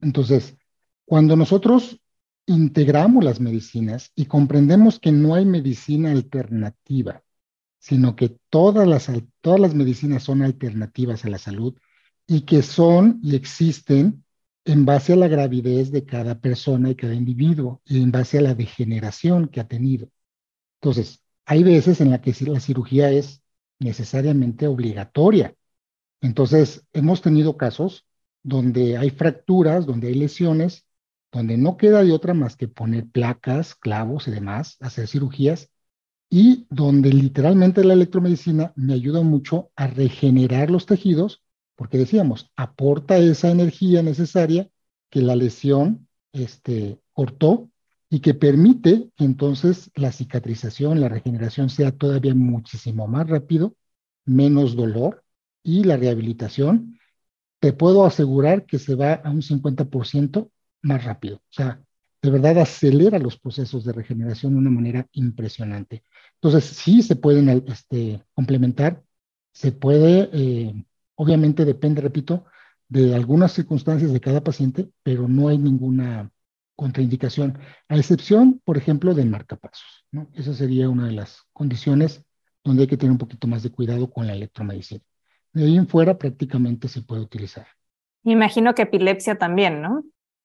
Entonces, 0.00 0.56
cuando 1.04 1.36
nosotros 1.36 2.00
integramos 2.46 3.24
las 3.24 3.40
medicinas 3.40 4.12
y 4.14 4.26
comprendemos 4.26 4.98
que 4.98 5.12
no 5.12 5.34
hay 5.34 5.44
medicina 5.44 6.10
alternativa, 6.10 7.22
sino 7.78 8.16
que 8.16 8.38
todas 8.50 8.86
las, 8.86 9.10
todas 9.40 9.60
las 9.60 9.74
medicinas 9.74 10.22
son 10.22 10.42
alternativas 10.42 11.24
a 11.24 11.30
la 11.30 11.38
salud 11.38 11.76
y 12.26 12.42
que 12.42 12.62
son 12.62 13.20
y 13.22 13.34
existen 13.34 14.24
en 14.64 14.84
base 14.84 15.14
a 15.14 15.16
la 15.16 15.28
gravidez 15.28 15.90
de 15.90 16.04
cada 16.04 16.40
persona 16.40 16.90
y 16.90 16.94
cada 16.94 17.14
individuo 17.14 17.80
y 17.84 18.02
en 18.02 18.12
base 18.12 18.38
a 18.38 18.42
la 18.42 18.54
degeneración 18.54 19.48
que 19.48 19.60
ha 19.60 19.68
tenido. 19.68 20.10
Entonces, 20.80 21.22
hay 21.44 21.62
veces 21.62 22.00
en 22.00 22.10
las 22.10 22.20
que 22.20 22.34
la 22.46 22.60
cirugía 22.60 23.10
es 23.10 23.42
necesariamente 23.78 24.66
obligatoria. 24.66 25.54
Entonces, 26.20 26.86
hemos 26.92 27.22
tenido 27.22 27.56
casos 27.56 28.06
donde 28.42 28.96
hay 28.96 29.10
fracturas, 29.10 29.86
donde 29.86 30.08
hay 30.08 30.14
lesiones, 30.14 30.86
donde 31.32 31.56
no 31.56 31.76
queda 31.76 32.02
de 32.02 32.12
otra 32.12 32.34
más 32.34 32.56
que 32.56 32.68
poner 32.68 33.08
placas, 33.08 33.74
clavos 33.74 34.28
y 34.28 34.30
demás, 34.30 34.76
hacer 34.80 35.06
cirugías, 35.06 35.70
y 36.28 36.66
donde 36.70 37.12
literalmente 37.12 37.84
la 37.84 37.94
electromedicina 37.94 38.72
me 38.76 38.94
ayuda 38.94 39.22
mucho 39.22 39.70
a 39.76 39.86
regenerar 39.88 40.70
los 40.70 40.86
tejidos 40.86 41.42
porque 41.80 41.96
decíamos, 41.96 42.50
aporta 42.56 43.16
esa 43.16 43.50
energía 43.50 44.02
necesaria 44.02 44.68
que 45.08 45.22
la 45.22 45.34
lesión 45.34 46.08
este, 46.30 47.00
cortó 47.14 47.70
y 48.10 48.20
que 48.20 48.34
permite 48.34 49.08
entonces 49.16 49.90
la 49.94 50.12
cicatrización, 50.12 51.00
la 51.00 51.08
regeneración 51.08 51.70
sea 51.70 51.90
todavía 51.90 52.34
muchísimo 52.34 53.08
más 53.08 53.30
rápido, 53.30 53.76
menos 54.26 54.76
dolor 54.76 55.24
y 55.62 55.84
la 55.84 55.96
rehabilitación, 55.96 56.98
te 57.60 57.72
puedo 57.72 58.06
asegurar 58.06 58.66
que 58.66 58.78
se 58.78 58.94
va 58.94 59.14
a 59.14 59.30
un 59.30 59.42
50% 59.42 60.50
más 60.82 61.04
rápido. 61.04 61.36
O 61.36 61.52
sea, 61.52 61.80
de 62.22 62.30
verdad 62.30 62.58
acelera 62.58 63.18
los 63.18 63.38
procesos 63.38 63.84
de 63.84 63.92
regeneración 63.92 64.52
de 64.52 64.58
una 64.58 64.70
manera 64.70 65.06
impresionante. 65.12 66.04
Entonces, 66.34 66.64
sí 66.64 67.02
se 67.02 67.16
pueden 67.16 67.48
este, 67.68 68.22
complementar, 68.34 69.02
se 69.52 69.72
puede 69.72 70.30
eh, 70.32 70.74
Obviamente 71.22 71.66
depende, 71.66 72.00
repito, 72.00 72.46
de 72.88 73.14
algunas 73.14 73.52
circunstancias 73.52 74.10
de 74.10 74.20
cada 74.20 74.42
paciente, 74.42 74.88
pero 75.02 75.28
no 75.28 75.48
hay 75.48 75.58
ninguna 75.58 76.32
contraindicación, 76.74 77.58
a 77.88 77.98
excepción, 77.98 78.62
por 78.64 78.78
ejemplo, 78.78 79.12
del 79.12 79.28
marcapasos. 79.28 80.06
Esa 80.32 80.54
sería 80.54 80.88
una 80.88 81.08
de 81.08 81.12
las 81.12 81.42
condiciones 81.52 82.24
donde 82.64 82.84
hay 82.84 82.88
que 82.88 82.96
tener 82.96 83.12
un 83.12 83.18
poquito 83.18 83.46
más 83.46 83.62
de 83.62 83.70
cuidado 83.70 84.10
con 84.10 84.26
la 84.26 84.32
electromedicina. 84.32 85.02
De 85.52 85.64
ahí 85.64 85.76
en 85.76 85.88
fuera 85.88 86.16
prácticamente 86.16 86.88
se 86.88 87.02
puede 87.02 87.22
utilizar. 87.22 87.66
Imagino 88.24 88.74
que 88.74 88.82
epilepsia 88.82 89.38
también, 89.38 89.82
¿no? 89.82 90.04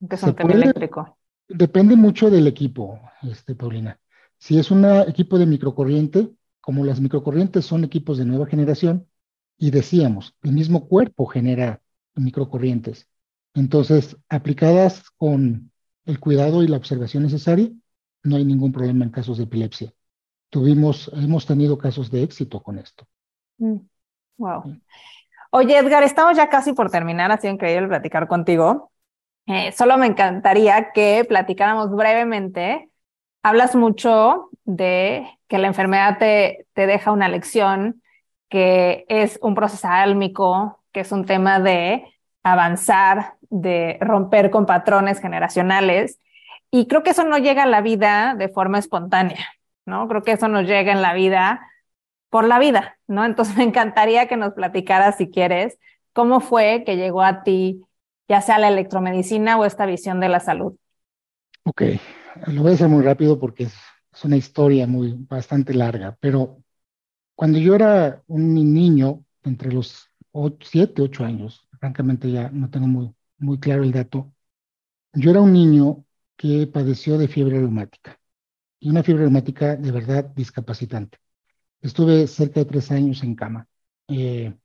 Que 0.10 0.16
es 0.16 0.24
un 0.24 0.36
tema 0.36 0.54
eléctrico. 0.54 1.18
Depende 1.48 1.96
mucho 1.96 2.30
del 2.30 2.48
equipo, 2.48 3.00
este, 3.22 3.56
Paulina. 3.56 4.00
Si 4.38 4.58
es 4.58 4.72
un 4.72 4.86
equipo 5.08 5.38
de 5.38 5.46
microcorriente, 5.46 6.32
como 6.60 6.84
las 6.84 7.00
microcorrientes 7.00 7.66
son 7.66 7.84
equipos 7.84 8.18
de 8.18 8.26
nueva 8.26 8.48
generación, 8.48 9.08
y 9.58 9.72
decíamos, 9.72 10.36
el 10.44 10.52
mismo 10.52 10.88
cuerpo 10.88 11.26
genera 11.26 11.82
microcorrientes. 12.16 13.08
Entonces, 13.54 14.18
aplicadas 14.30 15.10
con 15.12 15.72
el 16.06 16.20
cuidado 16.20 16.64
y 16.64 16.68
la 16.68 16.78
observación 16.78 17.24
necesaria, 17.24 17.72
no 18.24 18.36
hay 18.36 18.46
ningún 18.46 18.72
problema 18.72 19.06
en 19.06 19.12
casos 19.12 19.38
de 19.38 19.44
epilepsia. 19.46 19.94
Tuvimos, 20.50 21.12
hemos 21.14 21.46
tenido 21.46 21.78
casos 21.78 22.12
de 22.12 22.24
éxito 22.24 22.62
con 22.62 22.80
esto. 22.80 23.08
Mm, 23.58 23.78
wow. 24.38 24.64
Oye, 25.52 25.78
Edgar, 25.78 26.04
estamos 26.04 26.36
ya 26.36 26.50
casi 26.50 26.74
por 26.74 26.92
terminar, 26.92 27.32
ha 27.32 27.38
sido 27.38 27.54
increíble 27.54 27.88
platicar 27.88 28.28
contigo. 28.28 28.92
Eh, 29.48 29.72
solo 29.72 29.98
me 29.98 30.08
encantaría 30.08 30.92
que 30.92 31.24
platicáramos 31.24 31.92
brevemente. 31.96 32.90
Hablas 33.44 33.76
mucho 33.76 34.50
de 34.64 35.28
que 35.48 35.60
la 35.60 35.68
enfermedad 35.68 36.18
te, 36.18 36.68
te 36.74 36.88
deja 36.88 37.12
una 37.12 37.30
lección, 37.30 38.02
que 38.50 39.06
es 39.08 39.40
un 39.42 39.56
proceso 39.56 39.88
álmico, 39.88 40.84
que 40.92 41.02
es 41.02 41.12
un 41.12 41.26
tema 41.26 41.60
de 41.60 42.06
avanzar, 42.44 43.36
de 43.50 43.98
romper 44.02 44.50
con 44.50 44.66
patrones 44.66 45.22
generacionales. 45.22 46.20
Y 46.72 46.88
creo 46.88 47.04
que 47.04 47.12
eso 47.12 47.24
no 47.24 47.38
llega 47.38 47.64
a 47.64 47.68
la 47.68 47.82
vida 47.82 48.36
de 48.36 48.50
forma 48.50 48.80
espontánea, 48.80 49.46
¿no? 49.86 50.08
Creo 50.08 50.24
que 50.24 50.34
eso 50.34 50.48
nos 50.48 50.66
llega 50.66 50.92
en 50.92 51.02
la 51.02 51.14
vida 51.14 51.62
por 52.36 52.50
la 52.50 52.60
vida, 52.60 52.98
¿no? 53.08 53.24
Entonces 53.24 53.56
me 53.56 53.64
encantaría 53.64 54.28
que 54.28 54.36
nos 54.36 54.52
platicaras, 54.52 55.16
si 55.16 55.30
quieres, 55.30 55.80
cómo 56.12 56.42
fue 56.42 56.84
que 56.86 56.98
llegó 56.98 57.22
a 57.22 57.44
ti, 57.44 57.86
ya 58.28 58.42
sea 58.42 58.60
la 58.60 58.68
electromedicina 58.68 59.58
o 59.58 59.64
esta 59.64 59.86
visión 59.86 60.20
de 60.20 60.28
la 60.28 60.42
salud. 60.42 60.76
Ok, 61.64 61.84
lo 62.48 62.64
voy 62.64 62.72
a 62.72 62.74
hacer 62.74 62.90
muy 62.90 63.06
rápido 63.06 63.40
porque 63.40 63.64
es, 63.64 63.74
una 64.26 64.36
historia 64.36 64.86
muy 64.86 65.16
bastante 65.18 65.74
larga, 65.74 66.18
pero 66.20 66.62
cuando 67.36 67.58
yo 67.58 67.74
era 67.74 68.22
un 68.28 68.54
niño, 68.54 69.24
entre 69.46 69.72
los 69.72 70.10
7, 70.60 71.04
8 71.04 71.24
años, 71.24 71.70
francamente 71.80 72.30
ya 72.30 72.50
no 72.50 72.70
tengo 72.70 72.88
muy, 72.88 73.14
muy 73.38 73.60
claro 73.62 73.84
el 73.84 73.94
dato, 73.94 74.34
yo 75.14 75.32
era 75.32 75.40
un 75.40 75.54
niño 75.54 76.04
que 76.36 76.68
padeció 76.68 77.18
de 77.18 77.30
fiebre 77.30 77.60
reumática 77.60 78.20
y 78.78 78.90
una 78.90 79.04
fiebre 79.04 79.24
reumática 79.24 79.78
de 79.78 79.92
verdad 79.92 80.26
discapacitante. 80.36 81.18
Estuve 81.86 82.26
cerca 82.26 82.62
de 82.62 82.66
tres 82.66 82.90
años 82.90 83.22
en 83.22 83.36
cama. 83.36 83.68
Eh, 84.08 84.56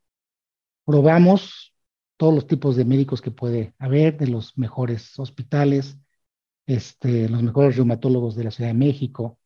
probamos 0.87 1.75
todos 2.17 2.35
los 2.35 2.47
tipos 2.47 2.77
de 2.77 2.87
médicos 2.87 3.21
que 3.21 3.31
puede 3.31 3.75
haber, 3.79 4.17
de 4.17 4.27
los 4.27 4.57
mejores 4.57 5.19
hospitales, 5.19 5.99
este, 6.67 7.29
los 7.29 7.43
mejores 7.43 7.77
reumatólogos 7.77 8.37
de 8.37 8.45
la 8.45 8.51
Ciudad 8.51 8.71
de 8.71 8.79
México. 8.79 9.39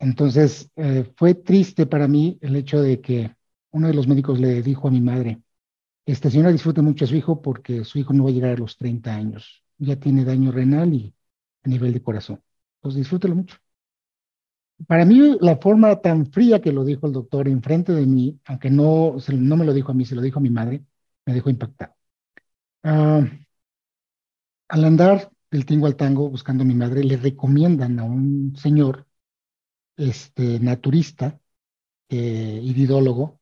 Entonces, 0.00 0.68
eh, 0.74 1.12
fue 1.16 1.34
triste 1.34 1.86
para 1.86 2.08
mí 2.08 2.38
el 2.40 2.56
hecho 2.56 2.82
de 2.82 3.00
que 3.00 3.36
uno 3.70 3.86
de 3.86 3.94
los 3.94 4.08
médicos 4.08 4.40
le 4.40 4.60
dijo 4.62 4.88
a 4.88 4.90
mi 4.90 5.00
madre, 5.00 5.40
esta 6.06 6.28
señora 6.28 6.50
disfrute 6.50 6.82
mucho 6.82 7.04
a 7.04 7.08
su 7.08 7.14
hijo 7.14 7.40
porque 7.40 7.84
su 7.84 8.00
hijo 8.00 8.14
no 8.14 8.24
va 8.24 8.30
a 8.30 8.32
llegar 8.32 8.50
a 8.52 8.58
los 8.58 8.76
30 8.76 9.14
años, 9.14 9.62
ya 9.78 9.94
tiene 9.94 10.24
daño 10.24 10.50
renal 10.50 10.92
y 10.92 11.14
a 11.62 11.68
nivel 11.68 11.92
de 11.92 12.02
corazón. 12.02 12.42
Pues 12.80 12.96
disfrútelo 12.96 13.36
mucho 13.36 13.58
para 14.86 15.04
mí 15.04 15.38
la 15.40 15.56
forma 15.56 16.00
tan 16.00 16.26
fría 16.26 16.60
que 16.60 16.72
lo 16.72 16.84
dijo 16.84 17.06
el 17.06 17.12
doctor 17.12 17.48
enfrente 17.48 17.92
de 17.92 18.06
mí, 18.06 18.38
aunque 18.46 18.70
no, 18.70 19.16
no 19.32 19.56
me 19.56 19.64
lo 19.64 19.72
dijo 19.72 19.92
a 19.92 19.94
mí, 19.94 20.04
se 20.04 20.14
lo 20.14 20.22
dijo 20.22 20.38
a 20.38 20.42
mi 20.42 20.50
madre, 20.50 20.84
me 21.24 21.34
dejó 21.34 21.50
impactado. 21.50 21.94
Ah, 22.82 23.24
al 24.68 24.84
andar 24.84 25.30
del 25.50 25.66
tingo 25.66 25.86
al 25.86 25.96
tango 25.96 26.28
buscando 26.30 26.62
a 26.62 26.66
mi 26.66 26.74
madre, 26.74 27.04
le 27.04 27.16
recomiendan 27.16 27.98
a 27.98 28.04
un 28.04 28.54
señor 28.56 29.06
este, 29.96 30.60
naturista, 30.60 31.40
eh, 32.08 32.60
iridólogo, 32.62 33.40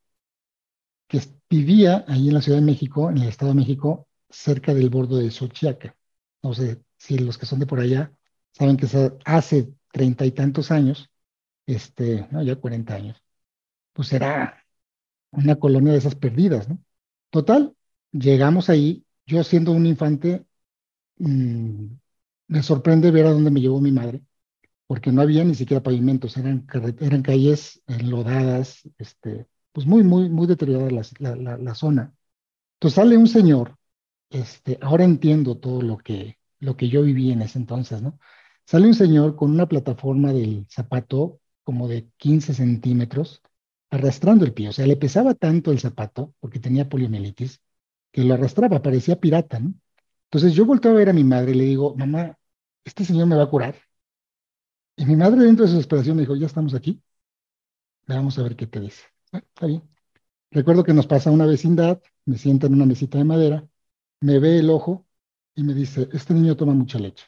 que 1.09 1.21
vivía 1.51 2.05
ahí 2.09 2.29
en 2.29 2.35
la 2.35 2.43
Ciudad 2.43 2.59
de 2.59 2.65
México, 2.65 3.11
en 3.11 3.19
el 3.19 3.29
Estado 3.29 3.53
de 3.53 3.59
México, 3.59 4.09
cerca 4.31 4.75
del 4.75 4.91
bordo 4.91 5.17
de 5.19 5.31
Xochiaca. 5.31 5.97
No 6.43 6.55
sé 6.55 6.83
si 6.97 7.19
los 7.19 7.39
que 7.39 7.47
son 7.47 7.61
de 7.61 7.67
por 7.67 7.81
allá 7.81 8.13
saben 8.53 8.77
que 8.77 8.87
hace 9.25 9.73
treinta 9.93 10.27
y 10.27 10.33
tantos 10.33 10.71
años 10.71 11.11
este, 11.67 12.27
no, 12.31 12.43
ya 12.43 12.57
40 12.57 12.95
años, 12.95 13.23
pues 13.93 14.13
era 14.13 14.65
una 15.33 15.57
colonia 15.57 15.93
de 15.93 15.99
esas 15.99 16.15
perdidas, 16.15 16.69
¿no? 16.69 16.79
Total, 17.31 17.75
llegamos 18.13 18.71
ahí, 18.71 19.05
yo 19.27 19.43
siendo 19.45 19.73
un 19.73 19.87
infante, 19.87 20.47
mm, 21.19 21.87
me 22.49 22.63
sorprende 22.63 23.11
ver 23.11 23.27
a 23.27 23.33
dónde 23.33 23.51
me 23.51 23.61
llevó 23.61 23.81
mi 23.81 23.93
madre, 23.93 24.23
porque 24.87 25.13
no 25.13 25.23
había 25.23 25.45
ni 25.45 25.55
siquiera 25.55 25.83
pavimentos, 25.83 26.37
eran, 26.37 26.67
eran 27.01 27.23
calles 27.23 27.83
enlodadas, 27.87 28.83
este, 28.99 29.47
pues 29.73 29.87
muy, 29.87 30.05
muy, 30.05 30.29
muy 30.31 30.47
deteriorada 30.47 30.91
la, 30.91 31.37
la, 31.37 31.59
la, 31.59 31.75
zona. 31.75 32.15
Entonces 32.77 32.97
sale 32.97 33.17
un 33.17 33.29
señor, 33.29 33.77
este, 34.31 34.79
ahora 34.83 35.05
entiendo 35.05 35.59
todo 35.59 35.83
lo 35.83 35.99
que, 35.99 36.39
lo 36.61 36.77
que 36.77 36.89
yo 36.89 37.03
viví 37.03 37.33
en 37.33 37.43
ese 37.43 37.59
entonces, 37.59 38.03
¿no? 38.03 38.19
Sale 38.67 38.87
un 38.87 38.95
señor 38.95 39.37
con 39.37 39.51
una 39.51 39.69
plataforma 39.69 40.33
del 40.33 40.67
zapato 40.71 41.41
como 41.65 41.89
de 41.89 42.09
15 42.19 42.55
centímetros, 42.55 43.43
arrastrando 43.91 44.45
el 44.45 44.55
pie. 44.55 44.69
O 44.71 44.73
sea, 44.73 44.87
le 44.87 44.97
pesaba 44.97 45.35
tanto 45.35 45.73
el 45.73 45.81
zapato, 45.81 46.35
porque 46.41 46.61
tenía 46.61 46.89
poliomielitis, 46.89 47.61
que 48.13 48.25
lo 48.25 48.35
arrastraba, 48.35 48.83
parecía 48.83 49.21
pirata, 49.21 49.61
¿no? 49.61 49.75
Entonces 50.27 50.55
yo 50.55 50.67
volteo 50.67 50.93
a 50.93 50.95
ver 50.95 51.11
a 51.11 51.13
mi 51.13 51.25
madre 51.25 51.53
y 51.53 51.55
le 51.55 51.65
digo, 51.65 51.95
mamá, 51.97 52.39
este 52.85 53.05
señor 53.05 53.27
me 53.29 53.37
va 53.37 53.45
a 53.45 53.51
curar. 53.51 53.77
Y 54.97 55.05
mi 55.07 55.15
madre 55.17 55.43
dentro 55.45 55.65
de 55.65 55.71
su 55.71 55.77
desesperación 55.77 56.17
me 56.17 56.23
dijo, 56.23 56.37
ya 56.37 56.47
estamos 56.47 56.75
aquí, 56.75 57.01
vamos 58.07 58.39
a 58.39 58.43
ver 58.43 58.57
qué 58.57 58.67
te 58.67 58.81
dice. 58.81 59.03
Ah, 59.33 59.39
está 59.39 59.67
bien. 59.67 59.83
Recuerdo 60.51 60.85
que 60.85 60.95
nos 60.95 61.07
pasa 61.07 61.31
una 61.31 61.47
vecindad, 61.47 62.03
me 62.27 62.39
sienta 62.39 62.67
en 62.69 62.75
una 62.75 62.87
mesita 62.87 63.19
de 63.19 63.25
madera, 63.25 63.69
me 64.21 64.39
ve 64.41 64.59
el 64.61 64.71
ojo 64.71 65.07
y 65.57 65.65
me 65.65 65.75
dice, 65.75 66.09
este 66.13 66.35
niño 66.35 66.57
toma 66.57 66.75
mucha 66.75 66.99
leche. 66.99 67.27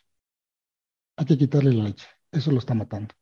Hay 1.16 1.26
que 1.26 1.36
quitarle 1.38 1.72
la 1.74 1.84
leche, 1.84 2.06
eso 2.32 2.50
lo 2.50 2.58
está 2.58 2.72
matando. 2.74 3.14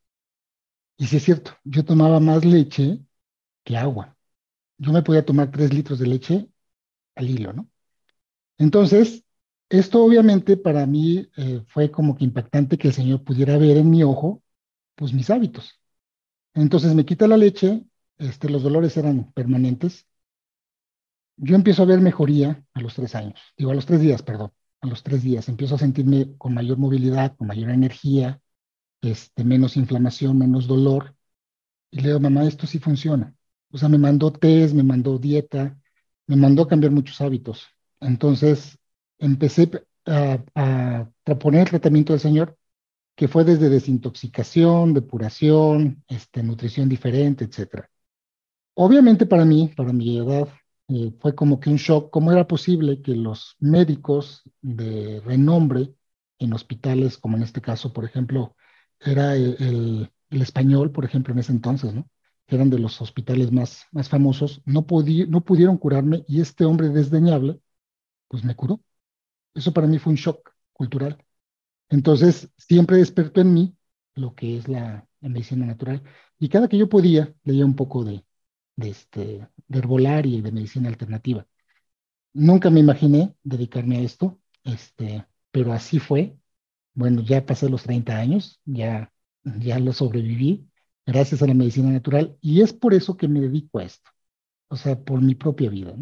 Y 0.97 1.07
sí 1.07 1.17
es 1.17 1.25
cierto, 1.25 1.53
yo 1.65 1.85
tomaba 1.85 2.21
más 2.21 2.45
leche 2.45 3.01
que 3.65 3.77
agua. 3.77 4.17
Yo 4.79 4.93
me 4.93 5.03
podía 5.03 5.25
tomar 5.25 5.51
tres 5.51 5.73
litros 5.75 5.99
de 5.99 6.07
leche 6.09 6.49
al 7.17 7.31
hilo, 7.31 7.53
¿no? 7.53 7.71
Entonces, 8.59 9.25
esto 9.69 10.05
obviamente 10.05 10.57
para 10.57 10.87
mí 10.87 11.29
eh, 11.37 11.63
fue 11.69 11.91
como 11.91 12.17
que 12.17 12.25
impactante 12.25 12.79
que 12.79 12.89
el 12.89 12.95
Señor 12.95 13.25
pudiera 13.25 13.59
ver 13.59 13.77
en 13.79 13.91
mi 13.91 14.03
ojo, 14.05 14.43
pues 14.97 15.13
mis 15.13 15.31
hábitos. 15.31 15.81
Entonces 16.55 16.95
me 16.95 17.07
quita 17.07 17.29
la 17.29 17.37
leche, 17.37 17.85
este, 18.19 18.51
los 18.51 18.63
dolores 18.63 18.97
eran 18.97 19.33
permanentes. 19.33 20.07
Yo 21.37 21.57
empiezo 21.57 21.83
a 21.83 21.87
ver 21.87 22.01
mejoría 22.01 22.65
a 22.75 22.81
los 22.81 22.95
tres 22.95 23.15
años, 23.15 23.41
digo 23.57 23.71
a 23.71 23.75
los 23.75 23.87
tres 23.87 24.01
días, 24.01 24.23
perdón, 24.23 24.53
a 24.81 24.87
los 24.87 25.03
tres 25.03 25.23
días. 25.23 25.49
Empiezo 25.49 25.75
a 25.75 25.79
sentirme 25.79 26.37
con 26.39 26.55
mayor 26.55 26.79
movilidad, 26.79 27.37
con 27.37 27.49
mayor 27.49 27.71
energía, 27.71 28.41
este, 29.05 29.45
menos 29.45 29.77
inflamación, 29.77 30.39
menos 30.39 30.67
dolor. 30.67 31.15
Y 31.91 32.01
le 32.01 32.09
digo, 32.09 32.21
mamá, 32.21 32.45
esto 32.47 32.67
sí 32.67 32.79
funciona. 32.79 33.35
O 33.71 33.79
sea, 33.79 33.89
me 33.89 33.99
mandó 33.99 34.33
test, 34.33 34.75
me 34.75 34.83
mandó 34.83 35.19
dieta, 35.19 35.79
me 36.27 36.37
mandó 36.37 36.67
cambiar 36.69 36.93
muchos 36.93 37.21
hábitos. 37.21 37.67
Entonces, 38.01 38.79
empecé 39.19 39.71
a, 40.07 40.45
a 40.55 41.35
poner 41.39 41.63
el 41.63 41.71
tratamiento 41.71 42.13
del 42.13 42.21
Señor, 42.21 42.57
que 43.17 43.29
fue 43.29 43.45
desde 43.45 43.69
desintoxicación, 43.69 44.95
depuración, 44.95 46.05
este, 46.09 46.43
nutrición 46.43 46.89
diferente, 46.89 47.45
etc. 47.45 47.87
Obviamente 48.75 49.27
para 49.27 49.45
mí, 49.45 49.73
para 49.77 49.93
mi 49.93 50.19
edad, 50.19 50.49
eh, 50.89 51.13
fue 51.21 51.35
como 51.35 51.61
que 51.61 51.71
un 51.71 51.77
shock, 51.77 52.11
cómo 52.11 52.33
era 52.33 52.47
posible 52.47 53.01
que 53.03 53.15
los 53.15 53.57
médicos 53.61 54.43
de 54.61 55.21
renombre 55.25 55.95
en 56.39 56.53
hospitales, 56.53 57.17
como 57.19 57.37
en 57.37 57.45
este 57.45 57.61
caso, 57.61 57.93
por 57.93 58.05
ejemplo, 58.05 58.57
era 59.05 59.35
el, 59.37 60.11
español, 60.31 60.91
por 60.93 61.05
ejemplo, 61.05 61.33
en 61.33 61.41
ese 61.41 61.53
entonces, 61.53 61.95
¿no? 61.95 62.09
Eran 62.49 62.71
de 62.71 62.79
los 62.79 63.01
hospitales 63.01 63.53
más, 63.53 63.87
más 63.93 64.09
famosos, 64.09 64.63
no, 64.67 64.87
no 65.29 65.45
pudieron 65.45 65.79
curarme 65.79 66.25
y 66.29 66.41
este 66.41 66.65
hombre 66.65 66.89
desdeñable, 66.91 67.61
pues 68.29 68.45
me 68.45 68.57
curó. 68.57 68.81
Eso 69.55 69.73
para 69.73 69.87
mí 69.87 69.99
fue 69.99 70.13
un 70.13 70.19
shock 70.19 70.53
cultural. 70.73 71.25
Entonces, 71.89 72.51
siempre 72.59 72.99
despertó 72.99 73.41
en 73.41 73.55
mí 73.55 73.77
lo 74.15 74.35
que 74.35 74.59
es 74.59 74.69
la, 74.69 75.07
medicina 75.21 75.67
natural. 75.67 76.03
Y 76.39 76.49
cada 76.49 76.69
que 76.69 76.79
yo 76.79 76.89
podía, 76.89 77.35
leía 77.45 77.65
un 77.65 77.77
poco 77.77 78.05
de, 78.05 78.25
de, 78.77 78.91
este, 78.91 79.49
de 79.69 79.79
herbolaria 79.79 80.39
y 80.39 80.43
de 80.43 80.53
medicina 80.53 80.89
alternativa. 80.89 81.47
Nunca 82.35 82.71
me 82.71 82.81
imaginé 82.81 83.35
dedicarme 83.45 83.99
a 83.99 84.01
esto, 84.03 84.41
este, 84.65 85.27
pero 85.51 85.73
así 85.73 85.99
fue 86.01 86.37
bueno, 86.95 87.23
ya 87.23 87.45
pasé 87.47 87.69
los 87.69 87.85
30 87.85 88.19
años, 88.19 88.61
ya, 88.65 89.13
ya 89.45 89.79
lo 89.79 89.93
sobreviví 89.93 90.69
gracias 91.07 91.43
a 91.43 91.47
la 91.47 91.55
medicina 91.55 91.91
natural 91.91 92.37
y 92.41 92.63
es 92.63 92.73
por 92.73 92.95
eso 92.95 93.17
que 93.17 93.29
me 93.29 93.41
dedico 93.41 93.79
a 93.79 93.85
esto, 93.85 94.11
o 94.69 94.77
sea, 94.77 94.99
por 95.03 95.21
mi 95.23 95.35
propia 95.35 95.71
vida. 95.71 95.95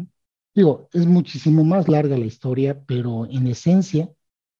Digo, 0.55 0.89
es 0.93 1.05
muchísimo 1.07 1.63
más 1.65 1.89
larga 1.89 2.17
la 2.17 2.25
historia, 2.25 2.83
pero 2.85 3.25
en 3.27 3.47
esencia 3.47 4.09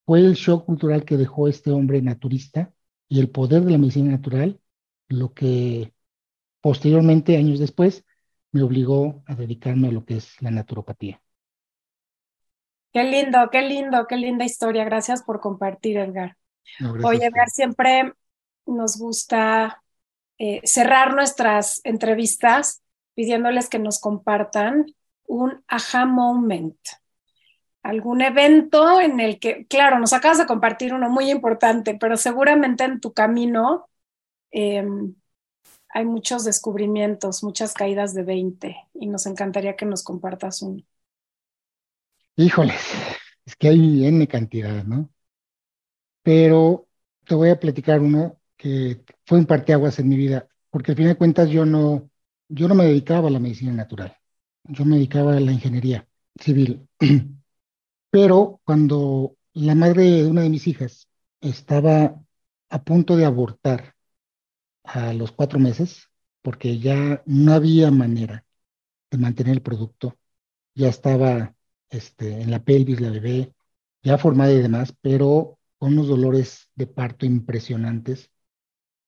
fue 0.06 0.20
el 0.22 0.36
shock 0.36 0.66
cultural 0.66 1.06
que 1.06 1.18
dejó 1.18 1.48
este 1.48 1.72
hombre 1.72 2.02
naturista 2.02 2.74
y 3.10 3.20
el 3.20 3.30
poder 3.30 3.64
de 3.64 3.72
la 3.72 3.78
medicina 3.78 4.12
natural 4.12 4.60
lo 5.10 5.34
que 5.34 5.94
posteriormente, 6.62 7.38
años 7.38 7.60
después, 7.60 8.06
me 8.54 8.64
obligó 8.64 9.24
a 9.28 9.36
dedicarme 9.36 9.90
a 9.90 9.94
lo 9.94 10.06
que 10.06 10.18
es 10.18 10.42
la 10.42 10.52
naturopatía. 10.52 11.23
Qué 12.94 13.04
lindo, 13.04 13.50
qué 13.52 13.64
lindo, 13.64 14.06
qué 14.08 14.18
linda 14.18 14.46
historia. 14.46 14.84
Gracias 14.84 15.24
por 15.24 15.40
compartir, 15.40 15.98
Edgar. 15.98 16.38
Oye, 17.04 17.26
Edgar, 17.26 17.50
siempre 17.50 18.14
nos 18.68 18.98
gusta 18.98 19.82
eh, 20.38 20.62
cerrar 20.64 21.16
nuestras 21.16 21.82
entrevistas 21.84 22.84
pidiéndoles 23.16 23.68
que 23.68 23.80
nos 23.80 24.00
compartan 24.00 24.86
un 25.26 25.64
aha 25.68 26.06
moment. 26.06 26.78
Algún 27.82 28.22
evento 28.22 29.02
en 29.02 29.20
el 29.20 29.40
que, 29.40 29.66
claro, 29.66 30.00
nos 30.00 30.14
acabas 30.14 30.38
de 30.38 30.46
compartir 30.46 30.94
uno 30.94 31.10
muy 31.10 31.32
importante, 31.32 31.98
pero 32.00 32.16
seguramente 32.16 32.84
en 32.84 33.00
tu 33.00 33.12
camino 33.12 33.90
em, 34.52 35.16
hay 35.90 36.06
muchos 36.06 36.46
descubrimientos, 36.46 37.44
muchas 37.44 37.74
caídas 37.74 38.14
de 38.14 38.24
20 38.24 38.78
y 38.94 39.08
nos 39.08 39.26
encantaría 39.26 39.76
que 39.76 39.86
nos 39.86 40.04
compartas 40.04 40.62
uno. 40.62 40.84
Híjoles, 42.36 42.80
es 43.46 43.56
que 43.56 43.70
hay 43.70 44.06
N 44.06 44.28
cantidad, 44.28 44.84
¿no? 44.84 45.10
Pero 46.22 46.88
te 47.26 47.36
voy 47.36 47.50
a 47.50 47.60
platicar 47.60 48.00
uno 48.00 48.40
que 48.58 49.04
fue 49.26 49.40
un 49.40 49.46
parteaguas 49.46 50.00
en 50.00 50.10
mi 50.10 50.16
vida, 50.18 50.48
porque 50.70 50.92
al 50.92 50.98
fin 50.98 51.08
de 51.08 51.16
cuentas 51.16 51.50
yo 51.50 51.66
no, 51.66 52.10
yo 52.48 52.68
no 52.68 52.76
me 52.76 52.86
dedicaba 52.86 53.28
a 53.28 53.32
la 53.32 53.40
medicina 53.40 53.74
natural, 53.74 54.16
yo 54.64 54.86
me 54.86 54.96
dedicaba 54.98 55.36
a 55.36 55.40
la 55.40 55.52
ingeniería 55.52 56.08
civil. 56.40 56.88
Pero 58.12 58.62
cuando 58.66 59.38
la 59.54 59.76
madre 59.76 60.04
de 60.04 60.28
una 60.28 60.42
de 60.42 60.50
mis 60.50 60.68
hijas 60.68 61.10
estaba 61.42 62.22
a 62.70 62.84
punto 62.84 63.18
de 63.18 63.26
abortar 63.26 63.96
a 64.84 65.14
los 65.14 65.32
cuatro 65.32 65.60
meses, 65.60 66.10
porque 66.42 66.80
ya 66.80 67.24
no 67.26 67.54
había 67.54 67.92
manera 67.92 68.46
de 69.12 69.18
mantener 69.18 69.54
el 69.56 69.62
producto, 69.62 70.18
ya 70.76 70.90
estaba 70.90 71.56
este, 71.94 72.42
en 72.42 72.52
la 72.52 72.64
pelvis 72.64 73.00
la 73.02 73.10
bebé, 73.12 73.54
ya 74.04 74.18
formada 74.18 74.52
y 74.52 74.62
demás, 74.62 74.94
pero 75.02 75.60
con 75.78 75.94
unos 75.94 76.08
dolores 76.08 76.70
de 76.76 76.88
parto 76.88 77.26
impresionantes. 77.26 78.32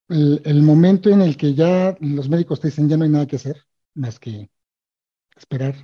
El, 0.10 0.62
momento 0.62 1.10
en 1.10 1.22
el 1.22 1.36
que 1.38 1.56
ya 1.56 1.98
los 2.00 2.30
médicos 2.30 2.60
te 2.60 2.68
dicen 2.68 2.90
ya 2.90 2.98
no 2.98 3.06
hay 3.06 3.10
nada 3.10 3.28
que 3.28 3.38
hacer, 3.38 3.64
más 3.96 4.20
que 4.20 4.52
esperar 5.36 5.76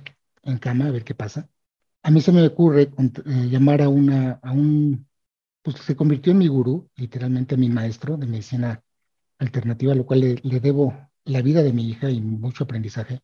en 0.42 0.58
cama 0.58 0.86
a 0.86 0.90
ver 0.92 1.04
qué 1.04 1.14
pasa. 1.14 1.48
A 2.02 2.10
mí 2.10 2.20
se 2.20 2.32
me 2.32 2.46
ocurre 2.46 2.82
eh, 2.82 3.48
llamar 3.50 3.82
a, 3.82 3.88
una, 3.88 4.40
a 4.42 4.52
un, 4.52 5.08
pues 5.62 5.76
se 5.78 5.96
convirtió 5.96 6.32
en 6.32 6.38
mi 6.38 6.48
gurú, 6.48 6.90
literalmente 6.96 7.56
mi 7.56 7.68
maestro 7.68 8.16
de 8.16 8.26
medicina 8.26 8.82
alternativa, 9.38 9.94
lo 9.94 10.06
cual 10.06 10.20
le, 10.20 10.36
le 10.42 10.60
debo 10.60 10.94
la 11.24 11.42
vida 11.42 11.62
de 11.62 11.72
mi 11.72 11.88
hija 11.88 12.10
y 12.10 12.20
mucho 12.20 12.64
aprendizaje. 12.64 13.20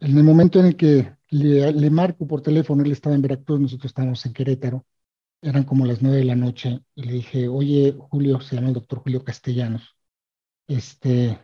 En 0.00 0.16
el 0.16 0.24
momento 0.24 0.60
en 0.60 0.66
el 0.66 0.76
que 0.76 1.15
le, 1.30 1.90
marco 1.90 2.26
por 2.26 2.42
teléfono, 2.42 2.82
él 2.84 2.92
estaba 2.92 3.14
en 3.14 3.22
Veracruz, 3.22 3.60
nosotros 3.60 3.90
estábamos 3.90 4.24
en 4.26 4.32
Querétaro, 4.32 4.86
eran 5.42 5.64
como 5.64 5.86
las 5.86 6.02
nueve 6.02 6.18
de 6.18 6.24
la 6.24 6.36
noche, 6.36 6.80
y 6.94 7.02
le 7.04 7.12
dije, 7.14 7.48
oye, 7.48 7.96
Julio, 8.10 8.40
se 8.40 8.56
llama 8.56 8.68
el 8.68 8.74
doctor 8.74 9.00
Julio 9.00 9.24
Castellanos, 9.24 9.96
este, 10.68 11.38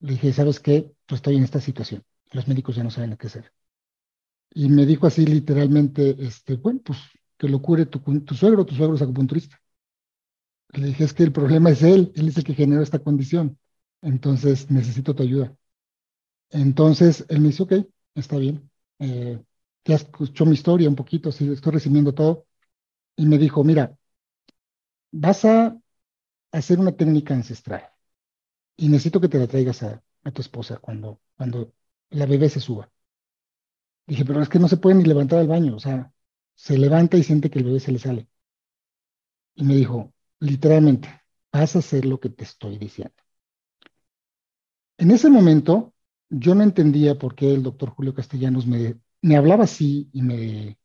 le 0.00 0.12
dije, 0.12 0.32
¿sabes 0.32 0.60
qué? 0.60 0.92
Pues 1.06 1.20
estoy 1.20 1.36
en 1.36 1.44
esta 1.44 1.60
situación, 1.60 2.04
los 2.32 2.48
médicos 2.48 2.76
ya 2.76 2.84
no 2.84 2.90
saben 2.90 3.16
qué 3.16 3.26
hacer. 3.28 3.52
Y 4.54 4.68
me 4.68 4.86
dijo 4.86 5.06
así 5.06 5.26
literalmente, 5.26 6.16
este, 6.18 6.56
bueno, 6.56 6.80
pues 6.84 6.98
que 7.38 7.48
lo 7.48 7.60
cure 7.60 7.86
tu, 7.86 8.00
tu 8.00 8.34
suegro, 8.34 8.64
tu 8.64 8.74
suegro 8.74 8.96
es 8.96 9.02
acupunturista. 9.02 9.60
Le 10.72 10.88
dije, 10.88 11.04
es 11.04 11.12
que 11.14 11.22
el 11.22 11.32
problema 11.32 11.70
es 11.70 11.82
él, 11.82 12.12
él 12.16 12.28
es 12.28 12.36
el 12.38 12.44
que 12.44 12.54
generó 12.54 12.82
esta 12.82 12.98
condición, 12.98 13.58
entonces 14.02 14.70
necesito 14.70 15.14
tu 15.14 15.22
ayuda. 15.22 15.56
Entonces 16.50 17.24
él 17.28 17.40
me 17.40 17.48
dice, 17.48 17.62
ok, 17.62 17.72
está 18.14 18.36
bien, 18.38 18.70
eh, 18.98 19.42
escuchó 19.84 20.44
mi 20.46 20.54
historia 20.54 20.88
un 20.88 20.96
poquito, 20.96 21.32
sí, 21.32 21.50
estoy 21.52 21.72
resumiendo 21.72 22.14
todo, 22.14 22.46
y 23.16 23.26
me 23.26 23.38
dijo, 23.38 23.64
mira, 23.64 23.96
vas 25.12 25.44
a 25.44 25.76
hacer 26.52 26.78
una 26.80 26.96
técnica 26.96 27.34
ancestral 27.34 27.84
y 28.76 28.88
necesito 28.88 29.20
que 29.20 29.28
te 29.30 29.38
la 29.38 29.46
traigas 29.48 29.82
a, 29.84 30.02
a 30.24 30.30
tu 30.32 30.42
esposa 30.42 30.78
cuando, 30.78 31.20
cuando 31.36 31.72
la 32.10 32.26
bebé 32.26 32.48
se 32.50 32.60
suba. 32.60 32.90
Dije, 34.06 34.24
pero 34.24 34.42
es 34.42 34.48
que 34.48 34.58
no 34.58 34.66
se 34.68 34.76
puede 34.78 34.96
ni 34.96 35.04
levantar 35.04 35.38
al 35.38 35.46
baño, 35.48 35.76
o 35.76 35.80
sea, 35.80 36.12
se 36.56 36.76
levanta 36.78 37.16
y 37.16 37.22
siente 37.22 37.50
que 37.50 37.58
el 37.60 37.64
bebé 37.66 37.78
se 37.80 37.92
le 37.92 37.98
sale. 38.00 38.28
Y 39.56 39.64
me 39.64 39.74
dijo, 39.74 40.12
literalmente, 40.40 41.08
vas 41.52 41.74
a 41.76 41.80
hacer 41.80 42.04
lo 42.06 42.20
que 42.20 42.30
te 42.30 42.44
estoy 42.44 42.78
diciendo. 42.78 43.14
En 44.98 45.10
ese 45.10 45.30
momento, 45.30 45.94
yo 46.30 46.54
no 46.54 46.62
entendía 46.62 47.16
por 47.18 47.34
qué 47.34 47.52
el 47.54 47.62
doctor 47.62 47.90
Julio 47.90 48.14
Castellanos 48.14 48.66
me, 48.66 48.96
me 49.22 49.36
hablaba 49.36 49.64
así 49.64 50.08
y 50.12 50.22
me, 50.22 50.78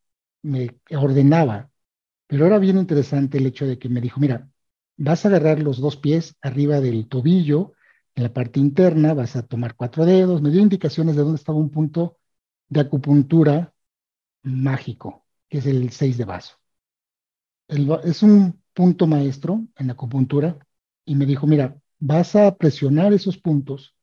me 0.43 0.69
ordenaba, 0.97 1.71
pero 2.27 2.45
era 2.47 2.59
bien 2.59 2.77
interesante 2.77 3.37
el 3.39 3.47
hecho 3.47 3.67
de 3.67 3.79
que 3.79 3.89
me 3.89 4.01
dijo, 4.01 4.19
mira, 4.19 4.49
vas 4.97 5.25
a 5.25 5.29
agarrar 5.29 5.59
los 5.61 5.79
dos 5.79 5.97
pies 5.97 6.35
arriba 6.41 6.81
del 6.81 7.07
tobillo, 7.09 7.73
en 8.15 8.23
la 8.23 8.33
parte 8.33 8.59
interna, 8.59 9.13
vas 9.13 9.35
a 9.35 9.47
tomar 9.47 9.75
cuatro 9.75 10.05
dedos, 10.05 10.41
me 10.41 10.51
dio 10.51 10.61
indicaciones 10.61 11.15
de 11.15 11.23
dónde 11.23 11.37
estaba 11.37 11.59
un 11.59 11.71
punto 11.71 12.17
de 12.69 12.81
acupuntura 12.81 13.73
mágico, 14.43 15.25
que 15.49 15.59
es 15.59 15.65
el 15.67 15.91
6 15.91 16.17
de 16.17 16.25
vaso. 16.25 16.55
Es 18.03 18.21
un 18.23 18.61
punto 18.73 19.07
maestro 19.07 19.65
en 19.77 19.89
acupuntura 19.91 20.57
y 21.05 21.15
me 21.15 21.25
dijo, 21.25 21.47
mira, 21.47 21.79
vas 21.99 22.35
a 22.35 22.55
presionar 22.57 23.13
esos 23.13 23.37
puntos, 23.37 23.95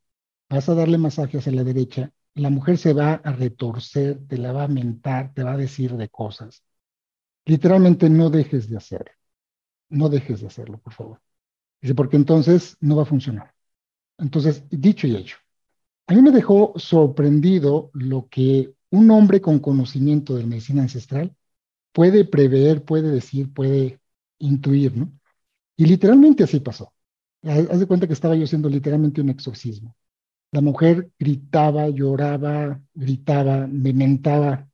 vas 0.49 0.69
a 0.69 0.75
darle 0.75 0.99
masaje 0.99 1.39
hacia 1.39 1.53
la 1.53 1.65
derecha, 1.65 2.12
la 2.35 2.51
mujer 2.51 2.79
se 2.79 2.93
va 2.93 3.15
a 3.15 3.33
retorcer, 3.33 4.20
te 4.27 4.39
la 4.39 4.53
va 4.53 4.65
a 4.65 4.69
mentar, 4.69 5.33
te 5.35 5.43
va 5.43 5.53
a 5.53 5.57
decir 5.57 5.97
de 5.97 6.09
cosas. 6.09 6.62
Literalmente 7.47 8.11
no 8.11 8.31
dejes 8.31 8.69
de 8.69 8.77
hacerlo. 8.77 9.12
No 9.91 10.09
dejes 10.09 10.41
de 10.41 10.49
hacerlo, 10.49 10.79
por 10.79 10.93
favor. 10.93 11.20
Dice, 11.81 11.95
porque 11.95 12.16
entonces 12.16 12.77
no 12.81 12.97
va 12.97 13.03
a 13.03 13.07
funcionar. 13.07 13.55
Entonces, 14.19 14.65
dicho 14.70 15.07
y 15.07 15.16
hecho. 15.16 15.39
A 16.07 16.15
mí 16.15 16.23
me 16.23 16.31
dejó 16.31 16.73
sorprendido 16.77 17.91
lo 17.95 18.29
que 18.29 18.75
un 18.91 19.11
hombre 19.11 19.41
con 19.41 19.59
conocimiento 19.61 20.37
de 20.37 20.47
medicina 20.47 20.83
ancestral 20.83 21.35
puede 21.93 22.25
prever, 22.25 22.85
puede 22.85 23.11
decir, 23.11 23.53
puede 23.53 24.01
intuir, 24.39 24.97
¿no? 24.97 25.12
Y 25.77 25.87
literalmente 25.87 26.45
así 26.45 26.61
pasó. 26.61 26.93
Haz 27.45 27.81
de 27.81 27.87
cuenta 27.87 28.07
que 28.07 28.12
estaba 28.15 28.37
yo 28.37 28.45
haciendo 28.45 28.69
literalmente 28.69 29.20
un 29.20 29.31
exorcismo. 29.31 29.97
La 30.53 30.61
mujer 30.61 31.11
gritaba, 31.19 31.89
lloraba, 31.89 32.81
gritaba, 32.95 33.66
me 33.66 33.93
mentaba, 33.93 34.69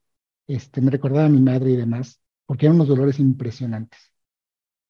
este, 0.47 0.81
me 0.81 0.91
recordaba 0.91 1.27
a 1.27 1.29
mi 1.29 1.41
madre 1.41 1.73
y 1.73 1.77
demás, 1.77 2.21
porque 2.47 2.67
eran 2.67 2.77
unos 2.77 2.89
dolores 2.89 3.19
impresionantes. 3.19 4.01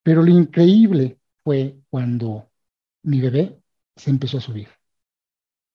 Pero 0.02 0.22
lo 0.22 0.30
increíble 0.30 1.18
fue 1.44 1.78
cuando 1.90 2.50
mi 3.02 3.20
bebé 3.20 3.60
se 3.96 4.10
empezó 4.10 4.38
a 4.38 4.40
subir 4.42 4.68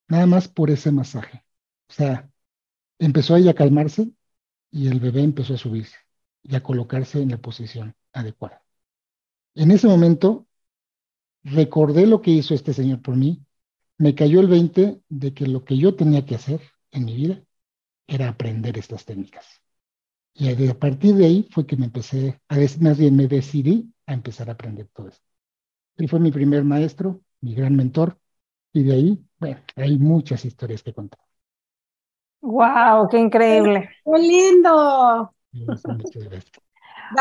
nada 0.10 0.26
más 0.26 0.48
por 0.48 0.70
ese 0.70 0.92
masaje. 0.92 1.46
O 1.90 1.94
sea, 1.94 2.30
empezó 3.00 3.36
ella 3.36 3.52
a 3.52 3.56
calmarse 3.56 4.12
y 4.72 4.88
el 4.88 5.00
bebé 5.00 5.24
empezó 5.24 5.56
a 5.56 5.58
subirse 5.58 5.98
y 6.44 6.56
a 6.56 6.64
colocarse 6.64 7.22
en 7.22 7.32
la 7.32 7.38
posición 7.38 7.96
adecuada. 8.14 8.64
En 9.56 9.72
ese 9.72 9.88
momento, 9.88 10.48
recordé 11.44 12.08
lo 12.08 12.22
que 12.22 12.32
hizo 12.32 12.54
este 12.54 12.74
señor 12.74 13.02
por 13.02 13.16
mí, 13.16 13.44
me 14.00 14.16
cayó 14.16 14.40
el 14.40 14.48
20 14.48 15.02
de 15.10 15.34
que 15.34 15.46
lo 15.46 15.64
que 15.64 15.78
yo 15.78 15.96
tenía 15.96 16.26
que 16.26 16.36
hacer 16.36 16.62
en 16.92 17.06
mi 17.06 17.16
vida 17.16 17.44
era 18.08 18.30
aprender 18.30 18.78
estas 18.78 19.06
técnicas. 19.06 19.46
Y 20.34 20.70
a 20.70 20.80
partir 20.80 21.16
de 21.16 21.26
ahí 21.26 21.48
fue 21.52 21.68
que 21.68 21.76
me 21.76 21.86
empecé, 21.86 22.40
a, 22.48 22.56
más 22.80 22.98
bien 22.98 23.16
me 23.16 23.28
decidí 23.28 23.94
a 24.08 24.14
empezar 24.14 24.50
a 24.50 24.54
aprender 24.54 24.88
todo 24.94 25.10
esto. 25.10 25.26
Él 25.98 26.08
fue 26.08 26.20
mi 26.20 26.32
primer 26.32 26.64
maestro, 26.64 27.22
mi 27.42 27.54
gran 27.54 27.76
mentor, 27.76 28.18
y 28.72 28.84
de 28.84 28.94
ahí, 28.94 29.26
bueno, 29.38 29.60
hay 29.76 29.98
muchas 29.98 30.46
historias 30.46 30.82
que 30.82 30.94
contar. 30.94 31.20
¡Wow! 32.42 33.10
¡Qué 33.10 33.18
increíble! 33.18 33.90
¡Qué 34.06 34.20
lindo! 34.20 35.34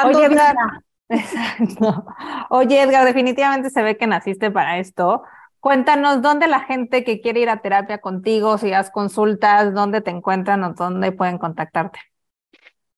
Oye, 0.05 0.26
Edgar, 0.26 0.55
exacto. 1.09 2.06
Oye, 2.50 2.82
Edgar, 2.82 3.05
definitivamente 3.05 3.70
se 3.70 3.82
ve 3.82 3.96
que 3.96 4.06
naciste 4.06 4.50
para 4.52 4.78
esto. 4.78 5.22
Cuéntanos 5.60 6.22
dónde 6.22 6.47
la 6.47 6.60
gente 6.60 7.05
que 7.05 7.20
quiere 7.20 7.40
ir 7.40 7.48
a 7.48 7.62
terapia 7.62 7.98
contigo, 7.98 8.59
si 8.59 8.70
das 8.70 8.90
consultas, 8.90 9.74
dónde 9.74 10.01
te 10.01 10.10
encuentran 10.10 10.62
o 10.62 10.74
dónde 10.74 11.12
pueden 11.12 11.39
contactarte. 11.39 11.98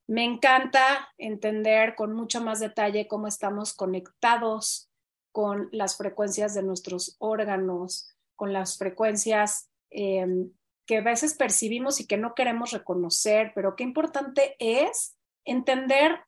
Me 0.08 0.24
encanta 0.24 1.10
entender 1.18 1.96
con 1.96 2.14
mucho 2.14 2.42
más 2.42 2.60
detalle 2.60 3.08
cómo 3.08 3.28
estamos 3.28 3.74
conectados 3.74 4.90
con 5.32 5.70
las 5.72 5.98
frecuencias 5.98 6.54
de 6.54 6.64
nuestros 6.64 7.16
órganos, 7.20 8.15
con 8.36 8.54
las 8.54 8.78
frecuencias 8.78 9.70
em, 9.90 10.52
que 10.86 10.98
a 10.98 11.02
veces 11.02 11.34
percibimos 11.34 12.00
y 12.00 12.08
que 12.08 12.18
no 12.18 12.36
queremos 12.36 12.72
reconocer, 12.72 13.52
pero 13.56 13.76
qué 13.76 13.84
importante 13.84 14.56
es 14.60 15.16
entender 15.46 16.20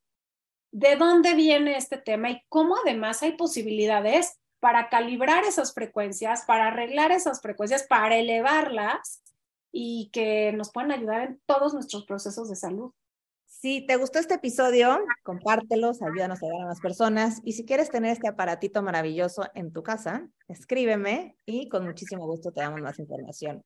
de 0.72 0.96
dónde 0.96 1.34
viene 1.34 1.78
este 1.78 1.98
tema 1.98 2.30
y 2.30 2.42
cómo 2.50 2.76
además 2.84 3.22
hay 3.24 3.34
posibilidades 3.34 4.40
para 4.60 4.90
calibrar 4.90 5.44
esas 5.44 5.74
frecuencias, 5.74 6.44
para 6.46 6.68
arreglar 6.68 7.12
esas 7.12 7.42
frecuencias, 7.42 7.84
para 7.84 8.18
elevarlas 8.18 9.22
y 9.72 10.10
que 10.12 10.52
nos 10.54 10.72
puedan 10.72 10.92
ayudar 10.92 11.22
en 11.22 11.42
todos 11.46 11.74
nuestros 11.74 12.06
procesos 12.06 12.50
de 12.50 12.56
salud. 12.56 12.92
Si 13.60 13.82
te 13.88 13.96
gustó 13.96 14.20
este 14.20 14.36
episodio, 14.36 15.00
compártelos, 15.24 16.04
ayúdanos 16.04 16.44
a 16.44 16.46
ayudar 16.46 16.62
a 16.62 16.66
más 16.68 16.80
personas. 16.80 17.42
Y 17.44 17.54
si 17.54 17.66
quieres 17.66 17.90
tener 17.90 18.12
este 18.12 18.28
aparatito 18.28 18.84
maravilloso 18.84 19.48
en 19.56 19.74
tu 19.74 19.82
casa, 19.82 20.30
escríbeme 20.48 21.36
y 21.44 21.68
con 21.68 21.84
muchísimo 21.84 22.28
gusto 22.28 22.52
te 22.52 22.62
damos 22.62 22.82
más 22.82 23.00
información. 23.00 23.64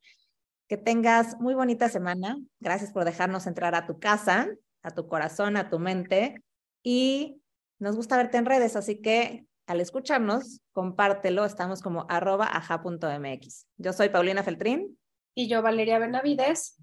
Que 0.66 0.78
tengas 0.78 1.38
muy 1.40 1.52
bonita 1.52 1.90
semana. 1.90 2.38
Gracias 2.58 2.90
por 2.90 3.04
dejarnos 3.04 3.46
entrar 3.46 3.74
a 3.74 3.86
tu 3.86 3.98
casa, 3.98 4.48
a 4.82 4.92
tu 4.92 5.06
corazón, 5.08 5.58
a 5.58 5.68
tu 5.68 5.78
mente. 5.78 6.42
Y 6.82 7.42
nos 7.78 7.94
gusta 7.94 8.16
verte 8.16 8.38
en 8.38 8.46
redes, 8.46 8.76
así 8.76 9.02
que 9.02 9.44
al 9.66 9.82
escucharnos, 9.82 10.62
compártelo. 10.72 11.44
Estamos 11.44 11.82
como 11.82 12.06
arroba 12.08 12.46
aja.mx. 12.46 13.66
Yo 13.76 13.92
soy 13.92 14.08
Paulina 14.08 14.42
Feltrín. 14.42 14.98
Y 15.34 15.48
yo, 15.48 15.60
Valeria 15.60 15.98
Benavides. 15.98 16.78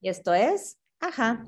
Y 0.00 0.08
esto 0.08 0.34
es 0.34 0.76
Aja. 1.00 1.46